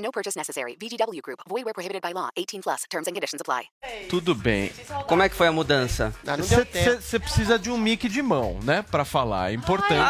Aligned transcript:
No 0.00 0.10
purchase 0.10 0.34
necessary. 0.36 0.76
VGW 0.80 1.20
Group. 1.22 1.40
Void 1.46 1.64
where 1.64 1.74
prohibited 1.74 2.00
by 2.00 2.12
law. 2.14 2.30
18 2.36 2.62
plus. 2.62 2.82
Terms 2.88 3.06
and 3.06 3.12
conditions 3.12 3.40
apply. 3.40 3.66
Tudo 4.08 4.34
bem. 4.34 4.70
Como 5.06 5.22
é 5.22 5.28
que 5.28 5.34
foi 5.34 5.46
a 5.48 5.52
mudança? 5.52 6.12
Ah. 6.26 6.36
Você 6.36 7.18
precisa 7.18 7.58
de 7.58 7.70
um 7.70 7.76
mic 7.76 8.08
de 8.08 8.22
mão, 8.22 8.58
né? 8.62 8.82
Pra 8.90 9.04
falar. 9.04 9.50
É 9.50 9.54
importante. 9.54 10.00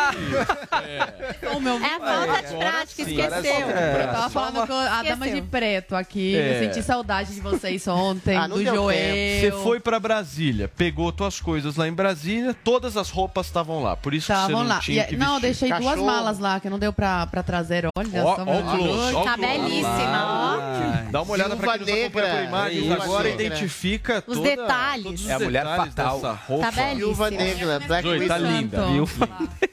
O 1.57 1.61
meu 1.61 1.77
É 1.77 1.99
falta 1.99 2.43
de 2.49 2.57
prática, 2.57 3.05
Sim, 3.05 3.21
esqueceu. 3.21 3.71
É. 3.71 4.03
Eu 4.05 4.13
tava 4.13 4.31
falando 4.31 4.67
com 4.67 4.73
a 4.75 5.03
dama 5.03 5.29
de 5.29 5.43
preto 5.43 5.97
aqui. 5.97 6.37
É. 6.37 6.57
Eu 6.63 6.69
senti 6.69 6.83
saudade 6.85 7.35
de 7.35 7.41
vocês 7.41 7.87
ontem, 7.89 8.37
Ah, 8.37 8.47
não 8.49 8.57
do 8.59 8.63
deu 8.65 8.75
Joel. 8.75 9.41
Você 9.41 9.53
foi 9.63 9.81
pra 9.81 9.99
Brasília, 9.99 10.69
pegou 10.69 11.11
tuas 11.13 11.41
coisas 11.41 11.77
lá 11.77 11.89
em 11.89 11.93
Brasília, 11.93 12.55
todas 12.65 12.97
as 12.97 13.11
roupas 13.11 13.47
estavam 13.47 13.83
lá. 13.83 13.97
Por 13.97 14.15
isso 14.15 14.27
que 14.29 14.33
você 14.33 14.39
Estavam 14.41 14.63
não 14.63 14.69
lá. 14.69 14.81
tinha 14.81 15.03
E- 15.03 15.07
que 15.09 15.17
não, 15.17 15.35
eu 15.35 15.41
vestir. 15.41 15.69
deixei 15.69 15.79
duas 15.81 15.95
Cachorro. 15.95 16.07
malas 16.07 16.39
lá, 16.39 16.61
que 16.61 16.71
não 16.71 16.79
deu 16.79 16.93
pra, 16.93 17.27
pra 17.27 17.43
trazer. 17.43 17.87
Olha 17.97 18.25
Ó, 18.25 18.37
só, 18.37 18.43
ó 18.43 18.45
meu 18.45 18.55
o 18.55 18.77
close, 18.77 19.15
ó 19.15 19.21
o 19.21 19.25
Tá 19.25 19.35
close. 19.37 19.80
Belíssima, 19.83 20.25
ó. 20.27 21.11
Dá 21.11 21.23
uma 21.23 21.33
olhada 21.33 21.57
Viúva 21.57 21.79
quem 21.79 21.81
nos 21.81 21.89
acompanha 21.89 22.11
por 22.11 22.45
imagens 22.49 22.83
Viúva 22.85 23.05
agora, 23.05 23.29
Negra. 23.29 23.47
identifica 23.47 24.25
Os 24.27 24.37
toda- 24.37 24.49
detalhes. 24.49 25.05
todos 25.05 25.21
os 25.23 25.29
É 25.29 25.33
a 25.35 25.39
mulher 25.39 25.65
fatal. 25.65 26.21
roupa. 26.47 26.67
Tá 26.67 26.71
belíssima. 26.73 26.95
Viúva 26.97 27.31
Negra, 27.31 27.81
Black 27.81 28.09
Zoe, 28.09 28.29
tá 28.29 28.39
linda, 28.39 28.87
viu? 28.87 29.09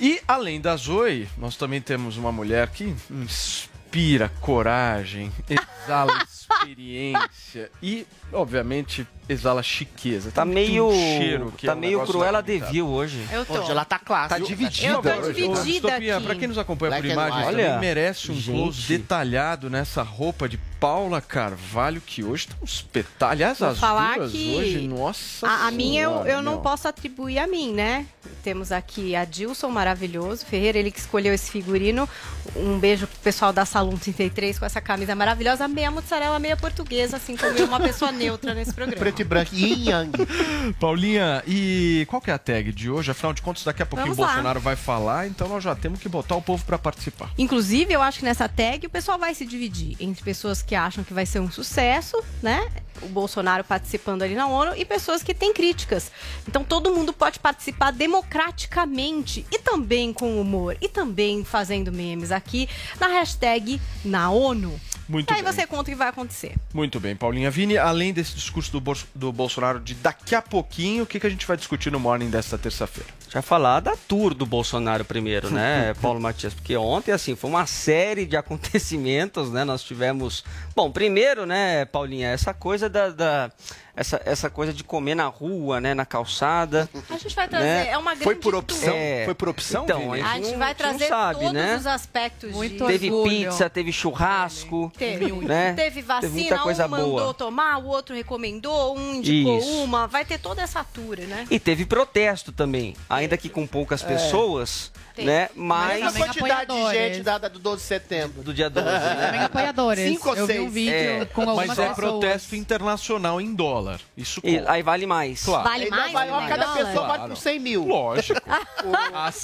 E 0.00 0.20
além 0.26 0.60
da 0.60 0.74
Zoe, 0.74 1.28
nós 1.38 1.54
também 1.56 1.80
temos 1.80 2.16
uma 2.16 2.32
mulher 2.32 2.68
que 2.70 2.92
inspira 3.08 4.32
coragem, 4.40 5.30
exala 5.48 6.12
experiência 6.24 7.70
e, 7.80 8.04
obviamente, 8.32 9.06
exala 9.28 9.62
chiqueza. 9.62 10.30
Tá 10.30 10.44
Tem 10.44 10.52
meio. 10.54 10.88
um 10.88 10.92
cheiro 10.92 11.52
que 11.56 11.66
tá 11.66 11.72
é 11.72 11.74
um 11.74 11.78
meio 11.78 12.00
Cruella 12.04 12.38
lamentável. 12.38 12.66
Devil 12.66 12.86
hoje. 12.88 13.26
Eu 13.32 13.44
tô. 13.44 13.54
Hoje 13.60 13.70
ela 13.70 13.84
tá 13.84 13.98
clássica. 13.98 14.40
Tá 14.40 14.46
dividida 14.46 14.86
Eu 14.92 15.02
tô 15.02 15.32
dividida 15.32 15.62
Distopia, 15.64 16.16
aqui. 16.16 16.26
Pra 16.26 16.34
quem 16.34 16.48
nos 16.48 16.58
acompanha 16.58 16.90
Black 16.90 17.06
por 17.06 17.12
imagens, 17.12 17.36
white. 17.36 17.50
também 17.50 17.66
Olha, 17.70 17.78
merece 17.78 18.30
um 18.32 18.34
gente. 18.34 18.56
close 18.56 18.88
detalhado 18.88 19.70
nessa 19.70 20.02
roupa 20.02 20.48
de 20.48 20.58
Paula 20.78 21.20
Carvalho, 21.20 22.00
que 22.04 22.24
hoje 22.24 22.48
tá 22.48 22.56
um 22.60 22.64
espetáculo. 22.64 23.30
Aliás, 23.30 23.58
Vou 23.60 23.68
as 23.68 23.78
falar 23.78 24.16
duas 24.18 24.32
que 24.32 24.54
hoje, 24.56 24.88
nossa 24.88 25.46
A, 25.46 25.68
a 25.68 25.70
minha 25.70 26.02
eu, 26.02 26.26
eu 26.26 26.42
não 26.42 26.60
posso 26.60 26.88
atribuir 26.88 27.38
a 27.38 27.46
mim, 27.46 27.72
né? 27.72 28.04
Temos 28.42 28.72
aqui 28.72 29.14
a 29.14 29.24
Dilson, 29.24 29.68
maravilhoso. 29.68 30.44
Ferreira, 30.44 30.78
ele 30.78 30.90
que 30.90 30.98
escolheu 30.98 31.32
esse 31.32 31.50
figurino. 31.52 32.08
Um 32.56 32.78
beijo 32.80 33.06
pro 33.06 33.18
pessoal 33.20 33.52
da 33.52 33.64
Salão 33.64 33.96
33 33.96 34.58
com 34.58 34.64
essa 34.66 34.80
camisa 34.80 35.14
maravilhosa. 35.14 35.68
Meia 35.68 35.90
mozzarella, 35.90 36.38
meia 36.40 36.56
portuguesa, 36.56 37.16
assim 37.16 37.36
como 37.36 37.56
eu, 37.56 37.66
uma 37.66 37.78
pessoa 37.78 38.10
neutra 38.10 38.52
nesse 38.52 38.72
programa. 38.74 38.98
Preto 39.12 39.20
e 39.20 39.24
branco. 39.24 39.54
Yin 39.54 39.88
Yang. 39.90 40.12
Paulinha, 40.80 41.42
e 41.46 42.06
qual 42.08 42.20
que 42.20 42.30
é 42.30 42.34
a 42.34 42.38
tag 42.38 42.72
de 42.72 42.90
hoje? 42.90 43.10
Afinal 43.10 43.32
de 43.32 43.42
contas, 43.42 43.62
daqui 43.64 43.82
a 43.82 43.86
pouquinho 43.86 44.12
o. 44.12 44.16
Bolsonaro 44.16 44.60
vai 44.60 44.74
falar, 44.76 45.26
então 45.26 45.48
nós 45.48 45.62
já 45.62 45.74
temos 45.74 46.00
que 46.00 46.08
botar 46.08 46.34
o 46.36 46.42
povo 46.42 46.64
pra 46.64 46.78
participar. 46.78 47.30
Inclusive, 47.36 47.92
eu 47.92 48.00
acho 48.02 48.20
que 48.20 48.24
nessa 48.24 48.48
tag 48.48 48.86
o 48.86 48.90
pessoal 48.90 49.18
vai 49.18 49.34
se 49.34 49.44
dividir 49.44 49.96
entre 50.00 50.22
pessoas 50.24 50.62
que 50.62 50.74
acham 50.74 51.04
que 51.04 51.12
vai 51.12 51.26
ser 51.26 51.40
um 51.40 51.50
sucesso, 51.50 52.16
né? 52.42 52.66
O 53.02 53.08
Bolsonaro 53.08 53.64
participando 53.64 54.22
ali 54.22 54.34
na 54.34 54.46
ONU 54.46 54.74
e 54.76 54.84
pessoas 54.84 55.22
que 55.22 55.34
têm 55.34 55.52
críticas. 55.52 56.10
Então 56.48 56.62
todo 56.64 56.94
mundo 56.94 57.12
pode 57.12 57.38
participar 57.38 57.90
democraticamente 57.90 59.44
e 59.50 59.58
também 59.58 60.12
com 60.12 60.40
humor 60.40 60.76
e 60.80 60.88
também 60.88 61.44
fazendo 61.44 61.92
memes 61.92 62.30
aqui 62.30 62.68
na 63.00 63.08
hashtag 63.08 63.80
na 64.04 64.30
ONU. 64.30 64.78
Muito 65.08 65.30
e 65.30 65.34
aí 65.34 65.42
bem. 65.42 65.52
você 65.52 65.66
conta 65.66 65.82
o 65.82 65.84
que 65.92 65.94
vai 65.96 66.08
acontecer. 66.08 66.54
Muito 66.72 67.00
bem, 67.00 67.16
Paulinha 67.16 67.50
Vini. 67.50 67.76
Além 67.76 68.12
desse 68.12 68.34
discurso 68.34 68.70
do, 68.70 68.80
Bol- 68.80 68.96
do 69.14 69.32
Bolsonaro 69.32 69.80
de 69.80 69.94
daqui 69.94 70.34
a 70.34 70.42
pouquinho, 70.42 71.04
o 71.04 71.06
que, 71.06 71.18
que 71.20 71.26
a 71.26 71.30
gente 71.30 71.46
vai 71.46 71.56
discutir 71.56 71.90
no 71.90 71.98
Morning 72.00 72.30
desta 72.30 72.56
terça-feira? 72.58 73.08
Já 73.28 73.40
falar 73.40 73.80
da 73.80 73.96
tour 73.96 74.34
do 74.34 74.44
Bolsonaro 74.44 75.04
primeiro, 75.04 75.50
né, 75.50 75.94
Paulo 76.02 76.20
Matias? 76.20 76.52
Porque 76.52 76.76
ontem, 76.76 77.12
assim, 77.12 77.34
foi 77.34 77.48
uma 77.50 77.66
série 77.66 78.26
de 78.26 78.36
acontecimentos, 78.36 79.50
né? 79.50 79.64
Nós 79.64 79.82
tivemos. 79.82 80.44
Bom, 80.76 80.90
primeiro, 80.90 81.46
né, 81.46 81.84
Paulinha, 81.86 82.28
essa 82.28 82.52
coisa 82.52 82.88
da. 82.88 83.08
da- 83.10 83.50
essa, 83.94 84.20
essa 84.24 84.48
coisa 84.48 84.72
de 84.72 84.82
comer 84.82 85.14
na 85.14 85.26
rua, 85.26 85.80
né, 85.80 85.92
na 85.94 86.06
calçada. 86.06 86.88
A 87.10 87.18
gente 87.18 87.34
vai 87.36 87.46
trazer, 87.48 87.64
Né? 87.66 87.88
é 87.88 87.98
uma 87.98 88.12
grande 88.12 88.24
Foi 88.24 88.34
por 88.36 88.54
opção? 88.54 88.94
É. 88.94 89.24
Foi 89.26 89.34
por 89.34 89.48
opção, 89.48 89.84
Então, 89.84 90.12
a 90.12 90.16
A 90.16 90.18
gente 90.18 90.22
não- 90.22 90.30
vai 90.30 90.34
a 90.34 90.40
gente 90.42 90.58
não 90.60 90.74
trazer 90.74 91.08
sabe, 91.08 91.38
todos 91.40 91.52
né? 91.52 91.76
os 91.76 91.86
aspectos 91.86 92.52
Muito 92.52 92.78
de... 92.86 92.92
Teve 92.92 93.10
orgulho. 93.10 93.50
pizza, 93.50 93.68
teve 93.70 93.92
churrasco. 93.92 94.90
Teve, 94.96 95.32
né? 95.32 95.72
teve 95.74 96.00
vacina, 96.02 96.32
muita 96.32 96.58
coisa 96.58 96.86
um 96.86 96.88
mandou 96.88 97.10
boa. 97.18 97.34
tomar, 97.34 97.78
o 97.78 97.86
outro 97.86 98.14
recomendou, 98.14 98.96
um 98.96 99.16
indicou 99.16 99.58
Isso. 99.58 99.82
uma. 99.82 100.06
Vai 100.06 100.24
ter 100.24 100.38
toda 100.38 100.62
essa 100.62 100.80
atura, 100.80 101.24
né? 101.26 101.46
E 101.50 101.58
teve 101.60 101.84
protesto 101.84 102.50
também, 102.52 102.94
ainda 103.10 103.36
que 103.36 103.48
com 103.48 103.66
poucas 103.66 104.02
pessoas, 104.02 104.90
Teve. 105.14 105.26
né? 105.26 105.50
Mas 105.54 106.00
Mas 106.00 106.16
a 106.16 106.18
quantidade 106.18 106.72
de 106.74 106.90
gente 106.92 107.22
da, 107.22 107.36
da- 107.38 107.48
do 107.48 107.58
12 107.58 107.82
de 107.82 107.88
setembro. 107.88 108.42
do 108.42 108.54
dia 108.54 108.70
12, 108.70 108.86
Também 108.88 109.40
né? 109.40 109.44
apoiadores. 109.44 110.08
Cinco 110.08 110.30
ou 110.30 110.36
eu 110.36 110.46
vi 110.46 110.52
um 110.60 110.62
seis. 110.62 110.72
vídeo 110.72 110.94
É. 110.94 111.24
com 111.32 111.42
algumas 111.42 111.66
Mas 111.68 111.78
é 111.78 111.88
pessoas. 111.88 111.96
protesto 111.96 112.56
internacional 112.56 113.40
em 113.40 113.54
dólar. 113.54 113.81
Isso 114.16 114.40
E 114.44 114.58
aí 114.66 114.82
vale 114.82 115.06
mais. 115.06 115.44
Claro. 115.44 115.64
Vale 115.68 115.84
Ainda 115.84 115.96
mais? 115.96 116.12
né, 116.12 116.46
cada 116.48 116.64
dólar? 116.66 116.86
pessoa 116.86 117.06
vale 117.08 117.28
por 117.28 117.36
100 117.36 117.58
mil. 117.60 117.86
Lógico. 117.86 118.40
Às 119.14 119.34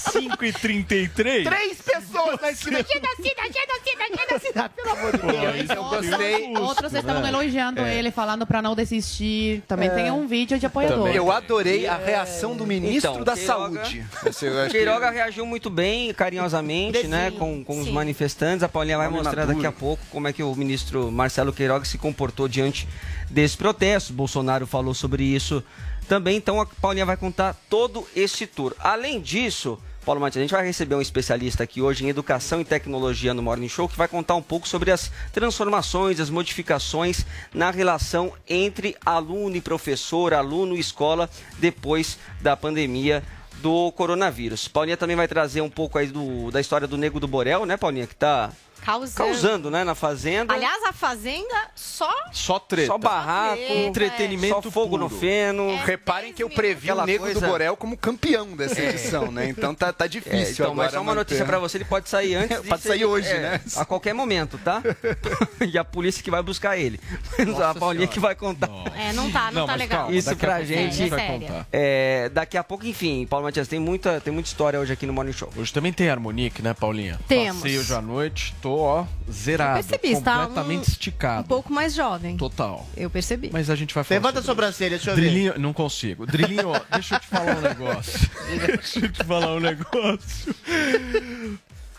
5h33. 0.53 1.43
Três 1.43 1.81
pessoas 1.81 2.39
na 2.41 2.51
esquina. 2.51 2.79
Genocida, 2.79 3.41
genocida, 3.43 4.27
genocida. 4.27 4.69
Pelo 4.69 4.91
amor 4.91 5.11
de 5.11 5.17
Deus. 5.19 5.69
Eu 5.69 5.83
gostei. 5.85 6.57
Outros 6.57 6.93
estavam 6.93 7.27
elogiando 7.27 7.81
ele, 7.81 8.11
falando 8.11 8.45
pra 8.45 8.61
não 8.61 8.75
desistir. 8.75 9.63
Também 9.67 9.89
tem 9.89 10.11
um 10.11 10.27
vídeo 10.27 10.57
de 10.59 10.65
apoiadores. 10.65 11.15
Eu 11.15 11.31
adorei 11.31 11.87
a 11.87 11.97
reação 11.97 12.55
do 12.55 12.65
ministro 12.65 13.11
Então, 13.11 13.23
da 13.23 13.33
Queiroga- 13.33 13.83
Saúde. 13.85 14.05
Acho 14.25 14.39
que- 14.39 14.69
Queiroga 14.69 15.09
reagiu 15.09 15.45
muito 15.45 15.69
bem, 15.69 16.13
carinhosamente, 16.13 17.07
né, 17.07 17.31
com, 17.31 17.63
com 17.63 17.79
os 17.79 17.89
manifestantes. 17.89 18.63
A 18.63 18.69
Paulinha 18.69 18.97
vai 18.97 19.09
mostrar 19.09 19.45
daqui 19.45 19.65
a 19.65 19.71
pouco 19.71 20.03
como 20.11 20.27
é 20.27 20.33
que 20.33 20.43
o 20.43 20.53
ministro 20.55 21.11
Marcelo 21.11 21.51
Queiroga 21.53 21.85
se 21.85 21.97
comportou 21.97 22.47
diante 22.47 22.87
desse 23.29 23.57
protesto. 23.57 24.13
Bolsonaro 24.13 24.65
falou 24.65 24.93
sobre 24.93 25.23
isso 25.23 25.63
também, 26.07 26.37
então 26.37 26.59
a 26.59 26.65
Paulinha 26.65 27.05
vai 27.05 27.15
contar 27.15 27.55
todo 27.69 28.07
esse 28.15 28.47
tour. 28.47 28.73
Além 28.79 29.21
disso, 29.21 29.79
Paulo 30.03 30.19
Matias, 30.19 30.37
a 30.37 30.41
gente 30.41 30.51
vai 30.51 30.65
receber 30.65 30.95
um 30.95 31.01
especialista 31.01 31.63
aqui 31.63 31.83
hoje 31.83 32.03
em 32.03 32.09
Educação 32.09 32.59
e 32.59 32.65
Tecnologia 32.65 33.33
no 33.33 33.43
Morning 33.43 33.69
Show 33.69 33.87
que 33.87 33.97
vai 33.97 34.07
contar 34.07 34.33
um 34.33 34.41
pouco 34.41 34.67
sobre 34.67 34.89
as 34.89 35.11
transformações, 35.31 36.19
as 36.19 36.31
modificações 36.31 37.25
na 37.53 37.69
relação 37.69 38.33
entre 38.47 38.95
aluno 39.05 39.55
e 39.55 39.61
professor, 39.61 40.33
aluno 40.33 40.75
e 40.75 40.79
escola 40.79 41.29
depois 41.59 42.17
da 42.41 42.57
pandemia 42.57 43.21
do 43.61 43.91
coronavírus. 43.91 44.67
Paulinha 44.67 44.97
também 44.97 45.15
vai 45.15 45.27
trazer 45.27 45.61
um 45.61 45.69
pouco 45.69 45.97
aí 45.97 46.07
do, 46.07 46.49
da 46.49 46.59
história 46.59 46.87
do 46.87 46.97
Nego 46.97 47.19
do 47.19 47.27
Borel, 47.27 47.65
né, 47.65 47.77
Paulinha? 47.77 48.07
Que 48.07 48.15
tá 48.15 48.51
Causando. 48.83 49.15
causando, 49.15 49.71
né, 49.71 49.83
na 49.83 49.95
Fazenda. 49.95 50.53
Aliás, 50.53 50.83
a 50.83 50.93
Fazenda 50.93 51.69
só... 51.75 52.09
Só 52.31 52.59
treta. 52.59 52.87
só 52.87 52.97
barraco, 52.97 53.57
treta, 53.57 53.79
entretenimento 53.81 54.63
só 54.63 54.71
fogo 54.71 54.97
no 54.97 55.07
puro. 55.09 55.19
feno. 55.21 55.69
É. 55.69 55.85
Reparem 55.85 56.33
que 56.33 56.41
eu 56.43 56.47
10 56.47 56.55
previ 56.55 56.91
o 56.91 57.05
Nego 57.05 57.23
coisa- 57.25 57.39
do 57.41 57.47
Borel 57.47 57.75
como 57.77 57.97
campeão 57.97 58.55
dessa 58.55 58.81
edição, 58.81 59.31
né? 59.31 59.47
Então 59.49 59.73
tá, 59.75 59.91
tá 59.93 60.05
É, 60.05 60.07
difícil 60.07 60.51
então, 60.53 60.73
mas 60.75 60.87
agora 60.87 60.91
só 60.91 61.01
uma 61.01 61.15
notícia 61.15 61.45
pra 61.45 61.59
você, 61.59 61.77
ele 61.77 61.85
pode 61.85 62.09
sair 62.09 62.35
antes 62.35 62.59
Pode 62.67 62.81
sair 62.83 63.05
hoje, 63.05 63.27
é, 63.29 63.39
né? 63.39 63.61
A 63.75 63.85
qualquer 63.85 64.13
momento, 64.13 64.57
tá? 64.57 64.81
e 65.71 65.77
a 65.77 65.83
polícia 65.83 66.23
que 66.23 66.31
vai 66.31 66.41
buscar 66.41 66.77
ele. 66.77 66.99
Mas 67.37 67.59
a 67.61 67.73
Paulinha 67.73 68.07
que 68.07 68.19
vai 68.19 68.35
contar. 68.35 68.69
É, 68.95 69.13
não 69.13 69.31
tá, 69.31 69.51
não, 69.51 69.65
tá 69.65 69.73
mas 69.73 69.81
legal. 69.81 69.99
calma, 70.03 70.15
Isso 70.15 70.29
daqui 70.29 70.45
a 70.45 70.49
pra 70.49 70.63
gente 70.63 70.79
a 70.79 70.91
gente 70.91 71.09
vai 71.09 71.19
séria. 71.19 71.47
contar. 71.47 71.67
É, 71.71 72.29
daqui 72.29 72.57
a 72.57 72.63
pouco, 72.63 72.85
enfim, 72.85 73.25
Paulo 73.27 73.45
Matias, 73.45 73.67
tem 73.67 73.79
muita, 73.79 74.19
tem 74.21 74.33
muita 74.33 74.47
história 74.47 74.79
hoje 74.79 74.93
aqui 74.93 75.05
no 75.05 75.13
Morning 75.13 75.33
Show. 75.33 75.49
Hoje 75.57 75.71
também 75.73 75.91
tem 75.93 76.09
Harmonique, 76.09 76.61
né, 76.61 76.73
Paulinha? 76.73 77.19
Temos. 77.27 77.61
Passei 77.61 77.77
hoje 77.79 77.93
à 77.93 78.01
noite, 78.01 78.53
tô, 78.61 78.68
ó, 78.77 79.05
zerado. 79.31 79.83
Percebi, 79.85 80.11
está 80.13 80.39
completamente 80.45 80.79
um- 80.79 80.91
esticado. 80.91 81.41
Um 81.45 81.47
pouco 81.47 81.71
mais 81.73 81.93
jovem. 81.93 82.37
Total. 82.37 82.85
Eu 82.95 83.09
percebi. 83.09 83.49
Mas 83.51 83.69
a 83.69 83.75
gente 83.75 83.93
vai 83.93 84.03
falar 84.03 84.17
Levanta 84.19 84.39
a 84.39 84.43
sobrancelha, 84.43 84.91
deixa 84.91 85.11
eu 85.11 85.13
isso. 85.13 85.21
ver. 85.23 85.29
Drilinho, 85.29 85.53
não 85.59 85.73
consigo. 85.73 86.25
Drilinho, 86.25 86.69
ó, 86.69 86.79
deixa 86.93 87.15
eu 87.15 87.19
te 87.19 87.27
falar 87.27 87.57
um 87.57 87.61
negócio. 87.61 88.29
deixa 88.67 88.99
eu 88.99 89.11
te 89.11 89.23
falar 89.23 89.53
um 89.55 89.59
negócio. 89.59 90.55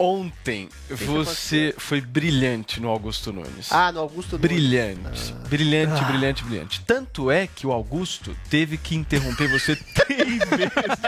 Ontem 0.02 0.66
você 0.88 1.74
foi 1.76 2.00
brilhante 2.00 2.80
no 2.80 2.88
Augusto 2.88 3.34
Nunes. 3.34 3.70
Ah, 3.70 3.92
no 3.92 4.00
Augusto 4.00 4.38
Nunes. 4.38 4.40
Brilhante, 4.50 5.32
brilhante, 5.50 6.04
brilhante, 6.04 6.42
brilhante. 6.44 6.80
Tanto 6.86 7.30
é 7.30 7.46
que 7.46 7.66
o 7.66 7.72
Augusto 7.72 8.34
teve 8.48 8.78
que 8.78 8.94
interromper 8.96 9.46
você 9.50 9.76
três 9.94 10.38
vezes. 10.38 11.00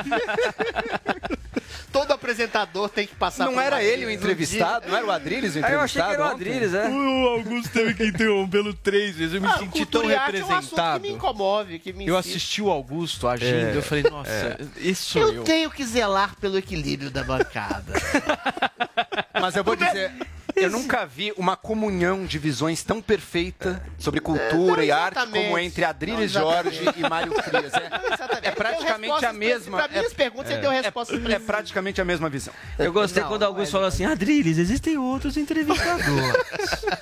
Todo 1.90 2.10
apresentador 2.12 2.88
tem 2.88 3.06
que 3.06 3.14
passar 3.14 3.44
Não 3.46 3.54
por 3.54 3.62
era 3.62 3.82
ele 3.82 4.06
o 4.06 4.10
entrevistado? 4.10 4.88
Não 4.88 4.96
era 4.96 5.06
o 5.06 5.10
Adriles 5.10 5.54
o 5.56 5.58
Ah, 5.64 5.70
eu 5.72 5.80
achei 5.80 6.00
entrevistado? 6.00 6.08
que 6.08 6.14
era 6.14 6.24
o? 6.24 6.26
Adriles, 6.34 6.74
é. 6.74 6.88
O 6.88 7.28
Augusto 7.28 7.68
teve 7.70 7.94
que 7.94 8.04
interrompê-lo 8.06 8.72
três 8.74 9.14
vezes. 9.16 9.34
Eu 9.34 9.40
me 9.42 9.46
Ah, 9.46 9.58
senti 9.58 9.84
tão 9.86 10.02
arte 10.02 10.12
é 10.40 10.44
um 10.44 10.48
representado. 10.48 11.00
que 11.00 11.08
me 11.08 11.14
incomove, 11.14 11.78
que 11.78 11.92
me 11.92 12.06
Eu 12.06 12.16
assisti 12.16 12.60
o 12.62 12.70
Augusto 12.70 13.28
agindo, 13.28 13.74
eu 13.74 13.82
falei, 13.82 14.04
nossa, 14.04 14.58
esse 14.78 15.02
sou 15.02 15.22
Eu 15.22 15.32
eu. 15.34 15.44
tenho 15.44 15.70
que 15.70 15.84
zelar 15.84 16.34
pelo 16.36 16.56
equilíbrio 16.58 17.10
da 17.10 17.22
bancada. 17.24 17.92
Mas 19.40 19.56
eu 19.56 19.64
vou 19.64 19.74
dizer, 19.76 20.12
eu 20.54 20.70
nunca 20.70 21.04
vi 21.06 21.32
uma 21.36 21.56
comunhão 21.56 22.24
de 22.24 22.38
visões 22.38 22.82
tão 22.82 23.00
perfeita 23.02 23.82
sobre 23.98 24.20
cultura 24.20 24.76
não 24.76 24.82
e 24.84 24.90
arte 24.92 25.18
como 25.26 25.58
entre 25.58 25.84
Adriles 25.84 26.30
Jorge 26.30 26.82
e 26.96 27.00
Mário 27.08 27.32
Frias. 27.42 27.72
É, 27.74 28.48
é 28.48 28.50
praticamente 28.50 29.24
a 29.26 29.32
mesma. 29.32 29.78
Para 29.78 29.88
minhas 29.88 30.12
perguntas, 30.12 30.52
você 30.52 30.58
deu 30.60 30.70
É, 30.72 30.80
respostas 30.80 31.16
é 31.18 31.20
precisas. 31.20 31.46
praticamente 31.46 32.00
a 32.00 32.04
mesma 32.04 32.28
visão. 32.28 32.54
Eu 32.78 32.92
gostei 32.92 33.22
Não, 33.22 33.28
quando 33.30 33.52
mas- 33.54 33.70
falou 33.70 33.86
assim, 33.86 34.04
Adriles, 34.04 34.58
existem 34.58 34.96
outros 34.98 35.36
entrevistadores. 35.36 36.32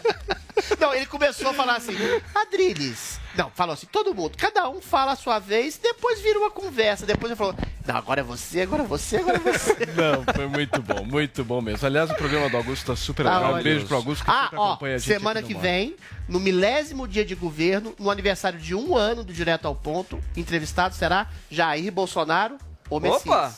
Não, 0.78 0.94
ele 0.94 1.06
começou 1.06 1.50
a 1.50 1.54
falar 1.54 1.76
assim, 1.76 1.96
Adriles. 2.34 3.19
Não, 3.34 3.50
falou 3.50 3.74
assim, 3.74 3.86
todo 3.86 4.14
mundo, 4.14 4.36
cada 4.36 4.68
um 4.68 4.80
fala 4.80 5.12
a 5.12 5.16
sua 5.16 5.38
vez, 5.38 5.78
depois 5.78 6.20
vira 6.20 6.38
uma 6.38 6.50
conversa. 6.50 7.06
Depois 7.06 7.30
ele 7.30 7.36
falou, 7.36 7.54
não, 7.86 7.96
agora 7.96 8.20
é 8.20 8.24
você, 8.24 8.62
agora 8.62 8.82
é 8.82 8.86
você, 8.86 9.16
agora 9.18 9.36
é 9.36 9.40
você. 9.40 9.76
Não, 9.96 10.24
foi 10.34 10.46
muito 10.46 10.82
bom, 10.82 11.04
muito 11.04 11.44
bom 11.44 11.60
mesmo. 11.60 11.86
Aliás, 11.86 12.10
o 12.10 12.14
programa 12.14 12.48
do 12.50 12.56
Augusto 12.56 12.86
tá 12.86 12.96
super 12.96 13.24
Tá 13.24 13.38
legal. 13.38 13.54
Um 13.58 13.62
beijo 13.62 13.86
pro 13.86 13.96
Augusto 13.96 14.24
que 14.24 14.30
Ah, 14.30 14.42
sempre 14.44 14.58
ó, 14.58 14.68
acompanha 14.70 14.94
a 14.96 14.98
gente. 14.98 15.06
semana 15.08 15.40
aqui 15.40 15.54
que 15.54 15.60
vem, 15.60 15.96
no 16.28 16.38
milésimo 16.40 17.06
dia 17.08 17.24
de 17.24 17.34
governo, 17.34 17.94
no 17.98 18.10
aniversário 18.10 18.58
de 18.58 18.74
um 18.74 18.96
ano 18.96 19.24
do 19.24 19.32
Direto 19.32 19.66
ao 19.66 19.74
Ponto, 19.74 20.20
entrevistado 20.36 20.94
será 20.94 21.26
Jair 21.50 21.90
Bolsonaro 21.92 22.58
ou 22.88 23.00
Messias. 23.00 23.24
Opa! 23.26 23.54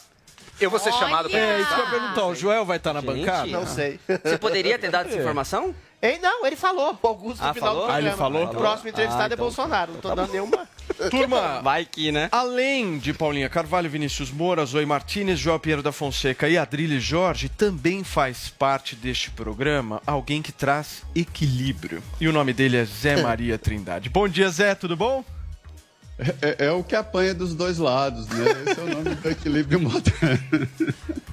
Eu 0.60 0.70
vou 0.70 0.78
ser 0.78 0.92
chamado 0.92 1.28
pra 1.28 1.38
É, 1.38 1.60
isso 1.60 1.74
que 1.74 1.80
eu 1.80 1.84
ia 1.84 1.90
perguntar. 1.90 2.26
O 2.26 2.34
Joel 2.34 2.64
vai 2.64 2.76
estar 2.76 2.92
na 2.92 3.00
Gente, 3.00 3.20
bancada? 3.20 3.46
Não 3.48 3.66
sei. 3.66 3.98
Você 4.22 4.38
poderia 4.38 4.78
ter 4.78 4.90
dado 4.90 5.08
essa 5.08 5.18
informação? 5.18 5.74
Ei, 6.02 6.18
não, 6.18 6.44
ele 6.44 6.56
falou. 6.56 6.98
O 7.00 7.06
Augusto 7.06 7.40
no 7.42 7.48
Ah, 7.48 7.54
final 7.54 7.68
falou? 7.70 7.86
do 7.86 7.92
Ah, 7.92 7.98
ele 8.00 8.10
programa. 8.10 8.16
falou? 8.40 8.44
O 8.52 8.56
próximo 8.60 8.88
entrevistado 8.90 9.22
Ah, 9.22 9.24
é 9.24 9.34
então- 9.34 9.44
Bolsonaro. 9.46 9.92
Não 9.92 10.00
tô 10.00 10.14
dando 10.14 10.32
nenhuma. 10.32 10.68
Turma, 11.10 11.60
Vai 11.62 11.84
que, 11.84 12.10
né? 12.10 12.28
Além 12.32 12.98
de 12.98 13.12
Paulinha 13.14 13.48
Carvalho, 13.48 13.88
Vinícius 13.88 14.30
Moura, 14.32 14.64
Zoe 14.64 14.84
Martinez, 14.84 15.38
João 15.38 15.58
Pinheiro 15.60 15.82
da 15.82 15.92
Fonseca 15.92 16.48
e 16.48 16.58
Adrilles 16.58 17.02
Jorge, 17.04 17.48
também 17.48 18.02
faz 18.02 18.48
parte 18.50 18.96
deste 18.96 19.30
programa 19.30 20.02
alguém 20.04 20.42
que 20.42 20.50
traz 20.52 21.02
equilíbrio. 21.14 22.02
E 22.20 22.26
o 22.28 22.32
nome 22.32 22.52
dele 22.52 22.76
é 22.78 22.84
Zé 22.84 23.16
Maria 23.22 23.56
Trindade. 23.56 24.08
Bom 24.10 24.26
dia, 24.28 24.50
Zé, 24.50 24.74
tudo 24.74 24.96
bom? 24.96 25.24
É, 26.42 26.66
é 26.66 26.70
o 26.72 26.84
que 26.84 26.94
apanha 26.94 27.32
dos 27.34 27.54
dois 27.54 27.78
lados, 27.78 28.26
né? 28.28 28.44
Esse 28.66 28.80
é 28.80 28.82
o 28.82 28.88
nome 28.88 29.14
do 29.14 29.28
equilíbrio 29.30 29.80
moderno. 29.80 30.68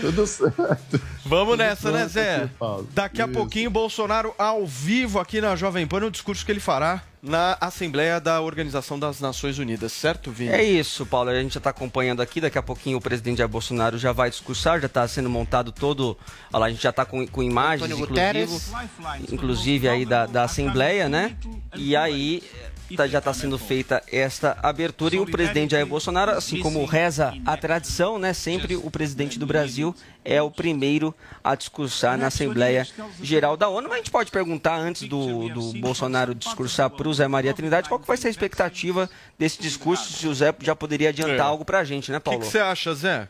Tudo 0.00 0.26
certo. 0.26 1.00
Vamos 1.24 1.56
nessa, 1.56 1.90
né, 1.90 2.06
Zé? 2.08 2.50
Daqui 2.92 3.22
a 3.22 3.26
Isso. 3.26 3.34
pouquinho, 3.34 3.70
Bolsonaro 3.70 4.34
ao 4.38 4.66
vivo 4.66 5.18
aqui 5.18 5.40
na 5.40 5.54
Jovem 5.56 5.86
Pan, 5.86 6.00
no 6.00 6.10
discurso 6.10 6.44
que 6.44 6.52
ele 6.52 6.60
fará 6.60 7.02
na 7.22 7.56
Assembleia 7.60 8.20
da 8.20 8.40
Organização 8.40 8.98
das 8.98 9.20
Nações 9.20 9.56
Unidas, 9.56 9.92
certo, 9.92 10.32
Vini? 10.32 10.50
É 10.50 10.64
isso, 10.64 11.06
Paulo. 11.06 11.30
A 11.30 11.40
gente 11.40 11.54
já 11.54 11.58
está 11.58 11.70
acompanhando 11.70 12.20
aqui. 12.20 12.40
Daqui 12.40 12.58
a 12.58 12.62
pouquinho 12.62 12.98
o 12.98 13.00
presidente 13.00 13.38
Jair 13.38 13.48
Bolsonaro 13.48 13.96
já 13.96 14.10
vai 14.10 14.28
discursar, 14.28 14.80
já 14.80 14.86
está 14.86 15.06
sendo 15.06 15.30
montado 15.30 15.70
todo. 15.70 16.18
Olha 16.52 16.60
lá, 16.60 16.66
a 16.66 16.70
gente 16.70 16.82
já 16.82 16.90
está 16.90 17.04
com, 17.04 17.24
com 17.28 17.42
imagens, 17.42 17.88
inclusive, 17.92 18.48
inclusive 19.32 19.88
aí 19.88 20.04
da, 20.04 20.26
da 20.26 20.42
Assembleia, 20.42 21.08
né? 21.08 21.36
E 21.76 21.94
aí 21.94 22.42
tá- 22.96 23.06
já 23.06 23.18
está 23.18 23.32
sendo 23.32 23.58
feita 23.58 24.02
esta 24.10 24.56
abertura 24.62 25.14
e 25.14 25.20
o 25.20 25.26
presidente 25.26 25.72
Jair 25.72 25.86
Bolsonaro, 25.86 26.32
assim 26.32 26.60
como 26.60 26.84
reza 26.84 27.34
a 27.46 27.56
tradição, 27.56 28.18
né? 28.18 28.32
Sempre 28.32 28.76
o 28.76 28.90
presidente 28.90 29.38
do 29.38 29.46
Brasil 29.46 29.94
é 30.24 30.40
o 30.40 30.50
primeiro 30.50 31.14
a 31.42 31.54
discursar 31.54 32.16
na 32.18 32.26
Assembleia 32.28 32.86
Geral 33.22 33.56
da 33.56 33.68
ONU. 33.68 33.88
Mas 33.88 33.94
a 33.94 33.98
gente 33.98 34.10
pode 34.10 34.30
perguntar 34.30 34.76
antes 34.76 35.02
do, 35.08 35.48
do 35.48 35.72
Bolsonaro 35.80 36.34
discursar 36.34 36.88
para 36.90 37.08
o 37.08 37.14
Zé 37.14 37.26
Maria 37.28 37.52
Trindade 37.54 37.88
qual 37.88 37.98
que 38.00 38.06
vai 38.06 38.16
ser 38.16 38.28
a 38.28 38.30
expectativa 38.30 39.08
desse 39.38 39.60
discurso, 39.60 40.12
se 40.12 40.26
o 40.28 40.34
Zé 40.34 40.54
já 40.60 40.74
poderia 40.76 41.08
adiantar 41.08 41.36
É. 41.36 41.40
algo 41.40 41.64
para 41.64 41.78
a 41.80 41.84
gente, 41.84 42.10
né, 42.12 42.18
O 42.18 42.20
Paulo? 42.20 42.40
que 42.40 42.46
você 42.46 42.58
acha, 42.58 42.94
Zé? 42.94 43.28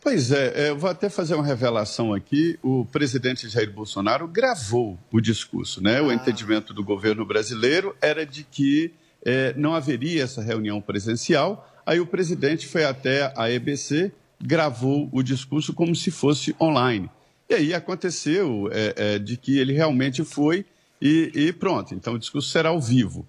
Pois 0.00 0.30
é, 0.30 0.52
é, 0.54 0.70
eu 0.70 0.78
vou 0.78 0.88
até 0.88 1.08
fazer 1.08 1.34
uma 1.34 1.44
revelação 1.44 2.14
aqui. 2.14 2.58
O 2.62 2.84
presidente 2.84 3.48
Jair 3.48 3.70
Bolsonaro 3.70 4.28
gravou 4.28 4.96
o 5.10 5.20
discurso, 5.20 5.82
né? 5.82 6.00
O 6.00 6.12
entendimento 6.12 6.72
do 6.72 6.84
governo 6.84 7.26
brasileiro 7.26 7.96
era 8.00 8.24
de 8.24 8.44
que 8.44 8.92
é, 9.24 9.52
não 9.56 9.74
haveria 9.74 10.22
essa 10.22 10.40
reunião 10.40 10.80
presencial. 10.80 11.68
Aí 11.84 11.98
o 11.98 12.06
presidente 12.06 12.66
foi 12.68 12.84
até 12.84 13.32
a 13.36 13.50
EBC, 13.50 14.12
gravou 14.40 15.08
o 15.12 15.20
discurso 15.20 15.72
como 15.72 15.94
se 15.96 16.12
fosse 16.12 16.54
online. 16.60 17.10
E 17.50 17.54
aí 17.54 17.74
aconteceu 17.74 18.68
é, 18.70 19.18
de 19.18 19.36
que 19.36 19.58
ele 19.58 19.72
realmente 19.72 20.22
foi 20.22 20.64
e, 21.02 21.32
e 21.34 21.52
pronto. 21.52 21.92
Então 21.94 22.14
o 22.14 22.18
discurso 22.18 22.50
será 22.50 22.68
ao 22.68 22.80
vivo. 22.80 23.26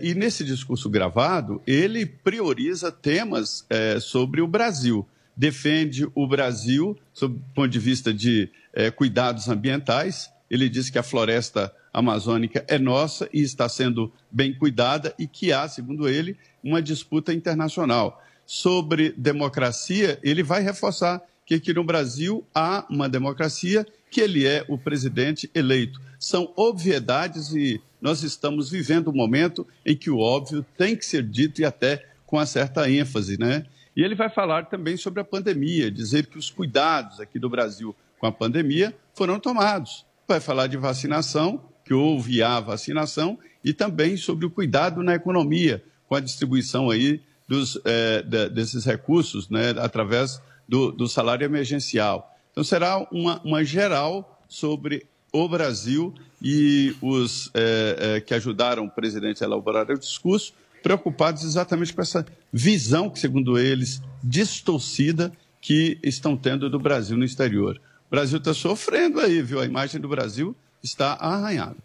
E 0.00 0.14
nesse 0.14 0.42
discurso 0.42 0.88
gravado, 0.88 1.60
ele 1.66 2.06
prioriza 2.06 2.90
temas 2.90 3.66
sobre 4.00 4.40
o 4.40 4.46
Brasil 4.46 5.06
defende 5.36 6.06
o 6.14 6.26
Brasil 6.26 6.98
sob 7.12 7.36
o 7.36 7.54
ponto 7.54 7.68
de 7.68 7.78
vista 7.78 8.12
de 8.12 8.50
eh, 8.72 8.90
cuidados 8.90 9.48
ambientais. 9.48 10.30
Ele 10.50 10.68
diz 10.68 10.90
que 10.90 10.98
a 10.98 11.02
floresta 11.02 11.72
amazônica 11.92 12.64
é 12.68 12.78
nossa 12.78 13.28
e 13.32 13.40
está 13.40 13.68
sendo 13.68 14.12
bem 14.30 14.54
cuidada 14.54 15.14
e 15.18 15.26
que 15.26 15.52
há, 15.52 15.68
segundo 15.68 16.08
ele, 16.08 16.36
uma 16.62 16.80
disputa 16.80 17.32
internacional. 17.32 18.22
Sobre 18.46 19.12
democracia, 19.16 20.18
ele 20.22 20.42
vai 20.42 20.62
reforçar 20.62 21.22
que 21.44 21.54
aqui 21.54 21.72
no 21.72 21.84
Brasil 21.84 22.46
há 22.54 22.86
uma 22.88 23.08
democracia 23.08 23.86
que 24.10 24.20
ele 24.20 24.46
é 24.46 24.64
o 24.68 24.78
presidente 24.78 25.50
eleito. 25.54 26.00
São 26.18 26.52
obviedades 26.56 27.52
e 27.52 27.80
nós 28.00 28.22
estamos 28.22 28.70
vivendo 28.70 29.08
um 29.08 29.14
momento 29.14 29.66
em 29.84 29.96
que 29.96 30.10
o 30.10 30.18
óbvio 30.18 30.64
tem 30.76 30.96
que 30.96 31.04
ser 31.04 31.22
dito 31.22 31.60
e 31.60 31.64
até 31.64 32.06
com 32.26 32.36
uma 32.36 32.46
certa 32.46 32.90
ênfase, 32.90 33.38
né? 33.38 33.64
E 33.96 34.02
ele 34.02 34.14
vai 34.14 34.30
falar 34.30 34.66
também 34.66 34.96
sobre 34.96 35.20
a 35.20 35.24
pandemia, 35.24 35.90
dizer 35.90 36.26
que 36.26 36.38
os 36.38 36.50
cuidados 36.50 37.20
aqui 37.20 37.38
do 37.38 37.48
Brasil 37.50 37.94
com 38.18 38.26
a 38.26 38.32
pandemia 38.32 38.94
foram 39.14 39.38
tomados. 39.38 40.06
Vai 40.26 40.40
falar 40.40 40.66
de 40.66 40.76
vacinação, 40.76 41.62
que 41.84 41.92
houve 41.92 42.42
a 42.42 42.58
vacinação, 42.60 43.38
e 43.64 43.72
também 43.72 44.16
sobre 44.16 44.46
o 44.46 44.50
cuidado 44.50 45.02
na 45.02 45.14
economia, 45.14 45.82
com 46.08 46.14
a 46.14 46.20
distribuição 46.20 46.90
aí 46.90 47.20
dos, 47.46 47.78
eh, 47.84 48.22
de- 48.22 48.48
desses 48.48 48.84
recursos, 48.84 49.48
né, 49.50 49.70
através 49.78 50.40
do, 50.66 50.90
do 50.90 51.06
salário 51.06 51.44
emergencial. 51.44 52.34
Então, 52.50 52.64
será 52.64 53.06
uma, 53.10 53.40
uma 53.42 53.64
geral 53.64 54.40
sobre 54.48 55.06
o 55.32 55.48
Brasil 55.48 56.14
e 56.40 56.94
os 57.00 57.50
eh, 57.54 57.96
eh, 57.98 58.20
que 58.20 58.34
ajudaram 58.34 58.84
o 58.84 58.90
presidente 58.90 59.42
a 59.42 59.46
elaborar 59.46 59.90
o 59.90 59.98
discurso, 59.98 60.54
preocupados 60.82 61.44
exatamente 61.44 61.92
com 61.92 62.02
essa 62.02 62.26
visão 62.52 63.08
que, 63.08 63.18
segundo 63.18 63.58
eles, 63.58 64.02
distorcida 64.22 65.32
que 65.60 65.98
estão 66.02 66.36
tendo 66.36 66.68
do 66.68 66.78
Brasil 66.78 67.16
no 67.16 67.24
exterior. 67.24 67.80
O 68.08 68.10
Brasil 68.10 68.38
está 68.38 68.52
sofrendo 68.52 69.20
aí, 69.20 69.40
viu? 69.40 69.60
A 69.60 69.64
imagem 69.64 70.00
do 70.00 70.08
Brasil 70.08 70.56
está 70.82 71.12
arranhada. 71.14 71.76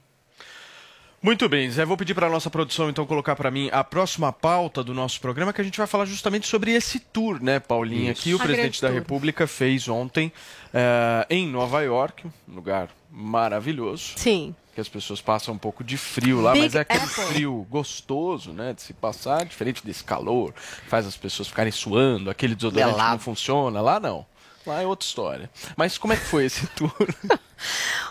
Muito 1.22 1.50
bem, 1.50 1.70
Zé. 1.70 1.84
Vou 1.84 1.98
pedir 1.98 2.14
para 2.14 2.28
a 2.28 2.30
nossa 2.30 2.50
produção, 2.50 2.90
então, 2.90 3.06
colocar 3.06 3.36
para 3.36 3.50
mim 3.50 3.70
a 3.72 3.84
próxima 3.84 4.32
pauta 4.32 4.84
do 4.84 4.94
nosso 4.94 5.20
programa, 5.20 5.52
que 5.52 5.60
a 5.60 5.64
gente 5.64 5.78
vai 5.78 5.88
falar 5.88 6.06
justamente 6.06 6.48
sobre 6.48 6.72
esse 6.72 7.00
tour, 7.00 7.42
né, 7.42 7.60
Paulinha, 7.60 8.14
que 8.14 8.34
o 8.34 8.38
A 8.38 8.44
presidente 8.44 8.82
da 8.82 8.90
tour. 8.90 9.00
República 9.00 9.48
fez 9.48 9.88
ontem 9.88 10.32
eh, 10.74 11.26
em 11.30 11.48
Nova 11.48 11.82
York, 11.82 12.28
um 12.48 12.56
lugar 12.56 12.90
maravilhoso. 13.12 14.14
Sim. 14.16 14.56
Que 14.78 14.82
as 14.82 14.88
pessoas 14.88 15.20
passam 15.20 15.56
um 15.56 15.58
pouco 15.58 15.84
de 15.84 15.98
frio 15.98 16.40
lá, 16.40 16.52
Big 16.52 16.66
mas 16.66 16.76
é 16.76 16.82
aquele 16.82 17.04
Apple. 17.04 17.24
frio 17.24 17.66
gostoso, 17.68 18.54
né, 18.54 18.74
de 18.74 18.84
se 18.84 18.94
passar, 18.94 19.44
diferente 19.44 19.84
desse 19.84 20.04
calor, 20.04 20.54
que 20.54 20.88
faz 20.88 21.08
as 21.08 21.18
pessoas 21.18 21.48
ficarem 21.48 21.72
suando, 21.72 22.30
aquele 22.30 22.54
desodorante 22.54 22.96
não 22.96 23.18
funciona. 23.18 23.82
Lá 23.82 24.00
não. 24.00 24.24
Lá 24.68 24.82
é 24.82 24.86
outra 24.86 25.08
história. 25.08 25.50
Mas 25.78 25.98
como 25.98 26.12
é 26.12 26.18
que 26.18 26.26
foi 26.26 26.46
esse 26.46 26.68
tour? 26.76 26.92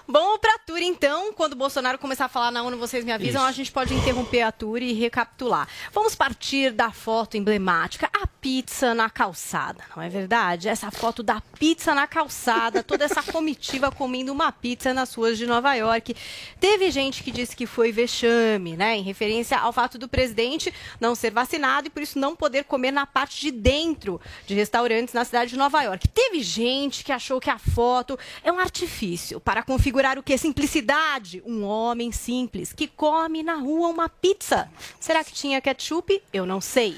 Vamos 0.09 0.39
pra 0.39 0.59
tour 0.59 0.79
então. 0.79 1.33
Quando 1.33 1.53
o 1.53 1.57
Bolsonaro 1.57 1.99
começar 1.99 2.25
a 2.25 2.29
falar 2.29 2.51
na 2.51 2.63
ONU, 2.63 2.79
vocês 2.79 3.05
me 3.05 3.13
avisam, 3.13 3.43
Isso. 3.43 3.49
a 3.49 3.53
gente 3.53 3.71
pode 3.73 3.93
interromper 3.95 4.43
a 4.43 4.53
tour 4.53 4.81
e 4.81 4.93
recapitular. 4.93 5.69
Vamos 5.93 6.15
partir 6.15 6.73
da 6.73 6.91
foto 6.91 7.37
emblemática, 7.37 8.09
a 8.13 8.27
pizza 8.27 8.95
na 8.95 9.11
calçada, 9.11 9.83
não 9.95 10.03
é 10.03 10.09
verdade? 10.09 10.69
Essa 10.69 10.91
foto 10.91 11.23
da 11.23 11.41
pizza 11.59 11.95
na 11.95 12.07
calçada, 12.07 12.83
toda 12.83 13.05
essa 13.05 13.23
comitiva 13.33 13.91
comendo 13.91 14.33
uma 14.33 14.51
pizza 14.51 14.95
nas 14.95 15.13
ruas 15.15 15.37
de 15.37 15.47
Nova 15.47 15.75
York. 15.75 16.17
Teve 16.61 16.91
gente 16.91 17.23
que 17.23 17.31
disse 17.31 17.55
que 17.55 17.67
foi 17.67 17.93
vexame, 17.93 18.77
né? 18.77 18.97
Em 18.97 19.03
referência 19.03 19.59
ao 19.59 19.73
fato 19.73 19.99
do 19.99 20.09
presidente 20.09 20.73
não 21.01 21.15
ser 21.15 21.31
vacinado 21.31 21.89
e 21.89 21.91
por 21.91 22.03
isso 22.03 22.19
não 22.19 22.35
poder 22.35 22.65
comer 22.65 22.91
na 22.91 23.07
parte 23.07 23.41
de 23.41 23.51
dentro 23.51 24.21
de 24.47 24.55
restaurantes 24.55 25.13
na 25.13 25.25
cidade 25.25 25.51
de 25.51 25.57
Nova 25.57 25.83
York. 25.83 26.09
Teve 26.09 26.46
gente 26.47 27.05
que 27.05 27.13
achou 27.13 27.41
que 27.41 27.51
a 27.51 27.59
foto 27.59 28.19
é 28.43 28.51
um 28.51 28.59
artifício 28.59 29.41
para 29.41 29.63
configurar 29.63 30.19
o 30.19 30.23
que? 30.23 30.37
Simplicidade. 30.39 31.43
Um 31.45 31.65
homem 31.65 32.13
simples 32.13 32.73
que 32.73 32.87
come 32.87 33.43
na 33.43 33.55
rua 33.55 33.89
uma 33.89 34.09
pizza. 34.09 34.71
Será 35.01 35.25
que 35.25 35.33
tinha 35.33 35.61
ketchup? 35.61 36.23
Eu 36.33 36.47
não 36.47 36.61
sei. 36.61 36.97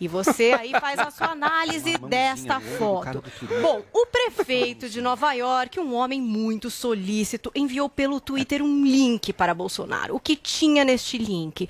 E 0.00 0.08
você 0.08 0.52
aí 0.52 0.72
faz 0.72 0.98
a 0.98 1.10
sua 1.10 1.28
análise 1.32 1.98
desta 1.98 2.60
foto. 2.60 3.22
Bom, 3.60 3.82
o 3.92 4.06
prefeito 4.06 4.88
de 4.88 5.00
Nova 5.00 5.32
York, 5.32 5.78
um 5.78 5.94
homem 5.94 6.20
muito 6.20 6.70
solícito, 6.70 7.50
enviou 7.54 7.88
pelo 7.88 8.20
Twitter 8.20 8.62
um 8.62 8.84
link 8.84 9.32
para 9.32 9.54
Bolsonaro. 9.54 10.14
O 10.16 10.20
que 10.20 10.36
tinha 10.36 10.84
neste 10.84 11.18
link? 11.18 11.68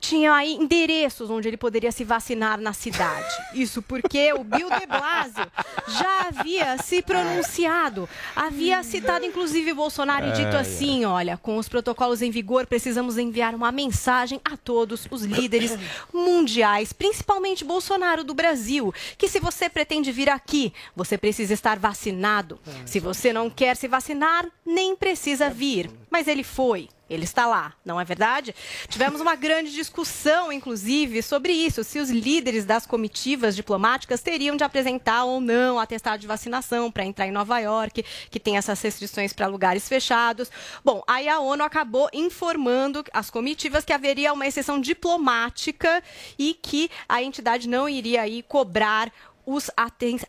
Tinha 0.00 0.32
aí 0.32 0.54
endereços 0.54 1.30
onde 1.30 1.48
ele 1.48 1.56
poderia 1.56 1.92
se 1.92 2.04
vacinar 2.04 2.60
na 2.60 2.72
cidade. 2.72 3.28
Isso 3.54 3.82
porque 3.82 4.32
o 4.32 4.44
Bill 4.44 4.70
de 4.70 4.86
Blasio 4.86 5.50
já 5.88 6.28
havia 6.28 6.57
se 6.84 7.02
pronunciado, 7.02 8.08
havia 8.34 8.82
citado 8.82 9.24
inclusive 9.24 9.72
Bolsonaro 9.72 10.28
e 10.28 10.32
dito 10.32 10.56
Ai, 10.56 10.60
assim, 10.60 11.04
olha, 11.04 11.36
com 11.36 11.56
os 11.56 11.68
protocolos 11.68 12.22
em 12.22 12.30
vigor, 12.30 12.66
precisamos 12.66 13.18
enviar 13.18 13.54
uma 13.54 13.72
mensagem 13.72 14.40
a 14.44 14.56
todos 14.56 15.06
os 15.10 15.22
líderes 15.22 15.76
mundiais, 16.12 16.92
principalmente 16.92 17.64
Bolsonaro 17.64 18.24
do 18.24 18.34
Brasil, 18.34 18.92
que 19.16 19.28
se 19.28 19.40
você 19.40 19.68
pretende 19.68 20.12
vir 20.12 20.28
aqui, 20.28 20.72
você 20.94 21.16
precisa 21.16 21.54
estar 21.54 21.78
vacinado. 21.78 22.58
Se 22.84 23.00
você 23.00 23.32
não 23.32 23.48
quer 23.48 23.76
se 23.76 23.88
vacinar, 23.88 24.46
nem 24.64 24.96
precisa 24.96 25.48
vir. 25.50 25.90
Mas 26.10 26.26
ele 26.28 26.42
foi. 26.42 26.88
Ele 27.08 27.24
está 27.24 27.46
lá, 27.46 27.72
não 27.84 28.00
é 28.00 28.04
verdade? 28.04 28.54
Tivemos 28.88 29.20
uma 29.20 29.34
grande 29.34 29.72
discussão, 29.72 30.52
inclusive, 30.52 31.22
sobre 31.22 31.52
isso, 31.52 31.82
se 31.82 31.98
os 31.98 32.10
líderes 32.10 32.64
das 32.64 32.86
comitivas 32.86 33.56
diplomáticas 33.56 34.20
teriam 34.20 34.56
de 34.56 34.64
apresentar 34.64 35.24
ou 35.24 35.40
não 35.40 35.78
atestado 35.78 36.20
de 36.20 36.26
vacinação 36.26 36.90
para 36.90 37.04
entrar 37.04 37.26
em 37.26 37.32
Nova 37.32 37.58
York, 37.58 38.04
que 38.30 38.40
tem 38.40 38.56
essas 38.56 38.80
restrições 38.80 39.32
para 39.32 39.46
lugares 39.46 39.88
fechados. 39.88 40.50
Bom, 40.84 41.02
aí 41.06 41.28
a 41.28 41.40
ONU 41.40 41.64
acabou 41.64 42.08
informando 42.12 43.02
as 43.12 43.30
comitivas 43.30 43.84
que 43.84 43.92
haveria 43.92 44.32
uma 44.32 44.46
exceção 44.46 44.80
diplomática 44.80 46.02
e 46.38 46.54
que 46.54 46.90
a 47.08 47.22
entidade 47.22 47.68
não 47.68 47.88
iria 47.88 48.22
aí 48.22 48.42
cobrar 48.42 49.10
os, 49.48 49.70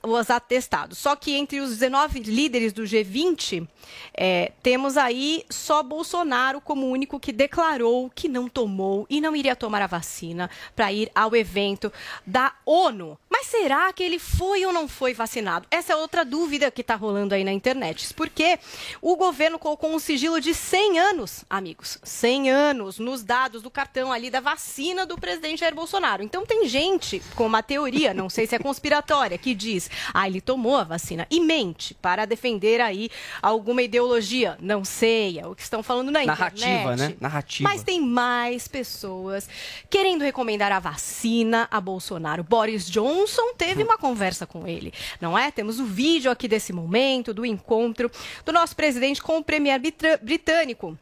os 0.03 0.29
atestados. 0.29 0.97
Só 0.97 1.13
que 1.13 1.35
entre 1.35 1.59
os 1.59 1.71
19 1.71 2.21
líderes 2.21 2.71
do 2.71 2.83
G20, 2.83 3.67
é, 4.13 4.53
temos 4.63 4.95
aí 4.95 5.43
só 5.49 5.83
Bolsonaro 5.83 6.61
como 6.61 6.87
o 6.87 6.89
único 6.89 7.19
que 7.19 7.33
declarou 7.33 8.09
que 8.15 8.29
não 8.29 8.47
tomou 8.47 9.05
e 9.09 9.19
não 9.19 9.35
iria 9.35 9.57
tomar 9.57 9.81
a 9.81 9.87
vacina 9.87 10.49
para 10.73 10.93
ir 10.93 11.11
ao 11.13 11.35
evento 11.35 11.91
da 12.25 12.53
ONU. 12.65 13.17
Mas 13.29 13.47
será 13.47 13.91
que 13.91 14.03
ele 14.03 14.19
foi 14.19 14.65
ou 14.65 14.71
não 14.71 14.87
foi 14.87 15.13
vacinado? 15.13 15.67
Essa 15.69 15.93
é 15.93 15.95
outra 15.95 16.23
dúvida 16.23 16.71
que 16.71 16.81
está 16.81 16.95
rolando 16.95 17.35
aí 17.35 17.43
na 17.43 17.51
internet. 17.51 18.13
Porque 18.13 18.57
o 19.01 19.15
governo 19.17 19.59
colocou 19.59 19.93
um 19.93 19.99
sigilo 19.99 20.39
de 20.39 20.53
100 20.53 20.99
anos, 20.99 21.45
amigos, 21.49 21.97
100 22.03 22.49
anos 22.49 22.99
nos 22.99 23.23
dados 23.23 23.61
do 23.61 23.69
cartão 23.69 24.11
ali 24.11 24.29
da 24.29 24.39
vacina 24.39 25.05
do 25.05 25.17
presidente 25.17 25.59
Jair 25.59 25.75
Bolsonaro. 25.75 26.23
Então 26.23 26.45
tem 26.45 26.67
gente 26.67 27.21
com 27.35 27.45
uma 27.45 27.61
teoria, 27.61 28.13
não 28.13 28.29
sei 28.29 28.47
se 28.47 28.55
é 28.55 28.59
conspiratória, 28.59 29.08
que 29.37 29.53
diz: 29.55 29.89
"Ah, 30.13 30.27
ele 30.27 30.41
tomou 30.41 30.75
a 30.77 30.83
vacina" 30.83 31.25
e 31.29 31.39
mente 31.39 31.93
para 31.95 32.25
defender 32.25 32.81
aí 32.81 33.09
alguma 33.41 33.81
ideologia. 33.81 34.57
Não 34.61 34.85
sei, 34.85 35.39
é 35.39 35.47
o 35.47 35.55
que 35.55 35.61
estão 35.61 35.81
falando 35.81 36.11
na 36.11 36.23
Narrativa, 36.23 36.67
internet. 36.67 36.99
né? 37.11 37.15
Narrativa. 37.19 37.69
Mas 37.69 37.83
tem 37.83 38.01
mais 38.01 38.67
pessoas 38.67 39.49
querendo 39.89 40.21
recomendar 40.21 40.71
a 40.71 40.79
vacina 40.79 41.67
a 41.71 41.81
Bolsonaro. 41.81 42.43
Boris 42.43 42.89
Johnson 42.89 43.53
teve 43.57 43.83
uma 43.83 43.97
conversa 43.97 44.45
com 44.45 44.67
ele, 44.67 44.93
não 45.19 45.37
é? 45.37 45.51
Temos 45.51 45.79
o 45.79 45.85
vídeo 45.85 46.31
aqui 46.31 46.47
desse 46.47 46.71
momento, 46.71 47.33
do 47.33 47.45
encontro 47.45 48.11
do 48.45 48.51
nosso 48.51 48.75
presidente 48.75 49.21
com 49.21 49.37
o 49.37 49.43
premier 49.43 49.81
britânico. 50.21 50.97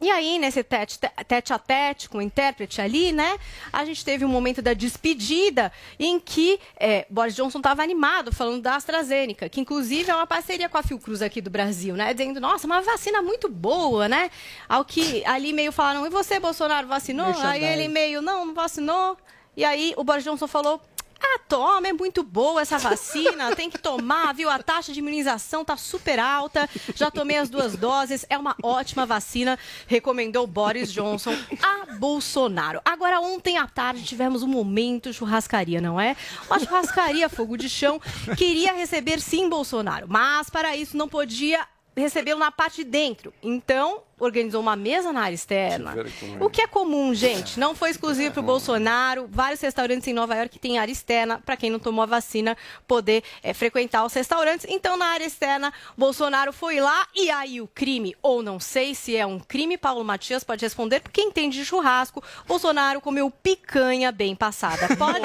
E 0.00 0.10
aí, 0.10 0.38
nesse 0.38 0.64
tete, 0.64 0.98
tete 1.28 1.52
a 1.52 1.58
tete 1.58 2.08
com 2.08 2.18
o 2.18 2.22
intérprete 2.22 2.80
ali, 2.80 3.12
né? 3.12 3.38
A 3.70 3.84
gente 3.84 4.02
teve 4.02 4.24
um 4.24 4.28
momento 4.28 4.62
da 4.62 4.72
despedida 4.72 5.70
em 5.98 6.18
que 6.18 6.58
é, 6.76 7.06
Boris 7.10 7.34
Johnson 7.34 7.58
estava 7.58 7.82
animado 7.82 8.32
falando 8.32 8.62
da 8.62 8.76
AstraZeneca, 8.76 9.48
que 9.48 9.60
inclusive 9.60 10.10
é 10.10 10.14
uma 10.14 10.26
parceria 10.26 10.68
com 10.68 10.78
a 10.78 10.82
Fiocruz 10.82 11.20
aqui 11.20 11.42
do 11.42 11.50
Brasil, 11.50 11.94
né? 11.94 12.14
Dizendo, 12.14 12.40
nossa, 12.40 12.66
uma 12.66 12.80
vacina 12.80 13.20
muito 13.20 13.48
boa, 13.48 14.08
né? 14.08 14.30
Ao 14.66 14.84
que 14.84 15.22
ali 15.26 15.52
meio 15.52 15.70
falaram, 15.70 16.06
e 16.06 16.10
você, 16.10 16.40
Bolsonaro, 16.40 16.88
vacinou? 16.88 17.34
Aí 17.42 17.62
ele 17.62 17.88
meio, 17.88 18.22
não, 18.22 18.46
não 18.46 18.54
vacinou. 18.54 19.18
E 19.56 19.64
aí 19.64 19.92
o 19.96 20.04
Boris 20.04 20.24
Johnson 20.24 20.46
falou. 20.46 20.80
Ah, 21.22 21.38
toma, 21.48 21.88
é 21.88 21.92
muito 21.92 22.22
boa 22.22 22.62
essa 22.62 22.78
vacina, 22.78 23.54
tem 23.54 23.68
que 23.68 23.78
tomar, 23.78 24.32
viu? 24.32 24.48
A 24.48 24.58
taxa 24.58 24.92
de 24.92 25.00
imunização 25.00 25.64
tá 25.64 25.76
super 25.76 26.18
alta, 26.18 26.68
já 26.94 27.10
tomei 27.10 27.36
as 27.36 27.50
duas 27.50 27.76
doses, 27.76 28.24
é 28.30 28.38
uma 28.38 28.56
ótima 28.62 29.04
vacina, 29.04 29.58
recomendou 29.86 30.46
Boris 30.46 30.92
Johnson 30.92 31.36
a 31.62 31.94
Bolsonaro. 31.96 32.80
Agora, 32.84 33.20
ontem 33.20 33.58
à 33.58 33.66
tarde 33.66 34.02
tivemos 34.02 34.42
um 34.42 34.48
momento 34.48 35.12
churrascaria, 35.12 35.80
não 35.80 36.00
é? 36.00 36.16
Uma 36.46 36.58
churrascaria 36.58 37.28
fogo 37.28 37.56
de 37.56 37.68
chão 37.68 38.00
queria 38.36 38.72
receber 38.72 39.20
sim 39.20 39.48
Bolsonaro, 39.48 40.06
mas 40.08 40.48
para 40.48 40.76
isso 40.76 40.96
não 40.96 41.08
podia 41.08 41.66
recebê-lo 41.96 42.40
na 42.40 42.50
parte 42.50 42.84
de 42.84 42.90
dentro. 42.90 43.32
Então, 43.42 44.02
organizou 44.20 44.60
uma 44.60 44.76
mesa 44.76 45.12
na 45.12 45.22
área 45.22 45.34
externa. 45.34 45.94
O 46.38 46.48
que 46.48 46.60
é 46.62 46.66
comum, 46.66 47.14
gente, 47.14 47.58
não 47.58 47.74
foi 47.74 47.90
exclusivo 47.90 48.32
para 48.32 48.40
o 48.40 48.44
Bolsonaro. 48.44 49.26
Vários 49.30 49.60
restaurantes 49.60 50.06
em 50.06 50.12
Nova 50.12 50.34
York 50.36 50.58
têm 50.58 50.78
área 50.78 50.92
externa 50.92 51.40
para 51.44 51.56
quem 51.56 51.70
não 51.70 51.78
tomou 51.78 52.02
a 52.02 52.06
vacina 52.06 52.56
poder 52.86 53.22
eh, 53.42 53.54
frequentar 53.54 54.04
os 54.04 54.12
restaurantes. 54.12 54.66
Então, 54.68 54.96
na 54.96 55.06
área 55.06 55.24
externa, 55.24 55.72
Bolsonaro 55.96 56.52
foi 56.52 56.80
lá 56.80 57.06
e 57.14 57.30
aí 57.30 57.60
o 57.60 57.66
crime, 57.66 58.14
ou 58.22 58.42
não 58.42 58.60
sei 58.60 58.94
se 58.94 59.16
é 59.16 59.24
um 59.26 59.38
crime, 59.38 59.76
Paulo 59.78 60.04
Matias 60.04 60.44
pode 60.44 60.64
responder, 60.64 61.00
porque 61.00 61.20
entende 61.20 61.58
de 61.58 61.64
churrasco. 61.64 62.22
Bolsonaro 62.46 63.00
comeu 63.00 63.30
picanha 63.30 64.12
bem 64.12 64.36
passada. 64.36 64.88
Pode? 64.96 65.20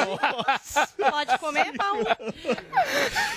Pode 1.12 1.38
comer, 1.40 1.74
Paulo? 1.74 2.06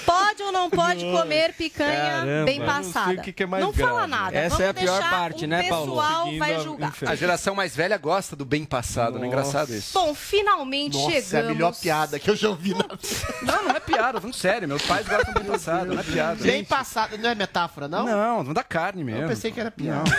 Pode 0.04 0.42
ou 0.42 0.52
não 0.52 0.70
pode 0.70 1.04
comer 1.04 1.52
picanha 1.54 2.20
Caramba. 2.20 2.44
bem 2.44 2.58
não 2.58 2.66
passada? 2.66 3.20
o 3.20 3.22
que 3.22 3.32
que 3.32 3.42
é 3.42 3.46
mais 3.46 3.64
não 3.64 3.72
grave. 3.72 3.92
fala 3.92 4.06
nada. 4.06 4.36
Essa 4.36 4.56
Vamos 4.56 4.66
é 4.66 4.68
a 4.68 4.74
pior 4.74 5.00
parte, 5.10 5.46
né, 5.48 5.68
Paulo? 5.68 5.92
pessoal 5.92 6.24
vai 6.38 6.48
Seguindo 6.50 6.64
julgar. 6.64 6.94
A 7.06 7.14
geração 7.14 7.54
mais 7.54 7.74
velha 7.74 7.96
gosta 7.96 8.36
do 8.36 8.44
bem 8.44 8.64
passado, 8.64 9.18
não 9.18 9.24
é 9.24 9.26
engraçado 9.26 9.74
isso? 9.74 9.92
Bom, 9.94 10.14
finalmente 10.14 10.96
Nossa, 10.96 11.14
é 11.14 11.18
a 11.18 11.22
chegamos. 11.22 11.52
melhor 11.52 11.74
piada 11.74 12.18
que 12.18 12.30
eu 12.30 12.36
já 12.36 12.48
ouvi 12.48 12.74
na 12.74 12.84
Não, 13.42 13.64
não 13.64 13.70
é 13.76 13.80
piada, 13.80 14.20
falando 14.20 14.34
sério. 14.34 14.68
Meus 14.68 14.82
pais 14.82 15.06
gostam 15.08 15.34
do 15.34 15.40
bem 15.40 15.50
passado, 15.50 15.94
não 15.94 16.00
é 16.00 16.04
piada. 16.04 16.42
Bem 16.42 16.64
passado, 16.64 17.18
não 17.18 17.30
é 17.30 17.34
metáfora, 17.34 17.88
não? 17.88 18.04
Não, 18.04 18.44
não 18.44 18.52
dá 18.54 18.62
carne 18.62 19.02
mesmo. 19.02 19.22
Eu 19.22 19.28
pensei 19.28 19.50
que 19.50 19.60
era 19.60 19.70
piada. 19.70 20.10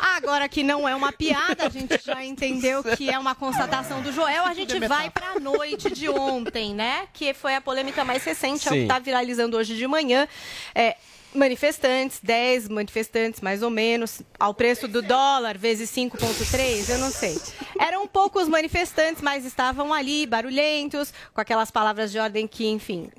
Agora 0.00 0.48
que 0.48 0.62
não 0.62 0.88
é 0.88 0.94
uma 0.94 1.12
piada, 1.12 1.66
a 1.66 1.68
gente 1.68 2.00
já 2.04 2.24
entendeu 2.24 2.82
que 2.82 3.08
é 3.10 3.18
uma 3.18 3.34
constatação 3.34 4.02
do 4.02 4.12
Joel. 4.12 4.44
A 4.44 4.54
gente 4.54 4.78
vai 4.86 5.10
para 5.10 5.32
a 5.32 5.40
noite 5.40 5.90
de 5.90 6.08
ontem, 6.08 6.74
né? 6.74 7.06
Que 7.12 7.32
foi 7.32 7.54
a 7.54 7.60
polêmica 7.60 8.04
mais 8.04 8.24
recente, 8.24 8.68
é 8.68 8.70
o 8.70 8.74
que 8.74 8.78
Sim. 8.80 8.82
está 8.84 8.98
viralizando 8.98 9.56
hoje 9.56 9.76
de 9.76 9.86
manhã. 9.86 10.26
É, 10.74 10.96
manifestantes, 11.34 12.20
10 12.22 12.68
manifestantes 12.68 13.40
mais 13.40 13.62
ou 13.62 13.70
menos, 13.70 14.22
ao 14.38 14.54
preço 14.54 14.86
do 14.86 15.02
dólar 15.02 15.58
vezes 15.58 15.90
5,3, 15.90 16.88
eu 16.88 16.98
não 16.98 17.10
sei. 17.10 17.38
Eram 17.78 18.06
poucos 18.06 18.48
manifestantes, 18.48 19.22
mas 19.22 19.44
estavam 19.44 19.92
ali, 19.92 20.26
barulhentos, 20.26 21.12
com 21.32 21.40
aquelas 21.40 21.70
palavras 21.70 22.12
de 22.12 22.18
ordem 22.18 22.46
que, 22.46 22.66
enfim, 22.66 23.10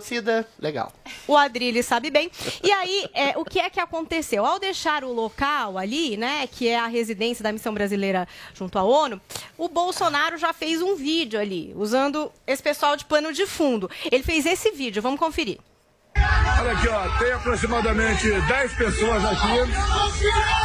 Genocida, 0.00 0.48
legal. 0.58 0.92
o 1.28 1.36
Adrilles 1.36 1.84
sabe 1.84 2.10
bem. 2.10 2.30
E 2.62 2.72
aí, 2.72 3.06
é, 3.12 3.36
o 3.36 3.44
que 3.44 3.60
é 3.60 3.68
que 3.68 3.78
aconteceu? 3.78 4.46
Ao 4.46 4.58
deixar 4.58 5.04
o 5.04 5.12
local 5.12 5.76
ali, 5.76 6.16
né, 6.16 6.46
que 6.46 6.68
é 6.68 6.78
a 6.78 6.86
residência 6.86 7.42
da 7.42 7.52
missão 7.52 7.72
brasileira 7.74 8.26
junto 8.54 8.78
à 8.78 8.82
ONU, 8.82 9.20
o 9.58 9.68
Bolsonaro 9.68 10.38
já 10.38 10.52
fez 10.52 10.80
um 10.80 10.96
vídeo 10.96 11.38
ali, 11.38 11.72
usando 11.76 12.32
esse 12.46 12.62
pessoal 12.62 12.96
de 12.96 13.04
pano 13.04 13.32
de 13.32 13.46
fundo. 13.46 13.90
Ele 14.10 14.22
fez 14.22 14.46
esse 14.46 14.70
vídeo, 14.70 15.02
vamos 15.02 15.20
conferir. 15.20 15.58
Olha 16.16 16.72
aqui, 16.72 16.88
ó, 16.88 17.08
tem 17.18 17.32
aproximadamente 17.32 18.30
10 18.40 18.72
pessoas 18.74 19.24
aqui 19.24 19.72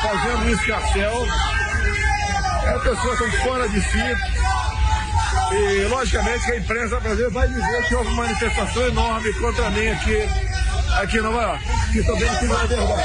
fazendo 0.02 0.46
um 0.46 0.50
escarcel. 0.50 1.28
As 2.76 2.82
pessoas 2.84 3.22
estão 3.22 3.44
fora 3.44 3.70
de 3.70 3.82
si. 3.82 4.16
E, 5.52 5.88
logicamente, 5.88 6.52
a 6.52 6.58
imprensa 6.58 7.00
brasileira 7.00 7.32
vai 7.32 7.48
dizer 7.48 7.88
que 7.88 7.96
houve 7.96 8.10
uma 8.10 8.24
manifestação 8.24 8.88
enorme 8.88 9.32
contra 9.34 9.70
mim 9.70 9.88
aqui, 9.88 10.28
aqui 11.02 11.18
em 11.18 11.22
Nova 11.22 11.42
York. 11.42 11.64
Que 11.92 12.04
também 12.04 12.48
não 12.48 12.60
é 12.60 12.68
verdade. 12.68 13.04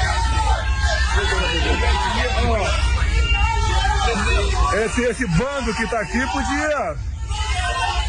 Esse, 4.85 5.01
esse 5.03 5.27
bando 5.27 5.73
que 5.75 5.83
está 5.83 5.99
aqui 5.99 6.25
podia. 6.31 6.95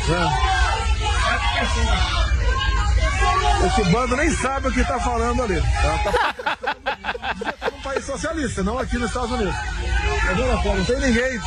né? 0.08 0.52
Esse 3.66 3.84
bando 3.90 4.16
nem 4.16 4.30
sabe 4.30 4.68
o 4.68 4.72
que 4.72 4.80
está 4.80 4.98
falando 4.98 5.42
ali. 5.42 5.60
Tá 5.60 6.76
num 7.70 7.80
país 7.80 8.04
socialista, 8.04 8.62
não 8.62 8.78
aqui 8.78 8.98
nos 8.98 9.08
Estados 9.08 9.30
Unidos. 9.30 9.54
Tá 9.54 10.32
vendo, 10.32 10.62
Paulo? 10.62 10.78
Não 10.78 10.84
tem 10.84 11.00
ninguém. 11.00 11.40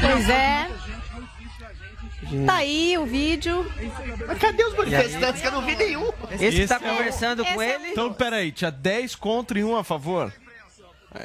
Pois 0.00 0.28
é. 0.28 0.68
Tá 2.46 2.54
aí 2.54 2.96
o 2.96 3.04
vídeo. 3.04 3.70
Mas 4.26 4.38
cadê 4.38 4.64
os 4.64 4.76
manifestantes 4.76 5.42
que 5.42 5.48
eu 5.48 5.52
não 5.52 5.62
vi 5.62 5.76
nenhum? 5.76 6.10
Esse 6.30 6.60
que 6.60 6.66
tá 6.66 6.76
é 6.76 6.78
conversando 6.78 7.44
com 7.44 7.62
ele. 7.62 7.90
Então, 7.90 8.12
peraí, 8.12 8.52
tinha 8.52 8.70
10 8.70 9.16
contra 9.16 9.58
e 9.58 9.64
1 9.64 9.76
a 9.76 9.84
favor? 9.84 10.32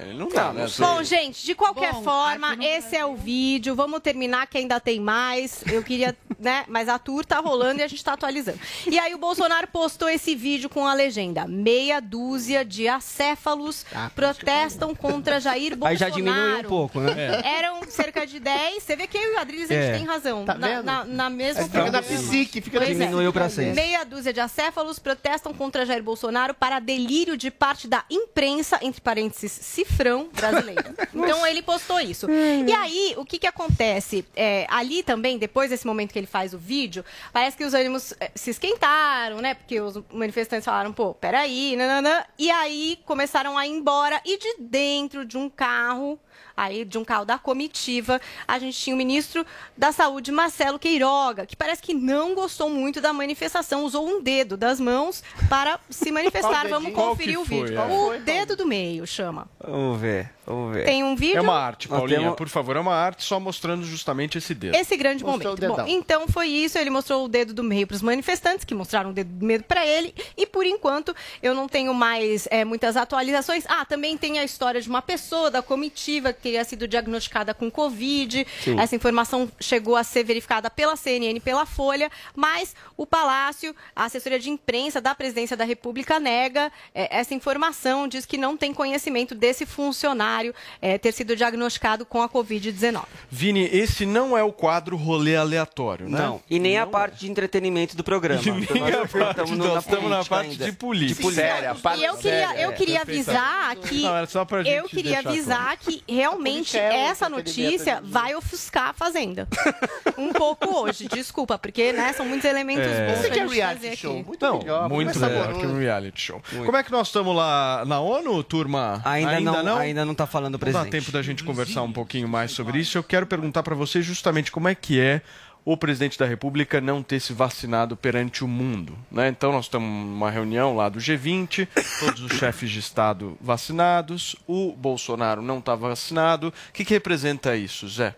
Ele 0.01 0.13
não 0.13 0.27
dá, 0.29 0.51
né? 0.53 0.65
Bom, 0.79 1.01
gente, 1.03 1.45
de 1.45 1.55
qualquer 1.55 1.93
Bom, 1.93 2.03
forma, 2.03 2.57
esse 2.61 2.95
é 2.95 3.05
o 3.05 3.15
vídeo. 3.15 3.75
Vamos 3.75 3.99
terminar 4.01 4.45
que 4.47 4.57
ainda 4.57 4.79
tem 4.79 4.99
mais. 4.99 5.63
Eu 5.71 5.81
queria, 5.83 6.15
né? 6.39 6.65
Mas 6.67 6.89
a 6.89 6.99
tour 6.99 7.25
tá 7.25 7.39
rolando 7.39 7.79
e 7.79 7.83
a 7.83 7.87
gente 7.87 8.03
tá 8.03 8.13
atualizando. 8.13 8.59
E 8.85 8.99
aí 8.99 9.13
o 9.13 9.17
Bolsonaro 9.17 9.67
postou 9.67 10.09
esse 10.09 10.35
vídeo 10.35 10.69
com 10.69 10.85
a 10.85 10.93
legenda: 10.93 11.47
meia 11.47 11.99
dúzia 12.01 12.65
de 12.65 12.87
acéfalos 12.87 13.85
Ah, 13.93 14.11
protestam 14.13 14.93
contra 14.93 15.39
Jair 15.39 15.71
Bolsonaro. 15.75 15.87
Aí 15.91 15.97
já 15.97 16.09
diminuiu 16.09 16.59
um 16.59 16.63
pouco, 16.63 16.99
né? 16.99 17.41
Eram 17.45 17.81
cerca 17.89 18.25
de 18.27 18.39
10. 18.39 18.83
Você 18.83 18.95
vê 18.95 19.07
que 19.07 19.17
eu 19.17 19.33
e 19.33 19.35
o 19.35 19.39
Adriles, 19.39 19.71
a 19.71 19.73
gente 19.73 19.83
É. 19.85 19.97
tem 19.97 20.05
razão. 20.05 20.45
Tá 20.45 20.55
na, 20.55 20.67
vendo? 20.67 20.83
na, 20.83 21.05
na 21.05 21.29
mesma 21.29 21.63
Fica 21.63 21.85
na 21.91 22.01
proporção. 22.01 22.27
psique, 22.29 22.61
fica 22.61 22.77
Pois 22.79 22.89
é. 22.89 22.93
Diminuiu 22.93 23.31
pra 23.31 23.49
seis. 23.49 23.73
Meia 23.75 24.03
dúzia 24.03 24.33
de 24.33 24.39
acéfalos 24.39 24.99
protestam 24.99 25.53
contra 25.53 25.85
Jair 25.85 26.03
Bolsonaro 26.03 26.53
para 26.53 26.79
delírio 26.79 27.37
de 27.37 27.49
parte 27.49 27.87
da 27.87 28.03
imprensa, 28.09 28.77
entre 28.81 29.01
parênteses, 29.01 29.51
cifrão 29.77 30.29
brasileiro. 30.33 30.95
Então 31.13 31.45
ele 31.47 31.61
postou 31.61 31.99
isso. 31.99 32.27
E 32.29 32.71
aí, 32.71 33.15
o 33.17 33.25
que 33.25 33.39
que 33.39 33.47
acontece? 33.47 34.23
É, 34.35 34.67
ali 34.69 35.01
também, 35.01 35.37
depois 35.37 35.69
desse 35.69 35.85
momento 35.85 36.13
que 36.13 36.19
ele 36.19 36.27
faz 36.27 36.53
o 36.53 36.59
vídeo, 36.59 37.03
parece 37.33 37.57
que 37.57 37.63
os 37.63 37.73
ânimos 37.73 38.13
eh, 38.19 38.31
se 38.35 38.51
esquentaram, 38.51 39.41
né? 39.41 39.55
Porque 39.55 39.81
os 39.81 39.99
manifestantes 40.13 40.63
falaram, 40.63 40.93
pô, 40.93 41.13
peraí, 41.15 41.75
nananã. 41.75 42.23
E 42.37 42.51
aí 42.51 42.99
começaram 43.03 43.57
a 43.57 43.65
ir 43.65 43.71
embora 43.71 44.21
e 44.23 44.37
de 44.37 44.55
dentro 44.59 45.25
de 45.25 45.37
um 45.37 45.49
carro 45.49 46.19
aí 46.57 46.83
de 46.83 46.97
um 46.97 47.05
carro 47.05 47.23
da 47.23 47.37
comitiva, 47.37 48.19
a 48.47 48.57
gente 48.57 48.77
tinha 48.77 48.95
o 48.95 48.97
ministro 48.97 49.45
da 49.77 49.91
Saúde, 49.91 50.31
Marcelo 50.31 50.79
Queiroga, 50.79 51.45
que 51.45 51.55
parece 51.55 51.81
que 51.81 51.93
não 51.93 52.33
gostou 52.33 52.69
muito 52.69 52.99
da 52.99 53.13
manifestação, 53.13 53.85
usou 53.85 54.07
um 54.07 54.21
dedo 54.21 54.57
das 54.57 54.79
mãos 54.79 55.23
para 55.47 55.79
se 55.89 56.09
manifestar. 56.11 56.67
Vamos 56.67 56.91
conferir 56.93 57.39
o 57.39 57.43
vídeo. 57.43 57.79
é? 57.79 57.85
O 57.85 58.19
dedo 58.19 58.55
do 58.55 58.65
meio 58.65 59.05
chama. 59.05 59.47
Vamos 59.63 60.01
ver, 60.01 60.31
vamos 60.47 60.73
ver. 60.75 60.85
Tem 60.85 61.03
um 61.03 61.15
vídeo. 61.15 61.37
É 61.37 61.41
uma 61.41 61.53
arte, 61.59 61.87
Paulinha. 61.87 62.19
temos- 62.19 62.35
Por 62.35 62.49
favor, 62.49 62.75
é 62.75 62.79
uma 62.79 62.93
arte 62.95 63.23
só 63.23 63.39
mostrando 63.39 63.83
justamente 63.83 64.37
esse 64.37 64.53
dedo. 64.55 64.75
Esse 64.75 64.95
grande 64.97 65.23
Mostrou 65.23 65.55
momento. 65.55 65.73
o 65.73 65.75
Bom, 65.83 65.87
então 65.87 66.27
foi 66.27 66.47
isso. 66.47 66.77
Ele 66.77 66.89
mostrou 66.89 67.25
o 67.25 67.27
dedo 67.27 67.53
do 67.53 67.63
meio 67.63 67.85
para 67.85 67.95
os 67.95 68.01
manifestantes, 68.01 68.63
que 68.65 68.73
mostraram 68.73 69.09
o 69.09 69.13
dedo 69.13 69.29
do 69.31 69.45
meio 69.45 69.61
para 69.63 69.85
ele. 69.85 70.13
E 70.37 70.45
por 70.45 70.65
enquanto 70.65 71.15
eu 71.43 71.53
não 71.53 71.67
tenho 71.67 71.93
mais 71.93 72.47
é, 72.49 72.63
muitas 72.63 72.95
atualizações. 72.97 73.65
Ah, 73.67 73.83
também 73.85 74.17
tem 74.17 74.39
a 74.39 74.43
história 74.43 74.81
de 74.81 74.89
uma 74.89 75.01
pessoa 75.01 75.51
da 75.51 75.61
comitiva 75.61 76.31
que 76.31 76.41
teria 76.41 76.63
sido 76.63 76.87
diagnosticada 76.87 77.53
com 77.53 77.69
Covid. 77.69 78.45
Sim. 78.63 78.79
Essa 78.79 78.95
informação 78.95 79.49
chegou 79.59 79.95
a 79.95 80.03
ser 80.03 80.23
verificada 80.23 80.69
pela 80.69 80.95
CNN 80.95 81.37
e 81.37 81.41
pela 81.41 81.65
Folha, 81.65 82.09
mas 82.35 82.75
o 82.95 83.05
Palácio, 83.05 83.75
a 83.95 84.05
assessoria 84.05 84.39
de 84.39 84.49
imprensa 84.49 85.01
da 85.01 85.13
Presidência 85.13 85.57
da 85.57 85.65
República 85.65 86.19
nega 86.19 86.71
é, 86.93 87.17
essa 87.19 87.33
informação, 87.33 88.07
diz 88.07 88.25
que 88.25 88.37
não 88.37 88.55
tem 88.55 88.73
conhecimento 88.73 89.33
desse 89.35 89.65
funcionário 89.65 90.36
é, 90.81 90.97
ter 90.97 91.11
sido 91.11 91.35
diagnosticado 91.35 92.05
com 92.05 92.21
a 92.21 92.29
Covid-19. 92.29 93.03
Vini, 93.29 93.65
esse 93.71 94.05
não 94.05 94.37
é 94.37 94.43
o 94.43 94.51
quadro 94.51 94.95
rolê 94.95 95.35
aleatório, 95.35 96.09
né? 96.09 96.19
Não, 96.19 96.41
e 96.49 96.59
nem 96.59 96.77
a 96.77 96.85
Não 96.85 96.91
parte 96.91 97.19
de 97.19 97.31
entretenimento 97.31 97.95
do 97.95 98.03
programa. 98.03 98.41
E 98.47 98.49
Então 98.49 98.75
nem 98.75 98.91
nós 98.91 99.03
a 99.03 99.07
parte, 99.07 99.29
estamos 99.29 99.57
nós 99.57 99.73
na 99.73 99.79
estamos 99.79 100.09
na 100.09 100.15
política 100.17 100.35
parte 100.35 100.51
ainda. 100.51 100.65
de 100.65 100.71
política. 100.73 101.31
Séria, 101.31 101.75
E 101.97 102.03
eu 102.03 102.17
queria, 102.17 102.61
eu 102.61 102.73
queria 102.73 103.01
avisar 103.01 103.75
que 103.75 104.01
Não, 104.01 104.15
era 104.17 104.27
só 104.27 104.45
pra 104.45 104.63
gente 104.63 104.75
eu 104.75 104.85
queria 104.85 105.19
avisar 105.19 105.77
que 105.77 106.03
realmente 106.07 106.71
política 106.77 106.79
é 106.79 107.03
essa 107.05 107.29
notícia 107.29 108.01
de- 108.01 108.09
vai 108.09 108.35
ofuscar 108.35 108.89
a 108.89 108.93
fazenda. 108.93 109.47
um 110.17 110.31
pouco 110.33 110.67
hoje, 110.81 111.07
desculpa, 111.07 111.57
porque 111.57 111.91
né, 111.93 112.13
são 112.13 112.25
muitos 112.25 112.45
elementos 112.45 112.85
É. 112.85 113.07
bons 113.07 113.17
Isso 113.19 113.27
aqui 113.27 113.39
é 113.39 113.43
gente 113.43 113.55
reality 113.55 113.95
show. 113.97 114.13
aqui. 114.15 114.23
Muito 114.27 114.45
Não, 114.45 114.57
melhor. 114.59 114.89
muito 114.89 115.19
melhor 115.19 115.53
que 115.59 115.65
um 115.65 115.77
reality 115.79 116.21
show. 116.21 116.41
Como 116.65 116.77
é 116.77 116.83
que 116.83 116.91
nós 116.91 117.07
estamos 117.07 117.35
lá 117.35 117.83
na 117.85 117.99
ONU, 117.99 118.43
turma? 118.43 119.01
Ainda, 119.05 119.63
não, 119.63 119.77
ainda 119.77 120.05
não 120.05 120.13
tá 120.15 120.26
falando 120.27 120.55
o 120.55 120.57
Não 120.57 120.59
dá 120.59 120.79
presidente. 120.79 120.91
tempo 120.91 121.11
da 121.11 121.21
gente 121.21 121.43
conversar 121.43 121.81
um 121.83 121.91
pouquinho 121.91 122.27
mais 122.27 122.51
sobre 122.51 122.79
isso. 122.79 122.97
Eu 122.97 123.03
quero 123.03 123.25
perguntar 123.25 123.63
para 123.63 123.73
você 123.75 124.01
justamente 124.01 124.51
como 124.51 124.67
é 124.67 124.75
que 124.75 124.99
é 124.99 125.21
o 125.65 125.75
presidente 125.75 126.17
da 126.17 126.25
República 126.25 126.79
não 126.79 127.03
ter 127.03 127.19
se 127.19 127.33
vacinado 127.33 127.97
perante 127.97 128.41
o 128.41 128.47
mundo. 128.47 128.97
Né? 129.11 129.27
Então, 129.27 129.51
nós 129.51 129.65
estamos 129.65 129.89
numa 129.89 130.31
reunião 130.31 130.73
lá 130.73 130.87
do 130.87 130.97
G20, 130.97 131.67
todos 131.99 132.21
os 132.21 132.31
chefes 132.37 132.69
de 132.69 132.79
Estado 132.79 133.37
vacinados, 133.41 134.35
o 134.47 134.71
Bolsonaro 134.71 135.41
não 135.41 135.59
está 135.59 135.75
vacinado. 135.75 136.53
O 136.69 136.71
que, 136.71 136.85
que 136.85 136.93
representa 136.93 137.57
isso, 137.57 137.85
Zé? 137.89 138.15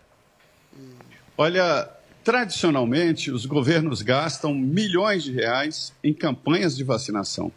Olha, 1.36 1.90
tradicionalmente, 2.24 3.32
os 3.32 3.48
governos 3.48 4.04
gastam 4.04 4.54
milhões 4.54 5.24
de 5.24 5.32
reais 5.32 5.92
em 6.04 6.14
campanhas 6.14 6.78
de 6.78 6.84
vacinação. 6.84 7.52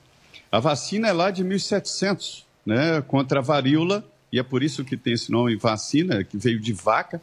A 0.50 0.58
vacina 0.58 1.08
é 1.08 1.12
lá 1.12 1.30
de 1.30 1.44
1700, 1.44 2.46
né, 2.64 3.02
contra 3.06 3.40
a 3.40 3.42
varíola, 3.42 4.02
e 4.32 4.38
é 4.38 4.42
por 4.42 4.62
isso 4.62 4.84
que 4.84 4.96
tem 4.96 5.12
esse 5.12 5.30
nome 5.30 5.56
vacina, 5.56 6.24
que 6.24 6.38
veio 6.38 6.58
de 6.58 6.72
vaca, 6.72 7.20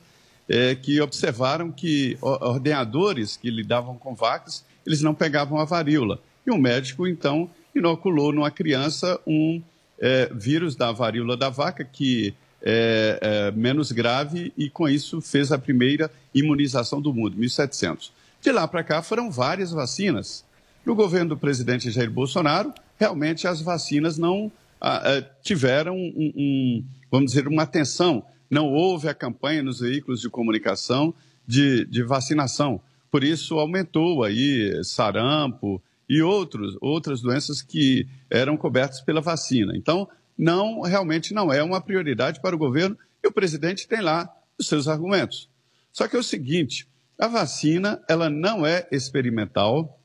é, 0.47 0.75
que 0.75 1.01
observaram 1.01 1.71
que 1.71 2.17
ordenadores 2.21 3.35
que 3.35 3.49
lidavam 3.49 3.97
com 3.97 4.13
vacas, 4.13 4.63
eles 4.85 5.01
não 5.01 5.15
pegavam 5.15 5.59
a 5.59 5.65
varíola. 5.65 6.21
E 6.45 6.51
o 6.51 6.57
médico, 6.57 7.07
então, 7.07 7.49
inoculou 7.73 8.31
numa 8.31 8.51
criança 8.51 9.19
um 9.25 9.61
é, 9.99 10.31
vírus 10.33 10.75
da 10.75 10.91
varíola 10.91 11.35
da 11.35 11.49
vaca, 11.49 11.83
que 11.83 12.33
é, 12.61 13.19
é 13.21 13.51
menos 13.51 13.91
grave, 13.91 14.53
e 14.57 14.69
com 14.69 14.87
isso 14.87 15.19
fez 15.19 15.51
a 15.51 15.57
primeira 15.57 16.11
imunização 16.33 17.01
do 17.01 17.13
mundo, 17.13 17.37
1700. 17.37 18.11
De 18.41 18.51
lá 18.51 18.67
para 18.67 18.83
cá 18.83 19.01
foram 19.01 19.31
várias 19.31 19.71
vacinas. 19.71 20.45
No 20.85 20.95
governo 20.95 21.29
do 21.29 21.37
presidente 21.37 21.91
Jair 21.91 22.09
Bolsonaro, 22.09 22.73
realmente 22.97 23.47
as 23.47 23.61
vacinas 23.61 24.17
não 24.17 24.51
ah, 24.79 25.17
ah, 25.17 25.21
tiveram 25.41 25.95
um, 25.95 26.33
um, 26.35 26.85
vamos 27.11 27.31
dizer, 27.31 27.47
uma 27.47 27.63
atenção. 27.63 28.23
Não 28.49 28.71
houve 28.71 29.07
a 29.07 29.13
campanha 29.13 29.61
nos 29.61 29.79
veículos 29.79 30.21
de 30.21 30.29
comunicação 30.29 31.13
de, 31.45 31.85
de 31.85 32.03
vacinação. 32.03 32.81
Por 33.11 33.23
isso 33.23 33.57
aumentou 33.59 34.23
aí 34.23 34.83
sarampo 34.83 35.81
e 36.07 36.21
outros, 36.21 36.77
outras 36.79 37.21
doenças 37.21 37.61
que 37.61 38.07
eram 38.29 38.55
cobertas 38.55 39.01
pela 39.01 39.21
vacina. 39.21 39.73
Então, 39.75 40.07
não, 40.37 40.81
realmente 40.81 41.33
não 41.33 41.51
é 41.51 41.61
uma 41.61 41.81
prioridade 41.81 42.39
para 42.39 42.55
o 42.55 42.59
governo 42.59 42.97
e 43.23 43.27
o 43.27 43.31
presidente 43.31 43.87
tem 43.87 44.01
lá 44.01 44.29
os 44.57 44.67
seus 44.67 44.87
argumentos. 44.87 45.49
Só 45.91 46.07
que 46.07 46.15
é 46.15 46.19
o 46.19 46.23
seguinte, 46.23 46.87
a 47.17 47.27
vacina, 47.27 48.01
ela 48.07 48.29
não 48.29 48.65
é 48.65 48.87
experimental, 48.91 49.98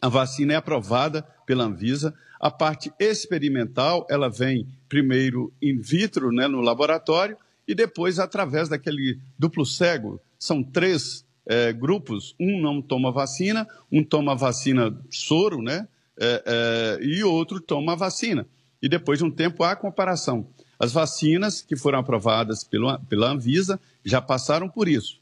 a 0.00 0.08
vacina 0.08 0.52
é 0.52 0.56
aprovada 0.56 1.22
pela 1.46 1.64
Anvisa. 1.64 2.14
A 2.38 2.50
parte 2.50 2.92
experimental, 2.98 4.06
ela 4.10 4.28
vem 4.28 4.66
primeiro 4.88 5.52
in 5.60 5.78
vitro, 5.78 6.30
né, 6.30 6.46
no 6.46 6.60
laboratório, 6.60 7.36
e 7.66 7.74
depois 7.74 8.18
através 8.18 8.68
daquele 8.68 9.18
duplo 9.38 9.64
cego. 9.64 10.20
São 10.38 10.62
três 10.62 11.24
eh, 11.46 11.72
grupos. 11.72 12.34
Um 12.38 12.60
não 12.60 12.82
toma 12.82 13.10
vacina, 13.10 13.66
um 13.90 14.04
toma 14.04 14.36
vacina 14.36 14.96
soro, 15.10 15.62
né, 15.62 15.88
eh, 16.18 16.42
eh, 16.46 16.98
e 17.02 17.24
outro 17.24 17.60
toma 17.60 17.96
vacina. 17.96 18.46
E 18.82 18.88
depois 18.88 19.18
de 19.18 19.24
um 19.24 19.30
tempo 19.30 19.64
há 19.64 19.74
comparação. 19.74 20.46
As 20.78 20.92
vacinas 20.92 21.62
que 21.62 21.74
foram 21.74 21.98
aprovadas 21.98 22.62
pelo, 22.62 22.98
pela 23.08 23.30
Anvisa 23.30 23.80
já 24.04 24.20
passaram 24.20 24.68
por 24.68 24.88
isso. 24.88 25.18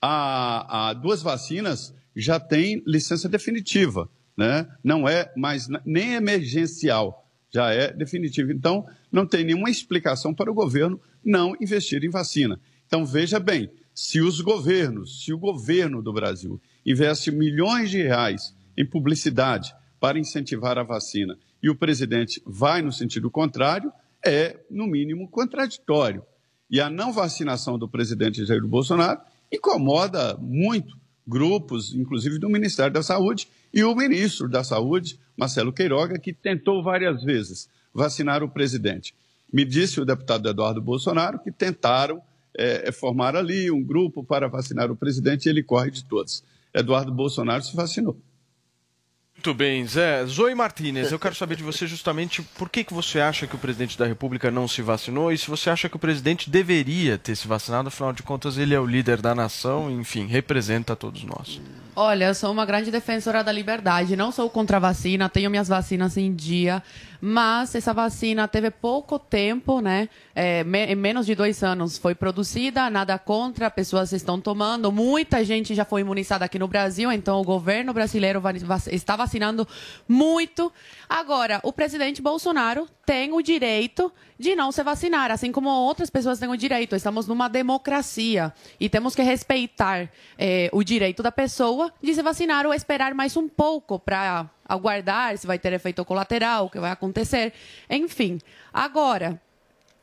Há, 0.00 0.90
há 0.90 0.92
duas 0.92 1.22
vacinas 1.22 1.94
já 2.14 2.38
têm 2.38 2.82
licença 2.86 3.28
definitiva, 3.28 4.08
né? 4.38 4.68
não 4.84 5.08
é 5.08 5.32
mais 5.36 5.66
nem 5.84 6.14
emergencial, 6.14 7.28
já 7.52 7.72
é 7.72 7.92
definitivo. 7.92 8.52
Então, 8.52 8.86
não 9.10 9.26
tem 9.26 9.44
nenhuma 9.44 9.68
explicação 9.68 10.32
para 10.32 10.48
o 10.48 10.54
governo 10.54 11.00
não 11.24 11.56
investir 11.60 12.04
em 12.04 12.08
vacina. 12.08 12.60
Então, 12.86 13.04
veja 13.04 13.40
bem, 13.40 13.68
se 13.92 14.20
os 14.20 14.40
governos, 14.40 15.24
se 15.24 15.32
o 15.32 15.38
governo 15.38 16.00
do 16.00 16.12
Brasil 16.12 16.60
investe 16.86 17.32
milhões 17.32 17.90
de 17.90 18.00
reais 18.00 18.54
em 18.76 18.86
publicidade 18.86 19.74
para 19.98 20.20
incentivar 20.20 20.78
a 20.78 20.84
vacina 20.84 21.36
e 21.60 21.68
o 21.68 21.74
presidente 21.74 22.40
vai 22.46 22.80
no 22.80 22.92
sentido 22.92 23.28
contrário, 23.28 23.92
é, 24.24 24.56
no 24.70 24.86
mínimo, 24.86 25.28
contraditório. 25.28 26.22
E 26.70 26.80
a 26.80 26.88
não 26.88 27.12
vacinação 27.12 27.76
do 27.76 27.88
presidente 27.88 28.44
Jair 28.44 28.64
Bolsonaro 28.64 29.20
incomoda 29.52 30.36
muito 30.36 30.96
grupos, 31.28 31.94
inclusive 31.94 32.38
do 32.38 32.48
Ministério 32.48 32.92
da 32.92 33.02
Saúde, 33.02 33.46
e 33.72 33.84
o 33.84 33.94
ministro 33.94 34.48
da 34.48 34.64
Saúde, 34.64 35.20
Marcelo 35.36 35.72
Queiroga, 35.72 36.18
que 36.18 36.32
tentou 36.32 36.82
várias 36.82 37.22
vezes 37.22 37.68
vacinar 37.92 38.42
o 38.42 38.48
presidente. 38.48 39.14
Me 39.52 39.64
disse 39.64 40.00
o 40.00 40.04
deputado 40.06 40.48
Eduardo 40.48 40.80
Bolsonaro 40.80 41.38
que 41.38 41.52
tentaram 41.52 42.22
é, 42.56 42.90
formar 42.90 43.36
ali 43.36 43.70
um 43.70 43.82
grupo 43.82 44.24
para 44.24 44.48
vacinar 44.48 44.90
o 44.90 44.96
presidente 44.96 45.46
e 45.46 45.48
ele 45.50 45.62
corre 45.62 45.90
de 45.90 46.04
todos. 46.04 46.42
Eduardo 46.72 47.12
Bolsonaro 47.12 47.62
se 47.62 47.76
vacinou. 47.76 48.16
Muito 49.38 49.54
bem, 49.54 49.86
Zé. 49.86 50.26
Zoe 50.26 50.52
Martinez, 50.52 51.12
eu 51.12 51.18
quero 51.18 51.32
saber 51.32 51.54
de 51.54 51.62
você 51.62 51.86
justamente 51.86 52.42
por 52.42 52.68
que, 52.68 52.82
que 52.82 52.92
você 52.92 53.20
acha 53.20 53.46
que 53.46 53.54
o 53.54 53.58
presidente 53.58 53.96
da 53.96 54.04
República 54.04 54.50
não 54.50 54.66
se 54.66 54.82
vacinou 54.82 55.30
e 55.30 55.38
se 55.38 55.48
você 55.48 55.70
acha 55.70 55.88
que 55.88 55.94
o 55.94 55.98
presidente 55.98 56.50
deveria 56.50 57.16
ter 57.16 57.36
se 57.36 57.46
vacinado, 57.46 57.86
afinal 57.86 58.12
de 58.12 58.24
contas 58.24 58.58
ele 58.58 58.74
é 58.74 58.80
o 58.80 58.84
líder 58.84 59.22
da 59.22 59.36
nação, 59.36 59.88
enfim, 59.92 60.26
representa 60.26 60.96
todos 60.96 61.22
nós. 61.22 61.60
Olha, 61.94 62.24
eu 62.24 62.34
sou 62.34 62.50
uma 62.50 62.66
grande 62.66 62.90
defensora 62.90 63.44
da 63.44 63.52
liberdade. 63.52 64.16
Não 64.16 64.32
sou 64.32 64.50
contra 64.50 64.76
a 64.76 64.80
vacina, 64.80 65.28
tenho 65.28 65.50
minhas 65.50 65.68
vacinas 65.68 66.16
em 66.16 66.34
dia, 66.34 66.82
mas 67.20 67.74
essa 67.74 67.92
vacina 67.92 68.46
teve 68.46 68.70
pouco 68.70 69.18
tempo, 69.18 69.80
né? 69.80 70.08
É, 70.34 70.62
me- 70.64 70.86
em 70.86 70.94
menos 70.94 71.26
de 71.26 71.34
dois 71.34 71.62
anos 71.62 71.98
foi 71.98 72.14
produzida, 72.14 72.88
nada 72.88 73.18
contra, 73.18 73.70
pessoas 73.70 74.12
estão 74.12 74.40
tomando, 74.40 74.92
muita 74.92 75.44
gente 75.44 75.74
já 75.74 75.84
foi 75.84 76.00
imunizada 76.02 76.44
aqui 76.44 76.58
no 76.58 76.68
Brasil, 76.68 77.10
então 77.10 77.40
o 77.40 77.44
governo 77.44 77.92
brasileiro 77.92 78.40
va- 78.40 78.52
va- 78.52 78.80
está 78.92 79.16
vacinando 79.16 79.66
muito. 80.06 80.72
Agora, 81.08 81.60
o 81.62 81.72
presidente 81.72 82.20
Bolsonaro 82.22 82.88
tem 83.04 83.32
o 83.32 83.40
direito 83.42 84.12
de 84.38 84.54
não 84.54 84.70
se 84.70 84.82
vacinar, 84.84 85.30
assim 85.32 85.50
como 85.50 85.68
outras 85.68 86.10
pessoas 86.10 86.38
têm 86.38 86.48
o 86.48 86.56
direito. 86.56 86.94
Estamos 86.94 87.26
numa 87.26 87.48
democracia 87.48 88.52
e 88.78 88.88
temos 88.88 89.14
que 89.16 89.22
respeitar 89.22 90.08
eh, 90.38 90.68
o 90.72 90.84
direito 90.84 91.22
da 91.22 91.32
pessoa 91.32 91.92
de 92.02 92.14
se 92.14 92.22
vacinar 92.22 92.64
ou 92.66 92.72
esperar 92.74 93.14
mais 93.14 93.36
um 93.36 93.48
pouco 93.48 93.98
para 93.98 94.48
aguardar 94.68 95.36
se 95.38 95.46
vai 95.46 95.58
ter 95.58 95.72
efeito 95.72 96.04
colateral, 96.04 96.66
o 96.66 96.70
que 96.70 96.78
vai 96.78 96.90
acontecer. 96.90 97.52
Enfim, 97.88 98.38
agora. 98.72 99.40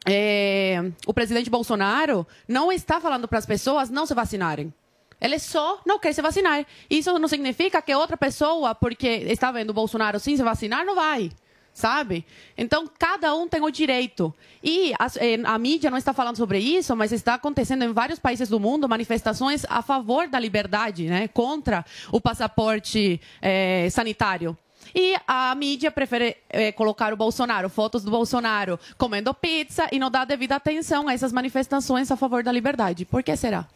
eh, 0.07 0.91
o 1.07 1.13
presidente 1.13 1.49
Bolsonaro 1.49 2.27
não 2.47 2.71
está 2.71 2.99
falando 2.99 3.27
para 3.27 3.39
as 3.39 3.45
pessoas 3.45 3.89
não 3.89 4.05
se 4.05 4.13
vacinarem. 4.13 4.73
Ele 5.19 5.39
só 5.39 5.79
não 5.85 5.97
quer 5.97 6.13
se 6.13 6.21
vacinar. 6.21 6.65
Isso 6.89 7.17
não 7.17 7.27
significa 7.27 7.81
que 7.81 7.95
outra 7.95 8.17
pessoa, 8.17 8.75
porque 8.75 9.07
está 9.07 9.51
vendo 9.51 9.69
o 9.71 9.73
Bolsonaro 9.73 10.19
sim 10.19 10.35
se 10.35 10.43
vacinar, 10.43 10.85
não 10.85 10.93
vai. 10.95 11.31
Sabe? 11.75 12.25
Então, 12.57 12.89
cada 12.97 13.35
um 13.35 13.49
tem 13.49 13.61
o 13.61 13.69
direito. 13.69 14.33
E 14.63 14.93
as- 14.97 15.17
eh, 15.17 15.37
a, 15.43 15.59
mídia 15.59 15.91
não 15.91 15.97
está 15.97 16.13
falando 16.13 16.37
sobre 16.37 16.57
isso, 16.57 16.95
mas 16.95 17.11
está 17.11 17.33
acontecendo 17.33 17.83
em 17.83 17.91
vários 17.91 18.17
países 18.17 18.47
do 18.47 18.61
mundo 18.61 18.87
manifestações 18.87 19.65
a 19.69 19.81
favor 19.81 20.29
da 20.29 20.39
liberdade, 20.39 21.07
né? 21.07 21.27
contra 21.27 21.85
o 22.13 22.21
passaporte 22.21 23.19
eh, 23.41 23.89
sanitário. 23.91 24.57
E 24.95 25.17
a 25.27 25.53
mídia 25.53 25.91
prefere 25.91 26.37
eh, 26.49 26.71
colocar 26.71 27.11
o 27.11 27.17
Bolsonaro, 27.17 27.69
fotos 27.69 28.05
do 28.05 28.09
Bolsonaro 28.11 28.79
comendo 28.97 29.33
pizza 29.33 29.89
e 29.91 29.99
não 29.99 30.09
dá 30.09 30.23
devida 30.23 30.55
atenção 30.55 31.09
a 31.09 31.13
essas 31.13 31.33
manifestações 31.33 32.09
a 32.09 32.15
favor 32.15 32.41
da 32.41 32.53
liberdade. 32.53 33.03
Por 33.03 33.21
que 33.21 33.35
será? 33.35 33.67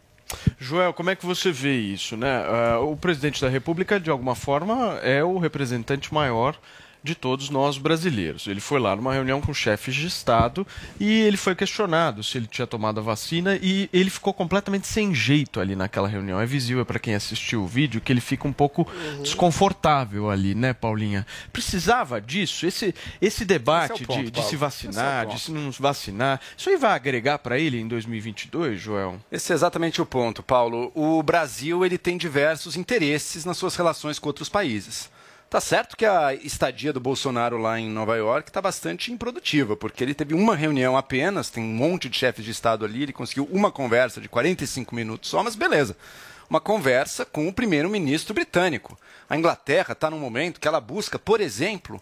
Joel, 0.58 0.94
como 0.94 1.10
é 1.10 1.16
que 1.16 1.26
você 1.26 1.52
vê 1.52 1.76
isso, 1.76 2.16
né? 2.16 2.44
Ah, 2.46 2.78
o 2.80 2.96
presidente 2.96 3.42
da 3.42 3.48
República, 3.50 4.00
de 4.00 4.08
alguma 4.08 4.34
forma, 4.34 4.98
é 5.02 5.22
o 5.22 5.36
representante 5.36 6.14
maior 6.14 6.56
de 7.02 7.14
todos 7.14 7.50
nós 7.50 7.78
brasileiros. 7.78 8.46
Ele 8.46 8.60
foi 8.60 8.78
lá 8.78 8.94
numa 8.94 9.12
reunião 9.12 9.40
com 9.40 9.54
chefes 9.54 9.94
de 9.94 10.06
Estado 10.06 10.66
e 10.98 11.10
ele 11.22 11.36
foi 11.36 11.54
questionado 11.54 12.22
se 12.22 12.36
ele 12.36 12.46
tinha 12.46 12.66
tomado 12.66 13.00
a 13.00 13.02
vacina 13.02 13.58
e 13.60 13.88
ele 13.92 14.10
ficou 14.10 14.32
completamente 14.32 14.86
sem 14.86 15.14
jeito 15.14 15.60
ali 15.60 15.74
naquela 15.74 16.08
reunião. 16.08 16.40
É 16.40 16.46
visível 16.46 16.84
para 16.84 16.98
quem 16.98 17.14
assistiu 17.14 17.62
o 17.62 17.66
vídeo 17.66 18.00
que 18.00 18.12
ele 18.12 18.20
fica 18.20 18.46
um 18.46 18.52
pouco 18.52 18.86
desconfortável 19.22 20.30
ali, 20.30 20.54
né, 20.54 20.72
Paulinha? 20.72 21.26
Precisava 21.52 22.20
disso? 22.20 22.66
Esse, 22.66 22.94
esse 23.20 23.44
debate 23.44 23.94
Esse 23.94 24.02
é 24.02 24.06
ponto, 24.06 24.24
de, 24.24 24.30
de 24.30 24.44
se 24.44 24.56
vacinar, 24.56 25.24
é 25.24 25.26
de 25.26 25.40
se 25.40 25.50
não 25.50 25.70
vacinar, 25.70 26.40
isso 26.56 26.68
aí 26.68 26.76
vai 26.76 26.92
agregar 26.92 27.38
para 27.38 27.58
ele 27.58 27.80
em 27.80 27.88
2022, 27.88 28.80
Joel? 28.80 29.20
Esse 29.30 29.52
é 29.52 29.54
exatamente 29.54 30.02
o 30.02 30.06
ponto, 30.06 30.42
Paulo. 30.42 30.90
O 30.94 31.22
Brasil 31.22 31.84
ele 31.84 31.98
tem 31.98 32.16
diversos 32.16 32.76
interesses 32.76 33.44
nas 33.44 33.56
suas 33.56 33.74
relações 33.76 34.18
com 34.18 34.28
outros 34.28 34.48
países. 34.48 35.10
Tá 35.50 35.60
certo 35.60 35.96
que 35.96 36.06
a 36.06 36.32
estadia 36.32 36.92
do 36.92 37.00
Bolsonaro 37.00 37.58
lá 37.58 37.76
em 37.76 37.90
Nova 37.90 38.16
York 38.16 38.48
está 38.48 38.62
bastante 38.62 39.10
improdutiva, 39.10 39.76
porque 39.76 40.04
ele 40.04 40.14
teve 40.14 40.32
uma 40.32 40.54
reunião 40.54 40.96
apenas, 40.96 41.50
tem 41.50 41.64
um 41.64 41.74
monte 41.74 42.08
de 42.08 42.16
chefes 42.16 42.44
de 42.44 42.52
Estado 42.52 42.84
ali, 42.84 43.02
ele 43.02 43.12
conseguiu 43.12 43.48
uma 43.50 43.72
conversa 43.72 44.20
de 44.20 44.28
45 44.28 44.94
minutos 44.94 45.28
só, 45.28 45.42
mas 45.42 45.56
beleza. 45.56 45.96
Uma 46.48 46.60
conversa 46.60 47.24
com 47.24 47.48
o 47.48 47.52
primeiro-ministro 47.52 48.32
britânico. 48.32 48.96
A 49.28 49.36
Inglaterra 49.36 49.90
está 49.90 50.08
num 50.08 50.20
momento 50.20 50.60
que 50.60 50.68
ela 50.68 50.80
busca, 50.80 51.18
por 51.18 51.40
exemplo, 51.40 52.00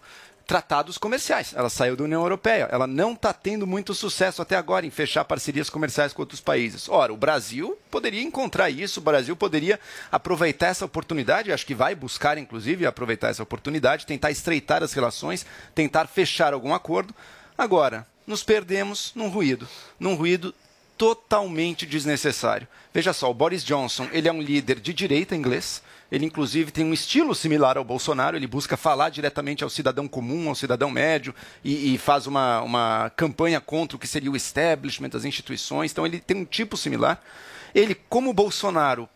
tratados 0.49 0.97
comerciais. 0.97 1.53
Ela 1.55 1.69
saiu 1.69 1.95
da 1.95 2.03
União 2.03 2.23
Europeia. 2.23 2.67
Ela 2.71 2.87
não 2.87 3.13
está 3.13 3.31
tendo 3.31 3.67
muito 3.67 3.93
sucesso 3.93 4.41
até 4.41 4.55
agora 4.55 4.83
em 4.83 4.89
fechar 4.89 5.23
parcerias 5.23 5.69
comerciais 5.69 6.11
com 6.11 6.23
outros 6.23 6.41
países. 6.41 6.89
Ora, 6.89 7.13
o 7.13 7.17
Brasil 7.17 7.77
poderia 7.91 8.23
encontrar 8.23 8.67
isso, 8.71 8.99
o 8.99 9.03
Brasil 9.03 9.35
poderia 9.35 9.79
aproveitar 10.11 10.69
essa 10.69 10.83
oportunidade, 10.83 11.51
acho 11.51 11.67
que 11.67 11.75
vai 11.75 11.93
buscar, 11.93 12.35
inclusive, 12.39 12.87
aproveitar 12.87 13.27
essa 13.27 13.43
oportunidade, 13.43 14.07
tentar 14.07 14.31
estreitar 14.31 14.81
as 14.81 14.91
relações, 14.91 15.45
tentar 15.75 16.07
fechar 16.07 16.51
algum 16.51 16.73
acordo. 16.73 17.13
Agora, 17.55 18.07
nos 18.25 18.43
perdemos 18.43 19.11
num 19.13 19.29
ruído, 19.29 19.67
num 19.99 20.15
ruído 20.15 20.51
totalmente 20.97 21.85
desnecessário. 21.85 22.67
Veja 22.91 23.13
só, 23.13 23.29
o 23.29 23.35
Boris 23.35 23.63
Johnson, 23.63 24.09
ele 24.11 24.27
é 24.27 24.33
um 24.33 24.41
líder 24.41 24.79
de 24.79 24.95
direita 24.95 25.35
inglês, 25.35 25.83
ele 26.11 26.25
inclusive 26.25 26.71
tem 26.71 26.85
um 26.85 26.93
estilo 26.93 27.35
similar 27.35 27.77
ao 27.77 27.83
Bolsonaro, 27.83 28.35
ele 28.35 28.47
busca 28.47 28.75
falar 28.75 29.09
diretamente 29.09 29.63
ao 29.63 29.69
cidadão 29.69 30.07
comum, 30.07 30.49
ao 30.49 30.55
cidadão 30.55 30.89
médio, 30.89 31.33
e, 31.63 31.93
e 31.93 31.97
faz 31.97 32.27
uma, 32.27 32.61
uma 32.61 33.11
campanha 33.15 33.61
contra 33.61 33.95
o 33.95 33.99
que 33.99 34.07
seria 34.07 34.31
o 34.31 34.35
establishment, 34.35 35.11
as 35.13 35.25
instituições, 35.25 35.91
então 35.91 36.05
ele 36.05 36.19
tem 36.19 36.37
um 36.37 36.45
tipo 36.45 36.75
similar. 36.75 37.21
Ele, 37.73 37.95
como 38.09 38.33
Bolsonaro, 38.33 39.07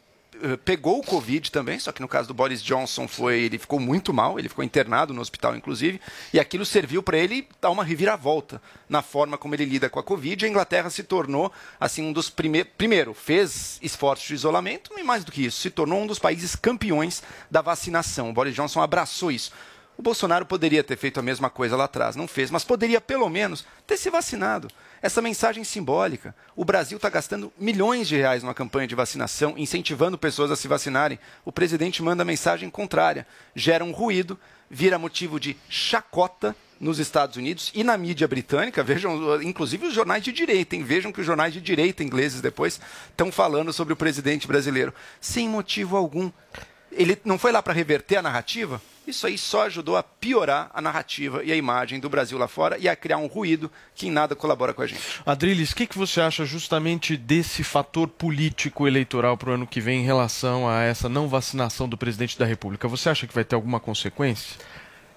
pegou 0.64 1.00
o 1.00 1.04
Covid 1.04 1.52
também, 1.52 1.80
só 1.80 1.92
que 1.92 2.02
no 2.02 2.08
caso 2.08 2.28
do 2.28 2.34
Boris 2.34 2.62
Johnson 2.62 3.08
foi, 3.08 3.42
ele 3.42 3.58
ficou 3.58 3.80
muito 3.80 4.14
mal, 4.14 4.38
ele 4.38 4.50
ficou 4.50 4.64
internado 4.64 5.14
no 5.14 5.22
hospital, 5.22 5.56
inclusive, 5.56 6.02
e 6.34 6.40
aquilo 6.40 6.66
serviu 6.66 7.02
para 7.02 7.18
ele 7.18 7.48
dar 7.62 7.70
uma 7.70 7.84
reviravolta 7.84 8.62
na 8.90 9.02
forma 9.02 9.38
como 9.38 9.56
ele 9.56 9.66
lida 9.66 9.90
com 9.90 10.00
a 10.00 10.04
Covid. 10.04 10.46
A 10.46 10.50
Inglaterra 10.50 10.90
se 10.90 11.04
tornou 11.04 11.52
assim 11.80 12.04
um 12.04 12.12
dos 12.12 12.30
primeiros, 12.30 12.72
primeiro 12.78 13.14
fez 13.14 13.80
esforços 13.82 14.28
de 14.28 14.34
isolamento 14.34 14.92
e 14.98 15.04
mais 15.04 15.24
do 15.24 15.32
que 15.32 15.46
isso, 15.46 15.62
se 15.62 15.70
tornou 15.70 16.02
um 16.02 16.08
dos 16.08 16.20
países 16.20 16.56
campeões 16.56 17.24
da 17.50 17.62
vacinação. 17.62 18.30
O 18.30 18.34
Boris 18.34 18.54
Johnson 18.54 18.82
abraçou 18.82 19.32
isso. 19.32 19.52
O 19.98 20.02
Bolsonaro 20.02 20.46
poderia 20.46 20.84
ter 20.84 20.98
feito 20.98 21.20
a 21.20 21.24
mesma 21.24 21.50
coisa 21.50 21.76
lá 21.78 21.84
atrás, 21.84 22.16
não 22.16 22.28
fez, 22.28 22.50
mas 22.50 22.64
poderia 22.64 23.00
pelo 23.00 23.30
menos 23.30 23.64
ter 23.86 23.96
se 23.98 24.10
vacinado. 24.10 24.68
Essa 25.04 25.22
mensagem 25.22 25.66
simbólica. 25.66 26.34
O 26.56 26.64
Brasil 26.64 26.96
está 26.96 27.10
gastando 27.10 27.52
milhões 27.60 28.08
de 28.08 28.16
reais 28.16 28.42
numa 28.42 28.54
campanha 28.54 28.88
de 28.88 28.96
vacinação, 28.96 29.54
incentivando 29.58 30.18
pessoas 30.18 30.50
a 30.50 30.56
se 30.56 30.66
vacinarem. 30.66 31.20
O 31.44 31.52
presidente 31.52 32.02
manda 32.02 32.24
a 32.24 32.26
mensagem 32.26 32.70
contrária. 32.70 33.28
Gera 33.54 33.84
um 33.84 33.92
ruído, 33.92 34.40
vira 34.70 34.98
motivo 34.98 35.42
de 35.42 35.58
chacota 35.68 36.56
nos 36.80 37.00
Estados 37.00 37.36
Unidos 37.36 37.70
e 37.76 37.84
na 37.84 37.98
mídia 37.98 38.30
britânica. 38.30 38.82
Vejam, 38.82 39.44
inclusive 39.44 39.88
os 39.88 39.94
jornais 39.94 40.24
de 40.24 40.32
direita, 40.32 40.74
hein? 40.74 40.86
Vejam 40.86 41.12
que 41.12 41.20
os 41.20 41.26
jornais 41.26 41.52
de 41.52 41.60
direita 41.60 42.02
ingleses 42.02 42.40
depois 42.40 42.80
estão 43.10 43.30
falando 43.30 43.74
sobre 43.74 43.92
o 43.92 43.98
presidente 43.98 44.48
brasileiro. 44.48 44.94
Sem 45.20 45.50
motivo 45.50 45.98
algum. 45.98 46.32
Ele 46.90 47.20
não 47.26 47.38
foi 47.38 47.52
lá 47.52 47.62
para 47.62 47.74
reverter 47.74 48.16
a 48.16 48.22
narrativa? 48.22 48.82
Isso 49.06 49.28
aí 49.28 49.38
só 49.38 49.64
ajudou 49.64 49.98
a 49.98 50.04
piorar 50.04 50.72
a 50.74 50.82
narrativa 50.82 51.44
e 51.44 51.52
a 51.52 51.56
imagem 51.56 52.00
do 52.00 52.10
Brasil 52.10 52.38
lá 52.38 52.48
fora 52.48 52.78
e 52.78 52.88
a 52.88 52.96
criar 52.96 53.18
um 53.18 53.28
ruído 53.28 53.70
que 53.94 54.08
em 54.08 54.12
nada 54.12 54.36
colabora 54.36 54.74
com 54.74 54.82
a 54.82 54.88
gente. 54.88 55.22
Adriles, 55.26 55.72
o 55.72 55.76
que, 55.76 55.88
que 55.88 55.98
você 55.98 56.22
acha 56.22 56.46
justamente 56.46 57.18
desse 57.18 57.64
fator 57.64 58.08
político 58.08 58.88
eleitoral 58.88 59.38
para 59.38 59.50
o 59.50 59.54
ano 59.54 59.68
que 59.68 59.82
vem 59.82 60.02
em 60.02 60.06
relação 60.06 60.70
a 60.70 60.82
essa 60.82 61.10
não 61.10 61.28
vacinação 61.28 61.88
do 61.88 61.98
presidente 61.98 62.40
da 62.40 62.46
República? 62.46 62.88
Você 62.88 63.10
acha 63.10 63.28
que 63.28 63.36
vai 63.36 63.44
ter 63.44 63.56
alguma 63.56 63.80
consequência? 63.80 64.58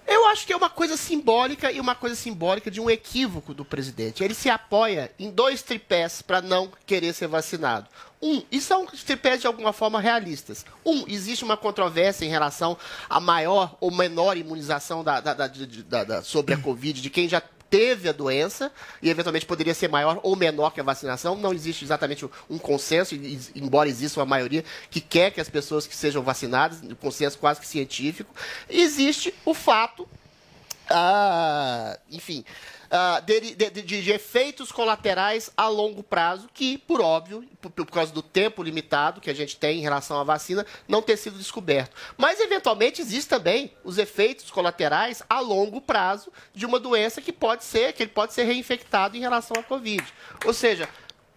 Eu 0.06 0.28
acho 0.28 0.46
que 0.46 0.52
é 0.52 0.56
uma 0.56 0.70
coisa 0.70 0.96
simbólica 0.96 1.72
e 1.72 1.80
uma 1.80 1.94
coisa 1.94 2.14
simbólica 2.14 2.70
de 2.70 2.80
um 2.80 2.88
equívoco 2.88 3.52
do 3.52 3.64
presidente. 3.64 4.22
Ele 4.22 4.34
se 4.34 4.48
apoia 4.48 5.10
em 5.18 5.30
dois 5.30 5.62
tripés 5.62 6.22
para 6.22 6.40
não 6.40 6.70
querer 6.86 7.12
ser 7.12 7.26
vacinado. 7.26 7.88
Um, 8.22 8.42
e 8.50 8.60
são 8.60 8.86
tripés 8.86 9.40
de 9.40 9.46
alguma 9.46 9.72
forma 9.72 10.00
realistas. 10.00 10.64
Um, 10.84 11.04
existe 11.08 11.44
uma 11.44 11.56
controvérsia 11.56 12.24
em 12.24 12.28
relação 12.30 12.76
à 13.10 13.20
maior 13.20 13.76
ou 13.80 13.90
menor 13.90 14.36
imunização 14.36 15.02
da- 15.04 15.20
da- 15.20 15.34
da- 15.34 16.04
da- 16.04 16.22
sobre 16.22 16.54
a 16.54 16.58
Covid 16.58 17.00
de 17.00 17.10
quem 17.10 17.28
já 17.28 17.42
teve 17.70 18.08
a 18.08 18.12
doença 18.12 18.72
e 19.02 19.10
eventualmente 19.10 19.46
poderia 19.46 19.74
ser 19.74 19.88
maior 19.88 20.20
ou 20.22 20.36
menor 20.36 20.70
que 20.70 20.80
a 20.80 20.84
vacinação. 20.84 21.36
Não 21.36 21.52
existe 21.52 21.84
exatamente 21.84 22.28
um 22.48 22.58
consenso, 22.58 23.14
embora 23.54 23.88
exista 23.88 24.20
uma 24.20 24.26
maioria 24.26 24.64
que 24.90 25.00
quer 25.00 25.30
que 25.30 25.40
as 25.40 25.48
pessoas 25.48 25.86
que 25.86 25.94
sejam 25.96 26.22
vacinadas, 26.22 26.82
um 26.82 26.94
consenso 26.94 27.38
quase 27.38 27.60
que 27.60 27.66
científico. 27.66 28.34
Existe 28.68 29.34
o 29.44 29.54
fato 29.54 30.08
ah, 30.88 31.98
enfim, 32.10 32.44
ah, 32.90 33.20
de, 33.20 33.54
de- 33.54 33.70
de- 33.82 34.10
efeitos 34.10 34.70
colaterais 34.72 35.50
a 35.56 35.68
longo 35.68 36.02
prazo 36.02 36.48
que, 36.52 36.78
por 36.78 37.00
óbvio, 37.00 37.44
por, 37.60 37.70
por 37.70 37.86
causa 37.86 38.12
do 38.12 38.22
tempo 38.22 38.62
limitado 38.62 39.20
que 39.20 39.30
a 39.30 39.34
gente 39.34 39.56
tem 39.56 39.78
em 39.78 39.82
relação 39.82 40.18
à 40.20 40.24
vacina, 40.24 40.64
não 40.88 41.02
ter 41.02 41.16
sido 41.16 41.38
descoberto. 41.38 41.94
Mas, 42.16 42.40
eventualmente, 42.40 43.00
existem 43.00 43.38
também 43.38 43.72
os 43.84 43.98
efeitos 43.98 44.50
colaterais 44.50 45.22
a 45.28 45.40
longo 45.40 45.80
prazo 45.80 46.32
de 46.54 46.64
uma 46.64 46.78
doença 46.78 47.20
que 47.20 47.32
pode 47.32 47.64
ser, 47.64 47.92
que 47.92 48.02
ele 48.02 48.10
pode 48.12 48.32
ser 48.32 48.44
reinfectado 48.44 49.16
em 49.16 49.20
relação 49.20 49.56
à 49.58 49.62
Covid. 49.62 50.04
Ou 50.44 50.52
seja, 50.52 50.88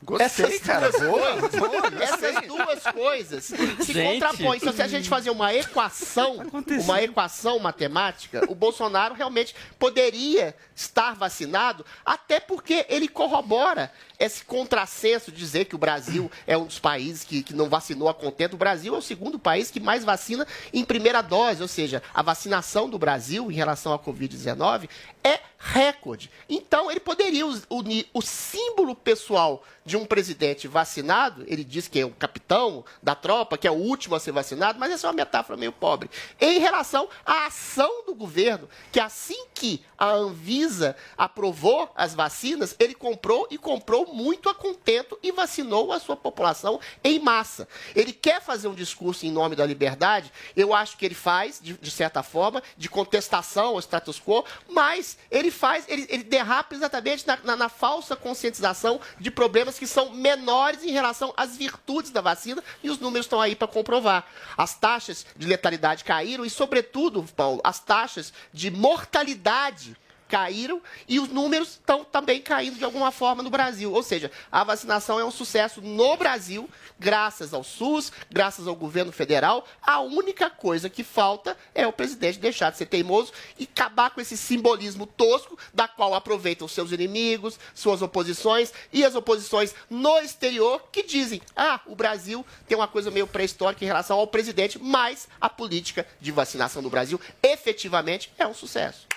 Gostei, 0.02 0.60
cara. 0.60 0.90
duas 0.92 1.02
Boa, 1.04 1.38
coisas- 1.40 1.60
boa, 1.60 1.90
gostei. 1.90 2.30
essas 2.30 2.48
duas 2.48 2.84
coisas 2.84 3.44
se 3.46 3.94
Gente. 3.94 4.14
contrapõem. 4.20 4.58
Então, 4.58 4.74
se 4.74 4.82
a 4.82 4.88
gente 4.88 5.10
fazer 5.10 5.30
uma 5.30 5.54
equação, 5.54 6.38
uma 6.84 7.02
equação 7.04 7.60
matemática, 7.60 8.42
o 8.50 8.56
Bolsonaro 8.56 9.14
realmente 9.14 9.54
poderia 9.78 10.56
estar 10.76 11.16
vacinado, 11.16 11.86
até 12.06 12.40
porque 12.40 12.86
ele 12.90 13.08
corrobora 13.08 13.92
esse 14.20 14.44
contrassenso 14.44 15.32
de 15.32 15.38
dizer 15.38 15.66
que 15.66 15.76
o 15.76 15.80
Brasil 15.80 16.30
é 16.46 16.58
um 16.58 16.66
dos 16.66 16.78
países 16.78 17.24
que, 17.24 17.42
que 17.42 17.54
não 17.54 17.70
vacinou 17.70 18.10
a 18.10 18.14
contento. 18.14 18.54
O 18.54 18.58
Brasil 18.58 18.94
é 18.94 18.98
o 18.98 19.02
segundo 19.02 19.40
país 19.40 19.72
que 19.72 19.80
mais 19.80 20.04
vacina 20.04 20.46
em 20.74 20.84
primeira 20.84 21.22
dose, 21.22 21.62
ou 21.62 21.68
seja, 21.68 22.04
a 22.14 22.22
vacinação 22.22 22.90
do 22.90 23.00
Brasil 23.00 23.50
em 23.50 23.56
relação 23.56 23.94
à 23.94 24.00
Covid-19 24.00 24.90
é 25.24 25.40
recorde. 25.58 26.32
Então, 26.48 26.90
ele 26.90 27.02
poderia 27.02 27.46
unir 27.70 28.08
o 28.14 28.22
símbolo 28.22 28.96
pessoal 28.96 29.64
de 29.86 29.98
um 29.98 30.06
presidente 30.06 30.68
vacinado, 30.68 31.44
ele 31.48 31.64
diz 31.64 31.88
que 31.88 32.00
é 32.00 32.06
o 32.06 32.12
capitão 32.12 32.86
da 33.02 33.16
tropa, 33.16 33.58
que 33.58 33.68
é 33.68 33.72
o 33.72 33.76
último 33.76 34.16
a 34.16 34.20
ser 34.20 34.32
vacinado, 34.32 34.80
mas 34.80 34.92
essa 34.92 35.08
é 35.08 35.10
uma 35.10 35.16
metáfora 35.16 35.58
meio 35.58 35.72
pobre, 35.72 36.10
em 36.40 36.60
relação 36.60 37.10
à 37.26 37.48
ação 37.48 38.06
do 38.06 38.14
governo, 38.14 38.70
que 38.92 39.00
assim 39.00 39.48
que 39.54 39.84
a 39.98 40.12
Anvisa 40.12 40.96
aprovou 41.18 41.92
as 41.96 42.14
vacinas, 42.14 42.76
ele 42.80 42.94
comprou 42.94 43.48
e 43.50 43.58
comprou 43.58 44.09
muito 44.14 44.50
a 44.50 44.56
contento 44.56 45.18
e 45.24 45.32
vacinou 45.32 45.92
a 45.92 46.00
sua 46.00 46.16
população 46.16 46.80
em 47.04 47.20
massa. 47.20 47.68
Ele 47.96 48.12
quer 48.14 48.42
fazer 48.42 48.68
um 48.68 48.74
discurso 48.74 49.26
em 49.26 49.32
nome 49.32 49.56
da 49.56 49.66
liberdade, 49.66 50.32
eu 50.56 50.74
acho 50.74 50.98
que 50.98 51.06
ele 51.06 51.16
faz, 51.16 51.60
de, 51.62 51.74
de 51.74 51.92
certa 51.92 52.24
forma, 52.24 52.62
de 52.78 52.90
contestação 52.90 53.68
ao 53.68 53.80
status 53.80 54.20
quo, 54.20 54.44
mas 54.68 55.18
ele 55.30 55.52
faz, 55.52 55.86
ele, 55.88 56.06
ele 56.10 56.24
derrapa 56.24 56.74
exatamente 56.76 57.26
na, 57.28 57.38
na- 57.44 57.56
na 57.56 57.70
falsa 57.70 58.16
conscientização 58.16 59.00
de 59.20 59.30
problemas 59.32 59.78
que 59.78 59.88
são 59.88 60.12
menores 60.12 60.84
em 60.84 60.92
relação 60.92 61.34
às 61.38 61.56
virtudes 61.58 62.12
da 62.12 62.22
vacina, 62.22 62.64
e 62.84 62.90
os 62.90 63.00
números 63.00 63.26
estão 63.26 63.40
aí 63.42 63.56
para 63.56 63.68
comprovar. 63.68 64.26
As 64.58 64.74
taxas 64.76 65.26
de 65.36 65.48
letalidade 65.48 66.04
caíram 66.04 66.46
e, 66.46 66.50
sobretudo, 66.50 67.24
Paulo, 67.36 67.62
as 67.64 67.80
taxas 67.80 68.34
de 68.54 68.70
mortalidade 68.72 69.96
caíram 70.30 70.82
e 71.08 71.20
os 71.20 71.28
números 71.28 71.72
estão 71.72 72.06
também 72.06 72.40
caindo 72.40 72.78
de 72.78 72.86
alguma 72.86 73.12
forma 73.12 73.42
no 73.42 73.50
Brasil. 73.50 73.92
Ou 73.92 74.04
seja, 74.04 74.32
a 74.52 74.64
vacinação 74.64 75.20
é 75.20 75.26
um 75.26 75.32
sucesso 75.32 75.82
no 75.82 76.16
Brasil, 76.16 76.70
graças 77.00 77.54
ao 77.54 77.64
SUS, 77.64 78.12
graças 78.32 78.68
ao 78.68 78.76
governo 78.76 79.12
federal. 79.12 79.68
A 79.82 80.00
única 80.00 80.50
coisa 80.50 80.90
que 80.90 81.04
falta 81.04 81.58
é 81.74 81.86
o 81.88 81.92
presidente 81.92 82.40
deixar 82.40 82.70
de 82.72 82.78
ser 82.78 82.86
teimoso 82.86 83.34
e 83.58 83.64
acabar 83.64 84.12
com 84.12 84.22
esse 84.22 84.38
simbolismo 84.38 85.08
tosco 85.08 85.58
da 85.74 85.88
qual 85.88 86.14
aproveitam 86.14 86.68
seus 86.68 86.92
inimigos, 86.92 87.60
suas 87.74 88.02
oposições 88.02 88.72
e 88.94 89.04
as 89.04 89.16
oposições 89.16 89.74
no 89.90 90.20
exterior 90.20 90.84
que 90.92 91.02
dizem: 91.02 91.42
ah, 91.56 91.82
o 91.88 91.96
Brasil 91.96 92.46
tem 92.68 92.78
uma 92.78 92.88
coisa 92.88 93.10
meio 93.10 93.26
pré-histórica 93.26 93.84
em 93.84 93.88
relação 93.88 94.20
ao 94.20 94.28
presidente, 94.28 94.78
mas 94.78 95.28
a 95.42 95.50
política 95.50 96.06
de 96.22 96.32
vacinação 96.32 96.84
do 96.84 96.90
Brasil 96.90 97.20
efetivamente 97.42 98.32
é 98.38 98.46
um 98.46 98.54
sucesso. 98.54 99.09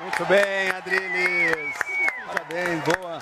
Muito 0.00 0.24
bem, 0.26 0.70
Adriles. 0.70 1.74
Parabéns, 2.26 2.82
boa. 2.84 3.20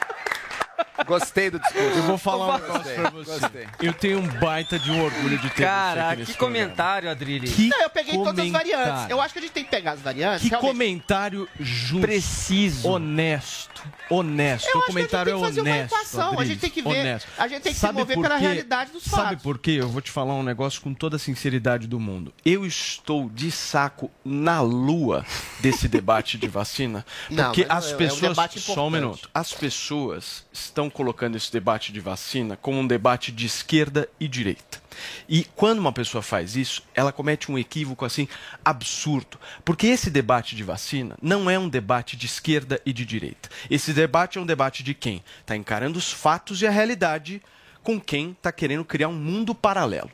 Gostei 1.06 1.50
do 1.50 1.58
discurso. 1.58 1.98
Eu 1.98 2.02
vou 2.04 2.16
falar 2.18 2.56
um 2.56 2.58
negócio 2.60 2.94
pra 2.94 3.10
você. 3.10 3.40
gostei. 3.40 3.66
Eu 3.82 3.92
tenho 3.92 4.18
um 4.20 4.26
baita 4.38 4.78
de 4.78 4.90
um 4.90 5.02
orgulho 5.04 5.36
de 5.38 5.48
ter 5.50 5.56
você 5.56 5.62
Cara, 5.64 6.06
aqui 6.08 6.14
que 6.22 6.28
nesse 6.28 6.38
comentário, 6.38 7.10
Adrilho. 7.10 7.50
Que 7.50 7.68
Não, 7.68 7.80
eu 7.82 7.90
peguei 7.90 8.14
todas 8.14 8.28
as 8.30 8.36
comentário. 8.52 8.70
variantes. 8.76 9.10
Eu 9.10 9.20
acho 9.20 9.32
que 9.32 9.38
a 9.38 9.42
gente 9.42 9.52
tem 9.52 9.64
que 9.64 9.70
pegar 9.70 9.92
as 9.92 10.00
variantes. 10.00 10.42
Que 10.42 10.48
realmente. 10.50 10.70
comentário 10.72 11.48
justo. 11.58 12.00
Preciso. 12.00 12.88
Honesto. 12.88 13.82
Honesto. 14.08 14.68
Eu 14.68 14.74
o 14.74 14.78
acho 14.78 14.86
que 14.86 14.92
comentário 14.92 15.32
a 15.34 15.36
gente 15.38 15.44
tem 15.44 15.52
que 15.52 15.56
fazer 15.56 15.60
é 15.60 15.62
uma 15.62 15.76
honesto. 15.78 15.94
equação, 15.94 16.38
a 16.40 16.44
gente 16.44 16.60
tem 16.60 16.70
que 16.70 16.82
ver- 16.82 16.88
honesto. 17.00 17.28
a 17.38 17.48
gente 17.48 17.62
tem 17.62 17.72
que 17.72 17.78
se 17.78 17.80
Sabe 17.80 17.98
mover 17.98 18.16
por 18.16 18.22
pela 18.22 18.36
realidade 18.36 18.90
dos 18.92 19.02
Sabe 19.04 19.22
fatos. 19.30 19.42
por 19.42 19.58
quê? 19.58 19.72
Eu 19.72 19.88
vou 19.88 20.00
te 20.00 20.10
falar 20.10 20.34
um 20.34 20.42
negócio 20.42 20.80
com 20.80 20.94
toda 20.94 21.16
a 21.16 21.18
sinceridade 21.18 21.86
do 21.86 21.98
mundo. 21.98 22.32
Eu 22.44 22.64
estou 22.64 23.28
de 23.28 23.50
saco 23.50 24.10
na 24.24 24.60
lua 24.60 25.24
desse 25.60 25.88
debate 25.88 26.38
de 26.38 26.46
vacina. 26.48 27.04
Não, 27.30 27.44
Porque 27.46 27.66
mas 27.68 27.78
as 27.78 27.86
é- 27.86 27.90
é 27.90 27.94
um 27.94 27.98
pessoas. 27.98 28.36
só 28.62 28.86
um 28.86 28.90
minuto. 28.90 29.28
As 29.34 29.52
pessoas 29.52 30.46
estão 30.52 30.83
colocando 30.90 31.36
esse 31.36 31.52
debate 31.52 31.92
de 31.92 32.00
vacina 32.00 32.56
como 32.56 32.78
um 32.78 32.86
debate 32.86 33.32
de 33.32 33.46
esquerda 33.46 34.08
e 34.18 34.28
direita. 34.28 34.82
E 35.28 35.44
quando 35.56 35.78
uma 35.78 35.92
pessoa 35.92 36.22
faz 36.22 36.56
isso, 36.56 36.82
ela 36.94 37.12
comete 37.12 37.50
um 37.50 37.58
equívoco 37.58 38.04
assim 38.04 38.28
absurdo. 38.64 39.38
Porque 39.64 39.86
esse 39.86 40.10
debate 40.10 40.54
de 40.54 40.62
vacina 40.62 41.16
não 41.20 41.50
é 41.50 41.58
um 41.58 41.68
debate 41.68 42.16
de 42.16 42.26
esquerda 42.26 42.80
e 42.84 42.92
de 42.92 43.04
direita. 43.04 43.48
Esse 43.70 43.92
debate 43.92 44.38
é 44.38 44.40
um 44.40 44.46
debate 44.46 44.82
de 44.82 44.94
quem 44.94 45.22
está 45.40 45.56
encarando 45.56 45.98
os 45.98 46.12
fatos 46.12 46.62
e 46.62 46.66
a 46.66 46.70
realidade 46.70 47.42
com 47.82 48.00
quem 48.00 48.30
está 48.30 48.50
querendo 48.50 48.84
criar 48.84 49.08
um 49.08 49.14
mundo 49.14 49.54
paralelo. 49.54 50.10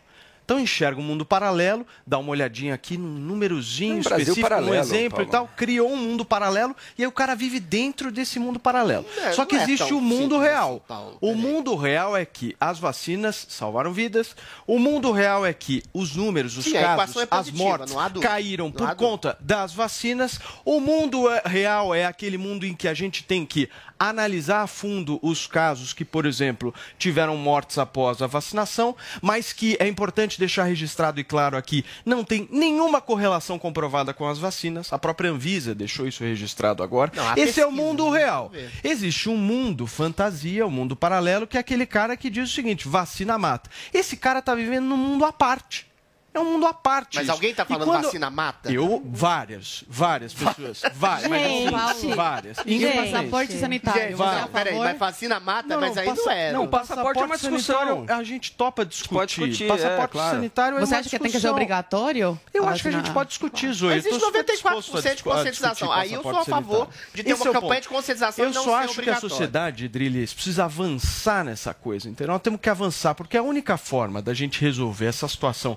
Então 0.51 0.59
enxerga 0.59 1.01
um 1.01 1.05
mundo 1.05 1.25
paralelo, 1.25 1.87
dá 2.05 2.19
uma 2.19 2.31
olhadinha 2.33 2.75
aqui 2.75 2.99
num 2.99 3.07
númerozinho 3.07 3.95
Um 3.95 4.01
específico, 4.01 4.41
um 4.41 4.43
paralelo, 4.43 4.75
exemplo 4.75 5.11
Paulo. 5.19 5.29
e 5.29 5.31
tal, 5.31 5.49
criou 5.57 5.89
um 5.93 5.97
mundo 5.97 6.25
paralelo 6.25 6.75
e 6.99 7.03
aí 7.03 7.07
o 7.07 7.13
cara 7.13 7.37
vive 7.37 7.61
dentro 7.61 8.11
desse 8.11 8.41
mundo 8.41 8.59
paralelo. 8.59 9.07
É, 9.23 9.31
Só 9.31 9.45
que 9.47 9.55
é 9.55 9.63
existe 9.63 9.87
tão 9.87 9.99
o 9.99 10.01
mundo 10.01 10.41
real. 10.41 10.71
assim, 10.79 10.83
Paulo. 10.89 11.19
o 11.21 11.37
mundo 11.37 11.77
real 11.77 12.17
é 12.17 12.25
que 12.25 12.57
as 12.61 12.81
vacinas 12.81 13.47
salvaram 13.49 13.93
vidas. 13.93 14.35
O 14.67 14.81
mundo 14.81 15.13
real 15.13 15.47
é 15.47 15.53
que 15.53 15.85
os 15.95 16.17
números, 16.17 16.57
os 16.57 16.65
Sim, 16.65 16.73
casos, 16.73 17.17
é 17.19 17.23
as 17.23 17.29
positiva, 17.29 17.63
mortes 17.65 17.97
há 17.97 18.09
dúvida. 18.09 18.29
caíram 18.29 18.73
por 18.73 18.93
conta 18.97 19.37
das 19.39 19.73
vacinas. 19.73 20.41
O 20.65 20.81
mundo 20.81 21.31
é- 21.31 21.43
real 21.47 21.95
é 21.95 22.07
aquele 22.07 22.37
mundo 22.37 22.67
em 22.67 22.75
que 22.75 22.89
a 22.89 22.95
gente 22.95 23.23
tem 23.23 23.47
que 23.47 23.69
analisar 24.01 24.63
a 24.63 24.67
fundo 24.67 25.19
os 25.23 25.47
casos 25.47 25.93
que, 25.93 26.07
por 26.07 26.25
exemplo, 26.25 26.75
tiveram 26.99 27.37
mortes 27.37 27.77
após 27.77 28.23
a 28.23 28.27
vacinação, 28.27 28.97
mas 29.21 29.53
que 29.53 29.77
é 29.79 29.87
importante 29.87 30.39
deixar 30.39 30.65
registrado 30.65 31.21
e 31.21 31.25
claro 31.25 31.57
aqui, 31.57 31.85
não 32.05 32.25
tem 32.25 32.49
nenhuma 32.51 33.01
correlação 33.01 33.59
comprovada 33.59 34.15
com 34.15 34.27
as 34.27 34.39
vacinas. 34.39 34.91
A 34.91 34.99
própria 34.99 35.31
Anvisa 35.31 35.75
deixou 35.75 36.07
isso 36.07 36.25
registrado 36.25 36.83
agora. 36.83 37.13
Não, 37.15 37.33
Esse 37.33 37.61
é 37.61 37.67
o 37.67 37.69
pesquisa, 37.69 37.71
mundo 37.71 38.11
real. 38.11 38.51
Existe 38.83 39.29
um 39.29 39.37
mundo 39.37 39.87
fantasia, 39.87 40.67
um 40.67 40.71
mundo 40.71 40.97
paralelo, 40.97 41.47
que 41.47 41.59
é 41.59 41.61
aquele 41.61 41.85
cara 41.85 42.17
que 42.17 42.31
diz 42.31 42.51
o 42.51 42.55
seguinte: 42.55 42.89
vacina 42.89 43.37
mata. 43.37 43.69
Esse 43.93 44.17
cara 44.17 44.41
tá 44.41 44.55
vivendo 44.55 44.87
num 44.87 44.97
mundo 44.97 45.25
à 45.25 45.33
parte. 45.33 45.90
É 46.33 46.39
um 46.39 46.45
mundo 46.45 46.67
à 46.67 46.73
parte. 46.73 47.17
Mas 47.17 47.25
isso. 47.25 47.33
alguém 47.33 47.53
tá 47.55 47.65
E 47.65 47.67
falando 47.67 47.89
quando- 47.89 48.05
vacina 48.05 48.31
mata? 48.31 48.73
Eu, 48.73 49.03
várias, 49.05 49.83
várias 49.89 50.33
pessoas. 50.33 50.83
Várias, 50.95 51.29
mas 51.29 51.43
Gente. 51.43 51.75
assim, 51.75 52.15
várias. 52.15 52.59
E 52.65 52.87
o 52.87 52.93
passaporte 52.95 53.53
sanitário? 53.59 54.01
Gente, 54.01 54.13
é 54.23 54.41
não, 54.41 54.49
peraí, 54.49 54.73
favor? 54.75 54.85
mas 54.87 54.99
vacina 54.99 55.41
mata, 55.41 55.69
Não, 55.69 55.81
mas 55.81 55.97
aí 55.99 56.07
passa- 56.07 56.23
não 56.25 56.31
é. 56.33 56.53
não, 56.53 56.61
não. 56.63 56.69
passaporte 56.69 57.21
é 57.21 57.25
uma 57.25 57.37
discussão. 57.37 57.79
sanitário, 57.97 58.15
A 58.21 58.23
gente 58.23 58.53
topa 58.53 58.85
discutir. 58.87 59.15
Pode 59.15 59.35
discutir, 59.35 59.69
passaporte 59.69 60.03
é, 60.05 60.07
claro. 60.09 60.37
sanitário 60.37 60.77
é 60.77 60.81
Você 60.81 60.95
uma 60.95 61.01
acha 61.01 61.11
que 61.11 61.19
tem 61.19 61.27
que 61.27 61.33
ser 61.33 61.39
discussão. 61.39 61.51
obrigatório? 61.53 62.41
Eu 62.55 62.69
acho 62.69 62.83
que 62.83 62.89
a 62.89 62.93
gente 62.93 63.11
pode 63.11 63.29
discutir, 63.31 63.73
Zoe. 63.73 63.89
Mas 63.89 63.99
existe 64.07 64.15
Eu 64.15 64.21
tô 64.21 64.27
super 64.27 64.45
disposto 64.45 64.93
94% 64.93 65.17
de 65.17 65.23
conscientização. 65.25 65.93
Aí 65.93 66.13
eu 66.13 66.23
sou 66.23 66.31
a 66.31 66.35
passaporte 66.35 66.51
favor 66.69 66.89
de 67.15 67.23
ter 67.25 67.31
Esse 67.33 67.43
uma 67.43 67.51
é 67.51 67.53
campanha 67.55 67.75
ponto. 67.75 67.83
de 67.83 67.89
conscientização 67.89 68.45
Eu 68.45 68.51
e 68.51 68.55
não 68.55 68.63
só 68.65 68.79
ser 68.79 68.85
acho 68.85 69.03
que 69.03 69.11
a 69.11 69.17
sociedade, 69.21 69.89
Drilis, 69.89 70.33
precisa 70.33 70.65
avançar 70.67 71.45
nessa 71.45 71.75
coisa, 71.75 72.09
entendeu? 72.09 72.35
Nós 72.35 72.43
temos 72.43 72.61
que 72.61 72.71
avançar, 72.71 73.15
porque 73.15 73.37
a 73.37 73.43
única 73.43 73.77
forma 73.77 74.23
da 74.23 74.33
gente 74.35 74.61
resolver 74.61 75.07
essa 75.07 75.27
situação 75.27 75.77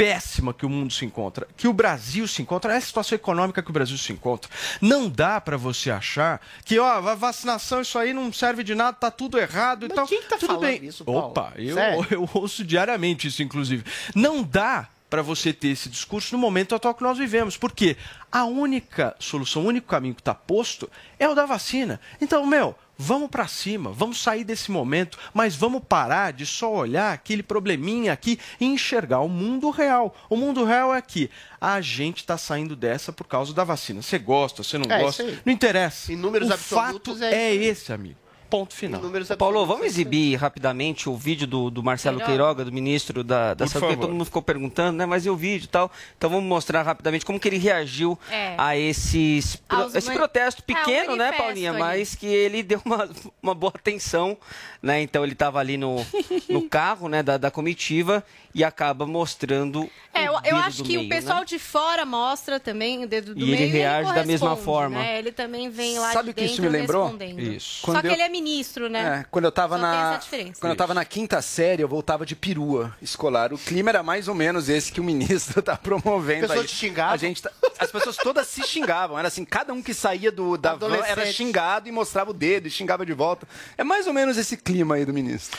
péssima 0.00 0.54
que 0.54 0.64
o 0.64 0.68
mundo 0.70 0.90
se 0.94 1.04
encontra, 1.04 1.46
que 1.58 1.68
o 1.68 1.74
Brasil 1.74 2.26
se 2.26 2.40
encontra, 2.40 2.72
essa 2.72 2.86
situação 2.86 3.16
econômica 3.16 3.62
que 3.62 3.68
o 3.68 3.72
Brasil 3.72 3.98
se 3.98 4.10
encontra. 4.14 4.50
Não 4.80 5.10
dá 5.10 5.38
para 5.38 5.58
você 5.58 5.90
achar 5.90 6.40
que, 6.64 6.78
ó, 6.78 7.06
a 7.06 7.14
vacinação, 7.14 7.82
isso 7.82 7.98
aí 7.98 8.14
não 8.14 8.32
serve 8.32 8.64
de 8.64 8.74
nada, 8.74 8.94
tá 8.94 9.10
tudo 9.10 9.38
errado 9.38 9.84
e 9.84 9.88
Mas 9.88 9.96
tal. 9.96 10.06
quem 10.06 10.22
que 10.22 10.28
tá 10.30 10.38
tudo 10.38 10.46
falando 10.46 10.62
bem. 10.62 10.86
isso, 10.86 11.04
Paulo? 11.04 11.20
Opa, 11.20 11.52
eu, 11.58 11.74
Sério? 11.74 12.06
eu 12.10 12.30
ouço 12.32 12.64
diariamente 12.64 13.28
isso, 13.28 13.42
inclusive. 13.42 13.84
Não 14.14 14.42
dá 14.42 14.88
para 15.10 15.20
você 15.20 15.52
ter 15.52 15.68
esse 15.68 15.90
discurso 15.90 16.34
no 16.34 16.40
momento 16.40 16.74
atual 16.74 16.94
que 16.94 17.02
nós 17.02 17.18
vivemos, 17.18 17.58
porque 17.58 17.94
a 18.32 18.46
única 18.46 19.14
solução, 19.18 19.64
o 19.64 19.66
único 19.66 19.86
caminho 19.86 20.14
que 20.14 20.22
está 20.22 20.34
posto 20.34 20.90
é 21.18 21.28
o 21.28 21.34
da 21.34 21.44
vacina. 21.44 22.00
Então, 22.22 22.46
meu, 22.46 22.74
vamos 23.00 23.30
para 23.30 23.48
cima, 23.48 23.90
vamos 23.90 24.20
sair 24.22 24.44
desse 24.44 24.70
momento, 24.70 25.18
mas 25.32 25.56
vamos 25.56 25.82
parar 25.88 26.34
de 26.34 26.44
só 26.44 26.70
olhar 26.70 27.14
aquele 27.14 27.42
probleminha 27.42 28.12
aqui 28.12 28.38
e 28.60 28.66
enxergar 28.66 29.20
o 29.20 29.28
mundo 29.28 29.70
real. 29.70 30.14
O 30.28 30.36
mundo 30.36 30.64
real 30.64 30.94
é 30.94 31.00
que 31.00 31.30
a 31.58 31.80
gente 31.80 32.18
está 32.18 32.36
saindo 32.36 32.76
dessa 32.76 33.10
por 33.10 33.26
causa 33.26 33.54
da 33.54 33.64
vacina. 33.64 34.02
Você 34.02 34.18
gosta, 34.18 34.62
você 34.62 34.76
não 34.76 34.84
É, 34.90 35.00
gosta, 35.00 35.24
não 35.46 35.52
interessa. 35.52 36.12
Em 36.12 36.16
números 36.16 36.50
o 36.50 36.52
absolutos, 36.52 37.18
fato 37.18 37.24
é 37.24 37.34
é, 37.34 37.54
esse, 37.54 37.90
amigo. 37.90 38.18
Ponto 38.50 38.74
final. 38.74 39.00
Paulo, 39.38 39.64
vamos 39.64 39.84
é 39.84 39.86
exibir 39.86 40.34
rapidamente 40.36 41.08
o 41.08 41.16
vídeo 41.16 41.46
do, 41.46 41.70
do 41.70 41.82
Marcelo 41.82 42.16
Queiroga. 42.18 42.30
Queiroga, 42.40 42.64
do 42.64 42.72
ministro 42.72 43.22
da, 43.22 43.54
da 43.54 43.66
Saúde, 43.66 43.96
todo 43.96 44.10
mundo 44.12 44.24
ficou 44.24 44.42
perguntando, 44.42 44.98
né? 44.98 45.06
Mas 45.06 45.24
e 45.24 45.30
o 45.30 45.36
vídeo 45.36 45.66
e 45.66 45.68
tal? 45.68 45.90
Então 46.18 46.28
vamos 46.28 46.44
mostrar 46.44 46.82
rapidamente 46.82 47.24
como 47.24 47.38
que 47.38 47.48
ele 47.48 47.58
reagiu 47.58 48.18
É. 48.30 48.54
a 48.58 48.76
esses, 48.76 49.56
pro- 49.56 49.90
esse 49.96 50.08
man- 50.08 50.14
protesto 50.14 50.62
É, 50.66 50.72
um 50.72 50.74
pequeno, 50.76 51.10
né, 51.16 51.24
manifesto 51.26 51.42
Paulinha? 51.44 51.70
ali. 51.70 51.78
Mas 51.78 52.14
que 52.14 52.26
ele 52.26 52.62
deu 52.64 52.80
uma, 52.84 53.08
uma 53.42 53.54
boa 53.54 53.72
atenção, 53.74 54.36
né? 54.82 55.00
Então 55.00 55.22
ele 55.22 55.32
estava 55.34 55.58
ali 55.60 55.76
no, 55.76 56.04
no 56.48 56.62
carro, 56.68 57.08
né, 57.08 57.22
da, 57.22 57.36
da 57.38 57.50
comitiva 57.50 58.24
e 58.52 58.64
acaba 58.64 59.06
mostrando 59.06 59.88
É, 60.12 60.26
eu, 60.26 60.32
o 60.32 60.40
eu 60.44 60.56
acho 60.56 60.78
do 60.78 60.84
que 60.84 60.96
meio, 60.96 61.06
o 61.06 61.08
pessoal 61.08 61.38
né? 61.40 61.44
de 61.44 61.58
fora 61.58 62.04
mostra 62.04 62.58
também 62.58 63.04
o 63.04 63.06
dedo 63.06 63.32
do 63.32 63.40
E 63.40 63.52
ele 63.52 63.56
meio 63.60 63.72
reage 63.72 64.12
da 64.12 64.24
mesma 64.24 64.48
corresponde, 64.48 64.64
forma. 64.64 64.98
Né? 64.98 65.18
Ele 65.20 65.30
também 65.30 65.70
vem 65.70 65.98
lá 66.00 66.12
Sabe 66.12 66.24
de 66.26 66.30
o 66.30 66.34
que 66.34 66.44
isso 66.44 66.60
me 66.60 66.68
lembrou? 66.68 67.16
Isso. 67.38 67.80
Só 67.80 67.86
Quando 67.86 68.00
que 68.00 68.08
eu- 68.08 68.12
ele 68.12 68.22
é 68.22 68.28
ministro, 68.40 68.88
né? 68.88 69.20
É, 69.20 69.26
quando 69.30 69.44
eu 69.44 69.52
tava 69.52 69.76
Só 69.76 69.82
na 69.82 70.20
quando 70.58 70.70
eu 70.72 70.76
tava 70.76 70.94
na 70.94 71.04
quinta 71.04 71.40
série, 71.42 71.82
eu 71.82 71.88
voltava 71.88 72.24
de 72.24 72.34
perua 72.34 72.96
escolar. 73.00 73.52
O 73.52 73.58
clima 73.58 73.90
era 73.90 74.02
mais 74.02 74.28
ou 74.28 74.34
menos 74.34 74.68
esse 74.68 74.90
que 74.90 75.00
o 75.00 75.04
ministro 75.04 75.60
tá 75.62 75.76
promovendo 75.76 76.42
Pessoas 76.42 76.60
aí. 76.60 76.66
te 76.66 76.74
xingavam? 76.74 77.14
A 77.14 77.16
gente 77.16 77.42
tá- 77.42 77.52
as 77.78 77.90
pessoas 77.90 78.16
todas 78.16 78.46
se 78.46 78.62
xingavam. 78.62 79.18
Era 79.18 79.28
assim, 79.28 79.44
cada 79.44 79.72
um 79.72 79.82
que 79.82 79.94
saía 79.94 80.32
do 80.32 80.56
da 80.56 80.74
van 80.74 80.94
era 80.96 81.26
xingado 81.26 81.88
e 81.88 81.92
mostrava 81.92 82.30
o 82.30 82.34
dedo 82.34 82.66
e 82.66 82.70
xingava 82.70 83.04
de 83.06 83.12
volta. 83.12 83.46
É 83.76 83.84
mais 83.84 84.06
ou 84.06 84.12
menos 84.12 84.36
esse 84.36 84.56
clima 84.56 84.96
aí 84.96 85.04
do 85.04 85.12
ministro. 85.12 85.58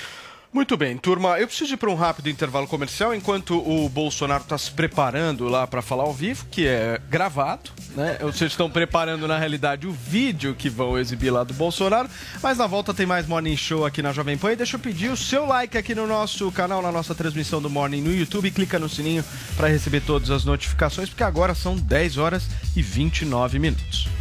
Muito 0.53 0.75
bem, 0.75 0.97
turma. 0.97 1.39
Eu 1.39 1.47
preciso 1.47 1.73
ir 1.73 1.77
para 1.77 1.89
um 1.89 1.95
rápido 1.95 2.29
intervalo 2.29 2.67
comercial 2.67 3.15
enquanto 3.15 3.57
o 3.57 3.87
Bolsonaro 3.87 4.43
está 4.43 4.57
se 4.57 4.69
preparando 4.69 5.47
lá 5.47 5.65
para 5.65 5.81
falar 5.81 6.03
ao 6.03 6.13
vivo, 6.13 6.45
que 6.51 6.67
é 6.67 6.99
gravado, 7.09 7.69
né? 7.95 8.17
Vocês 8.19 8.51
estão 8.51 8.69
preparando 8.69 9.29
na 9.29 9.39
realidade 9.39 9.87
o 9.87 9.93
vídeo 9.93 10.53
que 10.53 10.69
vão 10.69 10.99
exibir 10.99 11.31
lá 11.31 11.45
do 11.45 11.53
Bolsonaro. 11.53 12.09
Mas 12.43 12.57
na 12.57 12.67
volta 12.67 12.93
tem 12.93 13.05
mais 13.05 13.25
Morning 13.27 13.55
Show 13.55 13.85
aqui 13.85 14.01
na 14.01 14.11
Jovem 14.11 14.37
Pan. 14.37 14.51
E 14.51 14.57
deixa 14.57 14.75
eu 14.75 14.79
pedir 14.81 15.09
o 15.09 15.15
seu 15.15 15.45
like 15.45 15.77
aqui 15.77 15.95
no 15.95 16.05
nosso 16.05 16.51
canal, 16.51 16.81
na 16.81 16.91
nossa 16.91 17.15
transmissão 17.15 17.61
do 17.61 17.69
Morning 17.69 18.01
no 18.01 18.13
YouTube. 18.13 18.51
Clica 18.51 18.77
no 18.77 18.89
sininho 18.89 19.23
para 19.55 19.69
receber 19.69 20.01
todas 20.01 20.29
as 20.29 20.43
notificações, 20.43 21.07
porque 21.07 21.23
agora 21.23 21.55
são 21.55 21.77
10 21.77 22.17
horas 22.17 22.43
e 22.75 22.81
29 22.81 23.57
minutos. 23.57 24.20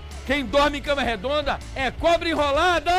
quem 0.25 0.45
dorme 0.45 0.79
em 0.79 0.81
cama 0.81 1.01
redonda 1.01 1.59
é 1.75 1.91
cobra 1.91 2.29
enrolada! 2.29 2.91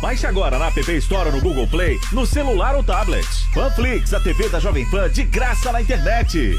Baixe 0.00 0.26
agora 0.26 0.58
na 0.58 0.68
App 0.68 0.80
Store 0.96 1.30
no 1.30 1.40
Google 1.40 1.66
Play, 1.68 1.98
no 2.12 2.26
celular 2.26 2.74
ou 2.74 2.82
tablet. 2.82 3.26
Panflix, 3.54 4.14
a 4.14 4.20
TV 4.20 4.48
da 4.48 4.58
Jovem 4.58 4.88
Pan 4.90 5.10
de 5.10 5.24
graça 5.24 5.72
na 5.72 5.82
internet. 5.82 6.58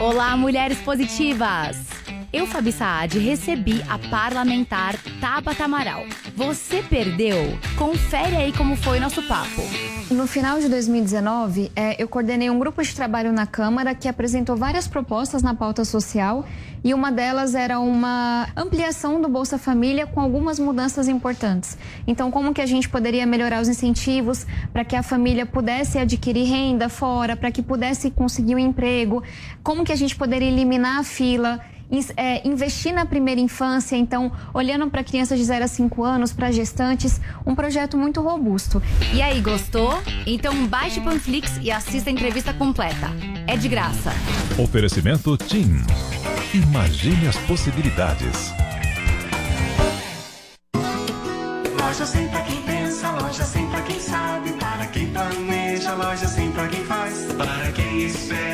Olá, 0.00 0.36
mulheres 0.36 0.78
positivas! 0.78 2.03
Eu, 2.34 2.48
Fabi 2.48 2.72
Saad, 2.72 3.16
recebi 3.16 3.80
a 3.88 3.96
parlamentar 3.96 4.96
Tabata 5.20 5.66
Amaral. 5.66 6.04
Você 6.34 6.82
perdeu? 6.82 7.36
Confere 7.78 8.34
aí 8.34 8.52
como 8.52 8.74
foi 8.74 8.98
nosso 8.98 9.22
papo. 9.22 9.62
No 10.10 10.26
final 10.26 10.58
de 10.58 10.68
2019, 10.68 11.70
eh, 11.76 11.94
eu 11.96 12.08
coordenei 12.08 12.50
um 12.50 12.58
grupo 12.58 12.82
de 12.82 12.92
trabalho 12.92 13.32
na 13.32 13.46
Câmara 13.46 13.94
que 13.94 14.08
apresentou 14.08 14.56
várias 14.56 14.88
propostas 14.88 15.44
na 15.44 15.54
pauta 15.54 15.84
social 15.84 16.44
e 16.82 16.92
uma 16.92 17.12
delas 17.12 17.54
era 17.54 17.78
uma 17.78 18.48
ampliação 18.56 19.22
do 19.22 19.28
Bolsa 19.28 19.56
Família 19.56 20.04
com 20.04 20.20
algumas 20.20 20.58
mudanças 20.58 21.06
importantes. 21.06 21.78
Então, 22.04 22.32
como 22.32 22.52
que 22.52 22.60
a 22.60 22.66
gente 22.66 22.88
poderia 22.88 23.24
melhorar 23.24 23.62
os 23.62 23.68
incentivos 23.68 24.44
para 24.72 24.84
que 24.84 24.96
a 24.96 25.04
família 25.04 25.46
pudesse 25.46 26.00
adquirir 26.00 26.46
renda 26.46 26.88
fora, 26.88 27.36
para 27.36 27.52
que 27.52 27.62
pudesse 27.62 28.10
conseguir 28.10 28.56
um 28.56 28.58
emprego? 28.58 29.22
Como 29.62 29.84
que 29.84 29.92
a 29.92 29.96
gente 29.96 30.16
poderia 30.16 30.48
eliminar 30.48 30.98
a 30.98 31.04
fila? 31.04 31.60
É, 32.16 32.46
investir 32.46 32.92
na 32.92 33.06
primeira 33.06 33.40
infância, 33.40 33.96
então, 33.96 34.32
olhando 34.52 34.88
para 34.88 35.04
crianças 35.04 35.38
de 35.38 35.44
0 35.44 35.64
a 35.64 35.68
5 35.68 36.02
anos, 36.04 36.32
para 36.32 36.50
gestantes, 36.50 37.20
um 37.46 37.54
projeto 37.54 37.96
muito 37.96 38.20
robusto. 38.20 38.82
E 39.12 39.22
aí, 39.22 39.40
gostou? 39.40 40.02
Então 40.26 40.66
baixe 40.66 41.00
o 41.00 41.04
Panflix 41.04 41.58
e 41.62 41.70
assista 41.70 42.10
a 42.10 42.12
entrevista 42.12 42.52
completa. 42.52 43.10
É 43.46 43.56
de 43.56 43.68
graça. 43.68 44.12
Oferecimento 44.58 45.36
TIM. 45.36 45.82
Imagine 46.54 47.28
as 47.28 47.36
possibilidades. 47.38 48.52
Loja 51.80 52.06
sem 52.06 52.28
pra 52.28 52.40
quem 52.42 52.62
pensa, 52.62 53.10
loja 53.10 53.44
sem 53.44 53.66
pra 53.68 53.82
quem 53.82 54.00
sabe, 54.00 54.52
para 54.52 54.86
quem 54.86 55.06
planeja, 55.08 55.94
loja 55.94 56.26
sem 56.26 56.50
pra 56.52 56.68
quem 56.68 56.84
faz, 56.84 57.26
para 57.36 57.72
quem 57.72 58.06
espera, 58.06 58.53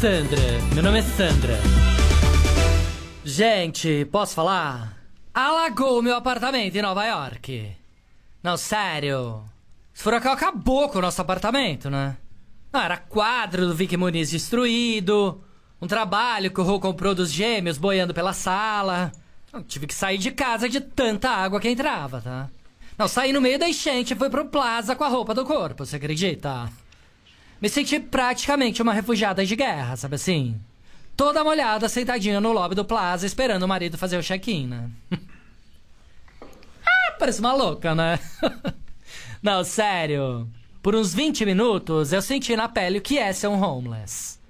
Sandra, 0.00 0.40
meu 0.74 0.82
nome 0.82 0.98
é 1.00 1.02
Sandra. 1.02 1.58
Gente, 3.24 4.04
posso 4.06 4.34
falar? 4.34 4.96
Alagou 5.34 6.00
meu 6.00 6.16
apartamento 6.16 6.76
em 6.76 6.82
Nova 6.82 7.04
York. 7.04 7.76
Não, 8.42 8.56
sério. 8.56 9.42
Esse 9.94 10.02
furacão 10.02 10.32
acabou 10.32 10.88
com 10.88 10.98
o 10.98 11.02
nosso 11.02 11.20
apartamento, 11.20 11.90
né? 11.90 12.16
Não, 12.72 12.80
era 12.80 12.96
quadro 12.96 13.66
do 13.66 13.74
Vic 13.74 13.96
Muniz 13.96 14.30
destruído, 14.30 15.42
um 15.80 15.86
trabalho 15.86 16.50
que 16.50 16.60
o 16.60 16.64
Rô 16.64 16.80
comprou 16.80 17.14
dos 17.14 17.30
gêmeos 17.30 17.78
boiando 17.78 18.14
pela 18.14 18.32
sala. 18.32 19.12
Tive 19.66 19.86
que 19.86 19.94
sair 19.94 20.18
de 20.18 20.30
casa 20.30 20.68
de 20.68 20.80
tanta 20.80 21.30
água 21.30 21.60
que 21.60 21.68
entrava, 21.68 22.20
tá? 22.20 22.48
Não, 22.98 23.06
saí 23.06 23.32
no 23.32 23.40
meio 23.40 23.60
da 23.60 23.68
enchente 23.68 24.12
e 24.12 24.16
fui 24.16 24.28
pro 24.28 24.46
Plaza 24.46 24.96
com 24.96 25.04
a 25.04 25.08
roupa 25.08 25.32
do 25.32 25.44
corpo, 25.44 25.86
você 25.86 25.96
acredita? 25.96 26.68
Me 27.62 27.68
senti 27.68 28.00
praticamente 28.00 28.82
uma 28.82 28.92
refugiada 28.92 29.46
de 29.46 29.54
guerra, 29.54 29.96
sabe 29.96 30.16
assim? 30.16 30.60
Toda 31.16 31.44
molhada, 31.44 31.88
sentadinha 31.88 32.40
no 32.40 32.52
lobby 32.52 32.74
do 32.74 32.84
Plaza, 32.84 33.24
esperando 33.24 33.62
o 33.62 33.68
marido 33.68 33.96
fazer 33.96 34.18
o 34.18 34.22
check-in, 34.22 34.66
né? 34.66 34.90
ah, 36.84 37.12
parece 37.18 37.38
uma 37.38 37.52
louca, 37.52 37.94
né? 37.94 38.18
Não, 39.40 39.62
sério. 39.62 40.48
Por 40.82 40.96
uns 40.96 41.14
20 41.14 41.46
minutos, 41.46 42.12
eu 42.12 42.20
senti 42.20 42.56
na 42.56 42.68
pele 42.68 42.98
o 42.98 43.02
que 43.02 43.16
é 43.16 43.32
ser 43.32 43.46
um 43.46 43.62
homeless. 43.62 44.40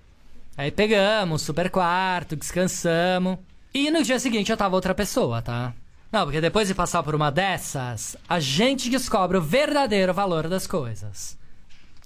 Aí 0.57 0.71
pegamos, 0.71 1.43
super 1.43 1.69
quarto, 1.69 2.35
descansamos. 2.35 3.39
E 3.75 3.91
no 3.91 4.03
dia 4.03 4.19
seguinte 4.19 4.51
eu 4.51 4.57
tava 4.57 4.75
outra 4.75 4.95
pessoa, 4.95 5.43
tá? 5.43 5.75
Não, 6.11 6.25
porque 6.25 6.41
depois 6.41 6.69
de 6.69 6.75
passar 6.75 7.03
por 7.03 7.15
uma 7.15 7.31
dessas, 7.31 8.17
a 8.29 8.41
gente 8.41 8.89
descobre 8.89 9.37
o 9.37 9.43
verdadeiro 9.43 10.15
valor 10.15 10.49
das 10.49 10.67
coisas. 10.67 11.39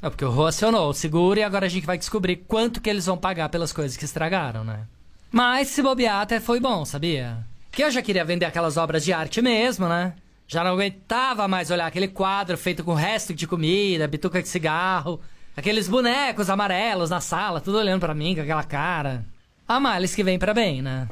É 0.03 0.11
porque 0.11 0.25
o 0.25 0.31
Rô 0.31 0.47
acionou 0.47 0.91
o 0.91 0.95
seguro 0.95 1.39
e 1.39 1.43
agora 1.45 1.67
a 1.67 1.69
gente 1.69 1.87
vai 1.87 1.97
descobrir 1.97 2.37
quanto 2.49 2.81
que 2.81 2.91
eles 2.91 3.07
vão 3.07 3.17
pagar 3.17 3.49
pelas 3.49 3.73
coisas 3.73 3.97
que 3.97 4.05
estragaram, 4.05 4.65
né? 4.65 4.81
Mas 5.31 5.69
se 5.69 5.81
bobear 5.81 6.21
até 6.21 6.41
foi 6.41 6.59
bom, 6.59 6.85
sabia? 6.85 7.47
Que 7.71 7.85
eu 7.85 7.91
já 7.91 8.03
queria 8.03 8.25
vender 8.25 8.45
aquelas 8.45 8.77
obras 8.77 9.05
de 9.05 9.13
arte 9.13 9.41
mesmo, 9.41 9.89
né? 9.89 10.15
Já 10.49 10.65
não 10.65 10.73
aguentava 10.73 11.47
mais 11.47 11.71
olhar 11.71 11.87
aquele 11.87 12.09
quadro 12.09 12.59
feito 12.59 12.83
com 12.83 12.95
resto 12.95 13.33
de 13.33 13.47
comida, 13.47 14.09
bituca 14.09 14.43
de 14.43 14.49
cigarro, 14.49 15.21
aqueles 15.57 15.89
bonecos 15.89 16.51
amarelos 16.51 17.09
na 17.09 17.21
sala, 17.21 17.61
tudo 17.61 17.79
olhando 17.79 18.01
pra 18.01 18.13
mim 18.13 18.35
com 18.35 18.43
aquela 18.43 18.65
cara. 18.65 19.25
A 19.67 19.79
males 19.79 20.15
que 20.15 20.25
vem 20.25 20.39
pra 20.39 20.53
bem, 20.53 20.83
né? 20.83 21.09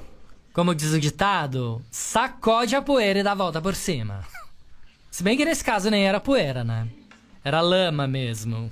Como 0.52 0.74
diz 0.74 0.92
o 0.92 1.00
ditado, 1.00 1.80
sacode 1.90 2.74
a 2.74 2.82
poeira 2.82 3.20
e 3.20 3.22
dá 3.22 3.32
a 3.32 3.36
volta 3.36 3.60
por 3.60 3.74
cima. 3.74 4.24
Se 5.10 5.22
bem 5.22 5.36
que 5.36 5.44
nesse 5.44 5.62
caso 5.64 5.90
nem 5.90 6.06
era 6.06 6.18
poeira, 6.18 6.64
né? 6.64 6.88
Era 7.44 7.60
lama 7.60 8.06
mesmo. 8.06 8.68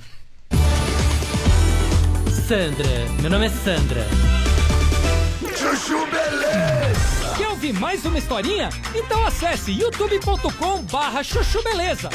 Sandra, 2.48 2.88
meu 3.20 3.30
nome 3.30 3.46
é 3.46 3.50
Sandra. 3.50 4.06
Chuchu 5.56 6.06
Beleza! 6.06 7.36
Quer 7.36 7.48
ouvir 7.48 7.72
mais 7.74 8.04
uma 8.04 8.18
historinha? 8.18 8.70
Então 8.94 9.24
acesse 9.24 9.70
youtube.com 9.72 10.82
barra 10.82 11.22
chuchu 11.22 11.62
beleza. 11.62 12.08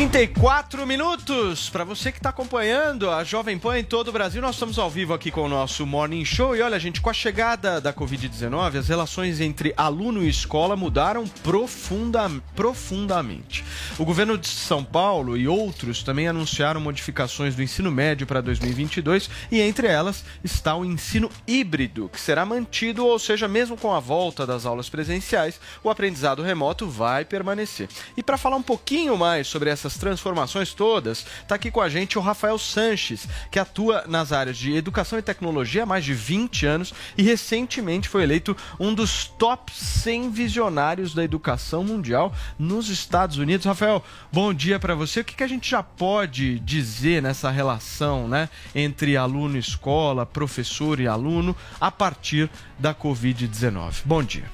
34 0.00 0.86
minutos 0.86 1.68
para 1.68 1.84
você 1.84 2.10
que 2.10 2.18
está 2.18 2.30
acompanhando 2.30 3.10
a 3.10 3.22
Jovem 3.22 3.58
Pan 3.58 3.78
em 3.78 3.84
todo 3.84 4.08
o 4.08 4.12
Brasil. 4.12 4.40
Nós 4.40 4.54
estamos 4.54 4.78
ao 4.78 4.88
vivo 4.88 5.12
aqui 5.12 5.30
com 5.30 5.42
o 5.42 5.48
nosso 5.48 5.84
Morning 5.84 6.24
Show. 6.24 6.56
E 6.56 6.62
olha, 6.62 6.80
gente, 6.80 7.02
com 7.02 7.10
a 7.10 7.12
chegada 7.12 7.82
da 7.82 7.92
Covid-19, 7.92 8.78
as 8.78 8.88
relações 8.88 9.42
entre 9.42 9.74
aluno 9.76 10.22
e 10.24 10.28
escola 10.30 10.74
mudaram 10.74 11.28
profunda, 11.42 12.30
profundamente. 12.56 13.62
O 13.98 14.04
governo 14.06 14.38
de 14.38 14.48
São 14.48 14.82
Paulo 14.82 15.36
e 15.36 15.46
outros 15.46 16.02
também 16.02 16.28
anunciaram 16.28 16.80
modificações 16.80 17.54
do 17.54 17.62
ensino 17.62 17.90
médio 17.90 18.26
para 18.26 18.40
2022 18.40 19.28
e 19.50 19.60
entre 19.60 19.86
elas 19.86 20.24
está 20.42 20.74
o 20.74 20.82
ensino 20.82 21.30
híbrido, 21.46 22.08
que 22.10 22.18
será 22.18 22.46
mantido, 22.46 23.04
ou 23.04 23.18
seja, 23.18 23.46
mesmo 23.46 23.76
com 23.76 23.92
a 23.92 24.00
volta 24.00 24.46
das 24.46 24.64
aulas 24.64 24.88
presenciais, 24.88 25.60
o 25.84 25.90
aprendizado 25.90 26.42
remoto 26.42 26.88
vai 26.88 27.22
permanecer. 27.22 27.86
E 28.16 28.22
para 28.22 28.38
falar 28.38 28.56
um 28.56 28.62
pouquinho 28.62 29.14
mais 29.14 29.46
sobre 29.46 29.68
essas 29.90 29.98
transformações 29.98 30.72
todas, 30.72 31.26
está 31.42 31.56
aqui 31.56 31.70
com 31.70 31.80
a 31.80 31.88
gente 31.88 32.16
o 32.16 32.22
Rafael 32.22 32.58
Sanches, 32.58 33.28
que 33.50 33.58
atua 33.58 34.04
nas 34.06 34.32
áreas 34.32 34.56
de 34.56 34.72
educação 34.72 35.18
e 35.18 35.22
tecnologia 35.22 35.82
há 35.82 35.86
mais 35.86 36.04
de 36.04 36.14
20 36.14 36.66
anos 36.66 36.94
e 37.18 37.22
recentemente 37.22 38.08
foi 38.08 38.22
eleito 38.22 38.56
um 38.78 38.94
dos 38.94 39.24
top 39.24 39.72
100 39.74 40.30
visionários 40.30 41.12
da 41.12 41.24
educação 41.24 41.82
mundial 41.82 42.32
nos 42.58 42.88
Estados 42.88 43.36
Unidos. 43.36 43.66
Rafael, 43.66 44.02
bom 44.32 44.54
dia 44.54 44.78
para 44.78 44.94
você. 44.94 45.20
O 45.20 45.24
que, 45.24 45.34
que 45.34 45.44
a 45.44 45.48
gente 45.48 45.68
já 45.68 45.82
pode 45.82 46.60
dizer 46.60 47.20
nessa 47.20 47.50
relação 47.50 48.28
né, 48.28 48.48
entre 48.74 49.16
aluno 49.16 49.56
e 49.56 49.60
escola, 49.60 50.24
professor 50.24 51.00
e 51.00 51.08
aluno, 51.08 51.56
a 51.80 51.90
partir 51.90 52.48
da 52.78 52.94
Covid-19? 52.94 54.02
Bom 54.04 54.22
dia. 54.22 54.44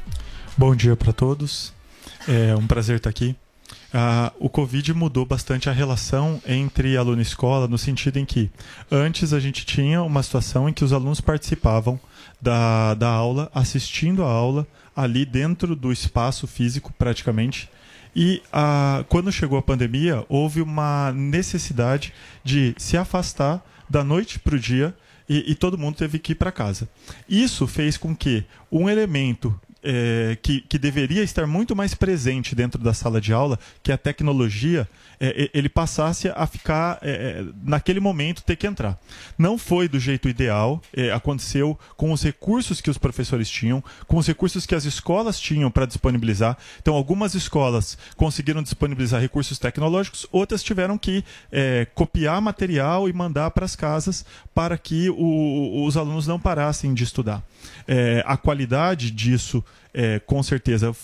Bom 0.57 0.75
dia 0.75 0.97
para 0.97 1.13
todos. 1.13 1.75
É 2.27 2.57
um 2.57 2.67
prazer 2.67 2.97
estar 2.97 3.11
aqui. 3.11 3.37
Ah, 3.93 4.33
o 4.39 4.49
Covid 4.49 4.93
mudou 4.95 5.25
bastante 5.25 5.69
a 5.69 5.73
relação 5.73 6.41
entre 6.47 6.97
aluno 6.97 7.21
e 7.21 7.23
escola, 7.23 7.69
no 7.69 7.79
sentido 7.79 8.19
em 8.19 8.25
que 8.25 8.51
antes 8.91 9.33
a 9.33 9.41
gente 9.41 9.65
tinha 9.65 10.03
uma 10.03 10.23
situação 10.23 10.69
em 10.69 10.73
que 10.73 10.85
os 10.85 10.93
alunos 10.93 11.21
participavam 11.21 11.99
da, 12.41 12.95
da 12.95 13.09
aula, 13.09 13.51
assistindo 13.55 14.25
a 14.25 14.31
aula, 14.31 14.67
ali 14.95 15.25
dentro 15.25 15.77
do 15.77 15.93
espaço 15.93 16.47
físico, 16.47 16.93
praticamente. 16.99 17.71
E 18.15 18.43
ah, 18.53 19.05
quando 19.09 19.31
chegou 19.31 19.59
a 19.59 19.63
pandemia, 19.63 20.25
houve 20.29 20.63
uma 20.63 21.13
necessidade 21.13 22.13
de 22.43 22.75
se 22.79 22.97
afastar 22.97 23.65
da 23.89 24.03
noite 24.03 24.39
para 24.39 24.57
o 24.57 24.59
dia 24.59 24.95
e, 25.29 25.53
e 25.53 25.55
todo 25.55 25.79
mundo 25.79 25.97
teve 25.97 26.19
que 26.19 26.33
ir 26.33 26.37
para 26.37 26.53
casa. 26.53 26.89
Isso 27.29 27.67
fez 27.67 27.97
com 27.97 28.15
que 28.15 28.45
um 28.71 28.89
elemento 28.89 29.59
é, 29.87 30.37
que, 30.43 30.63
que 30.63 30.79
deveria 30.79 31.23
estar 31.23 31.47
muito 31.47 31.77
mais 31.77 31.95
presente 31.95 32.57
dentro 32.57 32.83
da 32.83 32.93
sala 32.93 33.21
de 33.21 33.33
aula, 33.33 33.57
que 33.85 33.93
é 33.93 33.95
a 33.95 33.99
tecnologia, 33.99 34.89
é, 35.21 35.49
ele 35.55 35.69
passasse 35.69 36.29
a 36.35 36.47
ficar, 36.47 36.99
é, 37.03 37.45
naquele 37.63 38.01
momento, 38.01 38.43
ter 38.43 38.57
que 38.57 38.67
entrar. 38.67 38.99
Não 39.39 39.57
foi 39.57 39.89
do 39.89 40.01
jeito 40.01 40.29
ideal, 40.29 40.83
é, 40.95 41.13
aconteceu 41.13 41.79
com 41.97 42.11
os 42.11 42.23
recursos 42.23 42.81
que 42.81 42.91
os 42.91 42.99
professores 42.99 43.49
tinham, 43.49 43.83
com 44.09 44.17
os 44.17 44.27
recursos 44.27 44.67
que 44.67 44.75
as 44.75 44.85
escolas 44.85 45.39
tinham 45.39 45.71
para 45.71 45.87
disponibilizar. 45.87 46.59
Então, 46.83 46.95
algumas 46.95 47.35
escolas 47.35 47.97
conseguiram 48.17 48.63
disponibilizar 48.63 49.21
recursos 49.21 49.59
tecnológicos, 49.59 50.27
outras 50.33 50.65
tiveram 50.65 50.99
que 50.99 51.25
é, 51.53 51.87
copiar 51.95 52.41
material 52.43 53.09
e 53.09 53.13
mandar 53.13 53.53
para 53.53 53.65
as 53.65 53.77
casas 53.77 54.27
para 54.53 54.77
que 54.77 55.09
o, 55.11 55.85
os 55.85 55.97
alunos 55.97 56.27
não 56.27 56.41
parassem 56.41 56.93
de 56.93 57.05
estudar. 57.05 57.43
É, 57.87 58.25
a 58.27 58.37
qualidade 58.37 59.11
disso, 59.11 59.65
é, 59.97 60.21
com 60.21 60.43
certeza, 60.43 60.95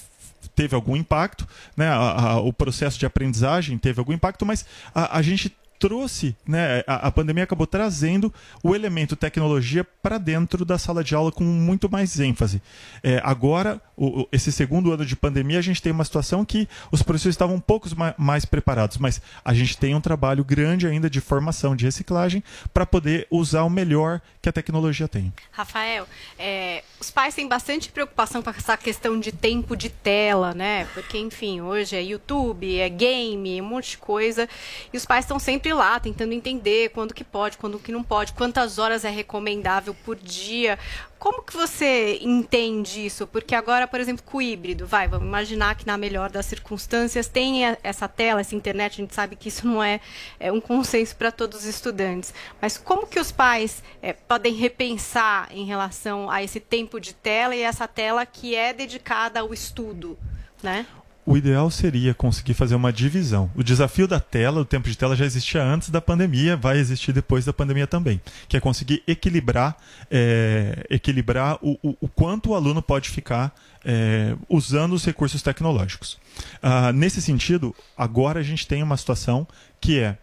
teve 0.54 0.74
algum 0.74 0.94
impacto, 0.94 1.48
né? 1.76 1.88
A, 1.88 2.32
a, 2.32 2.40
o 2.40 2.52
processo 2.52 2.98
de 2.98 3.06
aprendizagem 3.06 3.78
teve 3.78 3.98
algum 3.98 4.12
impacto, 4.12 4.44
mas 4.44 4.66
a, 4.94 5.18
a 5.18 5.22
gente 5.22 5.56
trouxe, 5.82 6.36
né, 6.46 6.84
a, 6.86 7.08
a, 7.08 7.10
pandemia 7.10 7.42
acabou 7.42 7.66
trazendo 7.66 8.32
o 8.62 8.72
elemento 8.72 9.16
tecnologia 9.16 9.82
para 9.82 10.16
dentro 10.16 10.64
da 10.64 10.78
sala 10.78 11.02
de 11.02 11.12
aula 11.12 11.32
com 11.32 11.42
muito 11.42 11.90
mais 11.90 12.20
ênfase. 12.20 12.62
É, 13.02 13.20
agora, 13.24 13.82
o, 13.96 14.28
esse 14.30 14.52
segundo 14.52 14.92
ano 14.92 15.04
de 15.04 15.16
pandemia, 15.16 15.58
a 15.58 15.62
gente 15.62 15.82
tem 15.82 15.90
uma 15.90 16.04
situação 16.04 16.44
que 16.44 16.68
os 16.92 17.02
professores 17.02 17.34
estavam 17.34 17.56
um 17.56 17.60
pouco 17.60 17.88
mais, 17.96 18.14
mais 18.16 18.44
preparados, 18.44 18.96
mas 18.96 19.20
a 19.44 19.52
gente 19.52 19.76
tem 19.76 19.92
um 19.92 20.00
trabalho 20.00 20.44
grande 20.44 20.86
ainda 20.86 21.10
de 21.10 21.20
formação, 21.20 21.74
de 21.74 21.84
reciclagem, 21.84 22.44
para 22.72 22.86
poder 22.86 23.26
usar 23.28 23.64
o 23.64 23.70
melhor 23.70 24.20
que 24.40 24.48
a 24.48 24.52
tecnologia 24.52 25.08
tem. 25.08 25.32
Rafael, 25.50 26.06
é, 26.38 26.84
os 27.00 27.10
pais 27.10 27.34
têm 27.34 27.48
bastante 27.48 27.90
preocupação 27.90 28.40
com 28.40 28.50
essa 28.50 28.76
questão 28.76 29.18
de 29.18 29.32
tempo 29.32 29.76
de 29.76 29.88
tela, 29.88 30.54
né? 30.54 30.84
Porque, 30.94 31.18
enfim, 31.18 31.60
hoje 31.60 31.96
é 31.96 32.02
YouTube, 32.02 32.78
é 32.78 32.88
game, 32.88 33.60
um 33.60 33.64
monte 33.64 33.90
de 33.90 33.98
coisa, 33.98 34.48
e 34.92 34.96
os 34.96 35.04
pais 35.04 35.24
estão 35.24 35.40
sempre 35.40 35.71
lá 35.72 35.98
tentando 35.98 36.32
entender 36.32 36.90
quando 36.90 37.14
que 37.14 37.24
pode, 37.24 37.58
quando 37.58 37.78
que 37.78 37.92
não 37.92 38.02
pode, 38.02 38.32
quantas 38.32 38.78
horas 38.78 39.04
é 39.04 39.10
recomendável 39.10 39.94
por 40.04 40.16
dia. 40.16 40.78
Como 41.18 41.42
que 41.42 41.52
você 41.52 42.18
entende 42.20 43.06
isso? 43.06 43.28
Porque 43.28 43.54
agora, 43.54 43.86
por 43.86 44.00
exemplo, 44.00 44.24
com 44.24 44.38
o 44.38 44.42
híbrido, 44.42 44.86
vai, 44.86 45.06
vamos 45.06 45.26
imaginar 45.26 45.76
que 45.76 45.86
na 45.86 45.96
melhor 45.96 46.30
das 46.30 46.46
circunstâncias 46.46 47.28
tem 47.28 47.62
essa 47.82 48.08
tela, 48.08 48.40
essa 48.40 48.56
internet, 48.56 48.94
a 48.94 48.96
gente 48.96 49.14
sabe 49.14 49.36
que 49.36 49.48
isso 49.48 49.66
não 49.66 49.82
é, 49.82 50.00
é 50.40 50.50
um 50.50 50.60
consenso 50.60 51.14
para 51.14 51.30
todos 51.30 51.60
os 51.60 51.64
estudantes. 51.64 52.34
Mas 52.60 52.76
como 52.76 53.06
que 53.06 53.20
os 53.20 53.30
pais 53.30 53.82
é, 54.02 54.12
podem 54.12 54.54
repensar 54.54 55.48
em 55.52 55.64
relação 55.64 56.28
a 56.28 56.42
esse 56.42 56.58
tempo 56.58 56.98
de 56.98 57.14
tela 57.14 57.54
e 57.54 57.62
essa 57.62 57.86
tela 57.86 58.26
que 58.26 58.56
é 58.56 58.72
dedicada 58.72 59.38
ao 59.38 59.54
estudo, 59.54 60.18
né? 60.60 60.86
O 61.24 61.36
ideal 61.36 61.70
seria 61.70 62.12
conseguir 62.12 62.54
fazer 62.54 62.74
uma 62.74 62.92
divisão. 62.92 63.50
O 63.54 63.62
desafio 63.62 64.08
da 64.08 64.18
tela, 64.18 64.60
o 64.60 64.64
tempo 64.64 64.88
de 64.88 64.96
tela 64.96 65.14
já 65.14 65.24
existia 65.24 65.62
antes 65.62 65.88
da 65.88 66.00
pandemia, 66.00 66.56
vai 66.56 66.78
existir 66.78 67.12
depois 67.12 67.44
da 67.44 67.52
pandemia 67.52 67.86
também, 67.86 68.20
que 68.48 68.56
é 68.56 68.60
conseguir 68.60 69.02
equilibrar, 69.06 69.76
é, 70.10 70.84
equilibrar 70.90 71.58
o, 71.62 71.78
o, 71.82 71.96
o, 72.00 72.08
quanto 72.08 72.50
o 72.50 72.54
aluno 72.54 72.82
pode 72.82 73.08
ficar 73.08 73.54
é, 73.84 74.34
usando 74.48 74.94
os 74.94 75.04
recursos 75.04 75.42
tecnológicos. 75.42 76.18
Ah, 76.60 76.92
nesse 76.92 77.22
sentido, 77.22 77.74
agora 77.96 78.40
a 78.40 78.42
gente 78.42 78.66
tem 78.66 78.82
uma 78.82 78.96
situação 78.96 79.46
que 79.80 80.00
é 80.00 80.18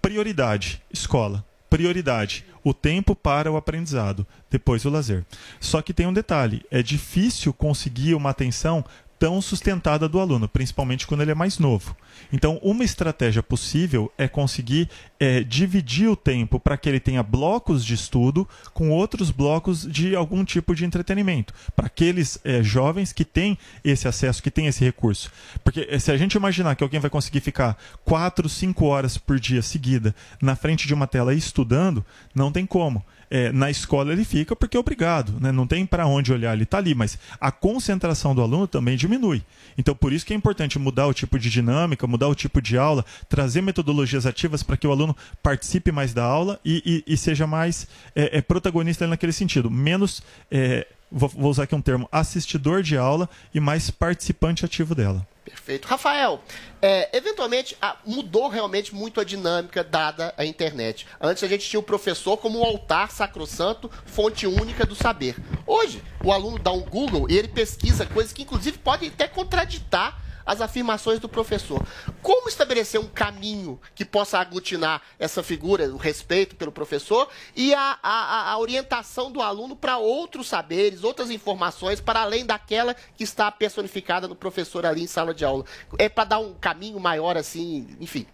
prioridade, 0.00 0.82
escola, 0.90 1.44
prioridade, 1.68 2.44
o 2.62 2.72
tempo 2.72 3.14
para 3.16 3.50
o 3.50 3.56
aprendizado, 3.56 4.26
depois 4.50 4.84
o 4.84 4.90
lazer. 4.90 5.24
Só 5.60 5.82
que 5.82 5.92
tem 5.92 6.06
um 6.06 6.12
detalhe: 6.12 6.64
é 6.70 6.82
difícil 6.82 7.52
conseguir 7.52 8.14
uma 8.14 8.30
atenção 8.30 8.84
tão 9.24 9.40
sustentada 9.40 10.06
do 10.06 10.20
aluno, 10.20 10.46
principalmente 10.46 11.06
quando 11.06 11.22
ele 11.22 11.30
é 11.30 11.34
mais 11.34 11.58
novo. 11.58 11.96
Então, 12.30 12.60
uma 12.62 12.84
estratégia 12.84 13.42
possível 13.42 14.12
é 14.18 14.28
conseguir 14.28 14.90
é, 15.18 15.42
dividir 15.42 16.10
o 16.10 16.14
tempo 16.14 16.60
para 16.60 16.76
que 16.76 16.86
ele 16.90 17.00
tenha 17.00 17.22
blocos 17.22 17.82
de 17.82 17.94
estudo 17.94 18.46
com 18.74 18.90
outros 18.90 19.30
blocos 19.30 19.90
de 19.90 20.14
algum 20.14 20.44
tipo 20.44 20.74
de 20.74 20.84
entretenimento, 20.84 21.54
para 21.74 21.86
aqueles 21.86 22.38
é, 22.44 22.62
jovens 22.62 23.14
que 23.14 23.24
têm 23.24 23.56
esse 23.82 24.06
acesso, 24.06 24.42
que 24.42 24.50
têm 24.50 24.66
esse 24.66 24.84
recurso. 24.84 25.32
Porque 25.64 25.88
é, 25.88 25.98
se 25.98 26.12
a 26.12 26.18
gente 26.18 26.34
imaginar 26.34 26.76
que 26.76 26.84
alguém 26.84 27.00
vai 27.00 27.08
conseguir 27.08 27.40
ficar 27.40 27.78
4, 28.04 28.46
5 28.46 28.84
horas 28.84 29.16
por 29.16 29.40
dia 29.40 29.62
seguida 29.62 30.14
na 30.38 30.54
frente 30.54 30.86
de 30.86 30.92
uma 30.92 31.06
tela 31.06 31.32
estudando, 31.32 32.04
não 32.34 32.52
tem 32.52 32.66
como 32.66 33.02
é, 33.30 33.50
na 33.52 33.70
escola 33.70 34.12
ele 34.12 34.24
fica 34.24 34.54
porque 34.56 34.76
é 34.76 34.80
obrigado, 34.80 35.38
né? 35.40 35.50
não 35.52 35.66
tem 35.66 35.84
para 35.86 36.06
onde 36.06 36.32
olhar, 36.32 36.52
ele 36.54 36.64
está 36.64 36.78
ali, 36.78 36.94
mas 36.94 37.18
a 37.40 37.50
concentração 37.50 38.34
do 38.34 38.42
aluno 38.42 38.66
também 38.66 38.96
diminui. 38.96 39.42
Então, 39.76 39.94
por 39.94 40.12
isso 40.12 40.24
que 40.24 40.32
é 40.32 40.36
importante 40.36 40.78
mudar 40.78 41.06
o 41.06 41.14
tipo 41.14 41.38
de 41.38 41.50
dinâmica, 41.50 42.06
mudar 42.06 42.28
o 42.28 42.34
tipo 42.34 42.60
de 42.62 42.76
aula, 42.78 43.04
trazer 43.28 43.60
metodologias 43.60 44.26
ativas 44.26 44.62
para 44.62 44.76
que 44.76 44.86
o 44.86 44.92
aluno 44.92 45.16
participe 45.42 45.90
mais 45.90 46.12
da 46.12 46.24
aula 46.24 46.60
e, 46.64 47.02
e- 47.06 47.14
e 47.14 47.16
seja 47.16 47.46
mais 47.46 47.86
é, 48.14 48.38
é, 48.38 48.42
protagonista 48.42 49.06
naquele 49.06 49.32
sentido. 49.32 49.70
Menos, 49.70 50.22
é, 50.50 50.86
vou, 51.14 51.28
vou 51.28 51.50
usar 51.50 51.62
aqui 51.62 51.74
um 51.74 51.80
termo, 51.80 52.08
assistidor 52.10 52.82
de 52.82 52.96
aula 52.96 53.28
e 53.54 53.60
mais 53.60 53.90
participante 53.90 54.64
ativo 54.64 54.94
dela. 54.94 55.26
Perfeito. 55.44 55.86
Rafael, 55.86 56.42
é, 56.80 57.16
eventualmente 57.16 57.76
a- 57.80 57.96
mudou 58.04 58.48
realmente 58.48 58.94
muito 58.94 59.20
a 59.20 59.24
dinâmica 59.24 59.84
dada 59.84 60.34
a 60.38 60.44
internet. 60.44 61.06
Antes 61.20 61.42
a 61.44 61.48
gente 61.48 61.68
tinha 61.68 61.78
o 61.78 61.82
professor 61.82 62.36
como 62.38 62.60
um 62.60 62.64
altar 62.64 63.10
sacrossanto, 63.10 63.90
fonte 64.06 64.46
única 64.46 64.84
do 64.86 64.94
saber. 64.94 65.36
Hoje, 65.66 66.02
o 66.24 66.32
aluno 66.32 66.58
dá 66.58 66.72
um 66.72 66.80
Google 66.80 67.26
e 67.30 67.36
ele 67.36 67.48
pesquisa 67.48 68.06
coisas 68.06 68.32
que 68.32 68.42
inclusive 68.42 68.78
podem 68.78 69.08
até 69.10 69.28
contraditar 69.28 70.18
as 70.46 70.60
afirmações 70.60 71.18
do 71.18 71.28
professor. 71.28 71.82
Como 72.22 72.48
estabelecer 72.48 73.00
um 73.00 73.08
caminho 73.08 73.80
que 73.94 74.04
possa 74.04 74.38
aglutinar 74.38 75.00
essa 75.18 75.42
figura, 75.42 75.88
o 75.92 75.96
respeito 75.96 76.54
pelo 76.56 76.72
professor 76.72 77.28
e 77.56 77.72
a, 77.74 77.98
a- 78.02 78.50
a 78.52 78.58
orientação 78.58 79.30
do 79.30 79.40
aluno 79.40 79.74
para 79.76 79.98
outros 79.98 80.46
saberes, 80.48 81.04
outras 81.04 81.30
informações, 81.30 82.00
para 82.00 82.20
além 82.20 82.44
daquela 82.44 82.94
que 82.94 83.24
está 83.24 83.50
personificada 83.50 84.28
no 84.28 84.34
professor 84.34 84.84
ali 84.86 85.02
em 85.02 85.06
sala 85.06 85.32
de 85.34 85.44
aula? 85.44 85.64
É 85.98 86.08
para 86.08 86.24
dar 86.24 86.38
um 86.38 86.54
caminho 86.54 86.98
maior, 87.00 87.36
assim, 87.36 87.86
enfim. 88.00 88.26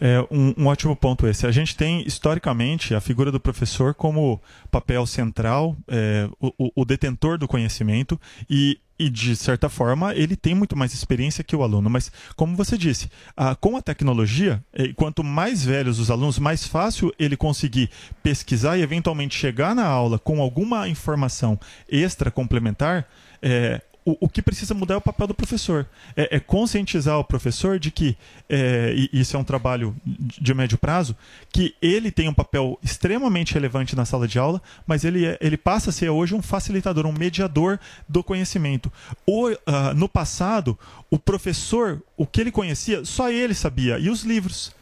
É 0.00 0.18
um, 0.32 0.52
um 0.58 0.66
ótimo 0.66 0.96
ponto 0.96 1.28
esse. 1.28 1.46
A 1.46 1.52
gente 1.52 1.76
tem, 1.76 2.02
historicamente, 2.04 2.92
a 2.92 3.00
figura 3.00 3.30
do 3.30 3.38
professor 3.38 3.94
como 3.94 4.40
papel 4.68 5.06
central, 5.06 5.76
é, 5.86 6.28
o, 6.40 6.72
o- 6.74 6.84
detentor 6.84 7.38
do 7.38 7.46
conhecimento 7.46 8.20
e, 8.50 8.80
e, 9.06 9.10
de 9.10 9.34
certa 9.36 9.68
forma, 9.68 10.14
ele 10.14 10.36
tem 10.36 10.54
muito 10.54 10.76
mais 10.76 10.92
experiência 10.94 11.44
que 11.44 11.54
o 11.56 11.62
aluno. 11.62 11.88
Mas, 11.90 12.10
como 12.36 12.56
você 12.56 12.76
disse, 12.78 13.08
a- 13.36 13.54
com 13.54 13.76
a 13.76 13.82
tecnologia, 13.82 14.62
eh, 14.72 14.92
quanto 14.94 15.22
mais 15.24 15.64
velhos 15.64 15.98
os 15.98 16.10
alunos, 16.10 16.38
mais 16.38 16.66
fácil 16.66 17.12
ele 17.18 17.36
conseguir 17.36 17.90
pesquisar 18.22 18.76
e, 18.78 18.82
eventualmente, 18.82 19.34
chegar 19.36 19.74
na 19.74 19.84
aula 19.86 20.18
com 20.18 20.40
alguma 20.40 20.88
informação 20.88 21.58
extra 21.88 22.30
complementar. 22.30 23.06
é, 23.44 23.80
o, 24.04 24.16
o 24.26 24.28
que 24.28 24.42
precisa 24.42 24.74
mudar 24.74 24.94
é 24.94 24.96
o 24.96 25.00
papel 25.00 25.26
do 25.26 25.34
professor. 25.34 25.86
É, 26.16 26.36
é 26.36 26.40
conscientizar 26.40 27.18
o 27.18 27.24
professor 27.24 27.78
de 27.78 27.90
que, 27.90 28.16
é, 28.48 28.92
e 28.96 29.20
isso 29.20 29.36
é 29.36 29.38
um 29.40 29.44
trabalho 29.44 29.94
de 30.04 30.52
médio 30.54 30.76
prazo, 30.78 31.16
que 31.52 31.74
ele 31.80 32.10
tem 32.10 32.28
um 32.28 32.34
papel 32.34 32.78
extremamente 32.82 33.54
relevante 33.54 33.94
na 33.94 34.04
sala 34.04 34.26
de 34.26 34.38
aula, 34.38 34.60
mas 34.86 35.04
ele, 35.04 35.26
é- 35.26 35.38
ele 35.40 35.56
passa 35.56 35.90
a 35.90 35.92
ser 35.92 36.08
hoje 36.08 36.34
um 36.34 36.42
facilitador, 36.42 37.06
um 37.06 37.12
mediador 37.12 37.78
do 38.08 38.22
conhecimento. 38.22 38.92
O, 39.26 39.50
ah, 39.66 39.94
no 39.94 40.08
passado, 40.08 40.78
o 41.10 41.18
professor, 41.18 42.02
o 42.16 42.26
que 42.26 42.40
ele 42.40 42.50
conhecia, 42.50 43.04
só 43.04 43.30
ele 43.30 43.54
sabia, 43.54 43.98
e 43.98 44.08
os 44.08 44.22
livros. 44.24 44.72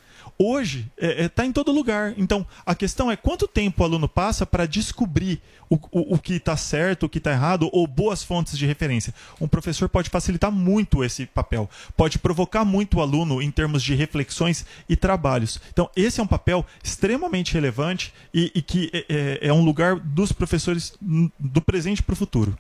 Hoje 0.43 0.91
está 0.97 1.45
em 1.45 1.53
todo 1.53 1.71
lugar. 1.71 2.15
Então 2.17 2.47
a 2.65 2.75
questão 2.75 3.11
é 3.11 3.17
quanto 3.17 3.47
tempo 3.47 3.83
o 3.83 3.85
aluno 3.85 4.09
passa 4.09 4.47
para 4.47 4.65
descobrir 4.65 5.39
o, 5.69 5.75
o, 5.91 6.15
o 6.15 6.19
que 6.19 6.33
está 6.37 6.57
certo, 6.57 7.05
o 7.05 7.09
que 7.11 7.19
está 7.19 7.33
errado, 7.33 7.69
ou 7.75 7.87
boas 7.87 8.23
fontes 8.23 8.57
de 8.57 8.65
referência. 8.65 9.13
Um 9.39 9.47
professor 9.47 9.87
pode 9.87 10.09
facilitar 10.09 10.51
muito 10.51 11.05
esse 11.05 11.27
papel, 11.27 11.69
pode 11.95 12.19
provocar 12.19 12.65
muito 12.65 12.97
o 12.97 13.03
aluno 13.03 13.43
em 13.43 13.51
termos 13.51 13.83
de 13.83 13.95
reflexões 13.95 14.65
e 14.89 14.97
trabalhos. 14.97 15.61
Então 15.71 15.91
esse 15.95 16.21
é 16.21 16.23
um 16.23 16.27
papel 16.27 16.65
extremamente 16.83 17.53
relevante 17.53 18.11
e, 18.33 18.51
e 18.55 18.63
que 18.63 18.89
é, 18.95 19.05
é- 19.11 19.49
é 19.49 19.53
um 19.53 19.63
lugar 19.63 19.97
dos 19.97 20.33
professores 20.33 20.95
do 21.39 21.61
presente 21.61 22.03
para 22.03 22.15
o 22.15 22.17
futuro. 22.17 22.59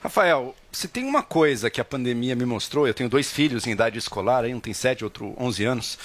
Rafael, 0.00 0.54
se 0.70 0.86
tem 0.86 1.04
uma 1.04 1.22
coisa 1.22 1.70
que 1.70 1.80
a 1.80 1.84
pandemia 1.84 2.36
me 2.36 2.44
mostrou, 2.44 2.86
eu 2.86 2.92
tenho 2.92 3.08
dois 3.08 3.32
filhos 3.32 3.66
em 3.66 3.70
idade 3.70 3.98
escolar, 3.98 4.44
um 4.44 4.60
tem 4.60 4.74
7, 4.74 5.02
outro 5.02 5.34
11 5.38 5.64
anos, 5.64 5.98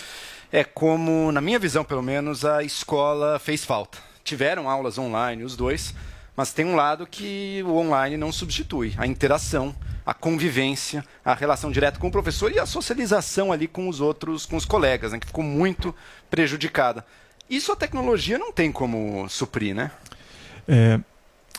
é 0.51 0.63
como, 0.63 1.31
na 1.31 1.41
minha 1.41 1.57
visão 1.57 1.83
pelo 1.83 2.01
menos, 2.01 2.43
a 2.43 2.63
escola 2.63 3.39
fez 3.39 3.63
falta. 3.63 3.97
Tiveram 4.23 4.69
aulas 4.69 4.97
online, 4.97 5.43
os 5.43 5.55
dois, 5.55 5.95
mas 6.35 6.53
tem 6.53 6.65
um 6.65 6.75
lado 6.75 7.07
que 7.07 7.63
o 7.65 7.75
online 7.75 8.17
não 8.17 8.31
substitui, 8.31 8.93
a 8.97 9.07
interação, 9.07 9.75
a 10.05 10.13
convivência, 10.13 11.05
a 11.23 11.33
relação 11.33 11.71
direta 11.71 11.99
com 11.99 12.07
o 12.07 12.11
professor 12.11 12.51
e 12.51 12.59
a 12.59 12.65
socialização 12.65 13.51
ali 13.51 13.67
com 13.67 13.87
os 13.87 14.01
outros, 14.01 14.45
com 14.45 14.55
os 14.55 14.65
colegas, 14.65 15.11
né, 15.11 15.19
que 15.19 15.27
ficou 15.27 15.43
muito 15.43 15.95
prejudicada. 16.29 17.05
Isso 17.49 17.71
a 17.71 17.75
tecnologia 17.75 18.37
não 18.37 18.51
tem 18.51 18.71
como 18.71 19.27
suprir, 19.29 19.75
né? 19.75 19.91
É, 20.67 20.99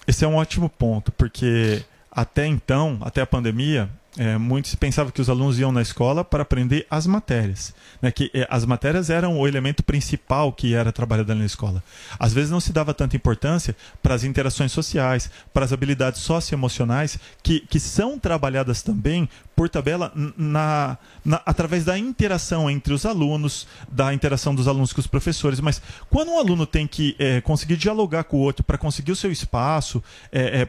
esse 0.07 0.25
é 0.25 0.29
um 0.29 0.37
ótimo 0.37 0.69
ponto, 0.69 1.13
porque 1.13 1.85
até 2.11 2.47
então, 2.47 2.99
até 3.03 3.21
a 3.21 3.27
pandemia, 3.27 3.91
é, 4.19 4.37
muitos 4.37 4.75
pensavam 4.75 5.11
que 5.11 5.21
os 5.21 5.31
alunos 5.31 5.59
iam 5.59 5.73
na 5.73 5.81
escola 5.81 6.25
para 6.25 6.43
aprender 6.43 6.87
as 6.91 7.07
matérias. 7.07 7.75
Né? 8.01 8.11
Que 8.11 8.31
é, 8.35 8.47
as 8.51 8.65
matérias 8.65 9.09
eram 9.09 9.39
o 9.39 9.49
elemento 9.49 9.83
principal 9.83 10.53
que 10.53 10.75
era 10.75 10.93
trabalhado 10.93 11.35
na 11.35 11.45
escola. 11.45 11.83
Às 12.19 12.33
vezes 12.33 12.51
não 12.51 12.61
se 12.61 12.73
dava 12.73 12.93
tanta 12.93 13.17
importância 13.17 13.75
para 14.03 14.15
as 14.15 14.25
interações 14.25 14.71
sociais, 14.73 15.31
para 15.53 15.65
as 15.65 15.73
habilidades 15.73 16.21
socioemocionais, 16.21 17.19
que, 17.43 17.61
que 17.61 17.81
são 17.81 18.19
trabalhadas 18.19 18.83
também 18.83 19.29
por 19.57 19.69
tabela 19.69 20.13
na, 20.37 20.99
na- 21.25 21.41
através 21.47 21.85
da 21.85 21.99
interação 21.99 22.71
entre 22.71 22.93
os 22.93 23.05
alunos, 23.07 23.67
da 23.91 24.13
interação 24.13 24.55
dos 24.55 24.67
alunos 24.69 24.93
com 24.93 25.01
os 25.01 25.07
professores. 25.07 25.61
Mas 25.61 25.81
quando 26.11 26.31
um 26.31 26.39
aluno 26.39 26.67
tem 26.67 26.87
que 26.87 27.15
é, 27.19 27.41
conseguir 27.41 27.77
dialogar 27.77 28.25
com 28.25 28.37
o 28.37 28.41
outro 28.41 28.63
para 28.65 28.79
conseguir 28.79 29.13
o 29.13 29.17
seu 29.17 29.31
espaço, 29.31 30.03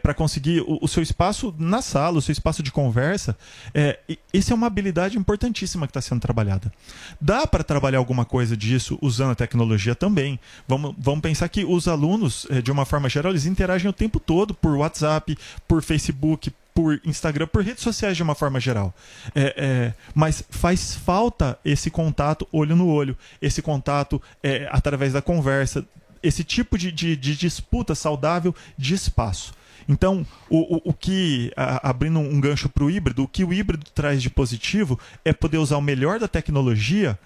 para 0.01 0.13
conseguir 0.13 0.61
o, 0.61 0.79
o 0.81 0.87
seu 0.87 1.01
espaço 1.03 1.53
na 1.57 1.81
sala, 1.81 2.17
o 2.17 2.21
seu 2.21 2.31
espaço 2.31 2.61
de 2.63 2.71
conversa, 2.71 3.37
é, 3.73 3.99
essa 4.33 4.53
é 4.53 4.55
uma 4.55 4.67
habilidade 4.67 5.17
importantíssima 5.17 5.87
que 5.87 5.91
está 5.91 6.01
sendo 6.01 6.19
trabalhada. 6.21 6.71
Dá 7.19 7.45
para 7.47 7.63
trabalhar 7.63 7.97
alguma 7.99 8.25
coisa 8.25 8.55
disso 8.55 8.97
usando 9.01 9.31
a 9.31 9.35
tecnologia 9.35 9.95
também. 9.95 10.39
Vamos, 10.67 10.95
vamos 10.97 11.21
pensar 11.21 11.47
que 11.49 11.63
os 11.65 11.87
alunos, 11.87 12.45
eh, 12.49 12.61
de 12.61 12.71
uma 12.71 12.85
forma 12.85 13.09
geral, 13.09 13.31
eles 13.31 13.45
interagem 13.45 13.89
o 13.89 13.93
tempo 13.93 14.19
todo 14.19 14.53
por 14.53 14.75
WhatsApp, 14.75 15.37
por 15.67 15.81
Facebook, 15.81 16.51
por 16.73 16.99
Instagram, 17.05 17.47
por 17.47 17.63
redes 17.63 17.83
sociais 17.83 18.17
de 18.17 18.23
uma 18.23 18.35
forma 18.35 18.59
geral. 18.59 18.93
É, 19.35 19.53
é, 19.57 19.93
mas 20.15 20.43
faz 20.49 20.95
falta 20.95 21.57
esse 21.63 21.89
contato 21.91 22.47
olho 22.51 22.75
no 22.75 22.87
olho, 22.87 23.17
esse 23.41 23.61
contato 23.61 24.21
é, 24.41 24.67
através 24.71 25.13
da 25.13 25.21
conversa, 25.21 25.85
esse 26.21 26.43
tipo 26.43 26.77
de, 26.77 26.91
de- 26.91 27.15
de 27.15 27.35
disputa 27.35 27.93
saudável 27.93 28.55
de 28.77 28.93
espaço. 28.93 29.53
Então, 29.87 30.25
o, 30.49 30.77
o, 30.77 30.81
o 30.91 30.93
que, 30.93 31.51
a- 31.57 31.89
abrindo 31.89 32.17
um 32.19 32.39
gancho 32.39 32.69
para 32.69 32.85
o 32.85 32.89
híbrido, 32.89 33.23
o 33.23 33.27
que 33.27 33.43
o 33.43 33.53
híbrido 33.53 33.85
traz 33.93 34.21
de 34.21 34.29
positivo 34.29 34.97
é 35.25 35.33
poder 35.33 35.57
usar 35.57 35.75
o 35.77 35.81
melhor 35.81 36.19
da 36.19 36.27
tecnologia 36.27 37.19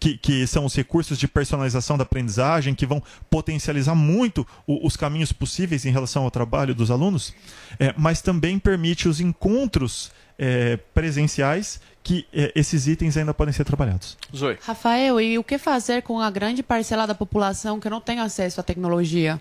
que, 0.00 0.16
que 0.16 0.46
são 0.46 0.64
os 0.64 0.74
recursos 0.74 1.18
de 1.18 1.28
personalização 1.28 1.98
da 1.98 2.02
aprendizagem, 2.04 2.74
que 2.74 2.86
vão 2.86 3.02
potencializar 3.28 3.94
muito 3.94 4.46
o- 4.66 4.86
os 4.86 4.96
caminhos 4.96 5.30
possíveis 5.30 5.84
em 5.84 5.90
relação 5.90 6.24
ao 6.24 6.30
trabalho 6.30 6.74
dos 6.74 6.90
alunos, 6.90 7.34
é, 7.78 7.94
mas 7.98 8.22
também 8.22 8.58
permite 8.58 9.06
os 9.08 9.20
encontros 9.20 10.10
é, 10.42 10.78
presenciais 10.94 11.80
que 12.02 12.26
é, 12.32 12.50
esses 12.54 12.86
itens 12.86 13.14
ainda 13.18 13.34
podem 13.34 13.52
ser 13.52 13.62
trabalhados. 13.64 14.16
Zoe. 14.34 14.56
Rafael, 14.62 15.20
e 15.20 15.38
o 15.38 15.44
que 15.44 15.58
fazer 15.58 16.00
com 16.00 16.18
a 16.18 16.30
grande 16.30 16.62
parcela 16.62 17.06
da 17.06 17.14
população 17.14 17.78
que 17.78 17.90
não 17.90 18.00
tem 18.00 18.20
acesso 18.20 18.58
à 18.58 18.62
tecnologia? 18.62 19.38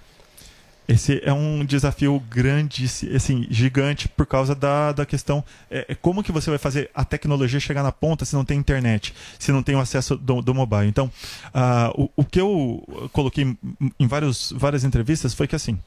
Esse 0.90 1.22
é 1.24 1.32
um 1.32 1.64
desafio 1.64 2.20
grande, 2.32 2.86
assim, 3.16 3.46
gigante, 3.52 4.10
por 4.10 4.26
causa 4.26 4.56
da, 4.56 4.92
da 4.92 5.06
questão. 5.06 5.44
É, 5.70 5.86
é 5.90 5.94
como 5.94 6.24
que 6.24 6.32
você 6.32 6.50
vai 6.50 6.58
fazer 6.58 6.90
a 6.96 7.06
tecnologia 7.06 7.60
chegar 7.60 7.84
na 7.84 7.92
ponta 7.92 8.26
se 8.26 8.36
não 8.36 8.44
tem 8.44 8.58
internet, 8.58 9.14
se 9.38 9.52
não 9.52 9.62
tem 9.62 9.76
o 9.76 9.80
acesso 9.80 10.18
do, 10.18 10.42
do 10.42 10.52
mobile? 10.52 10.88
Então, 10.88 11.12
ah, 11.54 11.92
o, 11.94 12.10
o 12.16 12.26
que 12.26 12.42
eu 12.42 12.84
coloquei 13.14 13.56
em 14.00 14.08
vários, 14.08 14.52
várias 14.58 14.84
entrevistas 14.84 15.32
foi 15.36 15.48
que, 15.48 15.56
assim, 15.56 15.78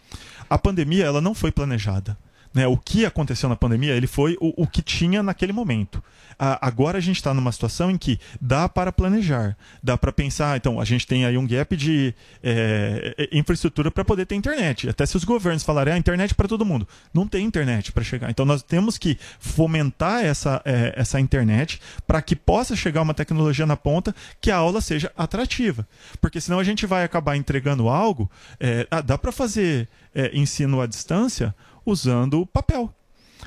a 0.49 0.57
pandemia 0.57 1.05
ela 1.05 1.21
não 1.21 1.35
foi 1.35 1.51
planejada. 1.51 2.17
Né? 2.55 2.67
O 2.67 2.77
que 2.77 3.07
aconteceu 3.07 3.49
na 3.49 3.57
pandemia 3.57 3.95
ele 3.95 4.07
foi 4.07 4.37
o, 4.41 4.63
o 4.63 4.67
que 4.67 4.83
tinha 4.83 5.23
naquele 5.23 5.53
momento. 5.53 6.03
Ah, 6.39 6.59
agora 6.61 6.99
a 6.99 7.01
gente 7.01 7.17
está 7.17 7.33
numa 7.33 7.53
situação 7.53 7.91
em 7.91 7.97
que 7.97 8.19
dá 8.41 8.69
para 8.69 8.93
planejar, 8.93 9.57
dá 9.83 9.97
para 9.97 10.13
pensar. 10.13 10.57
Então, 10.57 10.81
a 10.81 10.85
gente 10.85 11.07
tem 11.07 11.25
aí 11.25 11.37
um 11.37 11.47
gap 11.47 11.77
de 11.77 12.15
é, 12.43 13.29
infraestrutura 13.33 13.91
para 13.91 14.05
poder 14.05 14.27
ter 14.27 14.35
internet. 14.35 14.89
Até 14.89 15.07
se 15.07 15.17
os 15.17 15.25
governos 15.25 15.63
falarem 15.63 15.95
a 15.95 15.99
internet 15.99 16.35
para 16.35 16.49
todo 16.49 16.65
mundo, 16.65 16.87
não 17.13 17.27
tem 17.27 17.45
internet 17.45 17.93
para 17.93 18.03
chegar. 18.03 18.31
Então, 18.31 18.45
nós 18.45 18.63
temos 18.63 18.99
que 18.99 19.19
fomentar 19.39 20.25
essa, 20.25 20.61
é, 20.65 20.93
essa 20.97 21.21
internet 21.21 21.81
para 22.07 22.21
que 22.21 22.35
possa 22.35 22.75
chegar 22.75 23.03
uma 23.03 23.15
tecnologia 23.15 23.67
na 23.67 23.77
ponta 23.77 24.15
que 24.41 24.51
a 24.51 24.57
aula 24.57 24.81
seja 24.81 25.13
atrativa. 25.17 25.87
Porque 26.21 26.41
senão 26.41 26.59
a 26.59 26.65
gente 26.65 26.87
vai 26.87 27.05
acabar 27.05 27.37
entregando 27.37 27.89
algo. 27.89 28.31
é, 28.59 28.87
ah, 28.91 29.01
dá 29.01 29.17
para 29.17 29.33
fazer 29.33 29.89
ensino 30.35 30.81
à 30.83 30.87
distância 30.87 31.55
usando 31.85 32.47
papel. 32.47 32.93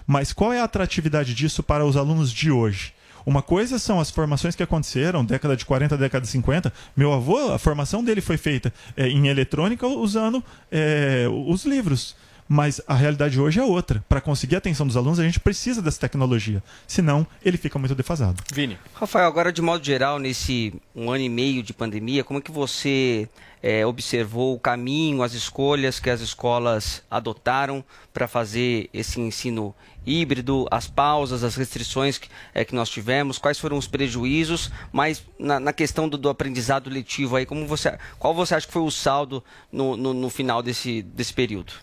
Mas 0.06 0.34
qual 0.34 0.54
é 0.54 0.60
a 0.60 0.66
atratividade 0.66 1.34
disso 1.34 1.64
para 1.64 1.86
os 1.86 1.96
alunos 1.96 2.32
de 2.32 2.52
hoje? 2.52 2.94
Uma 3.26 3.42
coisa 3.42 3.80
são 3.80 4.00
as 4.00 4.12
formações 4.12 4.56
que 4.56 4.62
aconteceram, 4.62 5.26
década 5.26 5.58
de 5.58 5.66
40, 5.66 5.98
década 5.98 6.24
de 6.24 6.32
50. 6.32 6.72
Meu 6.96 7.12
avô, 7.12 7.52
a 7.52 7.58
formação 7.58 8.04
dele 8.04 8.22
foi 8.22 8.38
feita 8.38 8.72
é, 8.96 9.08
em 9.08 9.28
eletrônica 9.28 9.88
usando 9.88 10.44
é, 10.72 11.26
os 11.48 11.66
livros. 11.66 12.16
Mas 12.48 12.80
a 12.88 12.93
realidade 12.93 13.39
hoje 13.39 13.60
é 13.60 13.64
outra. 13.64 14.04
Para 14.08 14.22
conseguir 14.22 14.56
a 14.56 14.58
atenção 14.60 14.86
dos 14.86 14.96
alunos, 14.96 15.20
a 15.20 15.24
gente 15.24 15.39
precisa 15.39 15.82
dessa 15.82 16.00
tecnologia. 16.00 16.62
Senão, 16.88 17.26
ele 17.43 17.58
fica 17.58 17.80
muito 17.80 17.96
defasado. 17.96 18.43
Vini. 18.54 18.78
Rafael, 18.93 19.28
agora 19.28 19.52
de 19.52 19.62
modo 19.62 19.84
geral, 19.84 20.20
nesse 20.20 20.74
um 20.96 21.10
ano 21.10 21.24
e 21.24 21.30
meio 21.30 21.64
de 21.64 21.74
pandemia, 21.74 22.24
como 22.24 22.39
é 22.39 22.41
que 22.41 22.52
você 22.52 23.28
é, 23.64 23.84
observou 23.84 24.54
o 24.54 24.60
caminho, 24.60 25.24
as 25.24 25.34
escolhas 25.34 26.00
que 26.00 26.10
as 26.10 26.22
escolas 26.22 27.02
adotaram 27.10 27.84
para 28.14 28.28
fazer 28.28 28.89
esse 28.93 29.20
ensino 29.20 29.74
híbrido, 30.06 30.68
as 30.70 30.88
pausas, 30.88 31.43
as 31.43 31.56
restrições 31.56 32.18
que, 32.18 32.30
é, 32.54 32.64
que 32.64 32.76
nós 32.76 32.89
tivemos, 32.89 33.39
quais 33.39 33.58
foram 33.58 33.78
os 33.78 33.88
prejuízos, 33.88 34.72
mas 34.91 35.26
na, 35.39 35.60
na 35.60 35.74
questão 35.74 36.08
do, 36.08 36.16
do, 36.16 36.30
aprendizado 36.30 36.89
letivo 36.91 37.36
aí, 37.36 37.46
como 37.46 37.66
você, 37.66 37.98
qual 38.20 38.34
você 38.34 38.54
acha 38.54 38.68
que 38.68 38.74
foi 38.74 38.84
o 38.84 38.91
saldo 38.91 39.43
no, 39.72 39.98
no, 39.98 40.14
no 40.14 40.30
final 40.30 40.62
desse, 40.62 41.02
desse 41.02 41.34
período? 41.34 41.74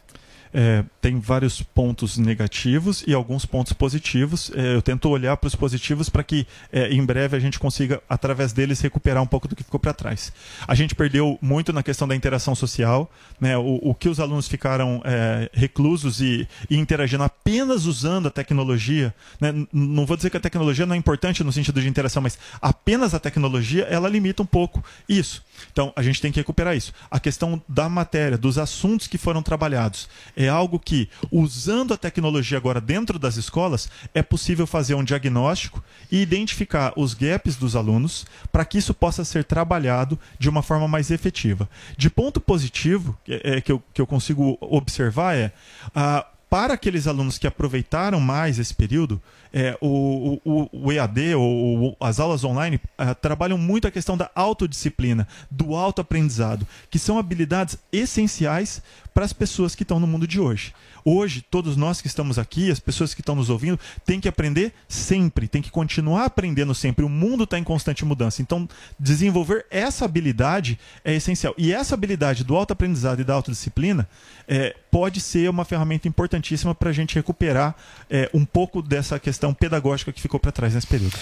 É, 0.53 0.85
tem 1.01 1.19
vários 1.19 1.63
pontos 1.63 2.19
negativos 2.19 3.03
e 3.07 3.15
alguns 3.15 3.47
pontos 3.47 3.73
positivos. 3.73 4.51
É, 4.55 4.75
eu 4.75 4.83
tento 4.83 5.09
olhar 5.09 5.37
para 5.37 5.49
os 5.49 5.55
positivos 5.55 6.09
para 6.09 6.23
que 6.23 6.47
é, 6.73 6.93
em 6.93 7.05
breve 7.05 7.37
a 7.37 7.41
gente 7.41 7.59
consiga, 7.59 8.03
através 8.09 8.53
deles, 8.53 8.81
recuperar 8.81 9.23
um 9.23 9.27
pouco 9.27 9.49
do 9.49 9.57
que 9.57 9.65
ficou 9.65 9.81
para 9.81 9.93
trás. 9.93 10.33
A 10.67 10.75
gente 10.75 10.95
perdeu 10.95 11.39
muito 11.41 11.73
na 11.73 11.83
questão 11.83 12.07
da 12.07 12.15
interação 12.15 12.55
social, 12.55 13.11
né? 13.41 13.57
o, 13.57 13.81
o 13.83 13.95
que 13.95 14.09
os 14.09 14.21
alunos 14.21 14.47
ficaram 14.47 15.01
é, 15.05 15.51
reclusos 15.53 16.21
e, 16.21 16.47
e, 16.69 16.77
interagindo 16.77 17.23
apenas 17.23 17.87
usando 17.87 18.29
a 18.29 18.31
tecnologia. 18.31 19.15
Né? 19.41 19.53
Não 19.73 20.05
vou 20.05 20.17
dizer 20.17 20.31
que 20.31 20.37
a 20.37 20.41
tecnologia 20.41 20.85
não 20.85 20.95
é 20.95 20.99
importante 20.99 21.43
no 21.43 21.53
sentido 21.53 21.81
de 21.81 21.89
interação, 21.89 22.23
mas 22.23 22.39
apenas 22.61 23.15
a 23.15 23.19
tecnologia 23.19 23.85
ela 23.85 24.09
limita 24.09 24.43
um 24.43 24.47
pouco 24.47 24.85
isso. 25.09 25.43
Então 25.71 25.93
a 25.95 26.03
gente 26.03 26.21
tem 26.21 26.33
que 26.33 26.41
recuperar 26.41 26.77
isso. 26.77 26.93
A 27.11 27.19
questão 27.19 27.63
da 27.69 27.89
matéria, 27.89 28.39
dos 28.39 28.59
assuntos 28.59 29.07
que 29.07 29.19
foram 29.19 29.43
trabalhados 29.43 30.09
é 30.37 30.49
algo 30.49 30.79
que, 30.79 31.09
usando 31.31 31.95
a 31.95 31.97
tecnologia 31.97 32.59
agora 32.59 32.81
dentro 32.81 33.19
das 33.19 33.37
escolas, 33.37 33.89
é 34.15 34.23
possível 34.23 34.67
fazer 34.67 34.95
um 34.95 35.05
diagnóstico 35.05 35.83
e 36.11 36.21
identificar 36.21 36.93
os 36.97 37.15
gaps 37.15 37.57
dos 37.57 37.77
alunos 37.77 38.27
para 38.51 38.65
que 38.65 38.79
isso 38.79 38.95
possa 38.95 39.25
ser 39.25 39.45
trabalhado 39.45 40.19
de 40.39 40.49
uma 40.49 40.63
forma 40.63 40.89
mais 40.89 41.11
efetiva. 41.11 41.69
De 41.97 42.11
ponto 42.11 42.41
positivo, 42.41 43.17
é, 43.29 43.61
que, 43.61 43.73
eu, 43.73 43.83
que 43.93 44.01
eu 44.01 44.07
consigo 44.07 44.57
observar 44.61 45.37
é. 45.37 45.53
a 45.95 46.27
para 46.53 46.75
aqueles 46.75 47.07
alunos 47.07 47.39
que 47.39 47.47
aproveitaram 47.47 48.21
mais 48.21 48.59
esse 48.59 48.75
período, 48.75 49.19
é, 49.55 49.75
o, 49.81 50.39
o, 50.45 50.69
o, 50.71 50.93
EAD 50.93 51.35
ou 51.35 51.97
as 51.99 52.21
aulas 52.21 52.45
online 52.45 52.77
uh, 52.77 53.15
trabalham 53.15 53.57
muito 53.57 53.89
a 53.89 53.91
questão 53.91 54.19
da 54.19 54.31
autodisciplina, 54.35 55.27
do 55.51 55.75
autoaprendizado, 55.75 56.69
que 56.91 56.99
são 56.99 57.19
habilidades 57.19 57.79
essenciais 57.91 58.83
para 59.15 59.25
as 59.25 59.33
pessoas 59.33 59.75
que 59.75 59.83
estão 59.83 59.99
no 59.99 60.07
mundo 60.07 60.27
de 60.27 60.41
hoje. 60.41 60.75
Hoje, 61.05 61.45
todos 61.51 61.77
nós 61.77 62.01
que 62.01 62.07
estamos 62.07 62.39
aqui, 62.39 62.71
as 62.71 62.79
pessoas 62.79 63.13
que 63.13 63.21
estão 63.21 63.35
nos 63.35 63.51
ouvindo, 63.51 63.79
têm 64.07 64.21
que 64.21 64.29
aprender 64.29 64.73
sempre, 64.89 65.49
tem 65.49 65.61
que 65.61 65.71
continuar 65.71 66.27
aprendendo 66.27 66.75
sempre. 66.75 67.05
O 67.05 67.09
mundo 67.09 67.45
está 67.45 67.59
em 67.59 67.65
constante 67.65 68.05
mudança. 68.05 68.41
Então, 68.41 68.69
desenvolver 68.99 69.67
essa 69.71 70.05
habilidade 70.05 70.79
é 71.05 71.15
essencial. 71.15 71.55
E 71.59 71.73
essa 71.73 71.95
habilidade 71.95 72.45
do 72.45 72.57
autoaprendizado 72.57 73.21
e 73.21 73.25
da 73.25 73.35
autodisciplina 73.35 74.09
é, 74.47 74.77
pode 74.91 75.21
ser 75.21 75.51
uma 75.51 75.65
ferramenta 75.65 76.07
importantíssima 76.43 76.75
para 76.75 76.91
a 76.91 76.93
gente 76.93 77.15
recuperar 77.15 77.75
é, 78.11 78.29
um 78.35 78.45
pouco 78.45 78.83
dessa 78.83 79.19
questão 79.19 79.55
pedagógica 79.55 80.13
que 80.13 80.21
ficou 80.21 80.41
para 80.41 80.51
trás 80.51 80.75
nesse 80.75 80.87
período. 80.87 81.17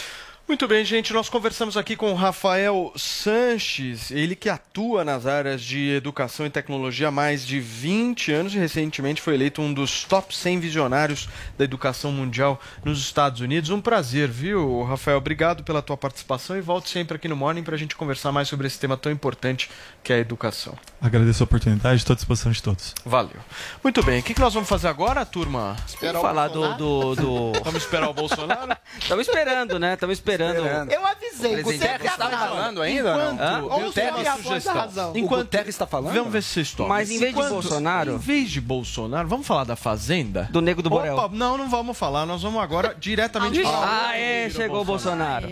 Muito 0.50 0.66
bem, 0.66 0.84
gente. 0.84 1.12
Nós 1.12 1.28
conversamos 1.28 1.76
aqui 1.76 1.94
com 1.94 2.10
o 2.10 2.16
Rafael 2.16 2.92
Sanches, 2.96 4.10
ele 4.10 4.34
que 4.34 4.48
atua 4.48 5.04
nas 5.04 5.24
áreas 5.24 5.62
de 5.62 5.90
educação 5.90 6.44
e 6.44 6.50
tecnologia 6.50 7.06
há 7.06 7.10
mais 7.12 7.46
de 7.46 7.60
20 7.60 8.32
anos 8.32 8.52
e 8.52 8.58
recentemente 8.58 9.22
foi 9.22 9.34
eleito 9.34 9.62
um 9.62 9.72
dos 9.72 10.02
top 10.02 10.36
100 10.36 10.58
visionários 10.58 11.28
da 11.56 11.62
educação 11.62 12.10
mundial 12.10 12.60
nos 12.84 12.98
Estados 12.98 13.40
Unidos. 13.40 13.70
Um 13.70 13.80
prazer, 13.80 14.28
viu, 14.28 14.82
Rafael? 14.82 15.18
Obrigado 15.18 15.62
pela 15.62 15.80
tua 15.80 15.96
participação 15.96 16.56
e 16.56 16.60
volte 16.60 16.90
sempre 16.90 17.14
aqui 17.14 17.28
no 17.28 17.36
Morning 17.36 17.62
para 17.62 17.76
a 17.76 17.78
gente 17.78 17.94
conversar 17.94 18.32
mais 18.32 18.48
sobre 18.48 18.66
esse 18.66 18.76
tema 18.76 18.96
tão 18.96 19.12
importante 19.12 19.70
que 20.02 20.12
é 20.12 20.16
a 20.16 20.18
educação. 20.18 20.76
Agradeço 21.00 21.44
a 21.44 21.44
oportunidade, 21.44 21.98
estou 21.98 22.12
à 22.12 22.16
disposição 22.16 22.50
de 22.50 22.60
todos. 22.60 22.92
Valeu. 23.04 23.38
Muito 23.84 24.02
bem, 24.02 24.18
o 24.18 24.22
que, 24.24 24.34
que 24.34 24.40
nós 24.40 24.52
vamos 24.52 24.68
fazer 24.68 24.88
agora, 24.88 25.24
turma? 25.24 25.76
Esperar 25.86 26.14
Vamos 26.14 26.26
falar 26.26 26.48
do, 26.48 26.74
do, 26.74 27.14
do... 27.14 27.52
Vamos 27.62 27.84
esperar 27.84 28.08
o 28.08 28.12
Bolsonaro? 28.12 28.76
Estamos 28.98 29.28
esperando, 29.28 29.78
né? 29.78 29.94
Estamos 29.94 30.18
esperando. 30.44 30.90
Eu 30.90 31.06
avisei, 31.06 31.62
você 31.62 31.84
está 31.84 32.30
falando 32.30 32.82
ainda? 32.82 33.10
Enquanto, 33.10 33.88
o 33.88 33.92
Terra 33.92 34.32
a 34.32 34.36
sugestão. 34.36 35.12
Enquanto 35.14 35.40
o 35.42 35.44
Terra 35.46 35.68
está 35.68 35.86
falando? 35.86 36.14
Vamos 36.14 36.32
ver 36.32 36.42
se 36.42 36.50
vocês 36.50 36.70
topam. 36.72 36.88
Mas 36.88 37.10
em 37.10 37.18
vez 37.18 37.34
de 37.34 37.42
Bolsonaro... 37.42 38.12
Em 38.12 38.18
vez 38.18 38.50
de 38.50 38.60
Bolsonaro, 38.60 39.28
vamos 39.28 39.46
falar 39.46 39.64
da 39.64 39.76
Fazenda? 39.76 40.48
Do 40.50 40.60
Nego 40.60 40.82
do 40.82 40.90
Borel. 40.90 41.16
Opa, 41.16 41.34
não, 41.34 41.56
não 41.56 41.68
vamos 41.68 41.96
falar. 41.96 42.26
Nós 42.26 42.42
vamos 42.42 42.60
agora 42.62 42.94
diretamente 42.98 43.62
falar. 43.62 44.08
Ah, 44.08 44.18
é, 44.18 44.50
chegou 44.50 44.82
o 44.82 44.84
Bolsonaro. 44.84 45.48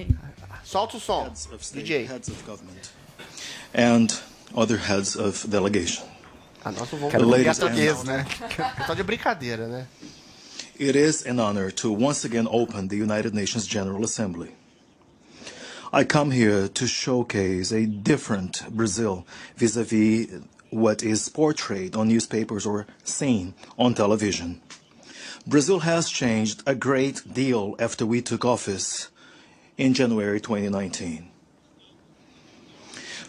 Solta 0.64 0.96
o 0.96 1.00
som, 1.00 1.32
DJ. 1.72 2.08
And 3.74 4.08
other 4.54 4.78
heads 4.78 5.16
of 5.16 5.48
delegation. 5.48 6.04
Ah, 6.64 6.70
vamos 6.70 6.90
falar 6.90 7.44
português, 7.44 8.04
né? 8.04 8.26
Só 8.86 8.94
de 8.94 9.02
brincadeira, 9.02 9.66
né? 9.66 9.86
It 10.80 10.96
is 10.96 11.26
an 11.26 11.40
honor 11.40 11.72
to 11.72 11.90
once 11.90 12.24
again 12.24 12.46
open 12.46 12.88
the 12.88 12.96
United 12.96 13.34
Nations 13.34 13.66
General 13.66 14.04
Assembly. 14.04 14.54
I 15.92 16.04
come 16.04 16.30
here 16.30 16.68
to 16.68 16.86
showcase 16.86 17.72
a 17.72 17.86
different 17.86 18.62
Brazil 18.70 19.26
vis-a-vis 19.56 20.28
what 20.70 21.02
is 21.02 21.28
portrayed 21.28 21.96
on 21.96 22.08
newspapers 22.08 22.66
or 22.66 22.86
seen 23.04 23.54
on 23.78 23.94
television. 23.94 24.60
Brazil 25.46 25.80
has 25.80 26.10
changed 26.10 26.62
a 26.66 26.74
great 26.74 27.22
deal 27.32 27.74
after 27.78 28.04
we 28.04 28.20
took 28.20 28.44
office 28.44 29.08
in 29.78 29.94
January 29.94 30.40
2019. 30.40 31.30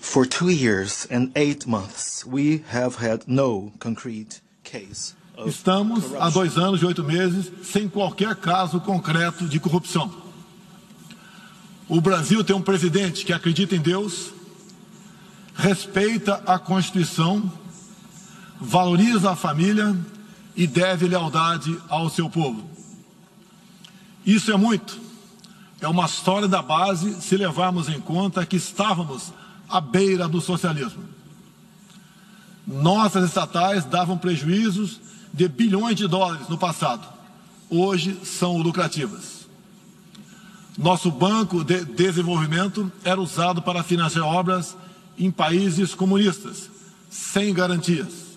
For 0.01 0.25
two 0.25 0.49
years 0.49 1.07
and 1.09 1.31
eight 1.37 1.65
months, 1.65 2.25
we 2.25 2.59
have 2.69 2.95
had 2.95 3.27
no 3.27 3.71
concrete 3.79 4.41
case 4.63 5.15
Estamos 5.45 6.13
há 6.15 6.29
dois 6.29 6.57
anos 6.57 6.81
e 6.81 6.85
oito 6.85 7.01
meses 7.01 7.49
sem 7.63 7.87
qualquer 7.87 8.35
caso 8.35 8.79
concreto 8.81 9.47
de 9.47 9.57
corrupção. 9.57 10.28
O 11.89 11.99
Brasil 11.99 12.43
tem 12.43 12.55
um 12.55 12.61
presidente 12.61 13.25
que 13.25 13.33
acredita 13.33 13.75
em 13.75 13.81
Deus, 13.81 14.27
respeita 15.55 16.35
a 16.45 16.59
Constituição, 16.59 17.51
valoriza 18.61 19.31
a 19.31 19.35
família 19.35 19.97
e 20.55 20.67
deve 20.67 21.07
lealdade 21.07 21.75
ao 21.89 22.07
seu 22.07 22.29
povo. 22.29 22.69
Isso 24.23 24.51
é 24.51 24.55
muito. 24.55 24.99
É 25.81 25.87
uma 25.87 26.07
sólida 26.07 26.61
base 26.61 27.19
se 27.21 27.35
levarmos 27.35 27.89
em 27.89 27.99
conta 27.99 28.45
que 28.45 28.57
estávamos 28.57 29.33
à 29.67 29.81
beira 29.81 30.27
do 30.27 30.39
socialismo. 30.39 31.03
Nossas 32.67 33.25
estatais 33.25 33.83
davam 33.83 34.15
prejuízos 34.15 34.99
de 35.33 35.47
bilhões 35.47 35.95
de 35.95 36.07
dólares 36.07 36.47
no 36.49 36.57
passado. 36.57 37.07
Hoje 37.67 38.15
são 38.23 38.59
lucrativas. 38.59 39.38
Nosso 40.77 41.11
banco 41.11 41.63
de 41.63 41.83
desenvolvimento 41.83 42.91
era 43.03 43.19
usado 43.19 43.61
para 43.61 43.83
financiar 43.83 44.25
obras 44.25 44.77
em 45.17 45.29
países 45.29 45.93
comunistas, 45.93 46.69
sem 47.09 47.53
garantias. 47.53 48.29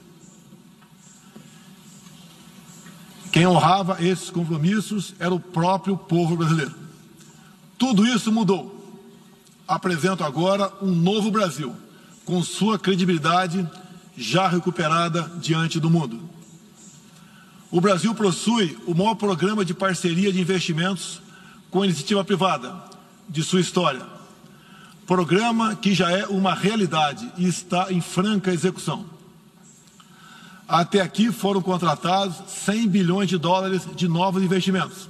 Quem 3.30 3.46
honrava 3.46 3.96
esses 4.04 4.28
compromissos 4.28 5.14
era 5.18 5.32
o 5.32 5.40
próprio 5.40 5.96
povo 5.96 6.36
brasileiro. 6.36 6.74
Tudo 7.78 8.06
isso 8.06 8.30
mudou. 8.30 8.78
Apresento 9.66 10.22
agora 10.22 10.70
um 10.82 10.94
novo 10.94 11.30
Brasil, 11.30 11.74
com 12.26 12.42
sua 12.42 12.78
credibilidade 12.78 13.66
já 14.14 14.48
recuperada 14.48 15.30
diante 15.40 15.80
do 15.80 15.88
mundo. 15.88 16.20
O 17.70 17.80
Brasil 17.80 18.14
possui 18.14 18.76
o 18.86 18.94
maior 18.94 19.14
programa 19.14 19.64
de 19.64 19.72
parceria 19.72 20.30
de 20.30 20.38
investimentos 20.38 21.21
com 21.72 21.80
a 21.80 21.86
iniciativa 21.86 22.22
privada 22.22 22.76
de 23.26 23.42
sua 23.42 23.60
história. 23.60 24.02
Programa 25.06 25.74
que 25.74 25.94
já 25.94 26.10
é 26.12 26.26
uma 26.26 26.54
realidade 26.54 27.26
e 27.38 27.48
está 27.48 27.90
em 27.90 28.00
franca 28.00 28.52
execução. 28.52 29.06
Até 30.68 31.00
aqui 31.00 31.32
foram 31.32 31.62
contratados 31.62 32.36
100 32.46 32.88
bilhões 32.88 33.28
de 33.28 33.38
dólares 33.38 33.88
de 33.96 34.06
novos 34.06 34.42
investimentos 34.42 35.08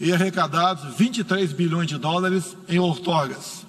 e 0.00 0.12
arrecadados 0.12 0.96
23 0.96 1.52
bilhões 1.52 1.86
de 1.86 1.96
dólares 1.96 2.56
em 2.68 2.80
outorgas. 2.80 3.64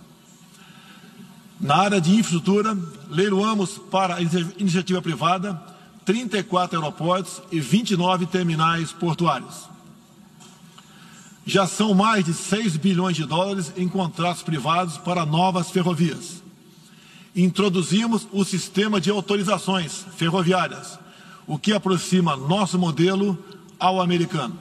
Na 1.62 1.76
área 1.76 2.02
de 2.02 2.12
infraestrutura, 2.12 2.76
leiloamos 3.08 3.78
para 3.92 4.16
a 4.16 4.22
iniciativa 4.22 5.00
privada 5.00 5.62
34 6.04 6.80
aeroportos 6.80 7.42
e 7.52 7.60
29 7.60 8.26
terminais 8.26 8.92
portuários. 8.92 9.75
Já 11.46 11.68
são 11.68 11.94
mais 11.94 12.26
de 12.26 12.34
6 12.34 12.76
bilhões 12.78 13.16
de 13.16 13.24
dólares 13.24 13.72
em 13.78 13.88
contratos 13.88 14.42
privados 14.42 14.98
para 14.98 15.26
novas 15.26 15.70
ferrovias. 15.70 16.42
Introduzimos 17.36 18.28
o 18.32 18.44
sistema 18.44 19.00
de 19.00 19.12
autorizações 19.12 20.06
ferroviárias, 20.18 20.98
o 21.46 21.60
que 21.60 21.72
aproxima 21.72 22.36
nosso 22.36 22.80
modelo 22.80 23.38
ao 23.80 24.02
americano. 24.02 24.58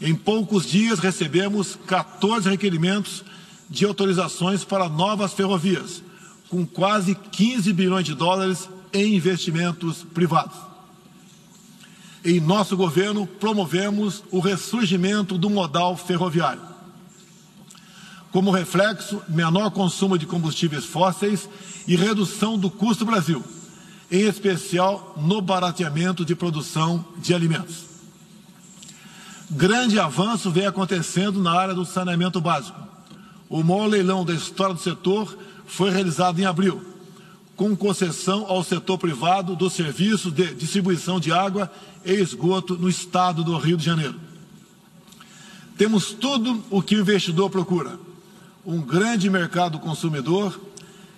Em 0.00 0.14
poucos 0.14 0.66
dias 0.66 0.98
recebemos 0.98 1.78
14 1.86 2.48
requerimentos 2.48 3.24
de 3.68 3.84
autorizações 3.84 4.64
para 4.64 4.88
novas 4.88 5.34
ferrovias, 5.34 6.02
com 6.48 6.64
quase 6.64 7.14
15 7.14 7.72
bilhões 7.72 8.06
de 8.06 8.14
dólares 8.14 8.68
em 8.92 9.16
investimentos 9.16 10.04
privados. 10.14 10.73
Em 12.24 12.40
nosso 12.40 12.74
governo, 12.74 13.26
promovemos 13.26 14.24
o 14.30 14.40
ressurgimento 14.40 15.36
do 15.36 15.50
modal 15.50 15.94
ferroviário. 15.94 16.62
Como 18.32 18.50
reflexo, 18.50 19.22
menor 19.28 19.70
consumo 19.70 20.16
de 20.16 20.24
combustíveis 20.24 20.86
fósseis 20.86 21.48
e 21.86 21.94
redução 21.94 22.58
do 22.58 22.70
custo 22.70 23.04
Brasil, 23.04 23.44
em 24.10 24.22
especial 24.22 25.14
no 25.18 25.42
barateamento 25.42 26.24
de 26.24 26.34
produção 26.34 27.04
de 27.18 27.34
alimentos. 27.34 27.84
Grande 29.50 30.00
avanço 30.00 30.50
vem 30.50 30.66
acontecendo 30.66 31.42
na 31.42 31.52
área 31.52 31.74
do 31.74 31.84
saneamento 31.84 32.40
básico. 32.40 32.80
O 33.50 33.62
maior 33.62 33.86
leilão 33.86 34.24
da 34.24 34.32
história 34.32 34.74
do 34.74 34.80
setor 34.80 35.36
foi 35.66 35.90
realizado 35.90 36.40
em 36.40 36.46
abril, 36.46 36.93
com 37.56 37.76
concessão 37.76 38.46
ao 38.48 38.64
setor 38.64 38.98
privado 38.98 39.54
do 39.54 39.70
serviço 39.70 40.30
de 40.30 40.54
distribuição 40.54 41.20
de 41.20 41.32
água 41.32 41.70
e 42.04 42.12
esgoto 42.12 42.76
no 42.76 42.88
estado 42.88 43.44
do 43.44 43.56
Rio 43.56 43.76
de 43.76 43.84
Janeiro. 43.84 44.20
Temos 45.76 46.12
tudo 46.12 46.62
o 46.70 46.82
que 46.82 46.96
o 46.96 47.00
investidor 47.00 47.50
procura: 47.50 47.98
um 48.64 48.80
grande 48.80 49.30
mercado 49.30 49.78
consumidor, 49.78 50.60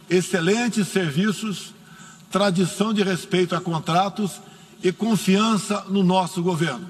excelentes 0.09 0.89
serviços, 0.89 1.75
tradição 2.31 2.93
de 2.93 3.03
respeito 3.03 3.55
a 3.55 3.61
contratos 3.61 4.41
e 4.83 4.93
confiança 4.93 5.85
no 5.89 6.03
nosso 6.03 6.43
governo. 6.43 6.89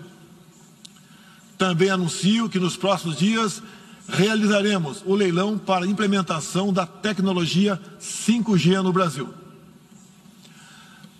Também 1.56 1.88
anuncio 1.88 2.48
que 2.48 2.58
nos 2.58 2.76
próximos 2.76 3.16
dias 3.16 3.62
realizaremos 4.08 5.02
o 5.04 5.14
leilão 5.14 5.58
para 5.58 5.86
implementação 5.86 6.72
da 6.72 6.86
tecnologia 6.86 7.80
5G 8.00 8.82
no 8.82 8.92
Brasil. 8.92 9.28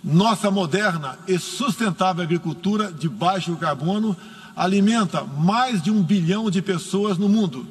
Nossa 0.02 0.50
moderna 0.50 1.18
e 1.26 1.38
sustentável 1.38 2.22
agricultura 2.22 2.92
de 2.92 3.08
baixo 3.08 3.56
carbono 3.56 4.16
alimenta 4.54 5.24
mais 5.24 5.82
de 5.82 5.90
um 5.90 6.02
bilhão 6.02 6.48
de 6.50 6.62
pessoas 6.62 7.18
no 7.18 7.28
mundo 7.28 7.66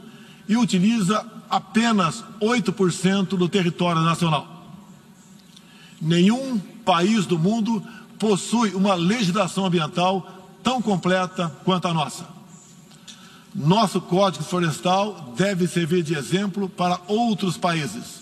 e 0.47 0.57
utiliza 0.57 1.25
apenas 1.49 2.23
8% 2.41 3.29
do 3.29 3.47
território 3.47 4.01
nacional. 4.01 4.65
Nenhum 6.01 6.59
país 6.83 7.25
do 7.25 7.39
mundo 7.39 7.81
possui 8.19 8.73
uma 8.75 8.95
legislação 8.95 9.65
ambiental 9.65 10.45
tão 10.61 10.81
completa 10.81 11.49
quanto 11.63 11.87
a 11.87 11.93
nossa. 11.93 12.34
Nosso 13.55 14.01
Código 14.01 14.43
Florestal 14.43 15.33
deve 15.37 15.65
servir 15.65 16.03
de 16.03 16.13
exemplo 16.13 16.67
para 16.67 16.99
outros 17.07 17.55
países. 17.55 18.19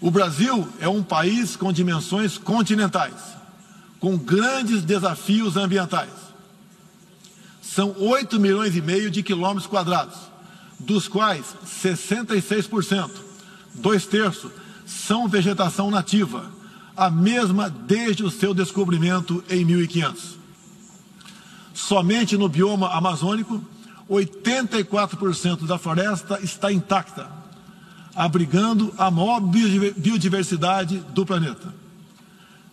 O 0.00 0.10
Brasil 0.10 0.68
é 0.80 0.88
um 0.88 1.00
país 1.00 1.54
com 1.54 1.72
dimensões 1.72 2.36
continentais, 2.36 3.14
com 4.00 4.18
grandes 4.18 4.82
desafios 4.82 5.56
ambientais. 5.56 6.10
São 7.62 7.94
8 7.96 8.40
milhões 8.40 8.74
e 8.74 8.80
meio 8.80 9.12
de 9.12 9.22
quilômetros 9.22 9.68
quadrados, 9.68 10.16
dos 10.80 11.06
quais 11.06 11.44
66%, 11.64 13.10
dois 13.74 14.06
terços, 14.06 14.50
são 14.84 15.28
vegetação 15.28 15.88
nativa, 15.88 16.50
a 16.96 17.08
mesma 17.08 17.70
desde 17.70 18.24
o 18.24 18.30
seu 18.30 18.52
descobrimento 18.52 19.44
em 19.48 19.64
1500. 19.64 20.37
Somente 21.78 22.36
no 22.36 22.48
bioma 22.48 22.88
amazônico, 22.88 23.64
84% 24.10 25.64
da 25.64 25.78
floresta 25.78 26.40
está 26.42 26.72
intacta, 26.72 27.30
abrigando 28.16 28.92
a 28.98 29.12
maior 29.12 29.38
biodiversidade 29.40 30.98
do 31.14 31.24
planeta. 31.24 31.72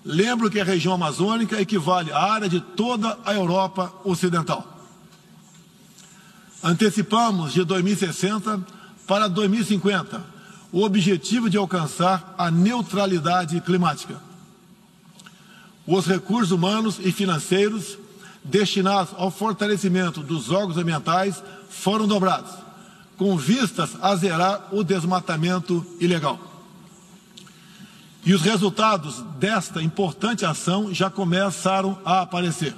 Lembro 0.03 0.49
que 0.49 0.59
a 0.59 0.63
região 0.63 0.95
amazônica 0.95 1.61
equivale 1.61 2.11
à 2.11 2.19
área 2.33 2.49
de 2.49 2.59
toda 2.59 3.15
a 3.23 3.31
Europa 3.31 3.93
Ocidental. 4.03 4.65
Antecipamos 6.63 7.53
de 7.53 7.63
2060 7.63 8.59
para 9.05 9.27
2050 9.27 10.19
o 10.71 10.81
objetivo 10.81 11.47
de 11.47 11.57
alcançar 11.57 12.33
a 12.39 12.49
neutralidade 12.49 13.61
climática. 13.61 14.19
Os 15.85 16.07
recursos 16.07 16.51
humanos 16.51 16.99
e 16.99 17.11
financeiros 17.11 17.99
destinados 18.45 19.13
ao 19.17 19.31
fortalecimento 19.31 20.21
dos 20.21 20.51
órgãos 20.51 20.77
ambientais 20.77 21.43
foram 21.69 22.07
dobrados, 22.07 22.51
com 23.17 23.35
vistas 23.35 23.91
a 24.01 24.15
zerar 24.15 24.69
o 24.71 24.83
desmatamento 24.83 25.85
ilegal. 25.99 26.39
E 28.23 28.33
os 28.33 28.41
resultados 28.41 29.23
desta 29.39 29.81
importante 29.81 30.45
ação 30.45 30.93
já 30.93 31.09
começaram 31.09 31.97
a 32.05 32.21
aparecer. 32.21 32.75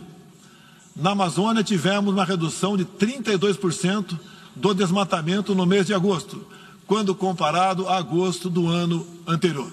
Na 0.96 1.12
Amazônia, 1.12 1.64
tivemos 1.64 2.14
uma 2.14 2.26
redução 2.26 2.76
de 2.76 2.84
32% 2.84 4.18
do 4.56 4.74
desmatamento 4.74 5.54
no 5.54 5.66
mês 5.66 5.86
de 5.86 5.94
agosto, 5.94 6.46
quando 6.86 7.14
comparado 7.14 7.88
a 7.88 7.98
agosto 7.98 8.50
do 8.50 8.68
ano 8.68 9.06
anterior. 9.28 9.72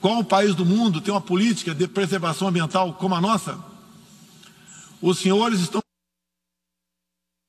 Qual 0.00 0.22
país 0.22 0.54
do 0.54 0.64
mundo 0.64 1.00
tem 1.00 1.12
uma 1.12 1.20
política 1.20 1.74
de 1.74 1.88
preservação 1.88 2.48
ambiental 2.48 2.92
como 2.92 3.14
a 3.14 3.20
nossa? 3.20 3.67
Os 5.00 5.18
senhores 5.18 5.60
estão. 5.60 5.87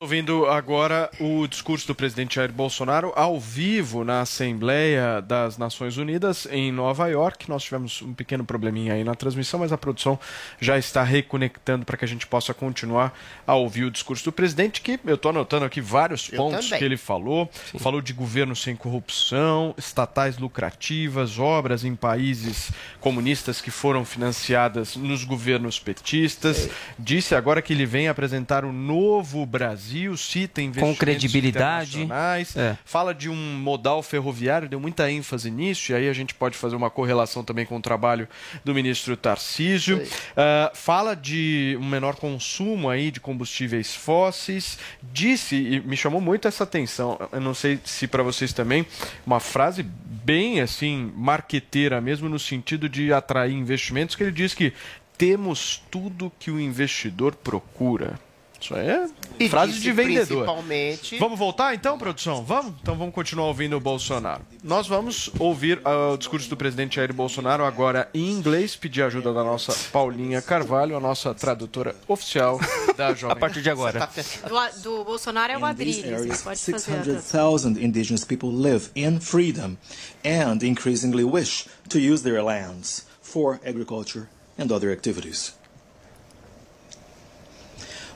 Ouvindo 0.01 0.45
agora 0.45 1.11
o 1.19 1.45
discurso 1.45 1.85
do 1.85 1.93
presidente 1.93 2.35
Jair 2.35 2.53
Bolsonaro 2.53 3.11
ao 3.17 3.37
vivo 3.37 4.05
na 4.05 4.21
Assembleia 4.21 5.21
das 5.21 5.57
Nações 5.57 5.97
Unidas 5.97 6.47
em 6.49 6.71
Nova 6.71 7.09
York. 7.09 7.49
Nós 7.49 7.63
tivemos 7.63 8.01
um 8.01 8.13
pequeno 8.13 8.45
probleminha 8.45 8.93
aí 8.93 9.03
na 9.03 9.13
transmissão, 9.13 9.59
mas 9.59 9.73
a 9.73 9.77
produção 9.77 10.17
já 10.57 10.77
está 10.77 11.03
reconectando 11.03 11.85
para 11.85 11.97
que 11.97 12.05
a 12.05 12.07
gente 12.07 12.25
possa 12.25 12.53
continuar 12.53 13.13
a 13.45 13.55
ouvir 13.55 13.83
o 13.83 13.91
discurso 13.91 14.23
do 14.23 14.31
presidente, 14.31 14.79
que 14.79 14.97
eu 15.05 15.15
estou 15.15 15.31
anotando 15.31 15.65
aqui 15.65 15.81
vários 15.81 16.31
Eu 16.31 16.37
pontos 16.37 16.63
também. 16.67 16.79
que 16.79 16.85
ele 16.85 16.95
falou. 16.95 17.51
Falou 17.77 17.99
de 17.99 18.13
governo 18.13 18.55
sem 18.55 18.77
corrupção, 18.77 19.75
estatais 19.77 20.37
lucrativas, 20.37 21.37
obras 21.37 21.83
em 21.83 21.93
países 21.93 22.71
comunistas 23.01 23.59
que 23.59 23.69
foram 23.69 24.05
financiadas 24.05 24.95
nos 24.95 25.25
governos 25.25 25.77
petistas. 25.77 26.69
Disse 26.97 27.35
agora 27.35 27.61
que 27.61 27.73
ele 27.73 27.85
vem 27.85 28.07
apresentar 28.07 28.63
o 28.63 28.71
novo 28.71 29.45
Brasil, 29.45 29.88
cita 30.17 30.61
investimentos 30.61 30.97
Com 30.97 30.99
credibilidade. 30.99 32.01
internacionais, 32.01 32.55
É. 32.55 32.77
fala 32.85 33.13
de 33.13 33.29
um 33.29 33.35
modal 33.35 34.01
ferroviário, 34.03 34.67
deu 34.69 34.79
muita 34.79 35.09
ênfase 35.11 35.49
nisso, 35.51 35.91
e 35.91 35.95
aí 35.95 36.09
a 36.09 36.13
gente 36.13 36.33
pode 36.33 36.57
fazer 36.57 36.75
uma 36.75 36.89
correlação 36.89 37.43
também 37.43 37.65
com 37.65 37.77
o 37.77 37.81
trabalho 37.81 38.27
do 38.63 38.73
ministro 38.73 39.15
Tarcísio. 39.17 40.01
Ah, 40.35 40.71
fala 40.73 41.15
de 41.15 41.77
um 41.79 41.85
menor 41.87 42.15
consumo 42.15 42.89
aí 42.89 43.11
de 43.11 43.19
combustíveis 43.19 43.93
fósseis. 43.95 44.77
Disse, 45.13 45.55
e 45.55 45.79
me 45.81 45.95
chamou 45.97 46.21
muito 46.21 46.47
essa 46.47 46.63
atenção, 46.63 47.17
eu 47.31 47.41
não 47.41 47.53
sei 47.53 47.79
se 47.83 48.07
para 48.07 48.23
vocês 48.23 48.53
também, 48.53 48.85
uma 49.25 49.39
frase 49.39 49.83
bem 49.83 50.61
assim, 50.61 51.11
marqueteira 51.15 51.99
mesmo, 52.01 52.29
no 52.29 52.39
sentido 52.39 52.87
de 52.89 53.11
atrair 53.13 53.53
investimentos, 53.53 54.15
que 54.15 54.23
ele 54.23 54.31
diz 54.31 54.53
que 54.53 54.73
temos 55.17 55.81
tudo 55.91 56.31
que 56.39 56.49
o 56.49 56.59
investidor 56.59 57.35
procura. 57.35 58.19
Isso 58.61 58.75
é 58.75 59.07
E 59.39 59.47
frase 59.49 59.79
de 59.79 59.91
vendedor. 59.91 60.43
principalmente- 60.43 61.17
Vamos 61.17 61.39
voltar 61.39 61.73
então, 61.73 61.97
produção? 61.97 62.43
Vamos? 62.43 62.73
Então 62.81 62.95
vamos 62.97 63.13
continuar 63.15 63.47
ouvindo 63.47 63.77
o 63.77 63.79
Bolsonaro. 63.79 64.41
Nós 64.63 64.85
vamos 64.87 65.31
ouvir 65.39 65.79
ah, 65.85 66.11
o 66.13 66.17
discurso 66.17 66.49
do 66.49 66.57
presidente 66.57 66.97
Jair 66.97 67.13
Bolsonaro 67.13 67.63
agora 67.63 68.09
em 68.13 68.29
inglês, 68.29 68.75
pedir 68.75 69.01
ajuda 69.03 69.33
da 69.33 69.43
nossa 69.43 69.73
Paulinha 69.91 70.41
Carvalho, 70.41 70.97
a 70.97 70.99
nossa 70.99 71.33
tradutora 71.33 71.95
oficial 72.07 72.59
da 72.97 73.13
Jovem. 73.15 73.31
A 73.35 73.39
partir 73.39 73.61
de 73.61 73.69
agora. 73.69 74.09
Do, 74.47 74.57
a- 74.57 74.69
do 74.69 75.03
Bolsonaro 75.05 75.53
é 75.53 75.57
o 75.57 75.59
Você 75.61 76.43
pode 76.43 76.43
fazer 76.43 76.75
a 76.75 76.79
600,000 76.79 77.77
indigenous 77.81 78.25
people 78.25 78.49
live 78.49 78.89
in 78.95 79.19
freedom 79.21 79.77
and 80.25 80.59
increasingly 80.63 81.23
wish 81.23 81.65
to 81.87 81.97
use 81.97 82.23
their 82.23 82.43
lands 82.43 83.05
for 83.21 83.59
agriculture 83.65 84.27
and 84.57 84.71
other 84.73 84.91
activities. 84.91 85.57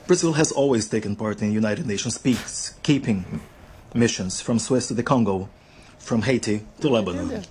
Brazil 0.06 0.34
has 0.34 0.52
always 0.52 0.86
taken 0.88 1.16
part 1.16 1.40
in 1.40 1.50
United 1.52 1.86
Nations 1.86 2.18
peacekeeping 2.18 3.24
missions 3.94 4.40
from 4.40 4.58
Suez 4.58 4.86
to 4.88 4.94
the 4.94 5.02
Congo, 5.02 5.48
from 5.98 6.22
Haiti 6.22 6.60
to 6.80 6.88
Lebanon. 6.90 7.42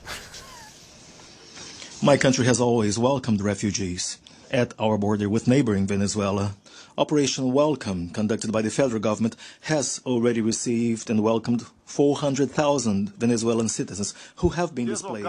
My 2.04 2.18
country 2.18 2.45
has 2.45 2.60
always 2.62 2.99
welcomed 2.99 3.41
refugees 3.41 4.20
at 4.51 4.74
our 4.78 4.99
border 4.99 5.28
with 5.28 5.47
neighboring 5.47 5.88
Venezuela, 5.88 6.54
Operation 6.95 7.54
Welcome, 7.54 8.10
conducted 8.10 8.51
by 8.51 8.62
the 8.62 8.70
federal 8.70 8.99
government, 8.99 9.36
has 9.62 9.99
already 10.06 10.41
received 10.41 11.10
and 11.10 11.24
welcomed 11.24 11.66
400,000 11.86 13.10
Venezuelan 13.18 13.68
citizens 13.68 14.14
who 14.36 14.49
have 14.49 14.76
been 14.76 14.86
displaced. 14.86 15.26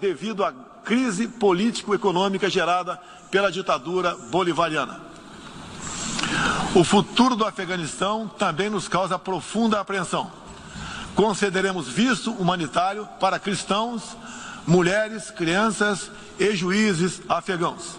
devido 0.00 0.42
à 0.42 0.52
crise 0.84 1.28
político-econômica 1.38 2.50
gerada 2.50 2.98
pela 3.30 3.52
ditadura 3.52 4.16
bolivariana. 4.32 5.13
O 6.74 6.82
futuro 6.82 7.36
do 7.36 7.44
Afeganistão 7.44 8.28
também 8.38 8.68
nos 8.68 8.88
causa 8.88 9.18
profunda 9.18 9.80
apreensão. 9.80 10.30
Concederemos 11.14 11.88
visto 11.88 12.32
humanitário 12.32 13.08
para 13.20 13.38
cristãos, 13.38 14.16
mulheres, 14.66 15.30
crianças 15.30 16.10
e 16.38 16.54
juízes 16.56 17.22
afegãos. 17.28 17.98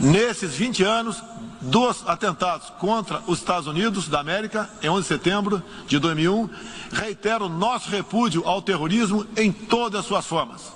Nesses 0.00 0.54
20 0.54 0.82
anos 0.82 1.22
dos 1.60 2.02
atentados 2.08 2.70
contra 2.80 3.22
os 3.26 3.38
Estados 3.38 3.68
Unidos 3.68 4.08
da 4.08 4.18
América, 4.18 4.68
em 4.82 4.88
11 4.88 5.02
de 5.02 5.06
setembro 5.06 5.62
de 5.86 5.98
2001, 6.00 6.50
reitero 6.92 7.48
nosso 7.48 7.88
repúdio 7.88 8.42
ao 8.44 8.60
terrorismo 8.60 9.24
em 9.36 9.52
todas 9.52 10.00
as 10.00 10.06
suas 10.06 10.26
formas. 10.26 10.72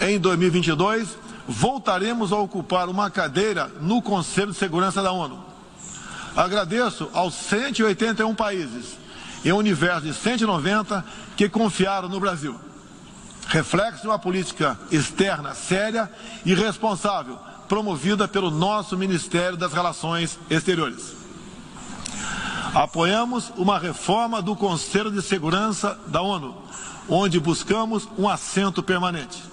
Em 0.00 0.18
2022, 0.18 1.19
voltaremos 1.50 2.32
a 2.32 2.36
ocupar 2.36 2.88
uma 2.88 3.10
cadeira 3.10 3.68
no 3.80 4.00
Conselho 4.00 4.52
de 4.52 4.56
Segurança 4.56 5.02
da 5.02 5.10
ONU. 5.10 5.44
Agradeço 6.36 7.10
aos 7.12 7.34
181 7.34 8.32
países 8.36 8.96
e 9.44 9.52
um 9.52 9.56
universo 9.56 10.02
de 10.02 10.14
190 10.14 11.04
que 11.36 11.48
confiaram 11.48 12.08
no 12.08 12.20
Brasil. 12.20 12.54
Reflexo 13.48 14.02
de 14.02 14.06
uma 14.06 14.18
política 14.18 14.78
externa 14.92 15.52
séria 15.52 16.08
e 16.46 16.54
responsável, 16.54 17.36
promovida 17.68 18.28
pelo 18.28 18.48
nosso 18.48 18.96
Ministério 18.96 19.56
das 19.56 19.72
Relações 19.72 20.38
Exteriores. 20.48 21.16
Apoiamos 22.72 23.52
uma 23.56 23.76
reforma 23.76 24.40
do 24.40 24.54
Conselho 24.54 25.10
de 25.10 25.20
Segurança 25.20 25.98
da 26.06 26.22
ONU, 26.22 26.56
onde 27.08 27.40
buscamos 27.40 28.08
um 28.16 28.28
assento 28.28 28.84
permanente. 28.84 29.49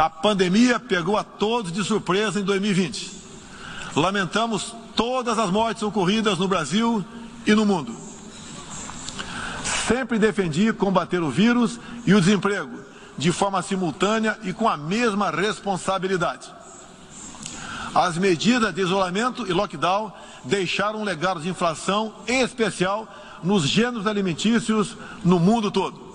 A 0.00 0.08
pandemia 0.08 0.80
pegou 0.80 1.18
a 1.18 1.22
todos 1.22 1.70
de 1.70 1.84
surpresa 1.84 2.40
em 2.40 2.42
2020. 2.42 3.20
Lamentamos 3.94 4.74
todas 4.96 5.38
as 5.38 5.50
mortes 5.50 5.82
ocorridas 5.82 6.38
no 6.38 6.48
Brasil 6.48 7.04
e 7.46 7.54
no 7.54 7.66
mundo. 7.66 7.94
Sempre 9.86 10.18
defendi 10.18 10.72
combater 10.72 11.20
o 11.20 11.28
vírus 11.28 11.78
e 12.06 12.14
o 12.14 12.20
desemprego 12.20 12.80
de 13.18 13.30
forma 13.30 13.60
simultânea 13.60 14.38
e 14.42 14.54
com 14.54 14.66
a 14.66 14.74
mesma 14.78 15.30
responsabilidade. 15.30 16.50
As 17.94 18.16
medidas 18.16 18.74
de 18.74 18.80
isolamento 18.80 19.46
e 19.46 19.52
lockdown 19.52 20.10
deixaram 20.46 21.00
um 21.00 21.04
legado 21.04 21.42
de 21.42 21.50
inflação, 21.50 22.14
em 22.26 22.40
especial 22.40 23.06
nos 23.44 23.68
gêneros 23.68 24.06
alimentícios 24.06 24.96
no 25.22 25.38
mundo 25.38 25.70
todo. 25.70 26.09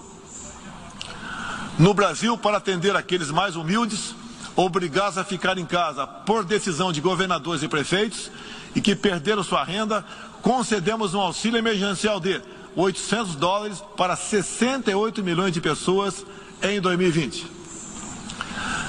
No 1.77 1.93
Brasil, 1.93 2.37
para 2.37 2.57
atender 2.57 2.95
aqueles 2.95 3.29
mais 3.29 3.57
humildes, 3.57 4.15
obrigados 4.55 5.17
a 5.17 5.25
ficar 5.25 5.57
em 5.57 5.65
casa 5.65 6.07
por 6.07 6.45
decisão 6.45 6.91
de 6.93 7.01
governadores 7.01 7.63
e 7.63 7.67
prefeitos 7.67 8.31
e 8.73 8.79
que 8.79 8.95
perderam 8.95 9.43
sua 9.43 9.63
renda, 9.63 10.05
concedemos 10.41 11.13
um 11.13 11.19
auxílio 11.19 11.57
emergencial 11.57 12.19
de 12.21 12.41
800 12.77 13.35
dólares 13.35 13.83
para 13.97 14.15
68 14.15 15.21
milhões 15.21 15.51
de 15.51 15.59
pessoas 15.59 16.25
em 16.63 16.79
2020. 16.79 17.45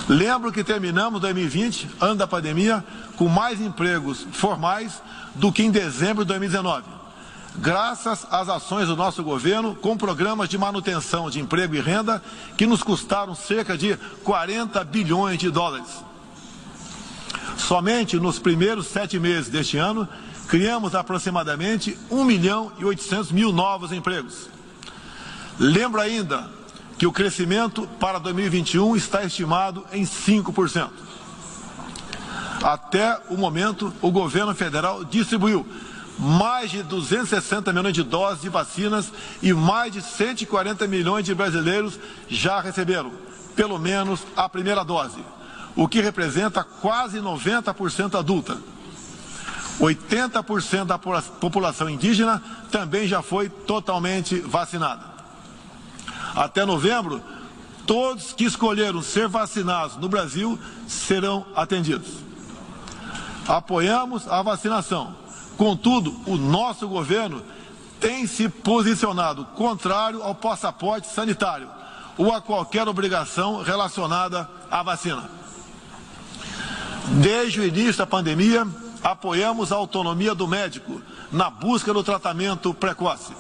Lembro 0.09 0.53
que 0.53 0.62
terminamos 0.62 1.20
2020, 1.20 1.89
ano 2.01 2.14
da 2.14 2.26
pandemia, 2.28 2.84
com 3.16 3.26
mais 3.26 3.61
empregos 3.61 4.24
formais 4.30 5.03
do 5.34 5.51
que 5.51 5.64
em 5.64 5.72
dezembro 5.72 6.24
de 6.24 6.28
2019. 6.28 6.95
Graças 7.59 8.26
às 8.30 8.48
ações 8.48 8.86
do 8.86 8.94
nosso 8.94 9.22
governo, 9.22 9.74
com 9.74 9.96
programas 9.96 10.48
de 10.48 10.59
manutenção 10.59 11.30
de 11.30 11.40
emprego 11.40 11.74
e 11.74 11.80
renda 11.80 12.22
que 12.57 12.66
nos 12.66 12.82
custaram 12.82 13.34
cerca 13.34 13.78
de 13.78 13.96
40 14.22 14.84
bilhões 14.84 15.38
de 15.38 15.50
dólares. 15.50 16.04
Somente 17.57 18.18
nos 18.18 18.38
primeiros 18.38 18.86
sete 18.86 19.18
meses 19.18 19.48
deste 19.48 19.78
ano, 19.78 20.07
criamos 20.46 20.94
aproximadamente 20.94 21.98
1 22.11 22.24
milhão 22.24 22.72
e 22.78 22.84
800 22.84 23.32
mil 23.32 23.52
novos 23.52 23.90
empregos. 23.90 24.48
Lembro 25.59 26.00
ainda 26.00 26.50
que 26.98 27.07
o 27.07 27.12
crescimento 27.12 27.88
para 27.98 28.18
2021 28.18 28.94
está 28.96 29.24
estimado 29.24 29.84
em 29.92 30.04
5%. 30.04 30.90
Até 32.62 33.18
o 33.30 33.36
momento, 33.36 33.92
o 34.02 34.11
governo 34.11 34.54
federal 34.54 35.04
distribuiu 35.04 35.66
mais 36.19 36.71
de 36.71 36.83
260 36.83 37.73
milhões 37.73 37.93
de 37.93 38.03
doses 38.03 38.43
de 38.43 38.49
vacinas 38.49 39.12
e 39.43 39.53
mais 39.53 39.93
de 39.93 40.01
140 40.01 40.87
milhões 40.87 41.25
de 41.25 41.35
brasileiros 41.35 41.99
já 42.29 42.61
receberam, 42.61 43.12
pelo 43.55 43.79
menos, 43.79 44.21
a 44.37 44.49
primeira 44.49 44.85
dose, 44.85 45.19
o 45.75 45.87
que 45.87 46.01
representa 46.01 46.64
quase 46.64 47.19
90% 47.19 48.19
adulta. 48.19 48.57
80% 49.79 50.85
da 50.87 50.99
população 50.99 51.91
indígena 51.91 52.43
também 52.71 53.07
já 53.07 53.21
foi 53.21 53.49
totalmente 53.49 54.41
vacinada. 54.41 55.05
Até 56.35 56.64
novembro, 56.64 57.21
todos 57.87 58.33
que 58.33 58.45
escolheram 58.45 59.03
ser 59.03 59.29
vacinados 59.29 59.97
no 59.97 60.09
Brasil 60.09 60.59
serão 60.89 61.45
atendidos. 61.55 62.09
Apoiamos 63.47 64.27
a 64.29 64.43
vacinação. 64.43 65.26
Contudo, 65.57 66.14
o 66.26 66.36
nosso 66.36 66.86
governo 66.86 67.42
tem 67.98 68.26
se 68.26 68.48
posicionado 68.48 69.44
contrário 69.57 70.22
ao 70.22 70.34
passaporte 70.34 71.09
sanitário 71.09 71.68
ou 72.18 72.32
a 72.32 72.40
qualquer 72.40 72.86
obrigação 72.88 73.62
relacionada 73.62 74.48
à 74.70 74.82
vacina. 74.82 75.30
Desde 77.22 77.61
o 77.61 77.64
início 77.64 77.98
da 77.98 78.07
pandemia, 78.07 78.66
apoiamos 79.02 79.70
a 79.72 79.76
autonomia 79.76 80.34
do 80.34 80.46
médico 80.46 81.00
na 81.30 81.48
busca 81.48 81.92
do 81.92 82.02
tratamento 82.02 82.74
precoce, 82.74 83.32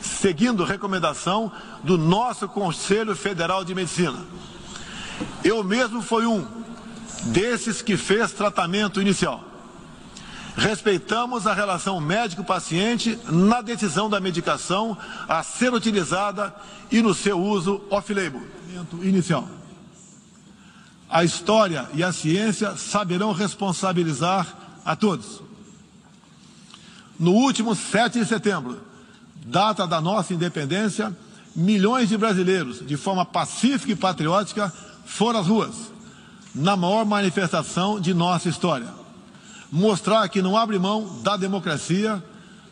seguindo 0.00 0.64
recomendação 0.64 1.52
do 1.82 1.96
nosso 1.96 2.48
Conselho 2.48 3.14
Federal 3.14 3.64
de 3.64 3.74
Medicina. 3.74 4.18
Eu 5.44 5.62
mesmo 5.62 6.02
fui 6.02 6.26
um 6.26 6.46
desses 7.24 7.82
que 7.82 7.96
fez 7.96 8.32
tratamento 8.32 9.00
inicial. 9.00 9.49
Respeitamos 10.56 11.46
a 11.46 11.54
relação 11.54 12.00
médico-paciente 12.00 13.18
na 13.30 13.60
decisão 13.60 14.10
da 14.10 14.20
medicação 14.20 14.96
a 15.28 15.42
ser 15.42 15.72
utilizada 15.72 16.54
e 16.90 17.00
no 17.02 17.14
seu 17.14 17.40
uso 17.40 17.80
off-label. 17.90 18.42
Inicial. 19.02 19.48
A 21.08 21.24
história 21.24 21.88
e 21.94 22.04
a 22.04 22.12
ciência 22.12 22.76
saberão 22.76 23.32
responsabilizar 23.32 24.46
a 24.84 24.94
todos. 24.94 25.42
No 27.18 27.32
último 27.32 27.74
7 27.74 28.20
de 28.20 28.24
setembro, 28.24 28.80
data 29.44 29.86
da 29.86 30.00
nossa 30.00 30.32
independência, 30.32 31.14
milhões 31.54 32.08
de 32.08 32.16
brasileiros, 32.16 32.86
de 32.86 32.96
forma 32.96 33.24
pacífica 33.24 33.92
e 33.92 33.96
patriótica, 33.96 34.72
foram 35.04 35.40
às 35.40 35.46
ruas, 35.46 35.74
na 36.54 36.76
maior 36.76 37.04
manifestação 37.04 38.00
de 38.00 38.14
nossa 38.14 38.48
história. 38.48 38.99
Mostrar 39.70 40.28
que 40.28 40.42
não 40.42 40.56
abre 40.56 40.78
mão 40.78 41.20
da 41.22 41.36
democracia, 41.36 42.22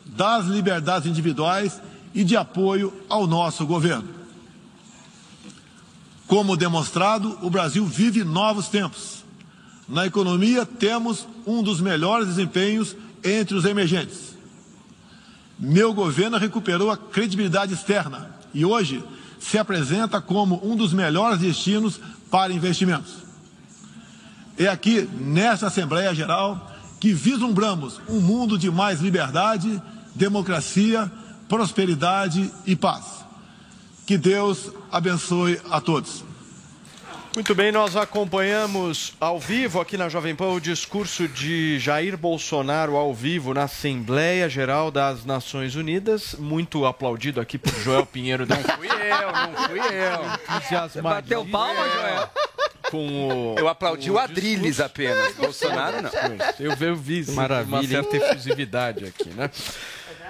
das 0.05 0.47
liberdades 0.47 1.09
individuais 1.09 1.81
e 2.15 2.25
de 2.25 2.37
apoio 2.37 2.93
ao 3.09 3.27
nosso 3.27 3.65
governo. 3.67 4.09
Como 6.27 6.57
demonstrado, 6.57 7.39
o 7.41 7.49
Brasil 7.49 7.87
vive 7.87 8.25
novos 8.25 8.69
tempos. 8.69 9.25
Na 9.89 10.07
economia, 10.07 10.67
temos 10.67 11.27
um 11.47 11.63
dos 11.63 11.81
melhores 11.81 12.29
desempenhos 12.29 12.95
entre 13.25 13.55
os 13.55 13.65
emergentes. 13.65 14.37
Meu 15.59 15.95
governo 15.95 16.37
recuperou 16.37 16.91
a 16.91 16.97
credibilidade 16.97 17.73
externa 17.73 18.31
e 18.53 18.65
hoje 18.65 19.03
se 19.41 19.57
apresenta 19.57 20.21
como 20.21 20.61
um 20.63 20.77
dos 20.77 20.93
melhores 20.93 21.41
destinos 21.41 21.99
para 22.31 22.53
investimentos. 22.53 23.15
É 24.59 24.69
aqui, 24.69 25.09
nesta 25.19 25.69
Assembleia 25.69 26.15
Geral, 26.15 26.71
que 27.01 27.13
vislumbramos 27.13 28.01
um 28.09 28.21
mundo 28.21 28.59
de 28.59 28.71
mais 28.71 29.01
liberdade, 29.01 29.81
democracia, 30.15 31.11
prosperidade 31.49 32.51
e 32.67 32.75
paz. 32.75 33.25
Que 34.07 34.17
Deus 34.19 34.71
abençoe 34.91 35.61
a 35.71 35.81
todos. 35.81 36.28
Muito 37.35 37.55
bem, 37.55 37.71
nós 37.71 37.95
acompanhamos 37.95 39.13
ao 39.21 39.39
vivo 39.39 39.81
aqui 39.81 39.97
na 39.97 40.09
Jovem 40.09 40.35
Pan 40.35 40.49
o 40.49 40.61
discurso 40.61 41.29
de 41.29 41.79
Jair 41.79 42.17
Bolsonaro 42.17 42.97
ao 42.97 43.15
vivo 43.15 43.55
na 43.55 43.65
Assembleia 43.65 44.49
Geral 44.49 44.91
das 44.91 45.25
Nações 45.25 45.77
Unidas, 45.77 46.35
muito 46.39 46.85
aplaudido 46.85 47.41
aqui 47.41 47.57
por 47.57 47.73
Joel 47.75 48.07
Pinheiro. 48.07 48.47
Não 48.47 48.57
fui 48.57 48.89
eu, 48.89 49.33
não 49.33 49.69
fui 49.69 49.81
eu. 49.81 50.89
Você 50.89 51.01
bateu 51.01 51.45
palma, 51.47 51.89
Joel? 51.89 52.31
com 52.91 53.29
o. 53.29 53.59
Eu 53.59 53.69
aplaudi 53.69 54.09
com 54.09 54.15
o 54.15 54.19
Adrilles 54.19 54.81
apenas. 54.81 55.35
Bolsonaro 55.35 56.03
não. 56.03 56.11
Eu, 56.59 56.73
eu 56.81 56.97
vi 56.97 57.25
sim, 57.25 57.33
Maravilha, 57.33 58.01
uma 58.01 58.11
certa 58.11 58.17
efusividade 58.17 59.05
aqui, 59.05 59.29
né? 59.31 59.51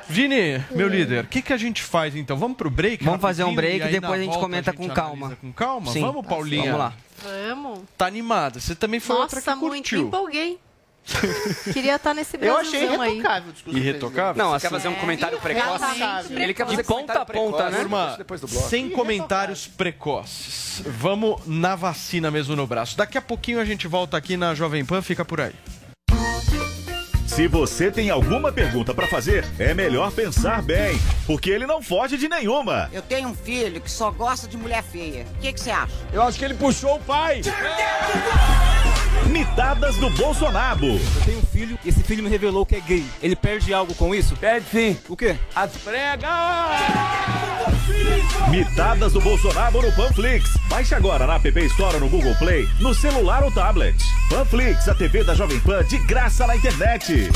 Vini, 0.09 0.63
meu 0.71 0.89
líder, 0.89 1.25
o 1.25 1.29
que, 1.29 1.43
que 1.43 1.53
a 1.53 1.57
gente 1.57 1.83
faz 1.83 2.17
então? 2.17 2.37
Vamos 2.37 2.57
pro 2.57 2.71
break? 2.71 3.05
Vamos 3.05 3.21
fazer 3.21 3.45
um 3.45 3.55
break 3.55 3.87
e 3.87 3.89
depois 3.91 4.13
a 4.21 4.23
gente 4.23 4.33
volta 4.33 4.41
comenta 4.41 4.71
a 4.71 4.75
gente 4.75 4.89
com 4.89 4.95
calma. 4.95 5.37
Com 5.41 5.53
calma? 5.53 5.93
Sim. 5.93 6.01
Vamos, 6.01 6.27
Paulinha? 6.27 6.73
Vamos 6.73 6.79
lá. 6.79 6.93
Vamos. 7.23 7.81
Tá 7.97 8.07
animada. 8.07 8.59
Você 8.61 8.75
também 8.75 9.01
foi 9.01 9.17
outra 9.17 9.37
Nossa, 9.37 9.53
que 9.53 9.59
muito. 9.59 9.73
Me 9.75 9.79
curtiu. 9.81 10.07
empolguei. 10.07 10.59
Queria 11.73 11.97
estar 11.97 12.13
nesse 12.13 12.37
Eu 12.41 12.57
achei 12.59 12.81
Brasilzão 12.81 13.01
aí. 13.01 13.13
irretocável 13.13 13.49
o 13.49 13.53
discurso. 13.53 13.79
Irretocável? 13.79 14.45
Não, 14.45 14.51
Você 14.51 14.57
assim, 14.57 14.67
quer 14.67 14.71
fazer 14.71 14.89
um 14.89 14.95
comentário 14.95 15.41
precoce? 15.41 15.85
Ele 16.33 16.53
quer 16.55 16.65
De 16.67 16.71
fazer 16.71 16.85
ponta 16.85 17.13
a 17.23 17.25
comentário 17.25 17.51
ponta, 17.51 17.71
né? 17.71 17.79
Turma, 17.79 18.19
sem 18.69 18.91
comentários 18.91 19.67
precoces. 19.67 20.83
Vamos 20.87 21.47
na 21.47 21.75
vacina 21.75 22.31
mesmo 22.31 22.55
no 22.55 22.67
braço. 22.67 22.97
Daqui 22.97 23.17
a 23.17 23.23
pouquinho 23.23 23.59
a 23.61 23.65
gente 23.65 23.87
volta 23.89 24.17
aqui 24.17 24.37
na 24.37 24.55
Jovem 24.55 24.85
Pan, 24.85 25.01
fica 25.01 25.25
por 25.25 25.41
aí. 25.41 25.55
Se 27.39 27.47
você 27.47 27.89
tem 27.89 28.11
alguma 28.11 28.51
pergunta 28.51 28.93
pra 28.93 29.07
fazer, 29.07 29.45
é 29.61 29.72
melhor 29.72 30.11
pensar 30.11 30.61
bem, 30.61 30.99
porque 31.24 31.49
ele 31.49 31.68
não 31.68 31.80
foge 31.80 32.16
de 32.16 32.28
nenhuma. 32.28 32.91
Eu 32.93 33.01
tenho 33.01 33.28
um 33.28 33.34
filho 33.34 33.80
que 33.80 33.89
só 33.89 34.11
gosta 34.11 34.49
de 34.49 34.57
mulher 34.57 34.82
feia. 34.82 35.24
O 35.36 35.41
que 35.41 35.53
que 35.53 35.61
você 35.61 35.70
acha? 35.70 35.95
Eu 36.12 36.20
acho 36.20 36.36
que 36.36 36.45
ele 36.45 36.55
puxou 36.55 36.97
o 36.97 37.01
pai. 37.01 37.43
Mitadas 39.27 39.97
do 39.97 40.11
Bolsonaro. 40.11 40.87
Eu 40.87 41.25
tenho 41.25 41.39
um 41.39 41.43
filho 41.43 41.79
e 41.85 41.89
esse 41.89 42.03
filho 42.03 42.23
me 42.23 42.29
revelou 42.29 42.64
que 42.64 42.77
é 42.77 42.81
gay. 42.81 43.05
Ele 43.23 43.37
perde 43.37 43.75
algo 43.75 43.95
com 43.95 44.14
isso? 44.14 44.37
Perde 44.37 44.66
sim. 44.71 44.97
O 45.09 45.16
quê? 45.16 45.37
As 45.55 45.73
pregas! 45.73 46.29
Mitadas 48.51 49.12
do 49.12 49.21
Bolsonaro 49.21 49.83
no 49.83 49.93
Panflix. 49.93 50.57
Baixe 50.69 50.95
agora 50.95 51.27
na 51.27 51.35
App 51.35 51.61
Store 51.66 51.99
no 51.99 52.09
Google 52.09 52.35
Play, 52.37 52.69
no 52.81 52.95
celular 52.95 53.43
ou 53.43 53.51
tablet. 53.51 53.97
Panflix, 54.31 54.89
a 54.89 54.95
TV 54.95 55.25
da 55.25 55.35
Jovem 55.35 55.61
Pan 55.61 55.85
de 55.85 55.99
graça 56.07 56.47
na 56.47 56.57
internet. 56.57 57.29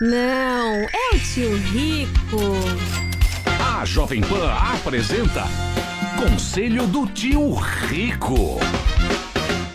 Não, 0.00 0.76
é 0.76 1.10
o 1.12 1.18
tio 1.18 1.56
Rico. 1.56 2.38
A 3.58 3.84
Jovem 3.84 4.20
Pan 4.20 4.48
apresenta 4.48 5.42
Conselho 6.16 6.86
do 6.86 7.04
Tio 7.06 7.54
Rico. 7.54 8.60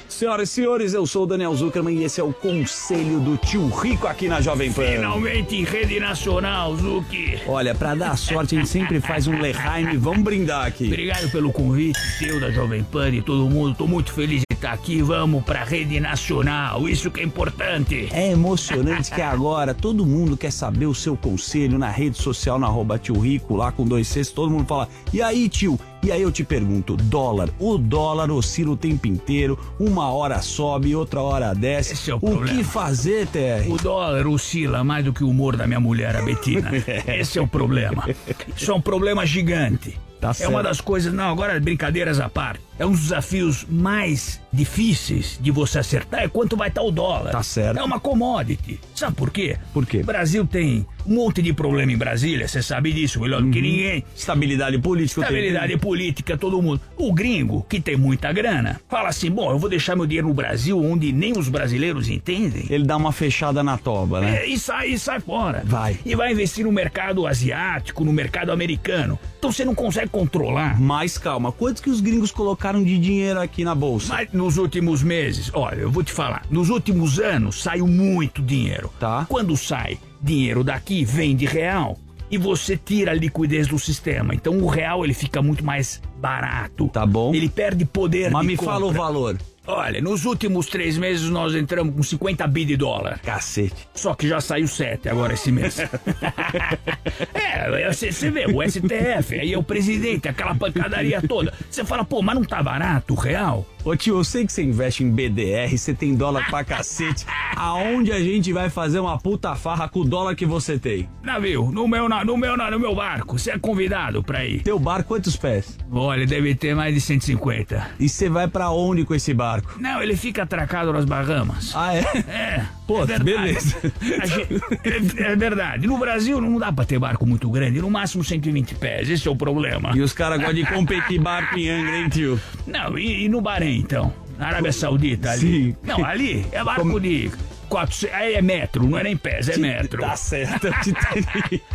Senhoras 0.07 0.47
e 0.47 0.53
senhores, 0.53 0.93
eu 0.93 1.05
sou 1.05 1.23
o 1.23 1.25
Daniel 1.25 1.53
Zuckerman 1.53 1.97
e 1.97 2.05
esse 2.05 2.21
é 2.21 2.23
o 2.23 2.31
Conselho 2.31 3.19
do 3.19 3.35
Tio 3.35 3.67
Rico 3.67 4.07
aqui 4.07 4.29
na 4.29 4.39
Jovem 4.39 4.71
Pan. 4.71 4.93
Finalmente 4.93 5.57
em 5.57 5.65
rede 5.65 5.99
nacional, 5.99 6.73
Zuki. 6.77 7.41
Olha, 7.45 7.75
pra 7.75 7.93
dar 7.93 8.17
sorte 8.17 8.55
a 8.55 8.59
gente 8.59 8.69
sempre 8.69 9.01
faz 9.01 9.27
um 9.27 9.37
Leheim 9.37 9.91
e 9.91 9.97
vamos 9.97 10.23
brindar 10.23 10.67
aqui. 10.67 10.85
Obrigado 10.85 11.29
pelo 11.31 11.51
convite 11.51 11.99
seu 12.17 12.39
da 12.39 12.49
Jovem 12.49 12.81
Pan 12.81 13.09
e 13.09 13.21
todo 13.21 13.49
mundo. 13.49 13.75
Tô 13.75 13.87
muito 13.87 14.13
feliz 14.13 14.41
aqui. 14.71 15.01
Vamos 15.01 15.43
pra 15.43 15.63
rede 15.63 15.99
nacional. 15.99 16.87
Isso 16.87 17.11
que 17.11 17.19
é 17.21 17.23
importante. 17.23 18.07
É 18.11 18.31
emocionante 18.31 19.11
que 19.11 19.21
agora 19.21 19.73
todo 19.73 20.05
mundo 20.05 20.37
quer 20.37 20.51
saber 20.51 20.85
o 20.85 20.93
seu 20.93 21.17
conselho 21.17 21.77
na 21.77 21.89
rede 21.89 22.17
social, 22.17 22.57
na 22.57 22.67
arroba 22.67 22.97
tio 22.97 23.19
Rico, 23.19 23.55
lá 23.55 23.71
com 23.71 23.85
dois 23.85 24.07
Cs, 24.07 24.31
todo 24.31 24.51
mundo 24.51 24.65
fala, 24.65 24.87
e 25.11 25.21
aí 25.21 25.49
tio? 25.49 25.79
E 26.03 26.11
aí 26.11 26.21
eu 26.21 26.31
te 26.31 26.43
pergunto, 26.43 26.97
dólar, 26.97 27.49
o 27.57 27.77
dólar 27.77 28.29
oscila 28.29 28.71
o 28.71 28.77
tempo 28.77 29.07
inteiro, 29.07 29.57
uma 29.79 30.11
hora 30.11 30.41
sobe, 30.41 30.93
outra 30.93 31.21
hora 31.21 31.53
desce. 31.53 31.93
Esse 31.93 32.11
é 32.11 32.13
o, 32.13 32.17
o 32.17 32.19
problema. 32.19 32.57
que 32.57 32.63
fazer, 32.63 33.25
TR? 33.27 33.71
O 33.71 33.77
dólar 33.77 34.27
oscila 34.27 34.83
mais 34.83 35.05
do 35.05 35.13
que 35.13 35.23
o 35.23 35.29
humor 35.29 35.55
da 35.55 35.65
minha 35.65 35.79
mulher, 35.79 36.15
a 36.17 36.21
Betina. 36.21 36.71
Esse 37.07 37.39
é 37.39 37.41
o 37.41 37.47
problema. 37.47 38.05
Isso 38.53 38.69
é 38.69 38.73
um 38.73 38.81
problema 38.81 39.25
gigante. 39.25 39.97
Tá 40.19 40.31
é 40.31 40.33
certo. 40.33 40.51
uma 40.51 40.61
das 40.61 40.81
coisas. 40.81 41.13
Não, 41.13 41.29
agora 41.29 41.57
brincadeiras 41.59 42.19
à 42.19 42.27
parte. 42.27 42.61
É 42.77 42.85
um 42.85 42.91
dos 42.91 43.01
desafios 43.01 43.65
mais 43.69 44.41
difíceis 44.53 45.37
de 45.41 45.51
você 45.51 45.79
acertar 45.79 46.21
é 46.21 46.27
quanto 46.27 46.55
vai 46.55 46.69
estar 46.69 46.81
o 46.83 46.91
dólar. 46.91 47.31
Tá 47.31 47.43
certo. 47.43 47.77
É 47.79 47.83
uma 47.83 47.99
commodity. 47.99 48.79
Sabe 48.95 49.15
por 49.15 49.29
quê? 49.31 49.57
Por 49.73 49.85
quê? 49.85 50.01
O 50.01 50.05
Brasil 50.05 50.45
tem 50.45 50.85
um 51.05 51.15
monte 51.15 51.41
de 51.41 51.51
problema 51.51 51.91
em 51.91 51.97
Brasília, 51.97 52.47
você 52.47 52.61
sabe 52.61 52.93
disso, 52.93 53.19
melhor 53.19 53.41
do 53.41 53.49
que 53.49 53.61
ninguém. 53.61 53.97
Uhum. 53.97 54.03
Estabilidade 54.15 54.77
política. 54.79 55.21
eu 55.21 55.27
tenho- 55.27 55.37
Estabilidade 55.39 55.77
política, 55.81 56.37
todo 56.37 56.61
mundo. 56.61 56.79
O 56.97 57.11
gringo, 57.13 57.65
que 57.67 57.81
tem 57.81 57.97
muita 57.97 58.31
grana, 58.31 58.79
fala 58.87 59.09
assim: 59.09 59.29
bom, 59.29 59.51
eu 59.51 59.59
vou 59.59 59.69
deixar 59.69 59.95
meu 59.95 60.05
dinheiro 60.05 60.27
no 60.29 60.33
Brasil, 60.33 60.79
onde 60.79 61.11
nem 61.11 61.33
os 61.37 61.49
brasileiros 61.49 62.07
entendem. 62.09 62.65
Ele 62.69 62.85
dá 62.85 62.95
uma 62.95 63.11
fechada 63.11 63.61
na 63.63 63.77
toba, 63.77 64.21
né? 64.21 64.43
É, 64.43 64.47
e 64.47 64.57
sai, 64.57 64.89
e 64.89 64.99
sai 64.99 65.19
fora. 65.19 65.63
Vai. 65.65 65.97
E 66.05 66.15
vai 66.15 66.31
investir 66.31 66.63
no 66.65 66.71
mercado 66.71 67.27
asiático, 67.27 68.03
no 68.05 68.13
mercado 68.13 68.51
americano. 68.51 69.19
Então 69.39 69.51
você 69.51 69.65
não 69.65 69.75
consegue 69.75 70.09
controlar. 70.09 70.79
Mas 70.79 71.17
calma, 71.17 71.51
quantos 71.51 71.81
que 71.81 71.89
os 71.89 71.99
gringos 71.99 72.31
colocaram 72.31 72.81
de 72.83 72.97
dinheiro 72.97 73.41
aqui 73.41 73.63
na 73.65 73.75
bolsa? 73.75 74.13
Mas 74.13 74.29
nos 74.43 74.57
últimos 74.57 75.01
meses, 75.01 75.49
olha, 75.53 75.77
eu 75.77 75.89
vou 75.89 76.03
te 76.03 76.11
falar, 76.11 76.45
nos 76.49 76.69
últimos 76.69 77.17
anos 77.17 77.63
saiu 77.63 77.87
muito 77.87 78.41
dinheiro. 78.41 78.91
Tá. 78.99 79.25
Quando 79.29 79.55
sai 79.55 79.97
dinheiro 80.21 80.65
daqui, 80.65 81.05
vem 81.05 81.33
de 81.33 81.45
real. 81.45 81.97
E 82.29 82.37
você 82.37 82.75
tira 82.75 83.11
a 83.11 83.13
liquidez 83.13 83.67
do 83.67 83.79
sistema. 83.79 84.35
Então 84.35 84.57
o 84.57 84.67
real 84.67 85.05
ele 85.05 85.13
fica 85.13 85.41
muito 85.41 85.63
mais 85.63 86.01
barato. 86.17 86.89
Tá 86.89 87.05
bom. 87.05 87.33
Ele 87.33 87.47
perde 87.47 87.85
poder 87.85 88.31
Mas 88.31 88.45
me 88.45 88.57
fala 88.57 88.85
o 88.85 88.87
compra. 88.87 89.01
valor. 89.01 89.37
Olha, 89.65 90.01
nos 90.01 90.25
últimos 90.25 90.65
três 90.65 90.97
meses 90.97 91.29
nós 91.29 91.55
entramos 91.55 91.95
com 91.95 92.03
50 92.03 92.45
bi 92.47 92.65
de 92.65 92.75
dólar. 92.75 93.19
Cacete. 93.19 93.87
Só 93.93 94.13
que 94.13 94.27
já 94.27 94.41
saiu 94.41 94.67
7 94.67 95.07
agora 95.07 95.35
esse 95.35 95.53
mês. 95.53 95.79
é, 97.33 97.89
você 97.93 98.11
você 98.11 98.29
vê, 98.29 98.45
o 98.45 98.61
STF, 98.61 99.39
aí 99.39 99.53
é 99.53 99.57
o 99.57 99.63
presidente, 99.63 100.27
aquela 100.27 100.53
pancadaria 100.53 101.21
toda. 101.21 101.53
Você 101.69 101.85
fala, 101.85 102.03
pô, 102.03 102.21
mas 102.21 102.35
não 102.35 102.43
tá 102.43 102.61
barato 102.61 103.13
o 103.13 103.17
real? 103.17 103.65
Ô 103.85 103.97
tio, 103.97 104.17
eu 104.17 104.23
sei 104.23 104.45
que 104.45 104.53
você 104.53 104.63
investe 104.63 105.03
em 105.03 105.11
BDR, 105.11 105.77
você 105.77 105.93
tem 105.93 106.15
dólar 106.15 106.49
pra 106.49 106.63
cacete. 106.63 107.25
Aonde 107.53 108.13
a 108.13 108.19
gente 108.19 108.53
vai 108.53 108.69
fazer 108.69 108.99
uma 108.99 109.17
puta 109.17 109.55
farra 109.55 109.89
com 109.89 109.99
o 109.99 110.05
dólar 110.05 110.35
que 110.35 110.45
você 110.45 110.79
tem? 110.79 111.09
Navio, 111.21 111.69
no 111.69 111.85
meu, 111.85 112.07
na- 112.07 112.23
no 112.23 112.37
meu, 112.37 112.55
na- 112.55 112.71
no 112.71 112.79
meu 112.79 112.95
barco, 112.95 113.37
você 113.37 113.51
é 113.51 113.59
convidado 113.59 114.23
pra 114.23 114.45
ir. 114.45 114.61
Teu 114.63 114.79
barco, 114.79 115.09
quantos 115.09 115.35
pés? 115.35 115.77
Olha, 115.91 116.25
deve 116.25 116.55
ter 116.55 116.73
mais 116.73 116.93
de 116.95 117.01
150. 117.01 117.85
E 117.99 118.07
você 118.07 118.29
vai 118.29 118.47
pra 118.47 118.69
onde 118.71 119.03
com 119.03 119.13
esse 119.13 119.33
barco? 119.33 119.75
Não, 119.81 120.01
ele 120.01 120.15
fica 120.15 120.43
atracado 120.43 120.93
nas 120.93 121.03
Bahamas. 121.03 121.73
Ah, 121.75 121.93
é? 121.93 122.03
É. 122.29 122.65
Pô, 122.87 123.03
é 123.03 123.19
beleza. 123.19 123.75
Gente- 124.01 125.17
é, 125.19 125.31
é 125.31 125.35
verdade. 125.35 125.87
No 125.87 125.97
Brasil 125.97 126.39
não 126.39 126.57
dá 126.57 126.71
pra 126.71 126.85
ter 126.85 126.97
barco 126.99 127.25
muito 127.25 127.49
grande, 127.49 127.81
no 127.81 127.89
máximo 127.91 128.23
120 128.23 128.75
pés. 128.75 129.09
Esse 129.09 129.27
é 129.27 129.31
o 129.31 129.35
problema. 129.35 129.91
E 129.93 130.01
os 130.01 130.13
caras 130.13 130.37
gostam 130.37 130.53
de 130.55 130.65
competir 130.65 131.19
barco 131.19 131.57
em 131.59 131.69
Angra, 131.69 131.97
hein, 131.97 132.07
tio? 132.09 132.39
Não, 132.65 132.97
e, 132.97 133.25
e 133.25 133.29
no 133.29 133.41
Bahrein, 133.41 133.72
então? 133.79 134.13
Na 134.37 134.47
Arábia 134.47 134.71
Saudita 134.73 135.31
ali? 135.31 135.39
Sim. 135.39 135.75
Não, 135.83 136.03
ali 136.03 136.45
é 136.51 136.63
barco 136.63 136.99
de 136.99 137.31
400, 137.69 138.15
aí 138.15 138.33
é 138.35 138.41
metro, 138.41 138.87
não 138.87 138.97
é 138.97 139.03
nem 139.03 139.17
pés, 139.17 139.49
é 139.49 139.57
metro. 139.57 140.01
Tá 140.01 140.15
certo. 140.15 140.67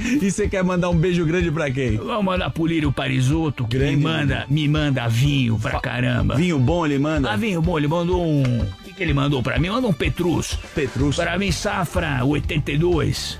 E 0.00 0.30
você 0.30 0.48
quer 0.48 0.62
mandar 0.62 0.90
um 0.90 0.96
beijo 0.96 1.24
grande 1.24 1.50
pra 1.50 1.70
quem? 1.70 1.96
Vamos 1.96 2.24
mandar 2.24 2.50
pro 2.50 2.66
Lírio 2.66 2.92
Parisotto, 2.92 3.66
que 3.66 3.78
me 3.78 3.96
manda, 3.96 4.44
me 4.48 4.68
manda 4.68 5.08
vinho 5.08 5.58
pra 5.58 5.80
caramba. 5.80 6.36
Vinho 6.36 6.58
bom 6.58 6.86
ele 6.86 6.98
manda? 6.98 7.30
Ah, 7.30 7.36
vinho 7.36 7.60
bom, 7.60 7.78
ele 7.78 7.88
mandou 7.88 8.24
um... 8.24 8.42
O 8.42 8.84
que, 8.84 8.92
que 8.92 9.02
ele 9.02 9.12
mandou 9.12 9.42
pra 9.42 9.58
mim? 9.58 9.68
Mandou 9.70 9.90
um 9.90 9.92
Petrus. 9.92 10.58
Petrus. 10.74 11.16
Pra 11.16 11.38
mim, 11.38 11.50
safra 11.50 12.24
82. 12.24 13.38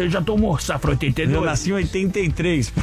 Você 0.00 0.08
já 0.08 0.22
tomou 0.22 0.58
safra 0.58 0.92
82? 0.92 1.36
Eu 1.36 1.44
nasci 1.44 1.68
em 1.68 1.74
83. 1.74 2.70
pô. 2.70 2.80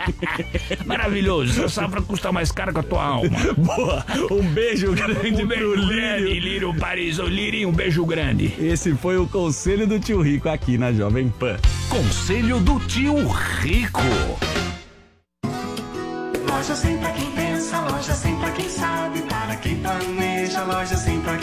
Maravilhoso. 0.86 1.50
Essa 1.50 1.68
safra 1.68 2.00
custa 2.00 2.32
mais 2.32 2.50
caro 2.50 2.72
que 2.72 2.80
a 2.80 2.82
tua 2.82 3.04
alma. 3.04 3.38
Boa. 3.58 4.02
Um 4.30 4.42
beijo 4.42 4.92
grande 4.92 5.42
Um 5.42 5.46
pro 5.46 5.46
beijo 5.46 5.88
grande, 5.88 6.24
Lírio. 6.24 6.40
Lírio 6.40 6.74
Parisotto. 6.74 7.28
Lírio, 7.28 7.68
um 7.68 7.72
beijo 7.72 8.06
grande. 8.06 8.54
Esse 8.58 8.94
foi 8.94 9.18
o 9.18 9.26
Conselho 9.26 9.86
do 9.86 10.00
Tio 10.00 10.22
Rico 10.22 10.48
aqui 10.48 10.78
na 10.78 10.90
Jovem 10.90 11.28
Pan. 11.28 11.58
Conselho 11.90 12.60
do 12.60 12.80
Tio 12.80 13.14
Rico. 13.60 14.00
Loja 16.48 16.74
sem 16.74 16.96
pra 16.96 17.10
quem 17.10 17.30
pensa, 17.32 17.78
loja 17.80 18.14
sem 18.14 18.36
pra 18.36 18.50
quem 18.52 18.68
sabe, 18.70 19.20
para 19.22 19.56
quem 19.56 19.76
planeja, 19.76 20.64
loja 20.64 20.96
sem 20.96 21.20
pra 21.20 21.36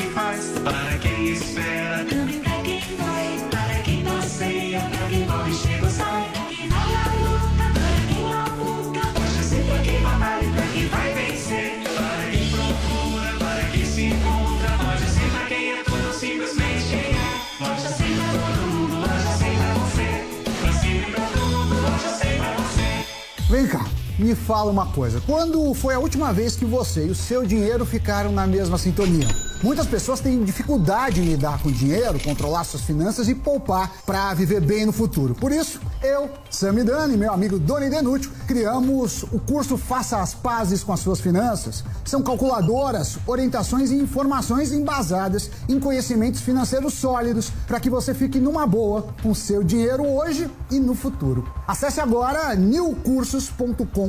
me 24.20 24.36
fala 24.36 24.70
uma 24.70 24.88
coisa. 24.88 25.22
Quando 25.26 25.74
foi 25.74 25.96
a 25.96 26.00
última 26.00 26.34
vez 26.34 26.56
que 26.56 26.66
você 26.66 27.08
e 27.08 27.10
o 27.10 27.16
seu 27.16 27.46
dinheiro 27.46 27.86
ficaram 27.86 28.32
na 28.32 28.46
mesma 28.46 28.78
sintonia? 28.78 29.28
Muitas 29.64 29.88
pessoas 29.88 30.22
têm 30.22 30.44
dificuldade 30.44 31.20
em 31.20 31.26
lidar 31.26 31.62
com 31.62 31.70
dinheiro, 31.70 32.18
controlar 32.24 32.64
suas 32.64 32.84
finanças 32.84 33.28
e 33.28 33.36
poupar 33.36 33.92
para 34.06 34.34
viver 34.34 34.62
bem 34.62 34.86
no 34.86 34.94
futuro. 34.94 35.36
Por 35.36 35.52
isso, 35.52 35.82
eu, 36.02 36.30
Samidani 36.50 37.16
e 37.16 37.18
meu 37.18 37.34
amigo 37.34 37.60
Doni 37.60 37.90
Denútil 37.90 38.32
criamos 38.48 39.24
o 39.24 39.40
curso 39.40 39.78
Faça 39.78 40.22
as 40.22 40.34
Pazes 40.34 40.82
com 40.82 40.94
as 40.94 41.02
Suas 41.02 41.20
Finanças. 41.20 41.84
São 42.06 42.24
calculadoras, 42.24 43.18
orientações 43.28 43.92
e 43.92 43.96
informações 43.96 44.72
embasadas 44.72 45.52
em 45.68 45.78
conhecimentos 45.78 46.40
financeiros 46.40 46.94
sólidos 46.94 47.52
para 47.68 47.82
que 47.82 47.90
você 47.90 48.14
fique 48.14 48.40
numa 48.40 48.66
boa 48.66 49.08
com 49.22 49.34
seu 49.34 49.62
dinheiro 49.62 50.06
hoje 50.08 50.50
e 50.72 50.80
no 50.80 50.96
futuro. 50.96 51.46
Acesse 51.68 52.00
agora 52.00 52.56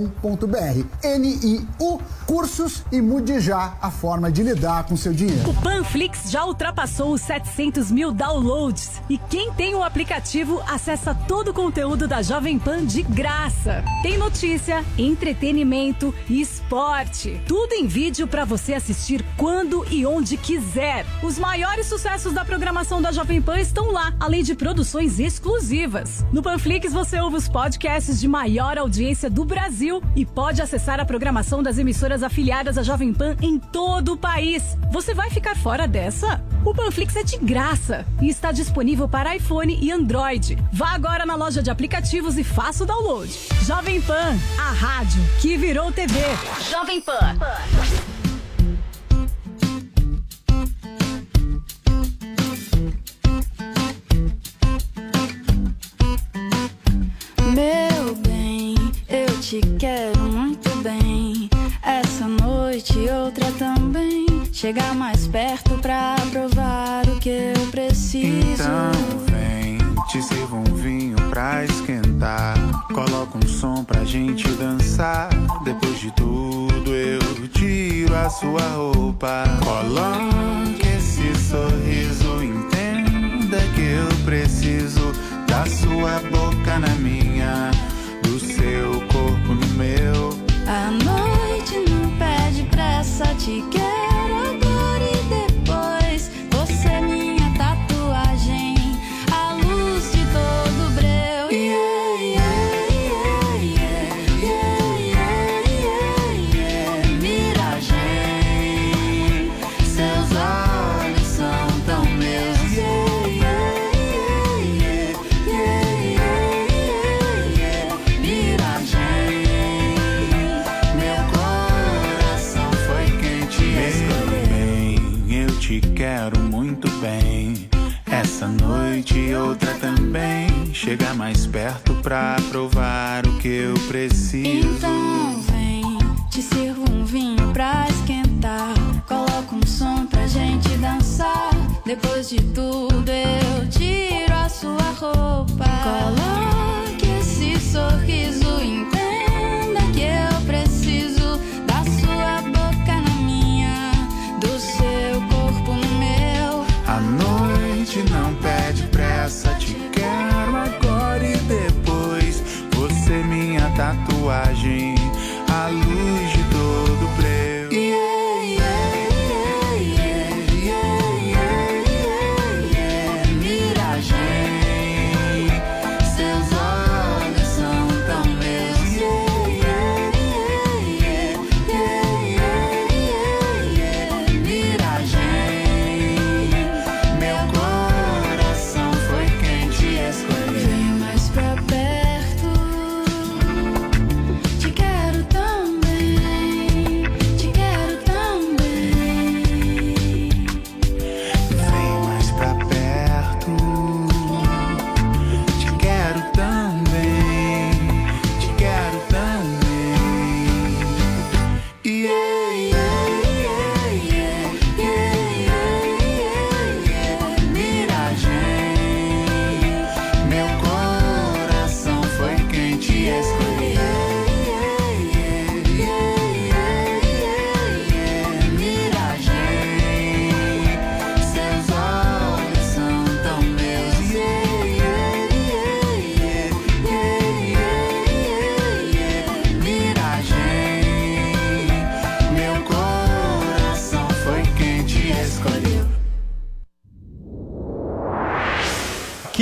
newcursos.com.br. 0.01 0.85
N-I-U 1.03 2.01
Cursos 2.31 2.85
e 2.93 3.01
mude 3.01 3.41
já 3.41 3.75
a 3.83 3.91
forma 3.91 4.31
de 4.31 4.45
lidar 4.45 4.85
com 4.85 4.97
seu 4.97 5.13
dinheiro. 5.13 5.51
O 5.51 5.55
Panflix 5.63 6.31
já 6.31 6.45
ultrapassou 6.45 7.13
os 7.13 7.21
700 7.23 7.91
mil 7.91 8.13
downloads 8.13 9.03
e 9.09 9.19
quem 9.19 9.53
tem 9.53 9.75
o 9.75 9.83
aplicativo 9.83 10.63
acessa 10.69 11.13
todo 11.13 11.49
o 11.49 11.53
conteúdo 11.53 12.07
da 12.07 12.23
Jovem 12.23 12.57
Pan 12.57 12.87
de 12.87 13.03
graça. 13.03 13.83
Tem 14.01 14.17
notícia, 14.17 14.85
entretenimento 14.97 16.15
e 16.29 16.41
esporte. 16.41 17.43
Tudo 17.49 17.73
em 17.73 17.89
vídeo 17.89 18.29
para 18.29 18.45
você 18.45 18.75
assistir 18.75 19.25
quando 19.37 19.85
e 19.91 20.07
onde 20.07 20.37
quiser. 20.37 21.05
Os 21.25 21.37
maiores 21.37 21.87
sucessos 21.87 22.33
da 22.33 22.45
programação 22.45 23.03
da 23.03 23.11
Jovem 23.11 23.43
Pan 23.43 23.59
estão 23.59 23.91
lá, 23.91 24.15
além 24.21 24.45
de 24.45 24.55
produções 24.55 25.19
exclusivas. 25.19 26.25
No 26.33 26.45
Panflix 26.45 26.93
você 26.93 27.21
ouve 27.21 27.39
os 27.39 27.49
podcasts 27.49 28.21
de 28.21 28.29
maior 28.29 28.79
audiência 28.79 29.29
do 29.29 29.45
Brasil 29.45 29.90
e 30.15 30.27
pode 30.27 30.61
acessar 30.61 31.01
a 31.01 31.05
programação 31.05 31.63
das 31.63 31.79
emissoras 31.79 32.23
afiliadas 32.23 32.77
à 32.77 32.83
Jovem 32.83 33.13
Pan 33.13 33.37
em 33.41 33.59
todo 33.59 34.13
o 34.13 34.17
país. 34.17 34.77
Você 34.93 35.15
vai 35.15 35.31
ficar 35.31 35.57
fora 35.57 35.89
dessa? 35.89 36.41
O 36.65 36.75
Panflix 36.75 37.17
é 37.17 37.25
de 37.25 37.39
graça 37.39 38.07
e 38.21 38.29
está 38.29 38.53
disponível 38.53 39.09
para 39.09 39.35
iPhone 39.35 39.79
e 39.81 39.91
Android. 39.91 40.57
Vá 40.73 40.91
agora 40.91 41.25
na 41.25 41.35
loja 41.35 41.63
de 41.63 41.71
aplicativos 41.71 42.37
e 42.37 42.45
faça 42.45 42.85
o 42.85 42.87
download. 42.87 43.33
Jovem 43.63 44.01
Pan, 44.03 44.37
a 44.59 44.73
rádio 44.73 45.23
que 45.41 45.57
virou 45.57 45.91
TV. 45.91 46.21
Jovem 46.71 47.01
Pan. 47.01 47.37
Meu 47.39 48.10
te 59.51 59.61
quero 59.81 60.21
muito 60.21 60.71
bem. 60.81 61.51
Essa 61.83 62.25
noite 62.29 62.97
e 62.97 63.11
outra 63.11 63.51
também. 63.59 64.25
Chegar 64.53 64.95
mais 64.95 65.27
perto 65.27 65.77
pra 65.79 66.15
provar 66.31 67.05
o 67.09 67.19
que 67.19 67.31
eu 67.31 67.67
preciso. 67.69 68.63
Então 68.63 68.93
vem, 69.27 69.77
te 70.07 70.23
sirvo 70.23 70.59
um 70.59 70.75
vinho 70.77 71.17
pra 71.31 71.65
esquentar. 71.65 72.55
Coloca 72.95 73.39
um 73.45 73.49
som 73.49 73.83
pra 73.83 74.05
gente 74.05 74.49
dançar. 74.51 75.31
Depois 75.65 75.99
de 75.99 76.13
tudo 76.13 76.95
eu 76.95 77.49
tiro 77.49 78.15
a 78.15 78.31
sua 78.31 78.63
roupa. 78.77 79.43
Coloque 79.65 80.87
esse 80.97 81.35
sorriso, 81.49 82.41
entenda 82.41 83.59
que 83.75 83.81
eu 83.81 84.25
preciso 84.25 85.11
da 85.49 85.67
sua 85.67 86.21
boca 86.31 86.79
na 86.79 86.95
minha, 87.01 87.73
seu 88.61 89.01
corpo 89.09 89.55
no 89.55 89.67
meu. 89.75 90.31
A 90.67 90.91
noite 90.91 91.91
não 91.91 92.11
pede 92.19 92.63
pressa, 92.65 93.25
te 93.37 93.65
quero 93.71 94.00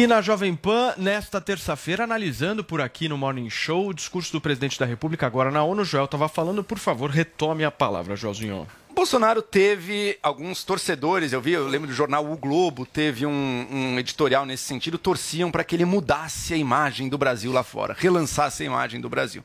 na 0.08 0.22
Jovem 0.22 0.56
Pan, 0.56 0.94
nesta 0.96 1.38
terça-feira, 1.38 2.04
analisando 2.04 2.64
por 2.64 2.80
aqui 2.80 3.10
no 3.10 3.18
Morning 3.18 3.50
Show 3.50 3.88
o 3.88 3.94
discurso 3.94 4.32
do 4.32 4.40
presidente 4.40 4.80
da 4.80 4.86
República 4.86 5.26
agora 5.26 5.50
na 5.50 5.62
ONU. 5.62 5.84
Joel 5.84 6.06
estava 6.06 6.30
falando, 6.30 6.64
por 6.64 6.78
favor, 6.78 7.10
retome 7.10 7.62
a 7.62 7.70
palavra, 7.70 8.16
Joelzinho. 8.16 8.66
Bolsonaro 8.94 9.42
teve 9.42 10.18
alguns 10.22 10.64
torcedores, 10.64 11.34
eu 11.34 11.42
vi, 11.42 11.52
eu 11.52 11.68
lembro 11.68 11.86
do 11.86 11.92
jornal 11.92 12.24
O 12.24 12.38
Globo, 12.38 12.86
teve 12.86 13.26
um, 13.26 13.66
um 13.70 13.98
editorial 13.98 14.46
nesse 14.46 14.64
sentido, 14.64 14.96
torciam 14.96 15.50
para 15.50 15.62
que 15.62 15.76
ele 15.76 15.84
mudasse 15.84 16.54
a 16.54 16.56
imagem 16.56 17.10
do 17.10 17.18
Brasil 17.18 17.52
lá 17.52 17.62
fora, 17.62 17.94
relançasse 17.96 18.62
a 18.62 18.66
imagem 18.66 19.02
do 19.02 19.10
Brasil. 19.10 19.44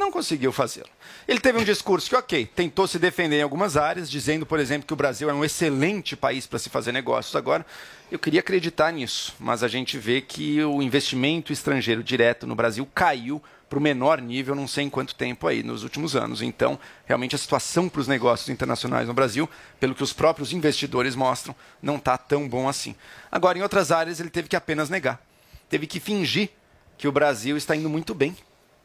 Não 0.00 0.10
conseguiu 0.10 0.50
fazê-lo. 0.50 0.88
Ele 1.28 1.38
teve 1.38 1.58
um 1.58 1.62
discurso 1.62 2.08
que, 2.08 2.16
ok, 2.16 2.46
tentou 2.46 2.86
se 2.86 2.98
defender 2.98 3.40
em 3.40 3.42
algumas 3.42 3.76
áreas, 3.76 4.10
dizendo, 4.10 4.46
por 4.46 4.58
exemplo, 4.58 4.86
que 4.86 4.94
o 4.94 4.96
Brasil 4.96 5.28
é 5.28 5.34
um 5.34 5.44
excelente 5.44 6.16
país 6.16 6.46
para 6.46 6.58
se 6.58 6.70
fazer 6.70 6.90
negócios. 6.90 7.36
Agora, 7.36 7.66
eu 8.10 8.18
queria 8.18 8.40
acreditar 8.40 8.90
nisso, 8.92 9.34
mas 9.38 9.62
a 9.62 9.68
gente 9.68 9.98
vê 9.98 10.22
que 10.22 10.64
o 10.64 10.80
investimento 10.80 11.52
estrangeiro 11.52 12.02
direto 12.02 12.46
no 12.46 12.54
Brasil 12.54 12.88
caiu 12.94 13.42
para 13.68 13.78
o 13.78 13.82
menor 13.82 14.22
nível, 14.22 14.54
não 14.54 14.66
sei 14.66 14.84
em 14.84 14.90
quanto 14.90 15.14
tempo 15.14 15.46
aí, 15.46 15.62
nos 15.62 15.82
últimos 15.82 16.16
anos. 16.16 16.40
Então, 16.40 16.80
realmente, 17.04 17.34
a 17.34 17.38
situação 17.38 17.86
para 17.86 18.00
os 18.00 18.08
negócios 18.08 18.48
internacionais 18.48 19.06
no 19.06 19.12
Brasil, 19.12 19.46
pelo 19.78 19.94
que 19.94 20.02
os 20.02 20.14
próprios 20.14 20.50
investidores 20.54 21.14
mostram, 21.14 21.54
não 21.82 21.96
está 21.96 22.16
tão 22.16 22.48
bom 22.48 22.70
assim. 22.70 22.96
Agora, 23.30 23.58
em 23.58 23.62
outras 23.62 23.92
áreas, 23.92 24.18
ele 24.18 24.30
teve 24.30 24.48
que 24.48 24.56
apenas 24.56 24.88
negar. 24.88 25.20
Teve 25.68 25.86
que 25.86 26.00
fingir 26.00 26.48
que 26.96 27.06
o 27.06 27.12
Brasil 27.12 27.54
está 27.58 27.76
indo 27.76 27.90
muito 27.90 28.14
bem 28.14 28.34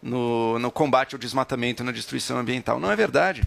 no, 0.05 0.59
no 0.59 0.71
combate 0.71 1.15
ao 1.15 1.19
desmatamento 1.19 1.81
e 1.81 1.85
na 1.85 1.91
destruição 1.91 2.37
ambiental. 2.37 2.79
Não 2.79 2.91
é 2.91 2.95
verdade. 2.95 3.41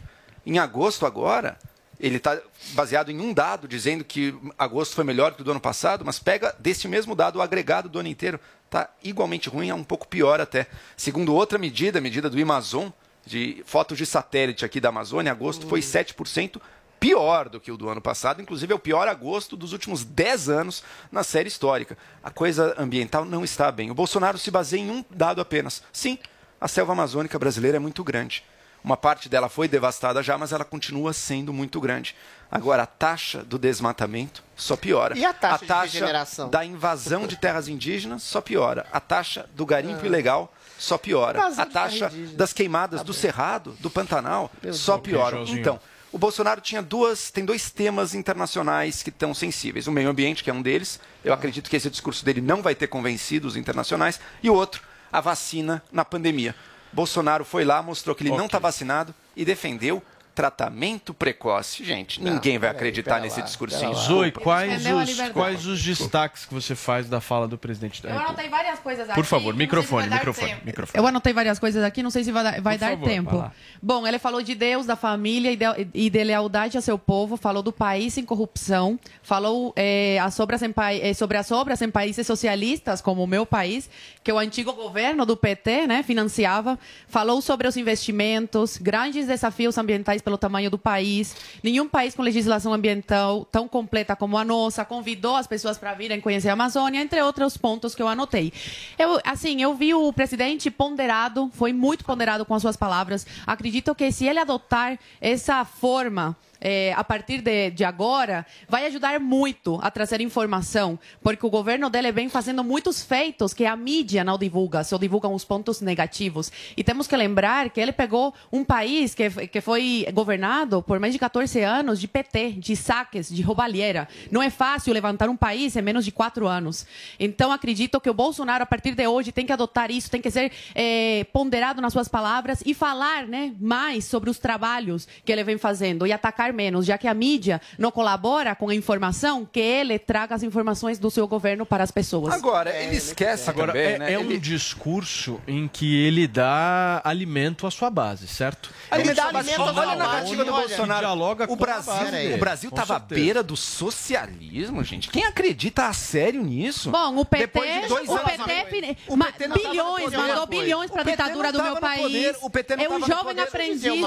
Em 0.45 0.59
agosto, 0.59 1.07
agora, 1.07 1.57
ele 2.01 2.17
está 2.17 2.37
baseado 2.73 3.11
em 3.11 3.21
um 3.21 3.33
dado, 3.33 3.69
dizendo 3.69 4.03
que 4.03 4.35
agosto 4.59 4.97
foi 4.97 5.05
melhor 5.05 5.35
que 5.35 5.41
o 5.41 5.45
do 5.45 5.53
ano 5.53 5.61
passado, 5.61 6.05
mas 6.05 6.19
pega 6.19 6.53
desse 6.59 6.89
mesmo 6.89 7.15
dado 7.15 7.37
o 7.37 7.43
agregado 7.43 7.89
do 7.89 8.01
ano 8.01 8.09
inteiro. 8.09 8.41
Está 8.67 8.91
igualmente 9.05 9.49
ruim, 9.49 9.71
é 9.71 9.75
um 9.75 9.85
pouco 9.85 10.09
pior 10.09 10.41
até. 10.41 10.67
Segundo 10.97 11.33
outra 11.33 11.59
medida, 11.59 11.99
a 11.99 12.03
medida 12.03 12.29
do 12.29 12.43
Amazon, 12.43 12.89
de 13.25 13.63
fotos 13.65 13.97
de 13.97 14.05
satélite 14.05 14.65
aqui 14.65 14.81
da 14.81 14.89
Amazônia, 14.89 15.31
agosto 15.31 15.65
foi 15.69 15.79
7% 15.79 16.61
pior 16.99 17.49
do 17.49 17.61
que 17.61 17.71
o 17.71 17.77
do 17.77 17.89
ano 17.89 18.01
passado. 18.01 18.43
Inclusive, 18.43 18.73
é 18.73 18.77
o 18.77 18.81
pior 18.81 19.07
agosto 19.07 19.57
dos 19.57 19.73
últimos 19.73 20.03
10 20.03 20.49
anos 20.49 20.83
na 21.13 21.23
série 21.23 21.47
histórica. 21.47 21.97
A 22.21 22.33
coisa 22.33 22.75
ambiental 22.77 23.25
não 23.25 23.45
está 23.45 23.71
bem. 23.71 23.93
O 23.93 23.95
Bolsonaro 23.95 24.39
se 24.39 24.51
baseia 24.51 24.81
em 24.81 24.91
um 24.91 25.05
dado 25.09 25.41
apenas. 25.41 25.85
Sim, 25.93 26.19
a 26.61 26.69
selva 26.69 26.93
amazônica 26.93 27.39
brasileira 27.39 27.77
é 27.77 27.81
muito 27.81 28.03
grande. 28.03 28.45
Uma 28.83 28.97
parte 28.97 29.29
dela 29.29 29.49
foi 29.49 29.67
devastada 29.67 30.23
já, 30.23 30.39
mas 30.39 30.53
ela 30.53 30.65
continua 30.65 31.13
sendo 31.13 31.53
muito 31.53 31.81
grande. 31.81 32.15
Agora, 32.51 32.85
a 32.85 32.87
taxa 32.87 33.43
do 33.43 33.59
desmatamento 33.59 34.43
só 34.57 34.77
piora. 34.77 35.19
E 35.19 35.25
a 35.25 35.33
taxa 35.33 35.59
de 35.59 35.67
taxa 35.67 35.93
regeneração? 35.93 36.49
da 36.49 36.65
invasão 36.65 37.27
de 37.27 37.37
terras 37.37 37.69
indígenas 37.69 38.23
só 38.23 38.41
piora. 38.41 38.87
A 38.93 39.01
taxa 39.01 39.49
do 39.55 39.67
garimpo 39.67 40.07
ilegal 40.07 40.53
só 40.79 40.97
piora. 40.97 41.39
Invasão 41.39 41.65
A 41.65 41.67
de 41.67 41.73
taxa 41.73 42.13
das 42.35 42.53
queimadas 42.53 43.03
do 43.03 43.13
Cerrado, 43.13 43.77
do 43.81 43.91
Pantanal, 43.91 44.51
só 44.73 44.97
Deus. 44.97 45.09
piora. 45.09 45.39
Então, 45.49 45.81
o 46.11 46.17
Bolsonaro 46.17 46.61
tinha 46.61 46.81
duas, 46.81 47.31
tem 47.31 47.45
dois 47.45 47.71
temas 47.71 48.15
internacionais 48.15 49.03
que 49.03 49.11
estão 49.11 49.35
sensíveis. 49.35 49.87
O 49.87 49.93
meio 49.93 50.09
ambiente, 50.09 50.43
que 50.43 50.51
é 50.51 50.55
um 50.55 50.63
deles. 50.63 51.01
Eu 51.23 51.35
acredito 51.35 51.69
que 51.69 51.77
esse 51.77 51.91
discurso 51.91 52.25
dele 52.25 52.41
não 52.41 52.63
vai 52.63 52.75
ter 52.75 52.87
convencido 52.87 53.47
os 53.47 53.57
internacionais. 53.57 54.19
E 54.43 54.49
o 54.49 54.55
outro, 54.55 54.83
a 55.13 55.21
vacina 55.21 55.83
na 55.93 56.05
pandemia. 56.05 56.55
Bolsonaro 56.93 57.45
foi 57.45 57.65
lá, 57.65 57.83
mostrou 57.83 58.15
que 58.15 58.23
ele 58.23 58.37
não 58.37 58.47
está 58.47 58.59
vacinado 58.59 59.15
e 59.37 59.45
defendeu 59.45 60.03
tratamento 60.39 61.13
precoce. 61.13 61.85
Gente, 61.85 62.23
ninguém 62.23 62.61
vai 62.61 62.71
acreditar 62.71 63.21
nesse 63.21 63.43
discursinho. 63.43 63.93
Zoe, 63.93 64.31
quais 64.31 64.87
a 64.87 64.95
os, 64.95 65.19
quais 65.33 65.67
os 65.67 65.83
destaques 65.83 66.47
que 66.47 66.55
você 66.55 66.77
faz 66.77 67.09
da 67.09 67.21
fala 67.21 67.49
do 67.49 67.59
presidente 67.59 68.01
da 68.01 68.09
Eu 68.09 68.13
República? 68.13 68.43
anotei 68.43 68.49
várias 68.49 68.79
coisas 68.79 69.09
aqui. 69.09 69.15
Por 69.17 69.25
favor, 69.25 69.53
não 69.53 69.59
sei 69.59 69.59
se 69.59 69.59
microfone, 69.59 70.09
microfone, 70.09 70.57
microfone. 70.65 71.03
Eu 71.03 71.09
anotei 71.09 71.33
várias 71.33 71.59
coisas 71.59 71.83
aqui, 71.83 72.05
não 72.05 72.11
sei 72.11 72.23
se 72.23 72.31
vai 72.31 72.45
dar, 72.45 72.61
vai 72.61 72.77
Por 72.77 72.81
dar 72.81 72.91
favor, 72.91 73.09
tempo. 73.09 73.31
vai 73.31 73.39
lá. 73.41 73.53
Bom, 73.83 74.07
ele 74.07 74.21
falou 74.21 74.41
de 74.41 74.55
Deus, 74.55 74.87
da 74.87 74.95
família 74.95 75.51
e 75.51 75.57
de, 75.57 75.65
e 75.93 76.09
de 76.09 76.23
lealdade 76.23 76.79
a 76.79 76.81
seu 76.81 76.97
povo, 76.97 77.37
falou 77.37 77.61
do 77.61 77.73
país 77.73 78.15
sem 78.15 78.25
corrupção, 78.25 78.97
falou 79.25 79.73
eh, 79.75 80.21
as 80.21 80.39
obras 80.39 80.63
em, 80.63 80.73
eh, 81.03 81.15
sobre 81.15 81.37
as 81.37 81.51
obras 81.51 81.83
em 81.83 81.91
países 81.91 82.25
socialistas, 82.25 83.01
como 83.01 83.25
o 83.25 83.27
meu 83.27 83.45
país, 83.45 83.91
que 84.23 84.31
o 84.31 84.39
antigo 84.39 84.73
governo 84.73 85.27
do 85.27 85.37
PT 85.37 85.89
né, 85.89 86.05
financiava, 86.05 86.79
falou 87.09 87.43
sobre 87.43 87.67
os 87.67 87.77
investimentos, 87.77 88.77
grandes 88.77 89.27
desafios 89.27 89.77
ambientais 89.77 90.23
pelo 90.29 90.37
tamanho 90.37 90.71
do 90.71 90.77
país. 90.77 91.35
Nenhum 91.63 91.89
país 91.89 92.15
com 92.15 92.21
legislação 92.21 92.75
ambiental 92.75 93.47
tão 93.47 93.67
completa 93.67 94.15
como 94.15 94.37
a 94.37 94.45
nossa 94.45 94.85
convidou 94.85 95.37
as 95.37 95.47
pessoas 95.47 95.79
para 95.79 95.95
virem 95.95 96.21
conhecer 96.21 96.51
a 96.51 96.53
Amazônia, 96.53 97.01
entre 97.01 97.23
outros 97.23 97.57
pontos 97.57 97.95
que 97.95 98.03
eu 98.03 98.09
anotei. 98.09 98.53
Eu, 98.99 99.19
assim, 99.25 99.63
eu 99.63 99.75
vi 99.75 99.95
o 99.95 100.13
presidente 100.13 100.71
ponderado, 100.71 101.51
foi 101.55 101.73
muito 101.73 102.05
ponderado 102.05 102.45
com 102.45 102.55
as 102.55 102.61
suas 102.61 102.77
palavras. 102.77 103.27
Acredito 103.47 103.95
que 103.95 104.13
se 104.13 104.27
ele 104.27 104.39
adotar 104.39 104.99
essa 105.19 105.65
forma 105.65 106.37
eh, 106.61 106.93
a 106.97 107.05
partir 107.05 107.41
de, 107.41 107.71
de 107.71 107.85
agora, 107.85 108.47
vai 108.69 108.87
ajudar 108.87 109.19
muito 109.21 109.79
a 109.83 109.91
trazer 109.91 110.21
informação, 110.21 110.99
porque 111.23 111.47
o 111.47 111.51
governo 111.51 111.89
dele 111.91 112.13
vem 112.13 112.29
fazendo 112.29 112.65
muitos 112.65 113.03
feitos 113.03 113.55
que 113.55 113.65
a 113.65 113.77
mídia 113.77 114.25
não 114.25 114.39
divulga, 114.39 114.85
só 114.85 114.99
divulgam 114.99 115.35
os 115.35 115.45
pontos 115.45 115.81
negativos. 115.81 116.51
E 116.77 116.85
temos 116.85 117.07
que 117.07 117.17
lembrar 117.17 117.71
que 117.71 117.81
ele 117.81 117.93
pegou 117.93 118.35
um 118.53 118.65
país 118.65 119.15
que, 119.15 119.49
que 119.49 119.61
foi 119.61 120.07
governado 120.13 120.83
por 120.83 120.99
mais 120.99 121.13
de 121.13 121.19
14 121.19 121.61
anos 121.63 122.01
de 122.01 122.09
PT, 122.09 122.53
de 122.53 122.77
saques, 122.77 123.29
de 123.29 123.43
roubalheira. 123.43 124.09
Não 124.31 124.43
é 124.43 124.51
fácil 124.51 124.93
levantar 124.93 125.29
um 125.29 125.37
país 125.37 125.77
em 125.77 125.83
menos 125.83 126.05
de 126.05 126.13
quatro 126.13 126.47
anos. 126.47 126.87
Então, 127.19 127.53
acredito 127.53 128.01
que 128.01 128.11
o 128.11 128.15
Bolsonaro, 128.15 128.63
a 128.63 128.67
partir 128.67 128.95
de 128.95 129.07
hoje, 129.07 129.33
tem 129.33 129.47
que 129.47 129.53
adotar 129.53 129.91
isso, 129.91 130.11
tem 130.11 130.21
que 130.21 130.31
ser 130.31 130.53
eh, 130.75 131.27
ponderado 131.33 131.81
nas 131.81 131.93
suas 131.93 132.09
palavras 132.09 132.63
e 132.65 132.75
falar 132.75 133.27
né, 133.27 133.55
mais 133.61 134.05
sobre 134.05 134.31
os 134.31 134.39
trabalhos 134.39 135.07
que 135.25 135.33
ele 135.33 135.45
vem 135.45 135.59
fazendo 135.59 136.07
e 136.07 136.13
atacar 136.13 136.48
menos, 136.53 136.87
já 136.87 136.97
que 136.99 137.07
a 137.09 137.15
mídia 137.15 137.61
não 137.79 137.91
colabora 137.91 138.55
com 138.55 138.69
a 138.69 138.75
informação, 138.75 139.45
que 139.51 139.61
ele 139.61 139.99
traga 139.99 140.35
as 140.35 140.43
informações 140.43 140.99
do 140.99 141.11
seu 141.11 141.27
governo 141.29 141.65
para 141.67 141.85
as 141.85 141.91
pessoas. 141.91 142.33
Agora, 142.35 142.71
ele 142.75 142.97
esquece 142.97 143.49
Agora, 143.51 143.73
também, 143.73 143.87
é, 143.95 143.99
né? 143.99 144.13
é 144.13 144.19
um 144.19 144.23
Ele- 144.23 144.39
discurso 144.39 145.41
em 145.47 145.67
que 145.69 146.05
ele 146.05 146.27
dá 146.27 147.01
alimento 147.05 147.67
à 147.67 147.71
sua 147.71 147.91
base, 147.91 148.27
certo? 148.29 148.71
Ele 148.93 149.13
dá 149.15 149.27
alimento 149.29 149.63
à 149.63 149.73
sua 149.73 149.81
Olha 149.81 149.81
a 149.81 149.85
base. 149.87 149.99
narrativa 149.99 150.45
do 150.45 150.53
Bolsonaro. 150.53 151.01
dialoga 151.01 151.47
o 151.53 151.57
Brasil, 151.57 151.93
base 151.93 152.11
dele, 152.11 152.35
o 152.35 152.39
Brasil 152.39 152.71
estava 152.71 152.97
à 152.97 152.99
certeza. 152.99 153.21
beira 153.21 153.43
do 153.43 153.57
socialismo, 153.57 154.83
gente. 154.85 155.09
Quem 155.11 155.25
acredita 155.25 155.87
a 155.87 155.93
sério 155.93 156.43
nisso? 156.43 156.91
Bom, 156.91 157.17
o 157.19 157.25
PT, 157.25 157.47
Depois 157.47 157.83
de 157.83 157.89
dois 157.89 158.09
o 158.09 158.13
anos 158.13 158.25
PT, 158.25 158.97
O 159.09 159.17
ma- 159.17 159.27
PT 159.33 159.49
bilhões, 159.49 160.13
mandou 160.13 160.47
bilhões 160.47 160.91
para 160.91 161.03
a 161.03 161.05
ditadura 161.05 161.53
do 161.53 161.63
meu 161.63 161.77
país. 161.77 162.03
poder, 162.03 162.37
o 162.43 162.51
PT 162.51 162.77
não 162.77 162.85
é 162.85 162.89
um 162.89 163.07
jovem 163.07 163.39
aprendiz. 163.41 164.01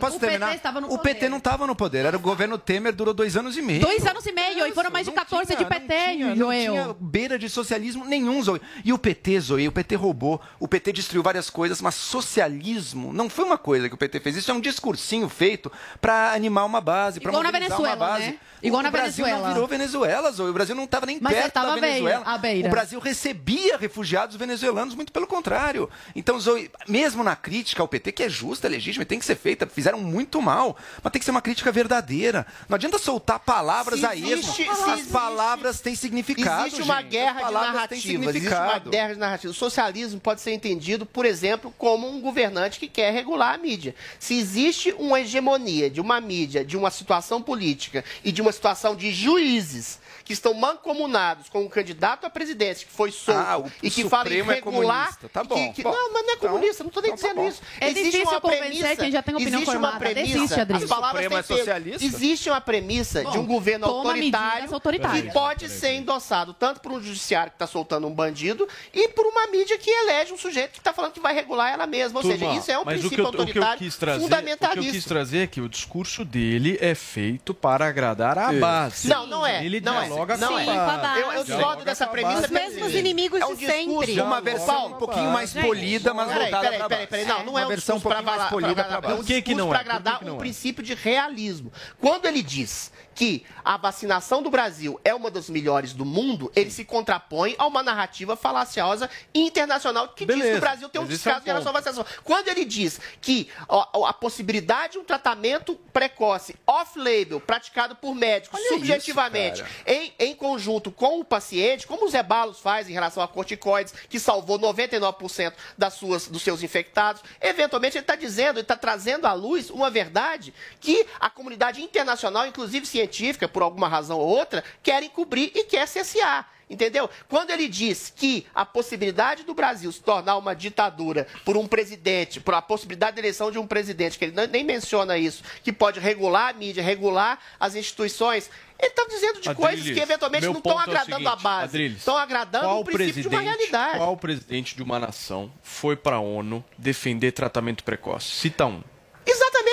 Posso, 0.00 0.18
terminar? 0.18 0.56
O. 0.88 0.98
PT 0.98 1.28
não 1.28 1.38
estava 1.38 1.66
no 1.66 1.73
poder. 1.74 2.04
Era 2.04 2.16
o 2.16 2.20
governo 2.20 2.56
Temer, 2.58 2.92
durou 2.94 3.12
dois 3.14 3.36
anos 3.36 3.56
e 3.56 3.62
meio. 3.62 3.80
Dois 3.80 4.06
anos 4.06 4.24
e 4.26 4.32
meio, 4.32 4.66
e 4.66 4.72
foram 4.72 4.90
mais 4.90 5.06
de 5.06 5.12
14 5.12 5.56
de 5.56 5.64
PT, 5.64 6.16
Não 6.18 6.36
Joel. 6.36 6.72
tinha 6.72 6.96
beira 7.00 7.38
de 7.38 7.48
socialismo 7.48 8.04
nenhum, 8.04 8.42
Zoe. 8.42 8.60
E 8.84 8.92
o 8.92 8.98
PT, 8.98 9.40
Zoe, 9.40 9.68
o 9.68 9.72
PT 9.72 9.94
roubou, 9.96 10.40
o 10.58 10.68
PT 10.68 10.92
destruiu 10.92 11.22
várias 11.22 11.50
coisas, 11.50 11.80
mas 11.80 11.94
socialismo 11.94 13.12
não 13.12 13.28
foi 13.30 13.44
uma 13.44 13.58
coisa 13.58 13.88
que 13.88 13.94
o 13.94 13.98
PT 13.98 14.20
fez. 14.20 14.36
Isso 14.36 14.50
é 14.50 14.54
um 14.54 14.60
discursinho 14.60 15.28
feito 15.28 15.70
para 16.00 16.32
animar 16.32 16.64
uma 16.64 16.80
base, 16.80 17.20
para 17.20 17.32
mobilizar 17.32 17.80
uma 17.80 17.96
base. 17.96 18.26
né? 18.26 18.38
Igual 18.68 18.80
o 18.80 18.82
na 18.82 18.90
Brasil 18.90 19.24
Venezuela. 19.24 19.48
não 19.48 19.54
virou 19.54 19.68
Venezuela, 19.68 20.32
Zoe. 20.32 20.50
O 20.50 20.52
Brasil 20.52 20.74
não 20.74 20.84
estava 20.84 21.06
nem 21.06 21.18
Mas 21.20 21.34
perto 21.34 21.54
da 21.54 21.62
beira, 21.72 21.80
Venezuela. 21.80 22.24
à 22.24 22.38
beira. 22.38 22.68
O 22.68 22.70
Brasil 22.70 22.98
recebia 23.00 23.76
refugiados 23.76 24.36
venezuelanos, 24.36 24.94
muito 24.94 25.12
pelo 25.12 25.26
contrário. 25.26 25.88
Então, 26.16 26.38
Zoe, 26.40 26.70
mesmo 26.88 27.22
na 27.22 27.36
crítica 27.36 27.82
ao 27.82 27.88
PT, 27.88 28.12
que 28.12 28.22
é 28.22 28.28
justa, 28.28 28.66
é 28.66 28.70
legítima 28.70 29.02
e 29.02 29.06
tem 29.06 29.18
que 29.18 29.24
ser 29.24 29.36
feita, 29.36 29.66
fizeram 29.66 30.00
muito 30.00 30.40
mal, 30.40 30.76
mas 31.02 31.12
tem 31.12 31.18
que 31.20 31.24
ser 31.24 31.30
uma 31.30 31.42
crítica 31.42 31.70
verdadeira. 31.70 32.46
Não 32.68 32.76
adianta 32.76 32.98
soltar 32.98 33.38
palavras 33.40 34.00
Se 34.00 34.06
a 34.06 34.14
esmo. 34.14 34.30
existe- 34.32 34.64
se 34.64 34.68
As 34.68 34.88
existe- 34.94 35.12
palavras 35.12 35.80
têm 35.80 35.94
significado. 35.94 36.66
Existe 36.66 36.82
uma 36.82 37.00
gente. 37.02 37.10
guerra 37.10 37.30
As 37.30 37.36
de 37.36 37.42
palavras 37.42 37.70
têm 37.70 37.74
narrativas. 37.74 38.04
Existe 38.04 38.16
uma 38.16 38.32
significado. 38.32 38.90
guerra 38.90 39.12
de 39.14 39.18
narrativas. 39.20 39.56
O 39.56 39.58
socialismo 39.58 40.20
pode 40.20 40.40
ser 40.40 40.52
entendido, 40.52 41.04
por 41.04 41.24
exemplo, 41.26 41.72
como 41.76 42.08
um 42.08 42.20
governante 42.20 42.78
que 42.80 42.88
quer 42.88 43.12
regular 43.12 43.54
a 43.54 43.58
mídia. 43.58 43.94
Se 44.18 44.38
existe 44.38 44.94
uma 44.98 45.20
hegemonia 45.20 45.90
de 45.90 46.00
uma 46.00 46.20
mídia, 46.20 46.64
de 46.64 46.76
uma 46.76 46.90
situação 46.90 47.42
política 47.42 48.04
e 48.24 48.32
de 48.32 48.40
uma 48.40 48.53
situação 48.54 48.96
de 48.96 49.12
juízes 49.12 49.98
que 50.24 50.32
estão 50.32 50.54
mancomunados 50.54 51.48
com 51.48 51.62
um 51.62 51.68
candidato 51.68 52.24
à 52.26 52.30
presidência 52.30 52.86
que 52.86 52.92
foi 52.92 53.10
solto 53.12 53.38
Ah, 53.46 53.58
o 53.58 53.70
e 53.82 53.90
que 53.90 54.08
fala 54.08 54.28
em 54.30 54.40
é 54.40 54.42
regular. 54.42 54.62
comunista. 54.62 55.28
Tá 55.28 55.42
que- 55.42 55.48
bom, 55.48 55.72
que- 55.72 55.82
bom. 55.82 55.92
não, 55.92 56.12
mas 56.12 56.26
não 56.26 56.32
é 56.32 56.36
comunista, 56.36 56.82
não 56.82 56.88
estou 56.88 57.02
nem 57.02 57.12
então 57.12 57.22
tá 57.22 57.28
dizendo 57.28 57.42
bom. 57.44 57.48
isso. 57.48 57.62
É 57.80 57.90
existe 57.90 58.10
difícil 58.10 58.30
uma 58.30 58.40
premissa, 58.40 58.96
quem 58.96 59.10
já 59.12 59.22
tem 59.22 59.34
opinião 59.34 59.58
existe 59.60 59.72
formada. 59.72 59.92
uma 59.94 60.00
premissa. 60.00 60.64
Desiste. 60.64 60.84
As 60.84 60.84
palavras 60.90 61.24
é 61.24 61.28
têm 61.28 61.36
peso. 61.42 61.56
socialista? 61.58 62.04
Existe 62.04 62.48
uma 62.50 62.60
premissa 62.60 63.20
de 63.24 63.38
um 63.38 63.42
Bom, 63.44 63.54
governo 63.54 63.86
autoritário 63.86 64.68
que 65.12 65.32
pode 65.32 65.68
ser 65.68 65.92
endossado 65.94 66.54
tanto 66.54 66.80
por 66.80 66.92
um 66.92 67.00
judiciário 67.02 67.50
que 67.50 67.56
está 67.56 67.66
soltando 67.66 68.06
um 68.06 68.14
bandido 68.14 68.66
e 68.92 69.08
por 69.08 69.26
uma 69.26 69.46
mídia 69.48 69.76
que 69.78 69.90
elege 69.90 70.32
um 70.32 70.38
sujeito 70.38 70.72
que 70.72 70.78
está 70.78 70.92
falando 70.92 71.12
que 71.12 71.20
vai 71.20 71.34
regular 71.34 71.72
ela 71.72 71.86
mesma. 71.86 72.18
Ou 72.18 72.22
Turma, 72.22 72.38
seja, 72.38 72.58
isso 72.58 72.70
é 72.70 72.78
um 72.78 72.82
o 72.82 72.84
que, 72.84 72.90
princípio 72.92 73.18
eu, 73.22 73.26
o 73.26 73.30
que 73.30 73.36
autoritário 73.38 73.78
trazer, 73.92 73.94
o 73.94 73.98
que 74.00 74.04
eu 74.04 74.20
fundamentalista. 74.20 74.92
quis 74.92 75.04
trazer 75.04 75.38
é 75.40 75.46
que 75.46 75.60
o 75.60 75.68
discurso 75.68 76.24
dele 76.24 76.78
é 76.80 76.94
feito 76.94 77.52
para 77.54 77.86
agradar 77.86 78.38
a 78.38 78.50
Isso. 78.52 78.60
base. 78.60 79.08
Não, 79.08 79.26
não 79.26 79.46
é. 79.46 79.64
Ele 79.64 79.80
não 79.80 80.00
é. 80.00 80.08
Dialoga 80.14 80.36
não, 80.36 80.52
base. 80.52 81.20
Eu, 81.20 81.32
eu 81.32 81.44
discordo 81.44 81.84
dessa 81.84 82.06
premissa. 82.06 82.44
Os 82.44 82.50
mesmos 82.50 82.94
inimigos 82.94 83.40
é 83.40 83.46
um 83.46 83.54
de 83.54 83.66
sempre. 83.66 84.06
discurso- 84.06 84.22
Uma 84.24 84.40
versão 84.40 84.86
um 84.86 84.92
pouquinho 84.94 85.30
mais 85.30 85.52
polida, 85.52 86.14
mas 86.14 86.28
peraí, 86.28 86.42
voltada 86.50 86.70
peraí, 86.70 86.88
peraí, 86.88 87.06
peraí, 87.06 87.26
Não, 87.26 87.44
não 87.44 87.58
é 87.58 87.62
Uma 87.62 87.66
um 87.66 87.68
versão 87.68 87.96
um 87.96 87.98
discurso 87.98 88.16
pouquinho 88.22 88.36
mais 88.38 88.50
polida 88.50 88.82
É 88.82 89.14
um. 89.14 89.16
Por 89.16 89.24
que 89.42 89.54
discurso 89.54 89.56
não 89.58 89.74
é? 89.74 89.76
Por 89.78 89.84
que 89.84 89.90
agradar 89.90 90.18
que 90.18 90.24
não 90.24 90.32
um 90.32 90.36
é? 90.36 90.38
princípio 90.38 90.82
de 90.82 90.94
realismo. 90.94 91.72
Quando 92.00 92.26
ele 92.26 92.42
diz 92.42 92.92
que 93.14 93.44
a 93.64 93.76
vacinação 93.76 94.42
do 94.42 94.50
Brasil 94.50 95.00
é 95.04 95.14
uma 95.14 95.30
das 95.30 95.48
melhores 95.48 95.92
do 95.92 96.04
mundo, 96.04 96.50
ele 96.54 96.70
se 96.70 96.84
contrapõe 96.84 97.54
a 97.58 97.66
uma 97.66 97.82
narrativa 97.82 98.36
falaciosa 98.36 99.08
internacional 99.34 100.08
que 100.08 100.26
diz 100.26 100.34
que 100.34 100.40
Beleza, 100.40 100.58
o 100.58 100.60
Brasil 100.60 100.88
tem 100.88 101.00
um 101.00 101.04
é 101.04 101.08
descaso 101.08 101.42
em 101.44 101.46
relação 101.46 101.70
à 101.70 101.72
vacinação. 101.72 102.04
Quando 102.22 102.48
ele 102.48 102.64
diz 102.64 103.00
que 103.20 103.48
ó, 103.68 104.06
a 104.06 104.12
possibilidade 104.12 104.94
de 104.94 104.98
um 104.98 105.04
tratamento 105.04 105.76
precoce, 105.92 106.56
off-label, 106.66 107.40
praticado 107.40 107.94
por 107.94 108.14
médicos, 108.14 108.58
Olha 108.58 108.64
isso, 108.64 108.74
subjetivamente, 108.74 109.62
cara. 109.62 109.74
em, 109.86 110.12
em 110.18 110.34
conjunto 110.34 110.90
com 110.90 111.20
o 111.20 111.24
paciente, 111.24 111.86
como 111.86 112.06
o 112.06 112.08
Zé 112.08 112.22
Balos 112.22 112.58
faz 112.58 112.88
em 112.88 112.92
relação 112.92 113.22
a 113.22 113.28
corticoides, 113.28 113.94
que 114.08 114.18
salvou 114.18 114.58
99% 114.58 115.52
das 115.78 115.94
suas, 115.94 116.26
dos 116.26 116.42
seus 116.42 116.62
infectados, 116.62 117.22
eventualmente 117.40 117.96
ele 117.96 118.02
está 118.02 118.16
dizendo, 118.16 118.56
ele 118.56 118.62
está 118.62 118.76
trazendo 118.76 119.26
à 119.26 119.32
luz 119.32 119.70
uma 119.70 119.90
verdade 119.90 120.52
que 120.80 121.06
a 121.20 121.30
comunidade 121.30 121.82
internacional, 121.82 122.46
inclusive 122.46 122.86
científica, 122.86 123.03
por 123.48 123.62
alguma 123.62 123.88
razão 123.88 124.18
ou 124.18 124.26
outra, 124.26 124.62
quer 124.82 125.02
encobrir 125.02 125.50
e 125.54 125.64
quer 125.64 125.86
cessear. 125.86 126.48
Entendeu? 126.68 127.10
Quando 127.28 127.50
ele 127.50 127.68
diz 127.68 128.12
que 128.14 128.46
a 128.54 128.64
possibilidade 128.64 129.44
do 129.44 129.54
Brasil 129.54 129.92
se 129.92 130.00
tornar 130.00 130.36
uma 130.36 130.54
ditadura 130.54 131.26
por 131.44 131.56
um 131.56 131.66
presidente, 131.66 132.40
por 132.40 132.54
a 132.54 132.62
possibilidade 132.62 133.14
de 133.16 133.20
eleição 133.20 133.50
de 133.50 133.58
um 133.58 133.66
presidente, 133.66 134.18
que 134.18 134.24
ele 134.24 134.46
nem 134.46 134.64
menciona 134.64 135.18
isso, 135.18 135.42
que 135.62 135.72
pode 135.72 136.00
regular 136.00 136.50
a 136.50 136.52
mídia, 136.54 136.82
regular 136.82 137.38
as 137.60 137.74
instituições, 137.74 138.50
ele 138.78 138.88
está 138.88 139.04
dizendo 139.06 139.40
de 139.40 139.54
coisas 139.54 139.84
que 139.84 140.00
eventualmente 140.00 140.46
não 140.46 140.54
estão 140.54 140.80
é 140.80 140.82
agradando 140.82 141.28
a 141.28 141.30
seguinte, 141.30 141.42
base. 141.42 141.64
Adriles, 141.64 141.98
Estão 141.98 142.16
agradando 142.16 142.68
o 142.70 142.84
princípio 142.84 143.22
de 143.22 143.28
uma 143.28 143.40
realidade. 143.40 143.98
Qual 143.98 144.16
presidente 144.16 144.74
de 144.74 144.82
uma 144.82 144.98
nação 144.98 145.52
foi 145.62 145.96
pra 145.96 146.18
ONU 146.18 146.64
defender 146.78 147.32
tratamento 147.32 147.84
precoce? 147.84 148.30
Cita 148.30 148.64
um. 148.66 148.82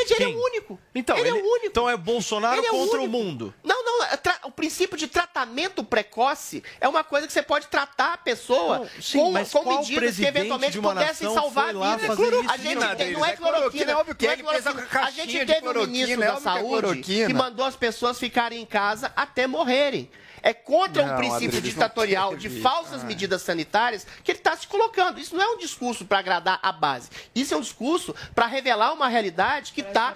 Ele 0.09 0.23
é 0.23 0.27
o 0.27 0.43
único. 0.45 0.79
Então, 0.93 1.17
ele, 1.17 1.29
é 1.29 1.31
ele- 1.31 1.41
o 1.41 1.51
único. 1.51 1.67
Então 1.67 1.89
é 1.89 1.97
Bolsonaro 1.97 2.57
é 2.63 2.69
o 2.69 2.71
contra 2.71 2.99
o 2.99 3.03
único. 3.03 3.17
mundo. 3.17 3.53
Não, 3.63 3.83
não. 3.83 4.03
é 4.05 4.19
O 4.43 4.51
princípio 4.51 4.97
de 4.97 5.07
tratamento 5.07 5.83
precoce 5.83 6.63
é 6.79 6.87
uma 6.87 7.03
coisa 7.03 7.27
que 7.27 7.33
você 7.33 7.41
pode 7.41 7.67
tratar 7.67 8.13
a 8.13 8.17
pessoa 8.17 8.79
Não, 8.79 8.89
sim, 9.01 9.19
com, 9.19 9.31
mas 9.31 9.51
com 9.51 9.77
medidas 9.77 10.15
que 10.15 10.25
eventualmente 10.25 10.79
pudessem 10.79 11.33
salvar 11.33 11.73
fazer 11.99 12.33
isso? 12.33 12.49
A 12.49 12.57
gente 12.57 12.95
tem, 12.97 13.11
não 13.11 13.25
é 13.25 13.31
é 13.31 13.35
cloroquina, 13.35 13.91
é 13.91 13.95
óbvio 13.95 14.15
que 14.15 14.27
é 14.27 14.33
a 14.33 14.37
cloroquina. 14.37 14.87
A 15.01 15.11
gente 15.11 15.45
teve 15.45 15.67
um 15.67 15.87
ministro 15.87 16.23
é 16.23 16.27
da 16.27 16.33
é 16.33 16.39
saúde 16.39 17.01
que 17.01 17.33
mandou 17.33 17.65
as 17.65 17.75
pessoas 17.75 18.19
ficarem 18.19 18.61
em 18.61 18.65
casa 18.65 19.11
até 19.15 19.47
morrerem. 19.47 20.09
É 20.43 20.53
contra 20.53 21.03
um 21.03 21.07
Não, 21.07 21.15
princípio 21.17 21.47
Adriles, 21.47 21.63
não 21.63 21.69
ditatorial 21.71 22.35
de 22.35 22.49
falsas 22.61 23.01
Ai. 23.01 23.07
medidas 23.07 23.41
sanitárias 23.41 24.05
que 24.23 24.31
ele 24.31 24.39
está 24.39 24.55
se 24.55 24.67
colocando. 24.67 25.19
Isso 25.19 25.35
não 25.35 25.43
é 25.43 25.47
um 25.49 25.57
discurso 25.57 26.05
para 26.05 26.19
agradar 26.19 26.59
a 26.61 26.71
base. 26.71 27.09
Isso 27.35 27.53
é 27.53 27.57
um 27.57 27.61
discurso 27.61 28.15
para 28.33 28.45
revelar 28.47 28.93
uma 28.93 29.07
realidade 29.07 29.71
que 29.73 29.81
está 29.81 30.13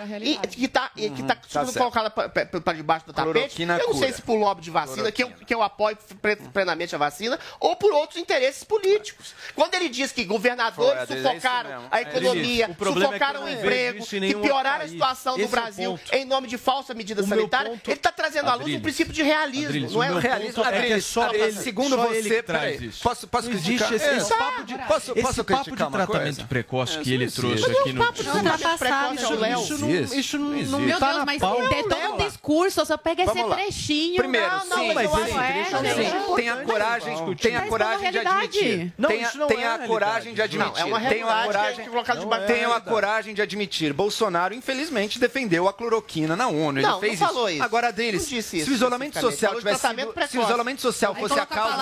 que 0.52 0.68
tá, 0.68 0.90
que 0.96 1.10
tá 1.24 1.38
sendo 1.48 1.66
certo. 1.72 1.78
colocada 1.78 2.10
para 2.10 2.74
debaixo 2.74 3.06
do 3.06 3.14
tapete. 3.14 3.62
Eu 3.62 3.68
não 3.68 3.94
sei 3.94 4.08
cura. 4.08 4.14
se 4.14 4.22
por 4.22 4.36
lobby 4.38 4.62
de 4.62 4.72
vacina, 4.72 5.12
que 5.12 5.24
eu, 5.24 5.30
que 5.32 5.54
eu 5.54 5.62
apoio 5.62 5.98
plenamente 6.54 6.96
a 6.96 6.98
vacina, 6.98 7.40
ou 7.60 7.76
por 7.76 7.94
outros 7.94 8.20
interesses 8.20 8.64
políticos. 8.64 9.34
Quando 9.56 9.74
ele 9.76 9.90
diz 9.90 10.12
que 10.12 10.24
governadores 10.24 11.08
Foi, 11.08 11.18
é 11.18 11.22
sufocaram 11.24 11.88
a 11.92 12.00
É 12.00 12.02
economia. 12.02 12.68
O 12.68 12.72
é 12.72 12.76
que 12.76 12.86
sufocaram 12.86 13.40
eu 13.42 13.46
o 13.46 13.50
emprego, 13.50 14.06
que 14.06 14.20
pioraram 14.36 14.86
a 14.86 14.88
situação 14.88 15.36
do 15.36 15.42
Esse 15.42 15.48
é 15.48 15.62
Brasil 15.62 15.92
ponto. 15.92 16.16
em 16.16 16.26
nome 16.26 16.48
de 16.48 16.58
falsa 16.58 16.94
medida 16.94 17.22
O 17.22 17.28
sanitária, 17.28 17.72
ponto- 17.72 17.88
ele 17.90 17.98
está 17.98 18.12
trazendo 18.12 18.50
à 18.50 18.56
luz 18.56 18.74
um 18.74 18.80
princípio 18.82 19.14
de 19.14 19.24
realismo. 19.24 19.66
Adriles, 19.68 19.92
não 19.94 20.04
é 20.04 20.12
meu 20.22 20.30
um 20.32 20.34
realismo. 20.34 20.54
ponto 20.64 20.68
é 20.68 20.72
que 20.72 20.76
é 20.78 20.82
Adriles, 20.82 21.06
só 21.06 21.34
ele-. 21.34 21.52
Segundo 21.54 21.96
só 21.96 22.14
ele 22.14 22.24
você, 22.24 22.36
que 22.36 22.44
traz 22.44 22.72
peraí, 22.76 22.88
isso. 22.90 23.04
posso, 23.04 23.28
posso 23.28 23.50
Não 23.50 23.60
criticar? 23.60 23.94
esse, 23.94 24.06
É, 24.06 24.18
esse 24.18 24.30
papo 24.36 24.64
de, 24.64 24.78
posso, 24.80 25.12
esse 25.12 25.22
posso 25.22 25.44
papo 25.44 25.72
de 25.72 25.76
tratamento 25.78 26.08
coisa? 26.36 26.44
precoce 26.46 26.98
É, 26.98 27.02
que 27.02 27.14
ele 27.14 27.26
isso 27.26 27.42
trouxe 27.42 27.66
aqui 27.72 27.94
no... 27.94 28.06
papo 28.06 28.24
de 28.24 28.30
tratamento 28.30 28.78
precoce, 28.78 29.34
Léo. 29.36 29.60
Isso 29.62 29.78
não, 29.78 30.16
isso 30.16 30.38
não, 30.38 30.50
não 30.50 30.80
Meu 30.80 31.00
tá 31.00 31.14
Deus, 31.14 31.26
mas 31.26 31.42
tem 31.70 31.84
todo 31.88 32.14
um 32.14 32.18
discurso, 32.18 32.86
só 32.86 32.98
pega 32.98 33.24
esse 33.24 33.44
trechinho. 33.44 34.18
Primeiro, 34.18 34.48
não, 34.48 34.66
não, 34.68 34.78
sim, 34.78 34.94
mas 34.94 35.14
acho 35.14 35.38
é, 35.38 35.66
sim, 35.66 35.96
gente. 35.96 36.36
tem 36.36 36.50
a 36.50 36.56
coragem, 36.58 37.36
tem 37.36 37.56
a 37.56 37.62
coragem 37.68 38.12
de 38.12 38.18
admitir. 38.20 38.94
Não, 38.98 39.10
tem 39.10 39.24
a, 39.24 39.28
isso 39.28 39.38
não 39.38 39.48
tem 39.48 39.64
é 39.64 39.78
coragem 39.88 40.34
de 40.34 40.42
admitir. 40.42 40.72
Não, 40.74 40.78
é 40.78 40.86
uma 40.86 41.00
tem 41.00 41.06
a 41.06 41.10
realidade 41.10 41.48
que 41.48 41.54
coragem, 41.54 41.86
é 41.86 41.90
colocada 41.90 42.20
de 42.20 42.26
Não 42.26 42.34
é 42.34 42.40
baixo. 42.40 42.54
tenho 42.54 42.74
a 42.74 42.82
coragem 42.82 43.34
de 43.34 43.42
admitir. 43.42 43.94
Bolsonaro, 43.94 44.54
infelizmente, 44.54 45.20
defendeu 45.20 45.68
a 45.68 45.74
cloroquina 45.74 46.36
na 46.36 46.48
ONU. 46.48 46.80
Ele 46.80 46.88
Não, 46.88 47.00
fez 47.00 47.20
não 47.20 47.28
falou 47.28 47.50
isso. 47.50 47.64
Agora, 47.64 47.92
deles, 47.92 48.22
Não 48.22 48.42
se 48.42 48.58
isso 48.60 48.72
o 48.72 48.74
isolamento 48.74 49.20
social 49.20 49.56
tivesse 49.56 49.80
tratamento 49.82 50.05
sido, 50.06 50.14
precoce. 50.14 50.32
se 50.32 50.38
o 50.40 50.44
isolamento 50.44 50.82
social 50.82 51.14
Aí 51.16 51.22
fosse 51.22 51.40
a 51.40 51.46
causa 51.46 51.76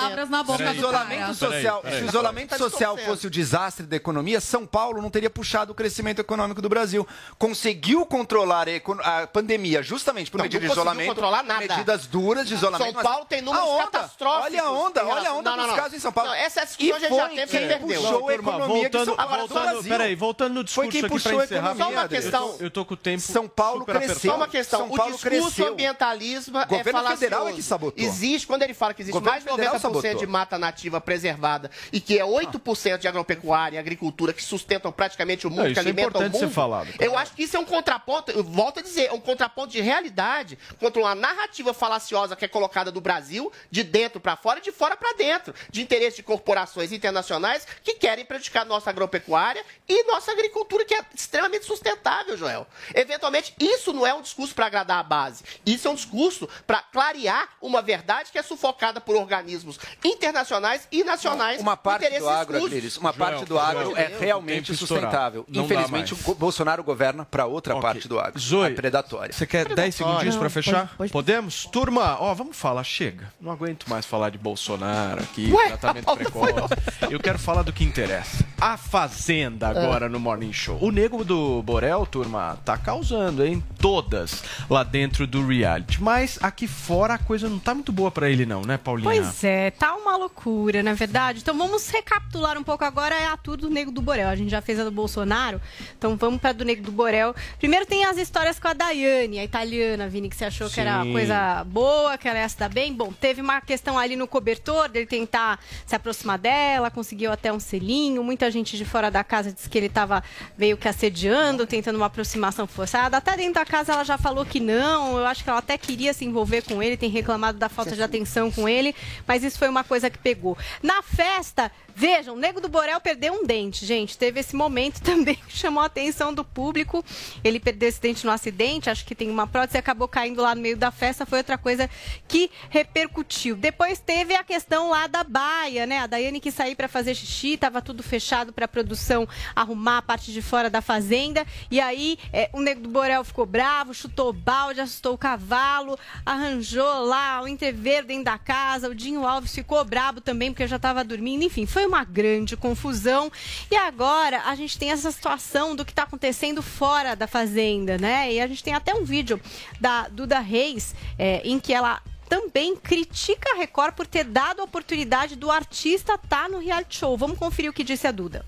se 0.57 0.63
o 0.63 0.73
isolamento 0.73 1.33
social, 1.35 1.81
Peraí, 1.81 1.81
se 1.81 1.81
o 1.81 1.81
peraí. 1.81 2.07
isolamento 2.07 2.49
Tá 2.49 2.57
social 2.57 2.97
fosse 2.97 3.27
o 3.27 3.29
desastre 3.29 3.85
da 3.85 3.95
economia, 3.95 4.39
São 4.41 4.65
Paulo 4.65 5.01
não 5.01 5.09
teria 5.09 5.29
puxado 5.29 5.71
o 5.71 5.75
crescimento 5.75 6.19
econômico 6.19 6.61
do 6.61 6.69
Brasil. 6.69 7.07
Conseguiu 7.37 8.05
controlar 8.05 8.67
a, 9.03 9.27
pandemia 9.27 9.81
justamente 9.83 10.29
por 10.31 10.37
Não, 10.37 10.43
medidas 10.43 10.61
de 10.61 10.67
não 10.67 10.75
conseguiu 10.75 10.91
isolamento, 10.93 11.15
controlar 11.15 11.43
nada. 11.43 11.59
medidas 11.61 12.07
duras 12.07 12.47
de 12.47 12.53
isolamento. 12.53 12.83
São 12.85 12.93
mas 12.93 13.03
Paulo 13.03 13.25
tem 13.25 13.41
números 13.41 13.67
onda, 13.67 13.83
catastróficos. 13.85 14.45
Olha 14.45 14.63
a 14.63 14.71
onda, 14.71 15.05
olha 15.05 15.29
a 15.29 15.33
onda 15.33 15.49
Não, 15.51 15.57
não, 15.57 15.65
dos 15.67 15.75
casos 15.75 15.93
em 15.93 15.99
São 15.99 16.11
Paulo. 16.11 16.29
Não, 16.29 16.35
essa 16.37 16.65
discussão 16.65 16.99
já- 16.99 17.09
já 17.09 17.27
foi 17.27 17.35
teve, 17.35 17.51
quem 17.51 17.61
já 17.61 17.77
perdeu. 17.77 18.01
puxou 18.01 18.29
a 18.29 18.33
economia 18.33 18.89
de 18.89 18.97
São 18.97 19.05
voltando, 19.05 19.15
Paulo. 19.15 19.37
voltando, 19.47 19.63
Brasil. 19.73 19.89
peraí, 19.91 20.15
voltando 20.15 20.53
no 20.53 20.67
Foi 20.67 20.87
discurso 20.87 20.91
quem 20.91 20.99
aqui 21.01 21.09
puxou 21.09 21.39
a 21.39 21.43
encerrar. 21.43 21.71
economia, 21.71 21.83
Só 21.85 21.91
uma 22.01 22.07
questão. 22.09 22.55
Eu 22.59 22.71
tô, 22.71 22.85
com 22.85 22.93
o 22.93 22.97
tempo 22.97 23.21
São 23.21 23.47
Paulo 23.47 23.85
cresceu. 23.85 24.31
Só 24.31 24.35
uma 24.37 24.47
questão. 24.47 24.91
O 24.91 25.11
discurso 25.11 25.65
ambientalismo 25.65 26.57
é 26.57 26.65
Governo 26.65 26.91
falacioso. 26.91 27.19
federal 27.19 27.47
é 27.47 27.53
que 27.53 27.63
sabotou. 27.63 28.03
Existe, 28.13 28.47
quando 28.47 28.63
ele 28.63 28.73
fala 28.73 28.93
que 28.93 29.01
existe 29.01 29.19
mais 29.21 29.43
de 29.43 29.49
federal 29.49 29.75
90% 29.75 29.77
de 29.77 29.81
sabotou. 29.81 30.27
mata 30.27 30.57
nativa 30.57 31.01
preservada 31.01 31.69
e 31.91 31.99
que 31.99 32.19
é 32.19 32.23
8% 32.23 32.97
de 32.97 33.07
agropecuária 33.07 33.77
e 33.77 33.79
agricultura 33.79 34.33
que 34.33 34.43
sustentam 34.43 34.91
praticamente 34.91 35.47
o 35.47 35.49
mundo, 35.49 35.65
Não, 35.65 35.73
que 35.73 35.79
é 35.79 35.81
alimentam 35.81 36.07
o 36.07 36.09
importante 36.09 36.33
mundo. 36.33 36.47
ser 36.47 36.53
falado. 36.53 36.87
Eu 36.99 37.17
acho 37.17 37.33
que 37.33 37.43
isso 37.43 37.57
é 37.57 37.59
um 37.59 37.65
contraponto, 37.65 38.31
eu 38.31 38.43
volto 38.43 38.79
a 38.79 38.81
dizer, 38.83 39.05
é 39.05 39.13
um 39.13 39.19
contraponto 39.19 39.71
de 39.71 39.81
realidade 39.81 40.57
contra 40.79 41.01
uma 41.01 41.15
narrativa 41.15 41.73
falaciosa 41.73 42.35
que 42.35 42.45
é 42.45 42.47
colocada 42.47 42.91
do 42.91 43.01
Brasil 43.01 43.51
de 43.71 43.83
dentro 43.83 44.19
para 44.19 44.35
fora 44.35 44.59
e 44.59 44.61
de 44.61 44.71
fora 44.71 44.95
para 44.95 45.13
dentro, 45.13 45.53
de 45.69 45.81
interesse 45.81 46.17
de 46.17 46.23
corporações 46.23 46.91
internacionais 46.91 47.65
que 47.83 47.95
querem 47.95 48.25
prejudicar 48.25 48.65
nossa 48.65 48.89
agropecuária 48.89 49.63
e 49.87 50.03
nossa 50.03 50.31
agricultura, 50.31 50.85
que 50.85 50.93
é 50.93 51.01
extremamente 51.15 51.65
sustentável, 51.65 52.37
Joel. 52.37 52.67
Eventualmente, 52.93 53.53
isso 53.59 53.93
não 53.93 54.05
é 54.05 54.13
um 54.13 54.21
discurso 54.21 54.53
para 54.53 54.67
agradar 54.67 54.99
a 54.99 55.03
base. 55.03 55.43
Isso 55.65 55.87
é 55.87 55.91
um 55.91 55.95
discurso 55.95 56.47
para 56.67 56.79
clarear 56.79 57.49
uma 57.61 57.81
verdade 57.81 58.02
que 58.31 58.37
é 58.37 58.43
sufocada 58.43 58.99
por 59.01 59.15
organismos 59.15 59.79
internacionais 60.03 60.87
e 60.91 61.03
nacionais. 61.03 61.59
Uma 61.61 61.75
parte 61.77 62.09
do 62.19 62.29
agro, 62.29 62.57
uma 62.59 62.69
Joel, 62.69 63.13
parte 63.13 63.45
do 63.45 63.59
agro 63.59 63.83
Joel, 63.91 63.97
é 63.97 64.17
realmente 64.19 64.75
sustentável. 64.75 65.45
Infelizmente, 65.51 66.13
o 66.13 66.35
Bolsonaro 66.35 66.83
governa 66.83 67.25
para 67.25 67.45
outra 67.45 67.75
parte 67.79 68.07
do 68.07 68.19
agro, 68.19 68.39
Zoe, 68.39 68.71
a 68.71 68.75
predatória. 68.75 69.33
Você 69.33 69.45
quer 69.47 69.73
10 69.73 69.95
segundinhos 69.95 70.35
pode- 70.35 70.53
fechar? 70.53 70.93
pode- 70.97 71.11
Podemos? 71.11 71.65
Turma, 71.65 72.17
ó, 72.19 72.33
vamos 72.33 72.55
falar, 72.57 72.83
chega. 72.83 73.31
Não 73.39 73.51
aguento 73.51 73.85
mais 73.89 74.05
falar 74.05 74.29
de 74.29 74.37
Bolsonaro 74.37 75.21
aqui, 75.23 75.51
Ué, 75.51 75.67
tratamento 75.67 76.15
precoce. 76.15 76.73
Eu 77.09 77.19
quero 77.19 77.39
falar 77.39 77.63
do 77.63 77.73
que 77.73 77.83
interessa. 77.83 78.45
A 78.59 78.77
Fazenda 78.77 79.67
agora 79.67 80.07
no 80.07 80.19
Morning 80.19 80.53
Show. 80.53 80.77
O 80.81 80.91
nego 80.91 81.23
do 81.23 81.61
Borel, 81.63 82.05
turma, 82.05 82.57
tá 82.63 82.77
causando, 82.77 83.43
hein? 83.45 83.63
Todas 83.79 84.43
lá 84.69 84.83
dentro 84.83 85.25
do 85.27 85.45
reality. 85.45 86.01
Mas 86.01 86.37
aqui 86.41 86.67
fora 86.67 87.15
a 87.15 87.17
coisa 87.17 87.49
não 87.49 87.59
tá 87.59 87.73
muito 87.73 87.82
boa 87.91 88.11
pra 88.11 88.29
ele 88.29 88.45
não, 88.45 88.61
né, 88.61 88.77
Paulinha? 88.77 89.09
Pois 89.09 89.43
é, 89.43 89.71
tá 89.71 89.95
uma 89.95 90.15
loucura, 90.15 90.81
na 90.81 90.93
verdade. 90.93 91.39
Então 91.41 91.57
vamos 91.57 91.89
recapitular 91.89 92.57
um 92.57 92.63
pouco 92.63 92.83
agora 92.83 93.15
é 93.15 93.27
a 93.27 93.37
tour 93.37 93.57
do 93.57 93.69
Nego 93.69 93.91
do 93.91 94.01
Borel. 94.01 94.29
A 94.29 94.35
gente 94.35 94.49
já 94.49 94.61
fez 94.61 94.79
a 94.79 94.83
do 94.83 94.91
Bolsonaro, 94.91 95.61
então 95.97 96.15
vamos 96.15 96.39
pra 96.39 96.51
do 96.51 96.63
Nego 96.63 96.83
do 96.83 96.91
Borel. 96.91 97.35
Primeiro 97.59 97.85
tem 97.85 98.05
as 98.05 98.17
histórias 98.17 98.59
com 98.59 98.67
a 98.67 98.73
Daiane, 98.73 99.39
a 99.39 99.43
italiana, 99.43 100.07
Vini, 100.07 100.29
que 100.29 100.35
você 100.35 100.45
achou 100.45 100.69
que 100.69 100.79
era 100.79 101.03
Sim. 101.03 101.11
coisa 101.11 101.63
boa, 101.65 102.17
que 102.17 102.27
ela 102.27 102.39
ia 102.39 102.49
se 102.49 102.57
dar 102.57 102.69
bem. 102.69 102.93
Bom, 102.93 103.11
teve 103.11 103.41
uma 103.41 103.61
questão 103.61 103.97
ali 103.97 104.15
no 104.15 104.27
cobertor 104.27 104.89
dele 104.89 105.05
tentar 105.05 105.59
se 105.85 105.95
aproximar 105.95 106.37
dela, 106.37 106.89
conseguiu 106.91 107.31
até 107.31 107.51
um 107.51 107.59
selinho. 107.59 108.23
Muita 108.23 108.49
gente 108.51 108.77
de 108.77 108.85
fora 108.85 109.09
da 109.09 109.23
casa 109.23 109.51
disse 109.51 109.69
que 109.69 109.77
ele 109.77 109.89
tava 109.89 110.23
meio 110.57 110.77
que 110.77 110.87
assediando, 110.87 111.65
tentando 111.65 111.95
uma 111.95 112.07
aproximação 112.07 112.67
forçada. 112.67 113.17
Até 113.17 113.35
dentro 113.35 113.55
da 113.55 113.65
casa 113.65 113.93
ela 113.93 114.03
já 114.03 114.17
falou 114.17 114.45
que 114.45 114.59
não. 114.59 115.17
Eu 115.17 115.25
acho 115.25 115.43
que 115.43 115.49
ela 115.49 115.59
até 115.59 115.77
queria 115.77 116.13
se 116.13 116.25
envolver 116.25 116.61
com 116.63 116.81
ele, 116.81 116.97
tem 116.97 117.09
reclamado 117.09 117.57
da 117.57 117.69
falta 117.73 117.95
de 117.95 118.03
atenção 118.03 118.51
com 118.51 118.67
ele, 118.69 118.95
mas 119.27 119.43
isso 119.43 119.57
foi 119.57 119.67
uma 119.67 119.83
coisa 119.83 120.09
que 120.09 120.17
pegou. 120.17 120.57
Na 120.81 121.01
festa, 121.01 121.71
vejam, 121.95 122.35
o 122.35 122.37
Nego 122.37 122.59
do 122.59 122.69
Borel 122.69 122.99
perdeu 122.99 123.33
um 123.33 123.45
dente, 123.45 123.85
gente. 123.85 124.17
Teve 124.17 124.39
esse 124.39 124.55
momento 124.55 124.99
também 125.03 125.35
que 125.35 125.55
chamou 125.55 125.83
a 125.83 125.85
atenção 125.85 126.33
do 126.33 126.43
público. 126.43 127.03
Ele 127.43 127.59
perdeu 127.59 127.89
esse 127.89 128.01
dente 128.01 128.25
no 128.25 128.31
acidente, 128.31 128.89
acho 128.89 129.05
que 129.05 129.15
tem 129.15 129.29
uma 129.29 129.47
prótese 129.47 129.77
acabou 129.77 130.07
caindo 130.07 130.41
lá 130.41 130.55
no 130.55 130.61
meio 130.61 130.77
da 130.77 130.91
festa. 130.91 131.25
Foi 131.25 131.39
outra 131.39 131.57
coisa 131.57 131.89
que 132.27 132.49
repercutiu. 132.69 133.55
Depois 133.55 133.99
teve 133.99 134.35
a 134.35 134.43
questão 134.43 134.89
lá 134.89 135.07
da 135.07 135.23
baia, 135.23 135.85
né? 135.85 135.99
A 135.99 136.07
Daiane 136.07 136.39
quis 136.39 136.53
sair 136.53 136.75
para 136.75 136.87
fazer 136.87 137.15
xixi, 137.15 137.57
tava 137.57 137.81
tudo 137.81 138.01
fechado. 138.01 138.51
para 138.51 138.65
a 138.65 138.67
produção 138.67 139.27
arrumar 139.55 139.99
a 139.99 140.01
parte 140.01 140.31
de 140.31 140.41
fora 140.41 140.69
da 140.69 140.81
fazenda. 140.81 141.45
E 141.69 141.79
aí 141.79 142.17
é, 142.31 142.49
o 142.53 142.59
Nego 142.59 142.81
do 142.81 142.89
Borel 142.89 143.23
ficou 143.23 143.45
bravo, 143.45 143.93
chutou 143.93 144.33
balde, 144.33 144.81
assustou 144.81 145.13
o 145.13 145.17
cavalo, 145.17 145.97
arranjou 146.25 147.05
lá 147.05 147.41
o 147.41 147.47
entrever 147.47 148.03
dentro 148.03 148.25
da 148.25 148.37
casa. 148.37 148.89
O 148.89 148.95
Dinho 148.95 149.25
Alves 149.25 149.53
ficou 149.53 149.83
bravo 149.83 150.21
também 150.21 150.51
porque 150.51 150.67
já 150.67 150.77
estava 150.77 151.03
dormindo. 151.03 151.43
Enfim, 151.43 151.65
foi 151.65 151.82
uma 151.85 152.03
grande 152.03 152.55
confusão. 152.55 153.31
E 153.69 153.75
agora 153.75 154.41
a 154.45 154.55
gente 154.55 154.77
tem 154.77 154.91
essa 154.91 155.11
situação 155.11 155.75
do 155.75 155.85
que 155.85 155.91
está 155.91 156.03
acontecendo 156.03 156.61
fora 156.61 157.15
da 157.15 157.27
fazenda, 157.27 157.97
né? 157.97 158.31
E 158.31 158.39
a 158.39 158.47
gente 158.47 158.63
tem 158.63 158.73
até 158.73 158.93
um 158.93 159.03
vídeo 159.03 159.39
da 159.79 160.07
Duda 160.07 160.39
Reis 160.39 160.95
é, 161.17 161.41
em 161.43 161.59
que 161.59 161.73
ela 161.73 162.01
também 162.29 162.75
critica 162.75 163.51
a 163.53 163.57
Record 163.57 163.93
por 163.93 164.07
ter 164.07 164.23
dado 164.23 164.61
a 164.61 164.63
oportunidade 164.63 165.35
do 165.35 165.51
artista 165.51 166.15
estar 166.15 166.49
no 166.49 166.59
reality 166.59 166.97
show. 166.97 167.15
Vamos 167.17 167.37
conferir 167.37 167.69
o 167.69 167.73
que 167.73 167.83
disse 167.83 168.07
a 168.07 168.11
Duda. 168.11 168.45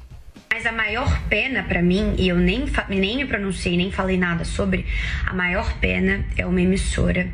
Mas 0.52 0.66
a 0.66 0.72
maior 0.72 1.22
pena 1.28 1.64
pra 1.64 1.82
mim, 1.82 2.16
e 2.18 2.30
eu 2.30 2.38
nem, 2.38 2.66
nem 2.90 3.18
me 3.18 3.26
pronunciei, 3.26 3.76
nem 3.76 3.92
falei 3.92 4.18
nada 4.18 4.46
sobre, 4.46 4.86
a 5.26 5.34
maior 5.34 5.72
pena 5.80 6.26
é 6.38 6.46
uma 6.46 6.62
emissora 6.62 7.32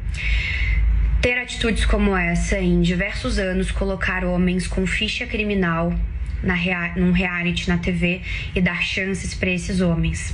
ter 1.21 1.37
atitudes 1.37 1.85
como 1.85 2.17
essa 2.17 2.57
em 2.57 2.81
diversos 2.81 3.37
anos, 3.37 3.71
colocar 3.71 4.25
homens 4.25 4.65
com 4.65 4.87
ficha 4.87 5.27
criminal 5.27 5.93
na 6.41 6.55
rea 6.55 6.93
num 6.95 7.11
reality 7.11 7.69
na 7.69 7.77
TV 7.77 8.21
e 8.55 8.59
dar 8.59 8.81
chances 8.81 9.35
para 9.35 9.51
esses 9.51 9.81
homens. 9.81 10.33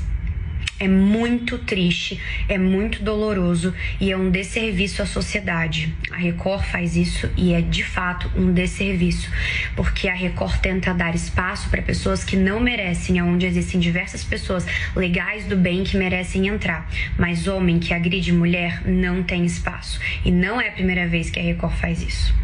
É 0.80 0.88
muito 0.88 1.58
triste, 1.58 2.22
é 2.48 2.56
muito 2.56 3.02
doloroso 3.02 3.74
e 4.00 4.12
é 4.12 4.18
um 4.18 4.30
desserviço 4.30 5.02
à 5.02 5.08
sociedade. 5.08 5.92
A 6.12 6.18
Record 6.18 6.64
faz 6.66 6.96
isso 6.96 7.28
e 7.36 7.52
é 7.52 7.62
de 7.62 7.84
fato 7.84 8.32
um 8.36 8.54
desserviço, 8.54 9.28
porque 9.76 10.08
a 10.08 10.14
Record 10.14 10.60
tenta 10.60 10.94
dar 10.94 11.16
espaço 11.16 11.68
para 11.72 11.82
pessoas 11.82 12.24
que 12.24 12.36
não 12.36 12.60
merecem, 12.60 13.20
onde 13.24 13.48
existem 13.48 13.80
diversas 13.80 14.24
pessoas 14.24 14.68
legais 14.96 15.46
do 15.46 15.58
bem 15.58 15.84
que 15.84 15.98
merecem 15.98 16.48
entrar, 16.48 16.88
mas 17.18 17.48
homem 17.48 17.80
que 17.80 17.92
agride 17.92 18.32
mulher 18.32 18.84
não 18.86 19.24
tem 19.24 19.46
espaço. 19.46 20.00
E 20.24 20.30
não 20.30 20.62
é 20.62 20.70
a 20.70 20.74
primeira 20.74 21.08
vez 21.08 21.32
que 21.32 21.40
a 21.40 21.44
Record 21.44 21.74
faz 21.74 22.04
isso. 22.04 22.36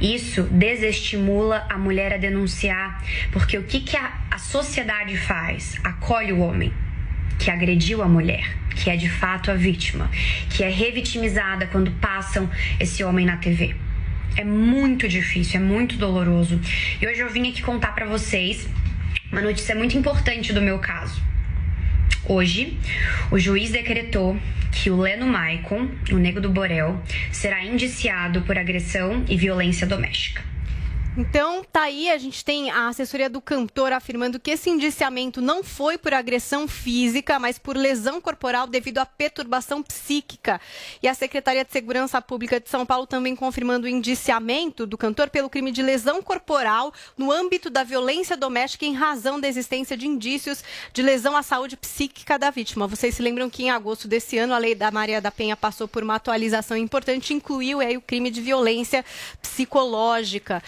Isso 0.00 0.42
desestimula 0.50 1.64
a 1.70 1.78
mulher 1.78 2.12
a 2.14 2.16
denunciar, 2.16 3.04
porque 3.30 3.56
o 3.56 3.62
que, 3.62 3.80
que 3.80 3.96
a, 3.96 4.14
a 4.32 4.38
sociedade 4.38 5.16
faz? 5.16 5.78
Acolhe 5.84 6.32
o 6.32 6.40
homem 6.40 6.72
que 7.38 7.50
agrediu 7.50 8.02
a 8.02 8.08
mulher, 8.08 8.56
que 8.74 8.90
é 8.90 8.96
de 8.96 9.08
fato 9.08 9.50
a 9.50 9.54
vítima, 9.54 10.10
que 10.50 10.64
é 10.64 10.68
revitimizada 10.68 11.66
quando 11.66 11.90
passam 11.92 12.50
esse 12.80 13.04
homem 13.04 13.24
na 13.24 13.36
TV. 13.36 13.74
É 14.36 14.44
muito 14.44 15.08
difícil, 15.08 15.60
é 15.60 15.62
muito 15.62 15.96
doloroso. 15.96 16.60
E 17.00 17.06
hoje 17.06 17.20
eu 17.20 17.30
vim 17.30 17.48
aqui 17.50 17.62
contar 17.62 17.92
pra 17.92 18.06
vocês 18.06 18.68
uma 19.30 19.40
notícia 19.40 19.74
muito 19.74 19.96
importante 19.96 20.52
do 20.52 20.60
meu 20.60 20.78
caso. 20.78 21.22
Hoje, 22.24 22.78
o 23.30 23.38
juiz 23.38 23.70
decretou 23.70 24.38
que 24.70 24.90
o 24.90 24.96
Leno 24.96 25.26
Maicon, 25.26 25.88
o 26.12 26.16
nego 26.16 26.40
do 26.40 26.50
Borel, 26.50 27.02
será 27.32 27.64
indiciado 27.64 28.42
por 28.42 28.58
agressão 28.58 29.24
e 29.28 29.36
violência 29.36 29.86
doméstica. 29.86 30.47
Então, 31.16 31.64
tá 31.64 31.82
aí, 31.82 32.08
a 32.10 32.16
gente 32.16 32.44
tem 32.44 32.70
a 32.70 32.88
assessoria 32.88 33.28
do 33.28 33.40
cantor 33.40 33.92
afirmando 33.92 34.38
que 34.38 34.52
esse 34.52 34.70
indiciamento 34.70 35.40
não 35.40 35.64
foi 35.64 35.98
por 35.98 36.14
agressão 36.14 36.68
física, 36.68 37.40
mas 37.40 37.58
por 37.58 37.76
lesão 37.76 38.20
corporal 38.20 38.68
devido 38.68 38.98
à 38.98 39.06
perturbação 39.06 39.82
psíquica. 39.82 40.60
E 41.02 41.08
a 41.08 41.14
Secretaria 41.14 41.64
de 41.64 41.72
Segurança 41.72 42.22
Pública 42.22 42.60
de 42.60 42.68
São 42.68 42.86
Paulo 42.86 43.04
também 43.04 43.34
confirmando 43.34 43.86
o 43.86 43.90
indiciamento 43.90 44.86
do 44.86 44.96
cantor 44.96 45.28
pelo 45.28 45.50
crime 45.50 45.72
de 45.72 45.82
lesão 45.82 46.22
corporal 46.22 46.92
no 47.16 47.32
âmbito 47.32 47.68
da 47.68 47.82
violência 47.82 48.36
doméstica 48.36 48.84
em 48.84 48.94
razão 48.94 49.40
da 49.40 49.48
existência 49.48 49.96
de 49.96 50.06
indícios 50.06 50.62
de 50.92 51.02
lesão 51.02 51.36
à 51.36 51.42
saúde 51.42 51.76
psíquica 51.76 52.38
da 52.38 52.50
vítima. 52.50 52.86
Vocês 52.86 53.16
se 53.16 53.22
lembram 53.22 53.50
que 53.50 53.64
em 53.64 53.70
agosto 53.70 54.06
desse 54.06 54.38
ano 54.38 54.54
a 54.54 54.58
lei 54.58 54.74
da 54.74 54.90
Maria 54.90 55.20
da 55.20 55.32
Penha 55.32 55.56
passou 55.56 55.88
por 55.88 56.02
uma 56.02 56.14
atualização 56.14 56.76
importante, 56.76 57.34
incluiu 57.34 57.80
aí 57.80 57.96
o 57.96 58.00
crime 58.00 58.30
de 58.30 58.40
violência 58.40 59.04
psicológica. 59.42 60.62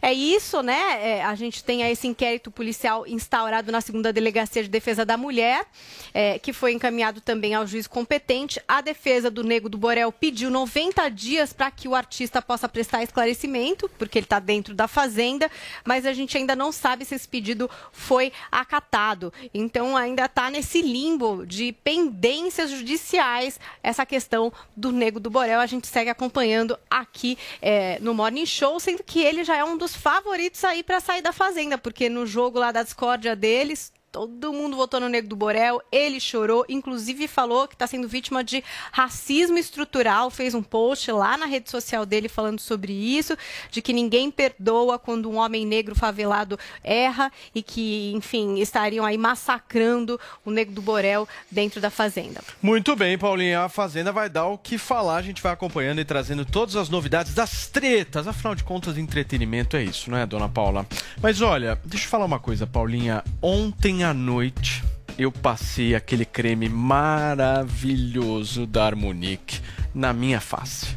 É 0.00 0.12
isso, 0.12 0.62
né? 0.62 0.98
É, 1.00 1.24
a 1.24 1.34
gente 1.34 1.62
tem 1.62 1.82
esse 1.90 2.06
inquérito 2.06 2.50
policial 2.50 3.06
instaurado 3.06 3.70
na 3.70 3.80
segunda 3.80 4.12
delegacia 4.12 4.62
de 4.62 4.68
defesa 4.68 5.04
da 5.04 5.16
mulher, 5.16 5.66
é, 6.14 6.38
que 6.38 6.52
foi 6.52 6.72
encaminhado 6.72 7.20
também 7.20 7.54
ao 7.54 7.66
juiz 7.66 7.86
competente. 7.86 8.60
A 8.66 8.80
defesa 8.80 9.30
do 9.30 9.44
Nego 9.44 9.68
do 9.68 9.78
Borel 9.78 10.10
pediu 10.12 10.50
90 10.50 11.08
dias 11.10 11.52
para 11.52 11.70
que 11.70 11.88
o 11.88 11.94
artista 11.94 12.40
possa 12.40 12.68
prestar 12.68 13.02
esclarecimento, 13.02 13.88
porque 13.98 14.18
ele 14.18 14.26
está 14.26 14.38
dentro 14.38 14.74
da 14.74 14.88
fazenda, 14.88 15.50
mas 15.84 16.06
a 16.06 16.12
gente 16.12 16.36
ainda 16.36 16.56
não 16.56 16.72
sabe 16.72 17.04
se 17.04 17.14
esse 17.14 17.28
pedido 17.28 17.70
foi 17.92 18.32
acatado. 18.50 19.32
Então, 19.52 19.96
ainda 19.96 20.24
está 20.26 20.50
nesse 20.50 20.82
limbo 20.82 21.46
de 21.46 21.72
pendências 21.84 22.70
judiciais 22.70 23.58
essa 23.82 24.04
questão 24.06 24.52
do 24.76 24.92
Nego 24.92 25.20
do 25.20 25.30
Borel. 25.30 25.60
A 25.60 25.66
gente 25.66 25.86
segue 25.86 26.10
acompanhando 26.10 26.78
aqui 26.90 27.38
é, 27.60 27.98
no 28.00 28.14
Morning 28.14 28.46
Show, 28.46 28.78
sendo 28.80 29.02
que 29.02 29.22
ele 29.32 29.44
já 29.44 29.56
é 29.56 29.64
um 29.64 29.76
dos 29.76 29.96
favoritos 29.96 30.62
aí 30.64 30.82
para 30.82 31.00
sair 31.00 31.22
da 31.22 31.32
Fazenda, 31.32 31.78
porque 31.78 32.08
no 32.08 32.26
jogo 32.26 32.58
lá 32.58 32.70
da 32.70 32.82
discórdia 32.82 33.34
deles, 33.34 33.92
todo 34.12 34.52
mundo 34.52 34.76
votou 34.76 35.00
no 35.00 35.08
Nego 35.08 35.26
do 35.26 35.34
Borel, 35.34 35.80
ele 35.90 36.20
chorou, 36.20 36.66
inclusive 36.68 37.26
falou 37.26 37.66
que 37.66 37.74
está 37.74 37.86
sendo 37.86 38.06
vítima 38.06 38.44
de 38.44 38.62
racismo 38.92 39.56
estrutural, 39.56 40.30
fez 40.30 40.54
um 40.54 40.62
post 40.62 41.10
lá 41.10 41.38
na 41.38 41.46
rede 41.46 41.70
social 41.70 42.04
dele 42.04 42.28
falando 42.28 42.60
sobre 42.60 42.92
isso, 42.92 43.34
de 43.70 43.80
que 43.80 43.92
ninguém 43.94 44.30
perdoa 44.30 44.98
quando 44.98 45.30
um 45.30 45.36
homem 45.36 45.64
negro 45.64 45.94
favelado 45.94 46.58
erra 46.84 47.32
e 47.54 47.62
que, 47.62 48.12
enfim, 48.14 48.58
estariam 48.58 49.06
aí 49.06 49.16
massacrando 49.16 50.20
o 50.44 50.50
Nego 50.50 50.72
do 50.72 50.82
Borel 50.82 51.26
dentro 51.50 51.80
da 51.80 51.88
Fazenda. 51.88 52.42
Muito 52.60 52.94
bem, 52.94 53.16
Paulinha. 53.16 53.62
A 53.62 53.68
Fazenda 53.70 54.12
vai 54.12 54.28
dar 54.28 54.46
o 54.46 54.58
que 54.58 54.76
falar. 54.76 55.16
A 55.16 55.22
gente 55.22 55.42
vai 55.42 55.52
acompanhando 55.52 56.00
e 56.00 56.04
trazendo 56.04 56.44
todas 56.44 56.76
as 56.76 56.90
novidades 56.90 57.32
das 57.32 57.66
tretas. 57.66 58.28
Afinal 58.28 58.54
de 58.54 58.62
contas, 58.62 58.98
entretenimento 58.98 59.74
é 59.74 59.82
isso, 59.82 60.10
não 60.10 60.18
é, 60.18 60.26
dona 60.26 60.50
Paula? 60.50 60.86
Mas 61.22 61.40
olha, 61.40 61.80
deixa 61.82 62.04
eu 62.04 62.10
falar 62.10 62.26
uma 62.26 62.38
coisa, 62.38 62.66
Paulinha. 62.66 63.24
Ontem 63.40 64.01
à 64.02 64.14
noite 64.14 64.82
eu 65.18 65.30
passei 65.30 65.94
aquele 65.94 66.24
creme 66.24 66.68
maravilhoso 66.68 68.66
da 68.66 68.84
Harmonique 68.86 69.60
na 69.94 70.12
minha 70.12 70.40
face. 70.40 70.96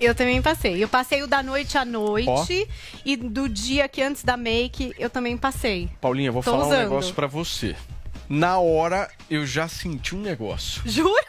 Eu 0.00 0.14
também 0.14 0.40
passei. 0.40 0.82
Eu 0.82 0.88
passei 0.88 1.22
o 1.22 1.26
da 1.26 1.42
noite 1.42 1.76
à 1.76 1.84
noite 1.84 2.28
Ó. 2.28 2.46
e 3.04 3.16
do 3.16 3.48
dia 3.48 3.88
que 3.88 4.00
antes 4.00 4.22
da 4.22 4.36
make 4.36 4.94
eu 4.98 5.10
também 5.10 5.36
passei. 5.36 5.88
Paulinha, 6.00 6.28
eu 6.28 6.32
vou 6.32 6.42
Tô 6.42 6.52
falar 6.52 6.64
um 6.64 6.68
usando. 6.68 6.80
negócio 6.82 7.14
pra 7.14 7.26
você. 7.26 7.74
Na 8.28 8.58
hora 8.58 9.10
eu 9.28 9.44
já 9.44 9.66
senti 9.66 10.14
um 10.14 10.20
negócio. 10.20 10.82
Jura? 10.84 11.24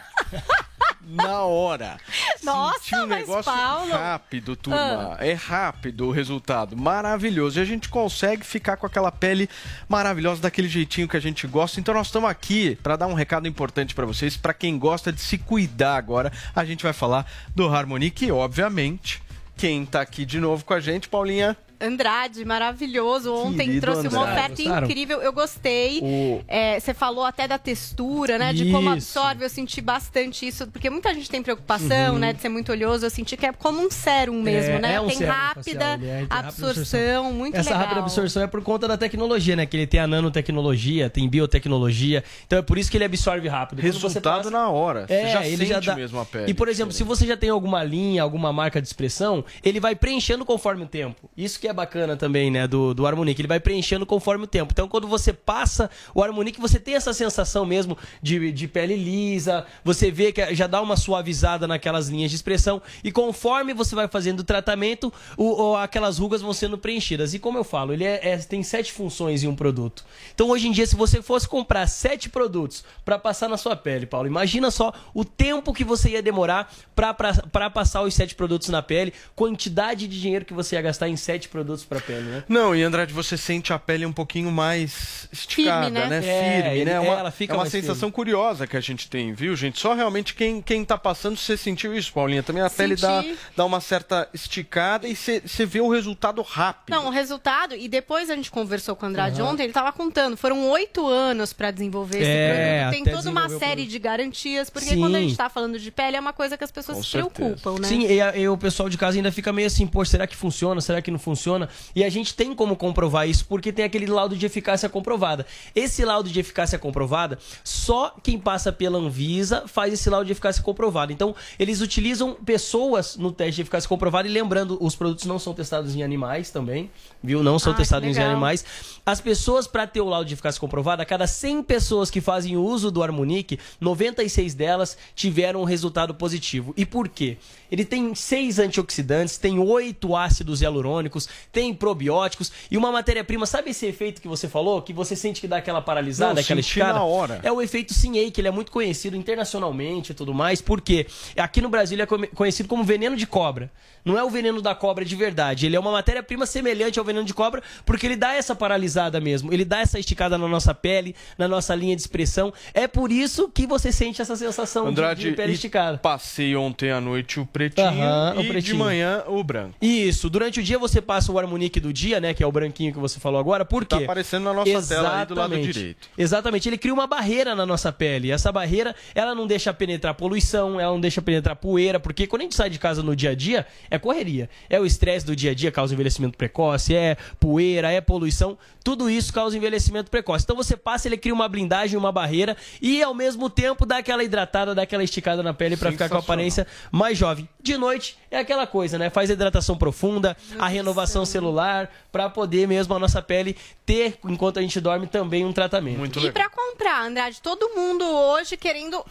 Na 1.09 1.41
hora. 1.41 1.97
Nossa, 2.43 2.79
Senti 2.81 2.95
um 2.95 3.07
mas 3.07 3.19
negócio 3.21 3.51
Paulo. 3.51 3.91
rápido, 3.91 4.55
turma. 4.55 5.17
É 5.19 5.33
rápido 5.33 6.07
o 6.07 6.11
resultado. 6.11 6.77
Maravilhoso. 6.77 7.57
E 7.59 7.61
a 7.61 7.65
gente 7.65 7.89
consegue 7.89 8.45
ficar 8.45 8.77
com 8.77 8.85
aquela 8.85 9.11
pele 9.11 9.49
maravilhosa, 9.87 10.41
daquele 10.41 10.69
jeitinho 10.69 11.07
que 11.07 11.17
a 11.17 11.19
gente 11.19 11.47
gosta. 11.47 11.79
Então 11.79 11.95
nós 11.95 12.07
estamos 12.07 12.29
aqui 12.29 12.77
para 12.83 12.95
dar 12.95 13.07
um 13.07 13.15
recado 13.15 13.47
importante 13.47 13.95
para 13.95 14.05
vocês. 14.05 14.37
Para 14.37 14.53
quem 14.53 14.77
gosta 14.77 15.11
de 15.11 15.19
se 15.19 15.39
cuidar 15.39 15.95
agora, 15.95 16.31
a 16.55 16.63
gente 16.63 16.83
vai 16.83 16.93
falar 16.93 17.25
do 17.55 17.67
Harmonique 17.67 18.25
e, 18.25 18.31
obviamente, 18.31 19.21
quem 19.57 19.85
tá 19.87 20.01
aqui 20.01 20.25
de 20.25 20.39
novo 20.39 20.63
com 20.63 20.75
a 20.75 20.79
gente, 20.79 21.09
Paulinha. 21.09 21.57
Andrade, 21.81 22.43
maravilhoso. 22.45 23.34
Ontem 23.34 23.65
Querido 23.68 23.81
trouxe 23.81 24.07
uma 24.07 24.22
Andrade. 24.22 24.31
oferta 24.39 24.64
Gostaram? 24.64 24.88
incrível. 24.88 25.22
Eu 25.22 25.31
gostei. 25.34 25.99
O- 26.01 26.41
É, 26.47 26.80
Você 26.80 26.93
falou 26.93 27.23
até 27.26 27.47
da 27.47 27.57
textura, 27.57 28.38
né? 28.38 28.51
De 28.53 28.72
como 28.72 28.93
Isso. 28.95 29.18
absorve. 29.19 29.43
Eu 29.45 29.49
senti 29.49 29.80
bastante 29.81 30.47
isso. 30.47 30.68
Porque 30.68 30.89
muita 30.89 31.14
gente 31.14 31.30
tem 31.30 31.41
preocupação, 31.41 32.14
Uhum. 32.14 32.19
né? 32.19 32.34
De 32.34 32.41
ser 32.41 32.49
muito 32.49 32.72
oleoso. 32.72 33.06
Eu 33.06 33.10
senti 33.10 33.38
que 33.38 33.45
é 33.45 33.51
como 33.53 33.80
um 33.85 33.89
sérum 33.91 34.41
mesmo, 34.41 34.73
É, 34.76 34.80
né? 34.80 34.93
é 34.95 35.01
um 35.01 35.07
tem 35.07 35.18
sérum 35.18 35.31
rápida 35.31 35.80
facial, 35.80 36.10
é 36.10 36.19
rápida 36.19 36.35
absorção. 36.39 37.34
Muito 37.34 37.56
Essa 37.57 37.69
legal. 37.69 37.81
rápida 37.84 37.99
absorção 38.01 38.43
é 38.43 38.47
por 38.47 38.61
conta 38.61 38.88
da 38.88 38.97
tecnologia, 38.97 39.56
né? 39.56 39.65
Que 39.65 39.77
ele 39.77 39.88
tem 39.88 39.99
a 39.99 40.07
nanotecnologia, 40.07 41.10
tem 41.10 41.27
biotecnologia. 41.30 42.23
Então 42.45 42.60
é 42.60 42.61
por 42.61 42.77
isso 42.77 42.89
que 42.89 42.97
ele 42.97 43.06
absorve 43.06 43.47
rápido. 43.47 43.80
Resultado 43.81 44.22
passa- 44.23 44.49
na 44.51 44.69
hora. 44.69 45.06
É, 45.10 45.22
Você 45.27 45.31
já 45.31 45.45
ele 45.45 45.57
sente 45.57 45.69
já 45.69 45.80
dá... 45.80 45.95
mesmo 45.95 46.19
a 46.19 46.26
pele. 46.26 46.49
E, 46.51 46.53
por 46.53 46.68
exemplo, 46.68 46.91
se 46.93 47.03
você 47.03 47.26
já 47.26 47.38
tem 47.38 47.49
alguma 47.49 47.84
linha, 47.84 48.23
alguma 48.23 48.51
marca 48.51 48.81
de 48.81 48.88
expressão, 48.88 49.43
ele 49.64 49.80
vai 49.80 49.95
preenchendo 49.95 50.43
conforme 50.45 50.84
o 50.84 50.88
tempo. 50.88 51.30
Isso 51.38 51.60
que 51.60 51.68
é 51.69 51.73
bacana 51.73 52.15
também, 52.17 52.49
né, 52.51 52.67
do, 52.67 52.93
do 52.93 53.05
Harmonique. 53.05 53.41
Ele 53.41 53.47
vai 53.47 53.59
preenchendo 53.59 54.05
conforme 54.05 54.43
o 54.43 54.47
tempo. 54.47 54.71
Então, 54.73 54.87
quando 54.87 55.07
você 55.07 55.31
passa 55.31 55.89
o 56.13 56.23
Harmonique, 56.23 56.59
você 56.59 56.79
tem 56.79 56.95
essa 56.95 57.13
sensação 57.13 57.65
mesmo 57.65 57.97
de, 58.21 58.51
de 58.51 58.67
pele 58.67 58.95
lisa, 58.95 59.65
você 59.83 60.11
vê 60.11 60.31
que 60.31 60.53
já 60.55 60.67
dá 60.67 60.81
uma 60.81 60.97
suavizada 60.97 61.67
naquelas 61.67 62.07
linhas 62.09 62.31
de 62.31 62.35
expressão. 62.35 62.81
E 63.03 63.11
conforme 63.11 63.73
você 63.73 63.95
vai 63.95 64.07
fazendo 64.07 64.39
o 64.39 64.43
tratamento, 64.43 65.11
o, 65.37 65.71
o- 65.71 65.75
aquelas 65.77 66.17
rugas 66.17 66.41
vão 66.41 66.53
sendo 66.53 66.77
preenchidas. 66.77 67.33
E 67.33 67.39
como 67.39 67.57
eu 67.57 67.63
falo, 67.63 67.93
ele 67.93 68.03
é- 68.03 68.19
é- 68.29 68.37
tem 68.37 68.63
sete 68.63 68.91
funções 68.91 69.43
em 69.43 69.47
um 69.47 69.55
produto. 69.55 70.03
Então, 70.33 70.49
hoje 70.49 70.67
em 70.67 70.71
dia, 70.71 70.85
se 70.85 70.95
você 70.95 71.21
fosse 71.21 71.47
comprar 71.47 71.85
sete 71.87 72.29
produtos 72.29 72.83
para 73.05 73.17
passar 73.19 73.47
na 73.49 73.57
sua 73.57 73.75
pele, 73.75 74.05
Paulo, 74.05 74.27
imagina 74.27 74.71
só 74.71 74.91
o 75.13 75.23
tempo 75.25 75.73
que 75.73 75.83
você 75.83 76.09
ia 76.11 76.21
demorar 76.21 76.71
para 76.95 77.69
passar 77.69 78.01
os 78.01 78.13
sete 78.13 78.35
produtos 78.35 78.69
na 78.69 78.81
pele, 78.81 79.13
quantidade 79.35 80.07
de 80.07 80.19
dinheiro 80.19 80.45
que 80.45 80.53
você 80.53 80.75
ia 80.75 80.81
gastar 80.81 81.07
em 81.09 81.15
sete 81.15 81.47
produtos 81.47 81.59
produtos 81.60 81.86
para 81.86 81.99
pele, 81.99 82.22
né? 82.22 82.44
Não, 82.48 82.76
e 82.76 82.81
Andrade, 82.84 83.14
você 83.14 83.38
sente 83.38 83.73
a 83.73 83.80
pele 83.80 84.06
um 84.06 84.11
pouquinho 84.14 84.52
mais 84.52 85.27
esticada, 85.31 85.86
Firme, 85.86 85.99
né? 85.99 86.07
né? 86.07 86.18
É, 86.18 86.61
Firme, 86.61 86.76
ele- 86.77 86.86
né? 86.86 86.91
é, 86.94 86.99
Uma, 86.99 87.19
ela 87.19 87.31
fica 87.31 87.53
é 87.53 87.56
uma 87.56 87.64
mais 87.64 87.72
sensação 87.72 88.10
firme. 88.10 88.14
curiosa 88.14 88.65
que 88.68 88.77
a 88.77 88.81
gente 88.81 89.10
tem, 89.10 89.34
viu, 89.34 89.56
gente? 89.56 89.80
Só 89.80 89.94
realmente 89.94 90.34
quem, 90.34 90.61
quem 90.61 90.84
tá 90.86 90.98
passando, 90.98 91.38
você 91.38 91.57
sentiu 91.57 91.95
isso, 91.95 92.11
Paulinha? 92.14 92.41
Também 92.44 92.64
a 92.64 92.69
pele 92.69 92.95
dá, 92.95 93.22
Senti. 93.22 93.38
dá 93.56 93.65
uma 93.65 93.81
certa 93.81 94.27
esticada 94.34 95.07
e 95.07 95.15
você 95.15 95.41
você 95.45 95.65
vê 95.65 95.81
o 95.81 95.90
resultado 95.90 96.41
rápido. 96.41 96.94
Não, 96.95 97.07
o 97.07 97.10
resultado, 97.10 97.76
e 97.76 97.88
depois 97.88 98.30
a 98.30 98.36
gente 98.36 98.49
conversou 98.52 98.95
com 98.95 99.06
o 99.06 99.10
Andrade 99.10 99.41
Aham. 99.41 99.52
ontem, 99.52 99.64
ele 99.64 99.72
estava 99.72 99.91
contando, 99.91 100.36
foram 100.38 100.69
oito 100.69 101.06
anos 101.07 101.53
para 101.53 101.72
desenvolver 101.72 102.19
esse 102.19 102.30
É, 102.30 102.84
produto. 102.90 103.03
Tem 103.03 103.14
toda 103.15 103.30
uma 103.30 103.49
série 103.49 103.86
de 103.86 103.99
garantias, 103.99 104.69
porque 104.69 104.90
Sim. 104.90 104.99
quando 104.99 105.15
a 105.15 105.19
gente 105.19 105.31
está 105.31 105.49
falando 105.49 105.77
de 105.80 105.91
pele, 105.91 106.18
é 106.18 106.19
uma 106.19 106.34
coisa 106.34 106.57
que 106.57 106.64
as 106.64 106.72
pessoas 106.72 106.98
Com 106.98 107.03
se 107.03 107.10
certeza. 107.11 107.34
preocupam, 107.34 107.80
né? 107.80 107.88
Sim, 107.88 108.06
e, 108.07 108.22
a- 108.22 108.36
e 108.38 108.48
o 108.48 108.57
pessoal 108.57 108.90
de 108.90 108.98
casa 108.98 109.18
ainda 109.18 109.31
fica 109.31 109.52
meio 109.53 109.68
assim, 109.68 109.86
pô, 109.88 110.03
será 110.06 110.26
que 110.27 110.36
funciona? 110.36 110.80
Será 110.81 111.02
que 111.02 111.10
não 111.11 111.19
funciona? 111.19 111.48
E 111.95 112.03
a 112.03 112.09
gente 112.09 112.34
tem 112.34 112.53
como 112.53 112.76
comprovar 112.76 113.27
isso, 113.27 113.45
porque 113.45 113.71
tem 113.71 113.85
aquele 113.85 114.05
laudo 114.05 114.35
de 114.35 114.45
eficácia 114.45 114.89
comprovada. 114.89 115.45
Esse 115.76 116.03
laudo 116.05 116.30
de 116.30 116.39
eficácia 116.39 116.77
comprovada, 116.77 117.38
só 117.63 118.15
quem 118.21 118.38
passa 118.39 118.71
pela 118.71 118.97
Anvisa 118.97 119.63
faz 119.67 119.93
esse 119.93 120.09
laudo 120.09 120.26
de 120.26 120.31
eficácia 120.31 120.61
comprovada. 120.61 121.11
Então, 121.13 121.35
eles 121.57 121.81
utilizam 121.81 122.34
pessoas 122.35 123.15
no 123.17 123.31
teste 123.31 123.55
de 123.55 123.61
eficácia 123.61 123.88
comprovada 123.88 124.27
e 124.27 124.31
lembrando, 124.31 124.77
os 124.81 124.95
produtos 124.95 125.26
não 125.26 125.39
são 125.39 125.53
testados 125.53 125.95
em 125.95 126.03
animais 126.03 126.49
também, 126.51 126.91
viu? 127.23 127.41
Não 127.43 127.57
são 127.57 127.73
Ah, 127.73 127.76
testados 127.76 128.17
em 128.17 128.21
animais. 128.21 128.65
As 129.05 129.21
pessoas, 129.21 129.67
para 129.67 129.88
ter 129.88 130.01
o 130.01 130.05
laudo 130.05 130.27
de 130.27 130.34
eficácia 130.34 130.59
comprovada, 130.59 131.03
a 131.03 131.05
cada 131.05 131.26
100 131.27 131.63
pessoas 131.63 132.09
que 132.11 132.21
fazem 132.21 132.57
uso 132.57 132.91
do 132.91 133.01
Harmonic, 133.01 133.57
96 133.80 134.53
delas 134.53 134.97
tiveram 135.15 135.61
um 135.61 135.65
resultado 135.65 136.13
positivo. 136.13 136.73
E 136.76 136.85
por 136.85 137.07
quê? 137.07 137.38
Ele 137.71 137.85
tem 137.85 138.13
seis 138.15 138.59
antioxidantes, 138.59 139.38
tem 139.38 139.59
oito 139.59 140.15
ácidos 140.15 140.61
hialurônicos, 140.61 141.30
tem 141.52 141.74
probióticos 141.74 142.52
e 142.70 142.78
uma 142.78 142.91
matéria-prima. 142.91 143.45
Sabe 143.45 143.72
esse 143.72 143.86
efeito 143.86 144.22
que 144.22 144.28
você 144.28 144.48
falou? 144.48 144.82
Que 144.82 144.94
você 144.94 145.16
sente 145.16 145.41
que 145.41 145.48
dá 145.48 145.57
aquela 145.57 145.82
paralisada, 145.82 146.36
Não, 146.36 146.41
aquela 146.41 146.60
esticada? 146.60 146.94
na 146.94 147.03
hora. 147.03 147.40
É 147.44 147.52
o 147.52 147.61
efeito 147.61 147.94
Sinhei, 147.94 148.32
que 148.32 148.41
ele 148.41 148.48
é 148.48 148.52
muito 148.52 148.72
conhecido 148.72 149.16
internacionalmente 149.16 150.11
e 150.11 150.16
tudo 150.16 150.34
mais. 150.34 150.61
Por 150.61 150.82
quê? 150.82 151.07
Aqui 151.38 151.61
no 151.61 151.70
Brasil 151.70 151.95
ele 151.95 152.03
é 152.03 152.28
conhecido 152.28 152.68
como 152.70 152.84
veneno 152.84 153.16
de 153.16 153.26
cobra. 153.28 153.72
Não 154.05 154.17
é 154.17 154.23
o 154.23 154.30
veneno 154.30 154.61
da 154.61 154.73
cobra 154.76 155.03
de 155.05 155.15
verdade. 155.15 155.65
Ele 155.65 155.76
é 155.76 155.80
uma 155.80 155.91
matéria-prima 155.91 156.45
semelhante 156.45 156.97
ao 156.99 157.05
veneno 157.05 157.26
de 157.26 157.34
cobra, 157.34 157.61
porque 157.85 158.05
ele 158.07 158.15
dá 158.15 158.34
essa 158.34 158.55
paralisada 158.55 159.19
mesmo. 159.19 159.53
Ele 159.53 159.65
dá 159.65 159.80
essa 159.80 159.99
esticada 159.99 160.38
na 160.38 160.47
nossa 160.47 160.73
pele, 160.73 161.15
na 161.38 161.47
nossa 161.47 161.76
linha 161.76 161.95
de 161.95 162.01
expressão. 162.01 162.53
É 162.73 162.88
por 162.88 163.11
isso 163.11 163.49
que 163.49 163.67
você 163.67 163.91
sente 163.91 164.21
essa 164.21 164.35
sensação 164.35 164.84
de- 164.85 164.89
Andrade, 164.89 165.30
de, 165.30 165.35
pele 165.35 165.53
esticada. 165.53 165.97
passei 165.97 166.55
ontem 166.55 166.91
à 166.91 166.99
noite 167.01 167.39
o 167.39 167.45
pretinho 167.45 167.88
o 168.35 168.39
e 168.39 168.43
de 168.43 168.47
pretinho. 168.49 168.77
manhã 168.77 169.23
o 169.27 169.43
branco. 169.43 169.76
Isso, 169.81 170.30
durante 170.30 170.59
o 170.59 170.63
dia 170.63 170.77
você 170.80 171.01
passa 171.01 171.31
o 171.31 171.39
Harmonique 171.39 171.80
do 171.80 171.91
dia, 171.93 172.19
né? 172.19 172.34
Que 172.34 172.43
é 172.43 172.47
o 172.47 172.51
branquinho 172.51 172.93
que 172.93 172.99
você 172.99 173.19
falou 173.19 173.39
agora. 173.39 173.63
Por 173.65 173.85
quê? 173.85 173.97
Tá 173.97 174.03
aparecendo 174.03 174.43
na 174.45 174.53
nossa 174.53 174.88
tela 174.88 175.19
aí 175.19 175.26
do 175.26 175.35
lado 175.35 175.53
Exatamente. 175.53 175.73
direito. 175.73 176.07
Exatamente, 176.17 176.69
ele 176.69 176.77
cria 176.77 176.93
uma 176.93 177.07
barreira 177.07 177.55
na 177.55 177.65
nossa 177.65 177.91
pele. 177.91 178.31
Essa 178.31 178.51
barreira, 178.51 178.95
ela 179.13 179.34
não 179.35 179.45
deixa 179.47 179.73
penetrar 179.73 180.13
poluição, 180.13 180.80
ela 180.80 180.91
não 180.91 180.99
deixa 180.99 181.21
penetrar 181.21 181.55
poeira, 181.55 181.99
porque 181.99 182.27
quando 182.27 182.41
a 182.41 182.43
gente 182.45 182.55
sai 182.55 182.69
de 182.69 182.80
casa 182.80 183.01
no 183.03 183.15
dia 183.15 183.31
a 183.31 183.35
dia, 183.35 183.65
é 183.90 183.98
correria. 183.98 184.49
É 184.70 184.80
o 184.80 184.86
estresse 184.86 185.26
do 185.26 185.36
dia 185.36 185.52
a 185.52 185.53
dia, 185.53 185.72
causa 185.72 185.94
envelhecimento 185.94 186.38
precoce, 186.38 186.95
é 186.95 187.18
poeira, 187.40 187.91
é 187.91 188.02
poluição, 188.02 188.57
tudo 188.84 189.10
isso 189.10 189.34
causa 189.34 189.57
envelhecimento 189.57 190.10
precoce. 190.10 190.44
Então 190.44 190.56
você 190.56 190.76
passa, 190.76 191.07
ele 191.07 191.18
cria 191.18 191.34
uma 191.34 191.48
blindagem, 191.48 191.98
uma 191.98 192.11
barreira 192.11 192.56
e 192.82 193.02
ao 193.02 193.14
mesmo 193.14 193.49
tempo 193.49 193.86
dá 193.86 193.98
aquela 193.98 194.24
hidratada, 194.24 194.74
dá 194.74 194.84
aquela 194.84 195.03
esticada 195.03 195.44
na 195.44 195.53
pele 195.53 195.78
pra 195.78 195.91
ficar 195.91 196.10
com 196.10 196.16
a 196.16 196.20
aparência 196.20 196.66
mais 196.91 197.18
jovem. 197.18 197.48
De 197.61 197.78
noite 197.78 198.18
é 198.32 198.40
aquela 198.40 198.66
coisa, 198.66 198.98
né? 198.98 199.10
Faz 199.10 199.30
a 199.30 199.34
hidratação 199.34 199.78
profunda, 199.78 200.36
a 200.57 200.68
renovação 200.68 201.26
celular, 201.26 201.91
pra 202.11 202.30
poder 202.30 202.68
mesmo 202.68 202.94
a 202.94 202.99
nossa 202.99 203.22
pele 203.22 203.56
ter, 203.86 204.18
enquanto 204.26 204.60
a 204.60 204.61
gente 204.61 204.80
dorme, 204.80 205.07
também 205.07 205.45
um 205.45 205.53
tratamento. 205.53 205.98
Muito 205.98 206.20
E 206.20 206.32
para 206.32 206.49
comprar, 206.49 207.06
Andrade, 207.06 207.41
todo 207.41 207.70
mundo 207.76 208.03
hoje 208.06 208.57
querendo 208.57 209.03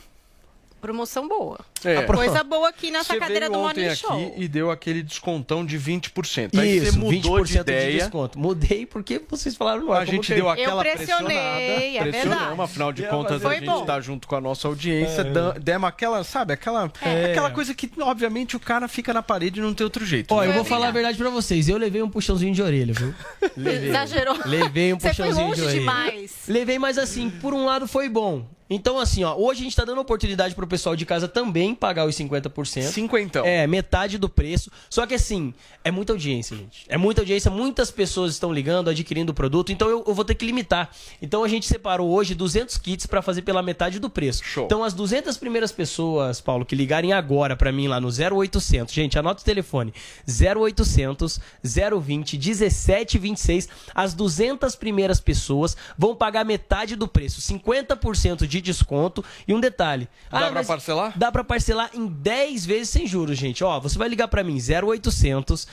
promoção 0.81 1.29
boa. 1.29 1.59
É. 1.85 1.99
A 1.99 2.03
coisa 2.07 2.43
boa 2.45 2.69
aqui 2.69 2.91
nessa 2.91 3.13
Você 3.15 3.19
cadeira 3.21 3.49
veio 3.49 3.53
do 3.53 3.65
ontem 3.67 3.81
Morning 3.83 3.93
aqui 3.93 4.01
Show. 4.01 4.35
e 4.37 4.49
deu 4.49 4.71
aquele 4.71 5.03
descontão 5.03 5.65
de 5.65 5.79
20%. 5.79 6.59
Aí 6.59 6.77
Isso, 6.79 6.93
você 6.93 6.99
mudou 6.99 7.37
20% 7.39 7.45
de 7.45 7.59
ideia. 7.59 7.93
desconto. 8.01 8.39
Mudei 8.39 8.87
porque 8.87 9.21
vocês 9.29 9.55
falaram 9.55 9.83
no 9.85 9.93
ar. 9.93 10.03
A 10.03 10.05
gente 10.05 10.27
que- 10.29 10.35
deu 10.35 10.49
aquela 10.49 10.83
pressionei, 10.83 11.27
pressionada. 11.37 11.99
é 11.99 12.01
pressionamos, 12.03 12.47
verdade. 12.49 12.63
afinal 12.63 12.93
de 12.93 13.03
contas 13.05 13.45
a 13.45 13.55
gente 13.55 13.71
está 13.81 14.01
junto 14.01 14.27
com 14.29 14.37
a 14.37 14.41
nossa 14.41 14.67
audiência. 14.69 15.23
É. 15.23 15.59
Demos 15.61 15.89
aquela, 15.89 16.25
sabe, 16.25 16.53
aquela, 16.53 16.91
É. 17.03 17.27
aquela 17.33 17.51
coisa 17.51 17.75
que, 17.75 17.91
obviamente, 18.01 18.57
o 18.57 18.61
cara 18.61 18.89
fica 18.89 19.13
na 19.13 19.23
parede 19.23 19.61
e 19.61 19.63
não 19.63 19.75
tem 19.75 19.85
outro 19.85 20.05
jeito. 20.05 20.33
Ó, 20.35 20.41
né? 20.41 20.49
eu 20.49 20.53
vou 20.53 20.65
falar 20.65 20.89
a 20.89 20.91
verdade 20.93 21.17
pra 21.19 21.31
vocês. 21.31 21.69
Eu 21.69 21.77
levei 21.77 22.03
um 22.03 22.11
puxãozinho 22.11 22.55
de 22.55 22.63
orelha, 22.63 22.93
viu? 22.95 23.15
Levei. 23.57 23.89
Exagerou. 23.91 24.39
Levei 24.45 24.93
um 24.93 24.99
Você 24.99 25.13
foi 25.15 25.27
puxãozinho 25.27 25.47
longe 25.49 25.61
de 25.61 25.67
orelha. 25.67 25.81
demais. 25.81 26.33
Levei, 26.49 26.79
mas 26.79 26.99
assim, 26.99 27.31
por 27.31 27.53
um 27.55 27.65
lado 27.65 27.87
foi 27.87 28.09
bom. 28.09 28.47
Então, 28.71 28.99
assim, 28.99 29.25
ó, 29.25 29.35
hoje 29.35 29.61
a 29.61 29.65
gente 29.65 29.75
tá 29.75 29.83
dando 29.85 29.99
oportunidade 30.01 30.55
pro 30.55 30.67
pessoal 30.67 30.95
de 30.95 31.07
casa 31.07 31.27
também 31.27 31.68
pagar 31.75 32.07
os 32.07 32.17
50%. 32.17 32.83
Cinquentão. 32.83 33.45
É, 33.45 33.67
metade 33.67 34.19
do 34.19 34.29
preço. 34.29 34.71
Só 34.89 35.07
que 35.07 35.15
assim, 35.15 35.55
é 35.85 35.91
muita 35.91 36.13
audiência, 36.13 36.57
gente. 36.57 36.85
É 36.89 36.97
muita 36.97 37.23
audiência, 37.23 37.51
muitas 37.51 37.91
pessoas 37.91 38.33
estão 38.33 38.53
ligando, 38.53 38.91
adquirindo 38.91 39.33
o 39.33 39.35
produto, 39.35 39.73
então 39.73 39.89
eu, 39.89 40.05
eu 40.07 40.15
vou 40.15 40.25
ter 40.25 40.35
que 40.35 40.45
limitar. 40.45 40.91
Então 41.21 41.45
a 41.45 41.49
gente 41.49 41.67
separou 41.67 42.11
hoje 42.11 42.35
200 42.35 42.77
kits 42.79 43.07
pra 43.07 43.23
fazer 43.23 43.43
pela 43.43 43.63
metade 43.63 43.99
do 43.99 44.09
preço. 44.11 44.43
Então 44.65 44.83
as 44.83 44.93
200 44.93 45.37
primeiras 45.37 45.73
pessoas, 45.73 46.41
Paulo, 46.41 46.65
que 46.65 46.75
ligarem 46.75 47.13
agora 47.13 47.57
pra 47.57 47.73
mim 47.73 47.89
lá 47.89 48.01
no 48.01 48.09
0800, 48.09 48.93
gente, 48.95 49.19
anota 49.19 49.43
o 49.43 49.45
telefone. 49.45 49.93
0800 50.29 51.41
020 51.63 52.39
1726. 52.39 53.69
As 53.95 54.15
200 54.15 54.75
primeiras 54.75 55.21
pessoas 55.21 55.77
vão 55.97 56.15
pagar 56.15 56.45
metade 56.45 56.97
do 56.97 57.07
preço, 57.09 57.41
50% 57.41 58.47
de 58.47 58.61
desconto 58.61 59.25
e 59.47 59.55
um 59.55 59.61
detalhe. 59.61 60.09
Dá 60.31 60.39
pra 60.39 60.51
mas 60.51 60.67
parcelar? 60.67 61.13
Dá 61.17 61.33
pra 61.33 61.45
parcelar 61.45 61.58
em 61.95 62.07
10 62.07 62.67
vezes 62.67 62.91
sem 62.91 63.07
juros, 63.07 63.37
gente. 63.37 63.63
Ó, 63.65 63.79
você 63.81 63.99
vai 63.99 64.09
ligar 64.09 64.29
pra 64.29 64.43
mim 64.45 64.59
0800 64.59 65.67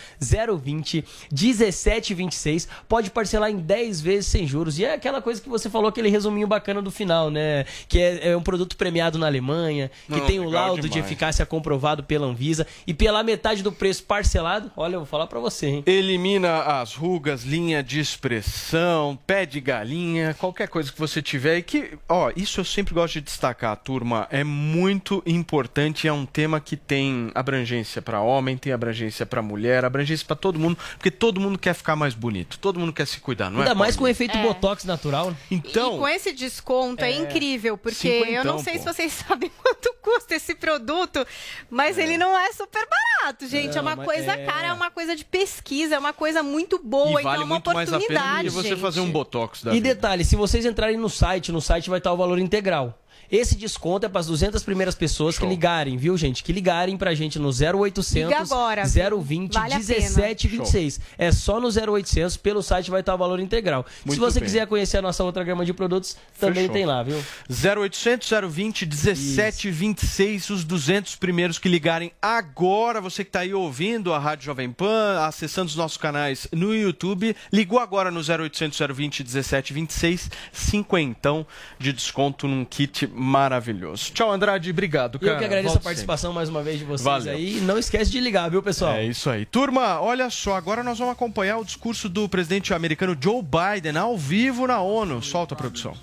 020 0.63 1.03
1726, 1.31 2.67
pode 2.87 3.09
parcelar 3.11 3.49
em 3.49 3.57
10 3.57 4.01
vezes 4.01 4.27
sem 4.27 4.47
juros. 4.47 4.79
E 4.79 4.85
é 4.85 4.93
aquela 4.93 5.21
coisa 5.21 5.41
que 5.41 5.49
você 5.49 5.69
falou, 5.69 5.87
aquele 5.89 6.09
resuminho 6.09 6.47
bacana 6.47 6.81
do 6.81 6.91
final, 6.91 7.29
né? 7.29 7.65
Que 7.87 7.99
é, 7.99 8.29
é 8.29 8.37
um 8.37 8.41
produto 8.41 8.75
premiado 8.77 9.17
na 9.17 9.27
Alemanha, 9.27 9.91
que 10.07 10.11
Não, 10.19 10.25
tem 10.25 10.39
o 10.39 10.49
laudo 10.49 10.83
de 10.83 10.89
demais. 10.89 11.05
eficácia 11.05 11.45
comprovado 11.45 12.03
pela 12.03 12.25
Anvisa 12.27 12.65
e 12.85 12.93
pela 12.93 13.23
metade 13.23 13.61
do 13.63 13.71
preço 13.71 14.03
parcelado. 14.03 14.71
Olha, 14.75 14.95
eu 14.95 14.99
vou 15.01 15.07
falar 15.07 15.27
pra 15.27 15.39
você, 15.39 15.67
hein? 15.67 15.83
Elimina 15.85 16.61
as 16.61 16.95
rugas, 16.95 17.43
linha 17.43 17.81
de 17.83 17.99
expressão, 17.99 19.17
pé 19.25 19.45
de 19.45 19.59
galinha, 19.59 20.33
qualquer 20.39 20.67
coisa 20.67 20.91
que 20.91 20.99
você 20.99 21.21
tiver. 21.21 21.57
E 21.57 21.61
que, 21.63 21.97
ó, 22.07 22.31
isso 22.35 22.59
eu 22.59 22.65
sempre 22.65 22.93
gosto 22.93 23.13
de 23.15 23.21
destacar, 23.21 23.75
turma. 23.77 24.27
É 24.31 24.43
muito 24.43 25.21
importante, 25.25 25.74
é 26.07 26.14
um 26.14 26.26
tema 26.26 26.60
que 26.60 26.77
tem 26.77 27.31
abrangência 27.35 28.02
para 28.02 28.22
homem, 28.22 28.57
tem 28.57 28.72
abrangência 28.72 29.26
para 29.26 29.41
mulher, 29.41 29.84
abrangência 29.84 30.26
para 30.26 30.35
todo 30.35 30.57
mundo, 30.60 30.77
porque 30.97 31.11
todo 31.11 31.39
mundo 31.39 31.57
quer 31.60 31.73
ficar 31.73 31.95
mais 31.95 32.14
bonito, 32.14 32.57
todo 32.60 32.80
mundo 32.80 32.93
quer 32.93 33.06
se 33.06 33.19
cuidar, 33.19 33.49
não 33.49 33.60
Ainda 33.60 33.72
é? 33.72 33.73
mais 33.76 33.95
com 33.95 34.06
o 34.06 34.07
efeito 34.07 34.38
É. 34.38 34.41
botox 34.41 34.85
natural. 34.85 35.31
né? 35.31 35.38
Então, 35.52 35.95
E 35.95 35.99
com 35.99 36.07
esse 36.07 36.31
desconto 36.31 37.03
é, 37.03 37.11
É. 37.11 37.15
incrível, 37.18 37.77
porque 37.77 37.95
Cinquentão, 37.95 38.34
eu 38.34 38.43
não 38.43 38.60
sei 38.60 38.73
pô. 38.73 38.80
se 38.80 38.85
vocês 38.85 39.11
sabem 39.27 39.52
quanto 39.61 39.93
custa 40.02 40.35
esse 40.35 40.56
produto, 40.56 41.26
mas 41.69 41.97
ele 41.97 42.18
não 42.18 42.38
é 42.38 42.52
super 42.53 42.88
barato, 42.88 43.47
gente. 43.47 43.72
Não, 43.76 43.80
é 43.80 43.81
uma 43.81 43.97
coisa 43.97 44.31
é. 44.31 44.45
cara, 44.45 44.68
é 44.68 44.73
uma 44.73 44.91
coisa 44.91 45.15
de 45.15 45.26
pesquisa, 45.26 45.95
é 45.95 45.99
uma 45.99 46.14
coisa 46.14 46.41
muito 46.43 46.80
boa, 46.84 47.07
e 47.07 47.11
então 47.11 47.23
vale 47.23 47.41
é 47.41 47.45
uma 47.45 47.56
muito 47.56 47.73
mais 47.73 47.91
a 47.91 47.99
pena 47.99 48.19
oportunidade, 48.19 48.49
você 48.49 48.69
gente. 48.69 48.80
fazer 48.81 48.99
um 49.02 49.10
botox 49.11 49.64
da 49.64 49.72
E 49.72 49.76
vida. 49.76 49.89
detalhe, 49.89 50.23
se 50.23 50.35
vocês 50.35 50.65
entrarem 50.65 50.97
no 50.97 51.10
site, 51.10 51.52
no 51.52 51.61
site 51.61 51.89
vai 51.89 51.97
estar 51.97 52.14
o 52.14 52.18
valor 52.18 52.39
integral. 52.39 52.97
Esse 53.31 53.56
desconto 53.56 54.06
é 54.06 54.10
para 54.10 54.19
as 54.22 54.27
200 54.27 54.64
primeiras 54.64 54.95
pessoas 54.95 55.38
que 55.38 55.45
ligarem, 55.45 55.97
viu, 55.97 56.18
gente? 56.18 56.43
Que 56.43 56.53
ligarem 56.53 56.95
pra 56.97 57.14
gente 57.14 57.39
no 57.39 57.49
0800 57.49 58.14
Liga 58.30 58.39
agora, 58.39 58.84
viu? 58.85 59.22
020 59.22 59.53
Vale 59.53 59.73
a 59.73 59.80
pena. 59.80 59.99
1726. 59.99 60.99
É 61.18 61.31
só 61.31 61.60
no 61.60 61.68
0800, 61.68 62.38
pelo 62.38 62.61
site 62.61 62.89
vai 62.91 62.99
estar 63.02 63.15
o 63.15 63.18
valor 63.18 63.39
integral. 63.39 63.85
Se 64.02 64.07
Muito 64.07 64.19
você 64.19 64.39
bem. 64.39 64.47
quiser 64.47 64.68
conhecer 64.68 64.97
a 64.97 65.02
nossa 65.02 65.23
outra 65.23 65.43
gama 65.43 65.65
de 65.65 65.73
produtos, 65.73 66.15
também 66.39 66.64
Fechou. 66.64 66.73
tem 66.73 66.85
lá, 66.85 67.03
viu? 67.03 67.23
0800 67.49 68.30
020 68.49 68.85
1726, 68.85 70.49
os 70.49 70.64
200 70.64 71.15
primeiros 71.15 71.57
que 71.60 71.68
ligarem 71.68 72.11
agora. 72.22 73.02
Você 73.02 73.23
que 73.23 73.30
está 73.30 73.39
aí 73.41 73.53
ouvindo 73.53 74.14
a 74.14 74.19
Rádio 74.19 74.45
Jovem 74.45 74.72
Pan, 74.72 75.19
acessando 75.26 75.69
os 75.69 75.76
nossos 75.76 75.97
canais 75.97 76.47
no 76.52 76.73
YouTube, 76.76 77.35
ligou 77.52 77.80
agora 77.80 78.11
no 78.11 78.19
0800 78.19 78.77
020 78.95 79.23
1726, 79.23 80.30
cinquentão 80.52 81.45
de 81.80 81.91
desconto 81.93 82.47
num 82.47 82.65
kit 82.65 83.07
maravilhoso. 83.15 84.11
Tchau, 84.11 84.31
Andrade, 84.31 84.69
obrigado, 84.69 85.17
cara. 85.17 85.33
Eu 85.33 85.39
que 85.39 85.45
agradeço 85.45 85.73
Volte 85.73 85.81
a 85.81 85.83
participação 85.83 86.33
mais 86.33 86.49
uma 86.49 86.61
vez 86.61 86.79
de 86.79 86.85
vocês 86.85 87.03
Valeu. 87.03 87.33
aí. 87.33 87.61
Não 87.61 87.77
esquece 87.77 88.11
de 88.11 88.19
ligar, 88.19 88.49
viu, 88.49 88.61
pessoal? 88.61 88.93
É 88.93 89.05
isso 89.05 89.29
aí. 89.29 89.45
Turma, 89.45 89.99
olha 90.01 90.29
só, 90.29 90.55
agora 90.55 90.83
nós 90.83 90.99
vamos 90.99 91.13
acompanhar 91.13 91.57
o 91.57 91.65
discurso 91.65 92.09
do 92.09 92.27
presidente 92.27 92.73
americano 92.73 93.17
Joe 93.19 93.41
Biden 93.41 93.97
ao 93.97 94.17
vivo 94.17 94.67
na 94.67 94.81
ONU. 94.81 95.21
Solta 95.23 95.55
a 95.55 95.57
produção. 95.57 95.95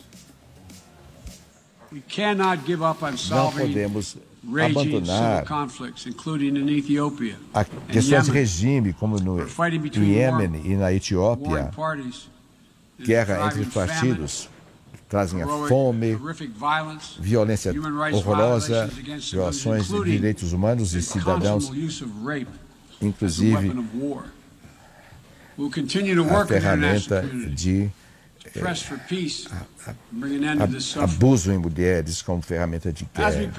We 1.92 2.02
cannot 2.08 2.64
give 2.66 2.82
up 2.82 3.04
on 3.04 3.12
Não 3.28 3.52
podemos 3.52 4.16
abandonar 4.44 5.44
a 7.52 7.64
questões 7.64 8.24
de 8.24 8.30
regime, 8.30 8.92
como 8.92 9.18
no 9.18 9.38
Iêmen 9.96 10.62
e 10.64 10.74
na 10.74 10.92
Etiópia, 10.92 11.70
guerra 12.98 13.46
entre 13.46 13.62
os 13.62 13.74
partidos, 13.74 14.48
trazem 15.12 15.42
a 15.42 15.46
fome, 15.68 16.18
violência 17.20 17.70
horrorosa, 18.14 18.90
violações 19.30 19.86
de 19.86 20.04
direitos 20.04 20.54
humanos 20.54 20.94
e 20.94 21.02
cidadãos, 21.02 21.70
inclusive 22.98 23.74
a 26.34 26.46
ferramenta 26.46 27.20
de 27.54 27.90
eh, 28.54 28.62
abuso 30.98 31.52
em 31.52 31.58
mulheres 31.58 32.22
como 32.22 32.40
ferramenta 32.40 32.90
de 32.90 33.06
guerra. 33.14 33.52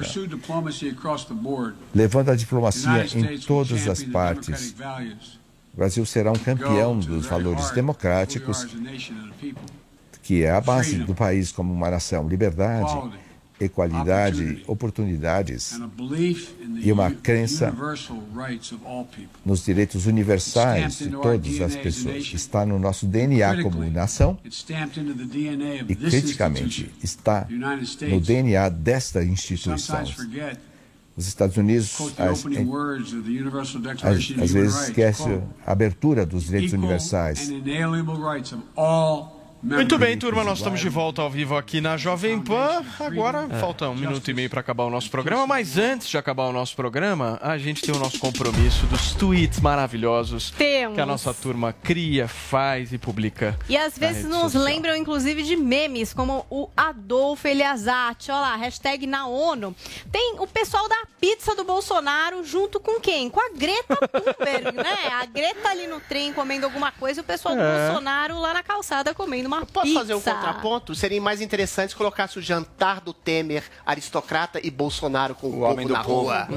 Levando 1.93 2.29
a 2.29 2.35
diplomacia 2.35 3.05
em 3.15 3.37
todas 3.37 3.87
as 3.87 4.01
partes, 4.01 4.73
o 5.71 5.77
Brasil 5.77 6.03
será 6.03 6.31
um 6.31 6.39
campeão 6.39 6.97
dos 6.97 7.27
valores 7.27 7.69
democráticos, 7.69 8.65
que 10.23 10.43
é 10.43 10.51
a 10.51 10.61
base 10.61 10.99
do 10.99 11.13
país 11.13 11.51
como 11.51 11.73
uma 11.73 11.91
nação. 11.91 12.27
Liberdade, 12.27 13.11
equalidade, 13.59 14.63
oportunidades 14.65 15.79
e 16.81 16.91
uma 16.91 17.11
crença 17.11 17.73
nos 19.45 19.63
direitos 19.63 20.05
universais 20.05 20.99
de 20.99 21.09
todas 21.09 21.61
as 21.61 21.75
pessoas. 21.75 22.31
Está 22.33 22.65
no 22.65 22.79
nosso 22.79 23.05
DNA 23.05 23.61
como 23.61 23.83
nação 23.89 24.37
e, 25.87 25.95
criticamente, 25.95 26.91
está 27.03 27.47
no 28.09 28.19
DNA 28.19 28.69
desta 28.69 29.23
instituição. 29.23 30.03
Os 31.15 31.27
Estados 31.27 31.57
Unidos, 31.57 31.95
às, 32.17 32.43
vezes, 34.51 34.81
esquece 34.81 35.41
a 35.63 35.71
abertura 35.71 36.25
dos 36.25 36.45
direitos 36.45 36.73
universais. 36.73 37.51
Muito 39.65 39.97
bem, 39.97 40.17
turma, 40.17 40.43
nós 40.43 40.57
estamos 40.57 40.81
de 40.81 40.89
volta 40.89 41.21
ao 41.21 41.29
vivo 41.29 41.55
aqui 41.55 41.79
na 41.79 41.95
Jovem 41.95 42.37
Pan. 42.37 42.83
Agora 42.99 43.47
É. 43.49 43.59
falta 43.59 43.87
um 43.87 43.95
minuto 43.95 44.29
e 44.29 44.33
meio 44.33 44.49
para 44.49 44.59
acabar 44.59 44.83
o 44.83 44.89
nosso 44.89 45.09
programa, 45.09 45.47
mas 45.47 45.77
antes 45.77 46.09
de 46.09 46.17
acabar 46.17 46.43
o 46.47 46.51
nosso 46.51 46.75
programa, 46.75 47.39
a 47.41 47.57
gente 47.57 47.81
tem 47.81 47.95
o 47.95 47.97
nosso 47.97 48.19
compromisso 48.19 48.85
dos 48.87 49.13
tweets 49.13 49.61
maravilhosos 49.61 50.51
Temos. 50.51 50.95
que 50.95 51.01
a 51.01 51.05
nossa 51.05 51.33
turma 51.33 51.73
cria, 51.81 52.27
faz 52.27 52.91
e 52.91 52.97
publica. 52.97 53.57
E 53.69 53.77
às 53.77 53.97
vezes 53.97 54.25
nos 54.25 54.51
social. 54.51 54.63
lembram, 54.63 54.97
inclusive, 54.97 55.43
de 55.43 55.55
memes, 55.55 56.13
como 56.13 56.45
o 56.49 56.69
Adolfo 56.75 57.47
Eliazati. 57.47 58.31
Olha 58.31 58.41
lá, 58.41 58.55
hashtag 58.57 59.07
na 59.07 59.27
ONU. 59.27 59.73
Tem 60.11 60.35
o 60.39 60.45
pessoal 60.47 60.89
da 60.89 61.03
pizza 61.21 61.55
do 61.55 61.63
Bolsonaro 61.63 62.43
junto 62.43 62.81
com 62.81 62.99
quem? 62.99 63.29
Com 63.29 63.39
a 63.39 63.49
Greta 63.57 63.95
Thunberg, 63.95 64.75
né? 64.75 64.97
A 65.21 65.25
Greta 65.25 65.69
ali 65.69 65.87
no 65.87 66.01
trem 66.01 66.33
comendo 66.33 66.65
alguma 66.65 66.91
coisa 66.91 67.21
e 67.21 67.23
o 67.23 67.23
pessoal 67.23 67.55
do 67.55 67.61
É. 67.61 67.85
Bolsonaro 67.87 68.37
lá 68.41 68.53
na 68.53 68.61
calçada 68.61 69.13
comendo 69.13 69.52
uma 69.57 69.65
Posso 69.65 69.85
pizza. 69.87 69.99
fazer 69.99 70.13
um 70.15 70.21
contraponto? 70.21 70.95
Seria 70.95 71.21
mais 71.21 71.41
interessante 71.41 71.89
se 71.91 71.95
colocasse 71.95 72.37
o 72.39 72.41
jantar 72.41 72.99
do 73.01 73.13
Temer, 73.13 73.63
aristocrata, 73.85 74.59
e 74.63 74.69
Bolsonaro 74.71 75.35
com 75.35 75.47
o, 75.47 75.51
povo 75.51 75.63
homem 75.65 75.87
do 75.87 75.93
na 75.93 76.03
povo. 76.03 76.21
rua. 76.23 76.47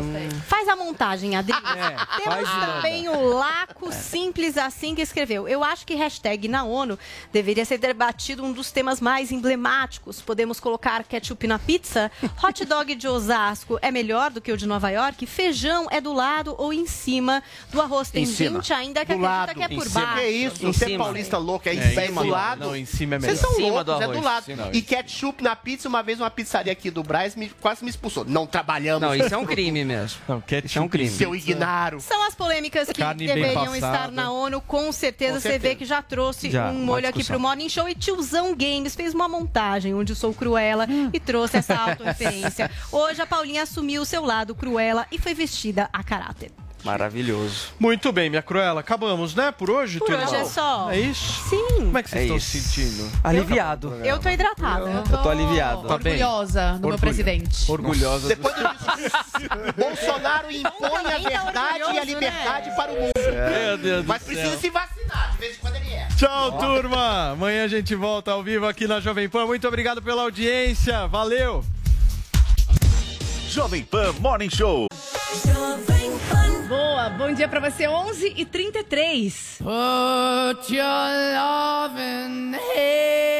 Faz 0.47 0.69
a 0.69 0.77
montagem, 0.77 1.37
Adri. 1.37 1.53
Temos 1.53 2.25
faz 2.25 2.49
e 2.49 2.73
também 2.77 3.09
o 3.09 3.29
Laco 3.35 3.93
Simples 3.93 4.57
Assim 4.57 4.95
que 4.95 5.03
escreveu. 5.03 5.47
Eu 5.49 5.63
acho 5.63 5.87
que 5.87 5.95
hashtag 5.95 6.49
na 6.49 6.65
ONU 6.65 6.99
deveria 7.33 7.65
ser 7.65 7.79
debatido 7.79 8.45
um 8.45 8.53
dos 8.53 8.71
temas 8.71 9.01
mais 9.01 9.31
emblemáticos. 9.33 10.21
Podemos 10.21 10.59
colocar 10.61 11.05
ketchup 11.05 11.47
na 11.47 11.59
pizza? 11.59 12.11
Hot 12.43 12.65
dog 12.65 12.95
de 12.95 13.07
Osasco 13.09 13.79
é 13.83 13.91
melhor 13.91 14.31
do 14.31 14.41
que 14.41 14.51
o 14.53 14.57
de 14.57 14.67
Nova 14.67 14.91
York? 14.91 15.27
Feijão 15.27 15.87
é 15.91 16.01
do 16.01 16.13
lado 16.13 16.55
ou 16.59 16.73
em 16.73 16.87
cima 16.87 17.43
do 17.71 17.81
arroz? 17.81 18.11
Tem 18.11 18.23
Em 18.23 18.27
cima. 18.27 18.61
gente 18.61 18.73
ainda 18.73 19.05
que 19.05 19.15
Do 19.15 19.25
acredita 19.27 19.29
lado. 19.29 19.55
que 19.55 19.63
é 19.63 19.67
Em 19.75 19.77
por 19.79 19.87
cima. 19.89 20.01
baixo. 20.07 20.21
Que 20.21 20.27
isso? 20.29 20.67
Em 20.67 20.73
Você 20.73 20.85
é 20.85 20.89
cima. 20.89 21.05
paulista 21.05 21.39
louco, 21.39 21.69
é, 21.69 21.73
É, 21.73 21.75
em 21.75 21.79
em 21.79 22.07
cima. 22.07 22.23
do 22.23 22.29
lado. 22.29 22.61
Não, 22.61 22.77
em 22.77 22.86
cima 22.87 23.17
é 23.17 23.19
Vocês 23.19 23.33
melhor. 23.41 23.43
são 23.43 23.53
Em 23.53 23.55
cima 23.57 23.69
loucos, 23.69 23.85
do 23.85 23.93
é 24.03 24.07
do 24.07 24.13
arroz. 24.13 24.25
lado. 24.25 24.57
Não, 24.57 24.73
E 24.73 24.83
ketchup 24.83 25.43
na 25.43 25.55
pizza, 25.57 25.89
uma 25.89 26.03
vez 26.03 26.21
uma 26.21 26.31
pizzaria 26.31 26.73
aqui 26.73 26.91
do 26.91 27.03
Braz 27.03 27.35
me, 27.37 27.49
quase 27.61 27.85
me 27.85 27.91
expulsou. 27.91 28.25
Não 28.25 28.47
trabalhamos. 28.47 29.01
Não, 29.03 29.15
isso 29.15 29.35
é 29.35 29.37
um 29.37 29.45
crime 29.47 29.85
mesmo. 29.85 30.19
Não, 30.29 30.43
Isso 30.65 30.79
é 30.79 30.83
um 30.83 30.89
crime. 30.89 31.11
Seu 31.11 31.35
Ignaro. 31.35 32.01
São 32.01 32.27
as 32.27 32.35
polêmicas 32.35 32.89
que 32.89 32.95
Carne 33.01 33.27
deveriam 33.27 33.75
estar 33.75 34.11
na 34.11 34.31
ONU, 34.31 34.61
com 34.61 34.91
certeza. 34.93 35.35
Com 35.35 35.41
Você 35.41 35.49
certeza. 35.51 35.69
vê 35.69 35.75
que 35.75 35.85
já 35.85 36.01
trouxe 36.03 36.51
Já, 36.51 36.71
um 36.71 36.85
molho 36.85 37.09
aqui 37.09 37.23
pro 37.25 37.39
Morning 37.41 37.69
Show 37.69 37.89
e 37.89 37.95
Tiozão 37.95 38.55
Games 38.55 38.95
fez 38.95 39.13
uma 39.15 39.29
montagem 39.29 39.95
onde 39.95 40.13
eu 40.13 40.17
sou 40.17 40.33
cruela 40.33 40.87
e 41.13 41.19
trouxe 41.21 41.57
essa 41.59 41.75
autorreferência. 41.79 42.71
Hoje 42.93 43.21
a 43.21 43.27
Paulinha 43.27 43.63
assumiu 43.63 44.03
o 44.03 44.05
seu 44.07 44.25
lado 44.25 44.55
cruela 44.55 45.07
e 45.11 45.19
foi 45.19 45.35
vestida 45.35 45.89
a 45.93 46.03
caráter. 46.05 46.51
Maravilhoso. 46.87 47.67
Muito 47.81 48.13
bem, 48.13 48.31
minha 48.31 48.41
Cruela. 48.43 48.81
Acabamos, 48.81 49.35
né? 49.35 49.51
Por 49.53 49.69
hoje, 49.71 49.99
Por 49.99 50.09
hoje 50.13 50.35
é 50.37 50.45
só. 50.45 50.89
É 50.91 50.99
isso? 51.01 51.49
Sim. 51.51 51.67
Como 51.77 51.99
é 51.99 52.03
que 52.03 52.09
vocês 52.11 52.21
É 52.21 52.25
estão 52.25 52.37
isso. 52.37 52.47
se 52.51 52.61
sentindo? 52.61 53.11
Aliviado. 53.25 53.93
Eu 54.05 54.19
tô 54.21 54.29
hidratada. 54.29 55.05
Eu 55.11 55.19
tô 55.23 55.29
aliviado. 55.29 55.89
Tá 55.89 55.99
bem. 55.99 56.13
Orgulhosa 56.15 56.61
do 56.61 56.67
meu 56.67 56.75
Orgulho- 56.91 56.99
presidente. 56.99 57.71
Orgulhosa. 57.71 58.29
Depois 58.29 58.55
do 58.55 59.73
Bolsonaro 59.77 60.51
impõe 60.51 61.13
a 61.13 61.19
verdade 61.19 61.79
e 61.95 61.99
a 61.99 62.05
liberdade 62.05 62.77
para 62.77 62.93
o 62.93 62.95
mundo. 62.95 63.13
Meu 63.17 63.79
Deus 63.79 64.03
do 64.05 64.09
Mas 64.09 64.23
céu. 64.23 64.33
precisa 64.35 64.57
se 64.59 64.71
vacinar, 64.71 65.33
de 65.33 65.39
vez 65.39 65.57
em 65.57 65.61
quando 65.61 65.77
ele 65.77 65.91
é. 65.91 66.09
Tchau, 66.17 66.53
turma. 66.59 67.31
Amanhã 67.33 67.65
a 67.65 67.69
gente 67.69 67.95
volta 67.95 68.31
ao 68.31 68.43
vivo 68.43 68.67
aqui 68.67 68.87
na 68.87 69.01
Jovem 69.01 69.29
Pan. 69.29 69.45
Muito 69.47 69.67
obrigado 69.67 70.01
pela 70.01 70.23
audiência. 70.23 71.07
Valeu. 71.09 71.65
Jovem 73.57 73.87
Pan 73.87 74.13
Morning 74.21 74.51
Show. 74.51 74.87
Boa, 76.69 77.09
bom 77.09 77.33
dia 77.33 77.49
pra 77.49 77.59
você, 77.59 77.87
11 77.87 78.35
e 78.37 78.45
33. 78.45 79.57
Put 79.57 80.75
your 80.75 80.85
love 80.85 81.99
in 81.99 82.53
hand. 82.53 83.31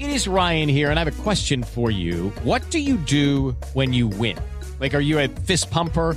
It 0.00 0.10
is 0.10 0.26
Ryan 0.26 0.68
here, 0.68 0.90
and 0.90 0.98
I 0.98 1.04
have 1.04 1.06
a 1.06 1.22
question 1.22 1.62
for 1.62 1.92
you. 1.92 2.32
What 2.42 2.68
do 2.70 2.80
you 2.80 2.96
do 2.96 3.54
when 3.72 3.92
you 3.92 4.08
win? 4.08 4.36
Like, 4.80 4.96
are 4.96 5.00
you 5.00 5.20
a 5.20 5.28
fist 5.46 5.70
pumper? 5.70 6.16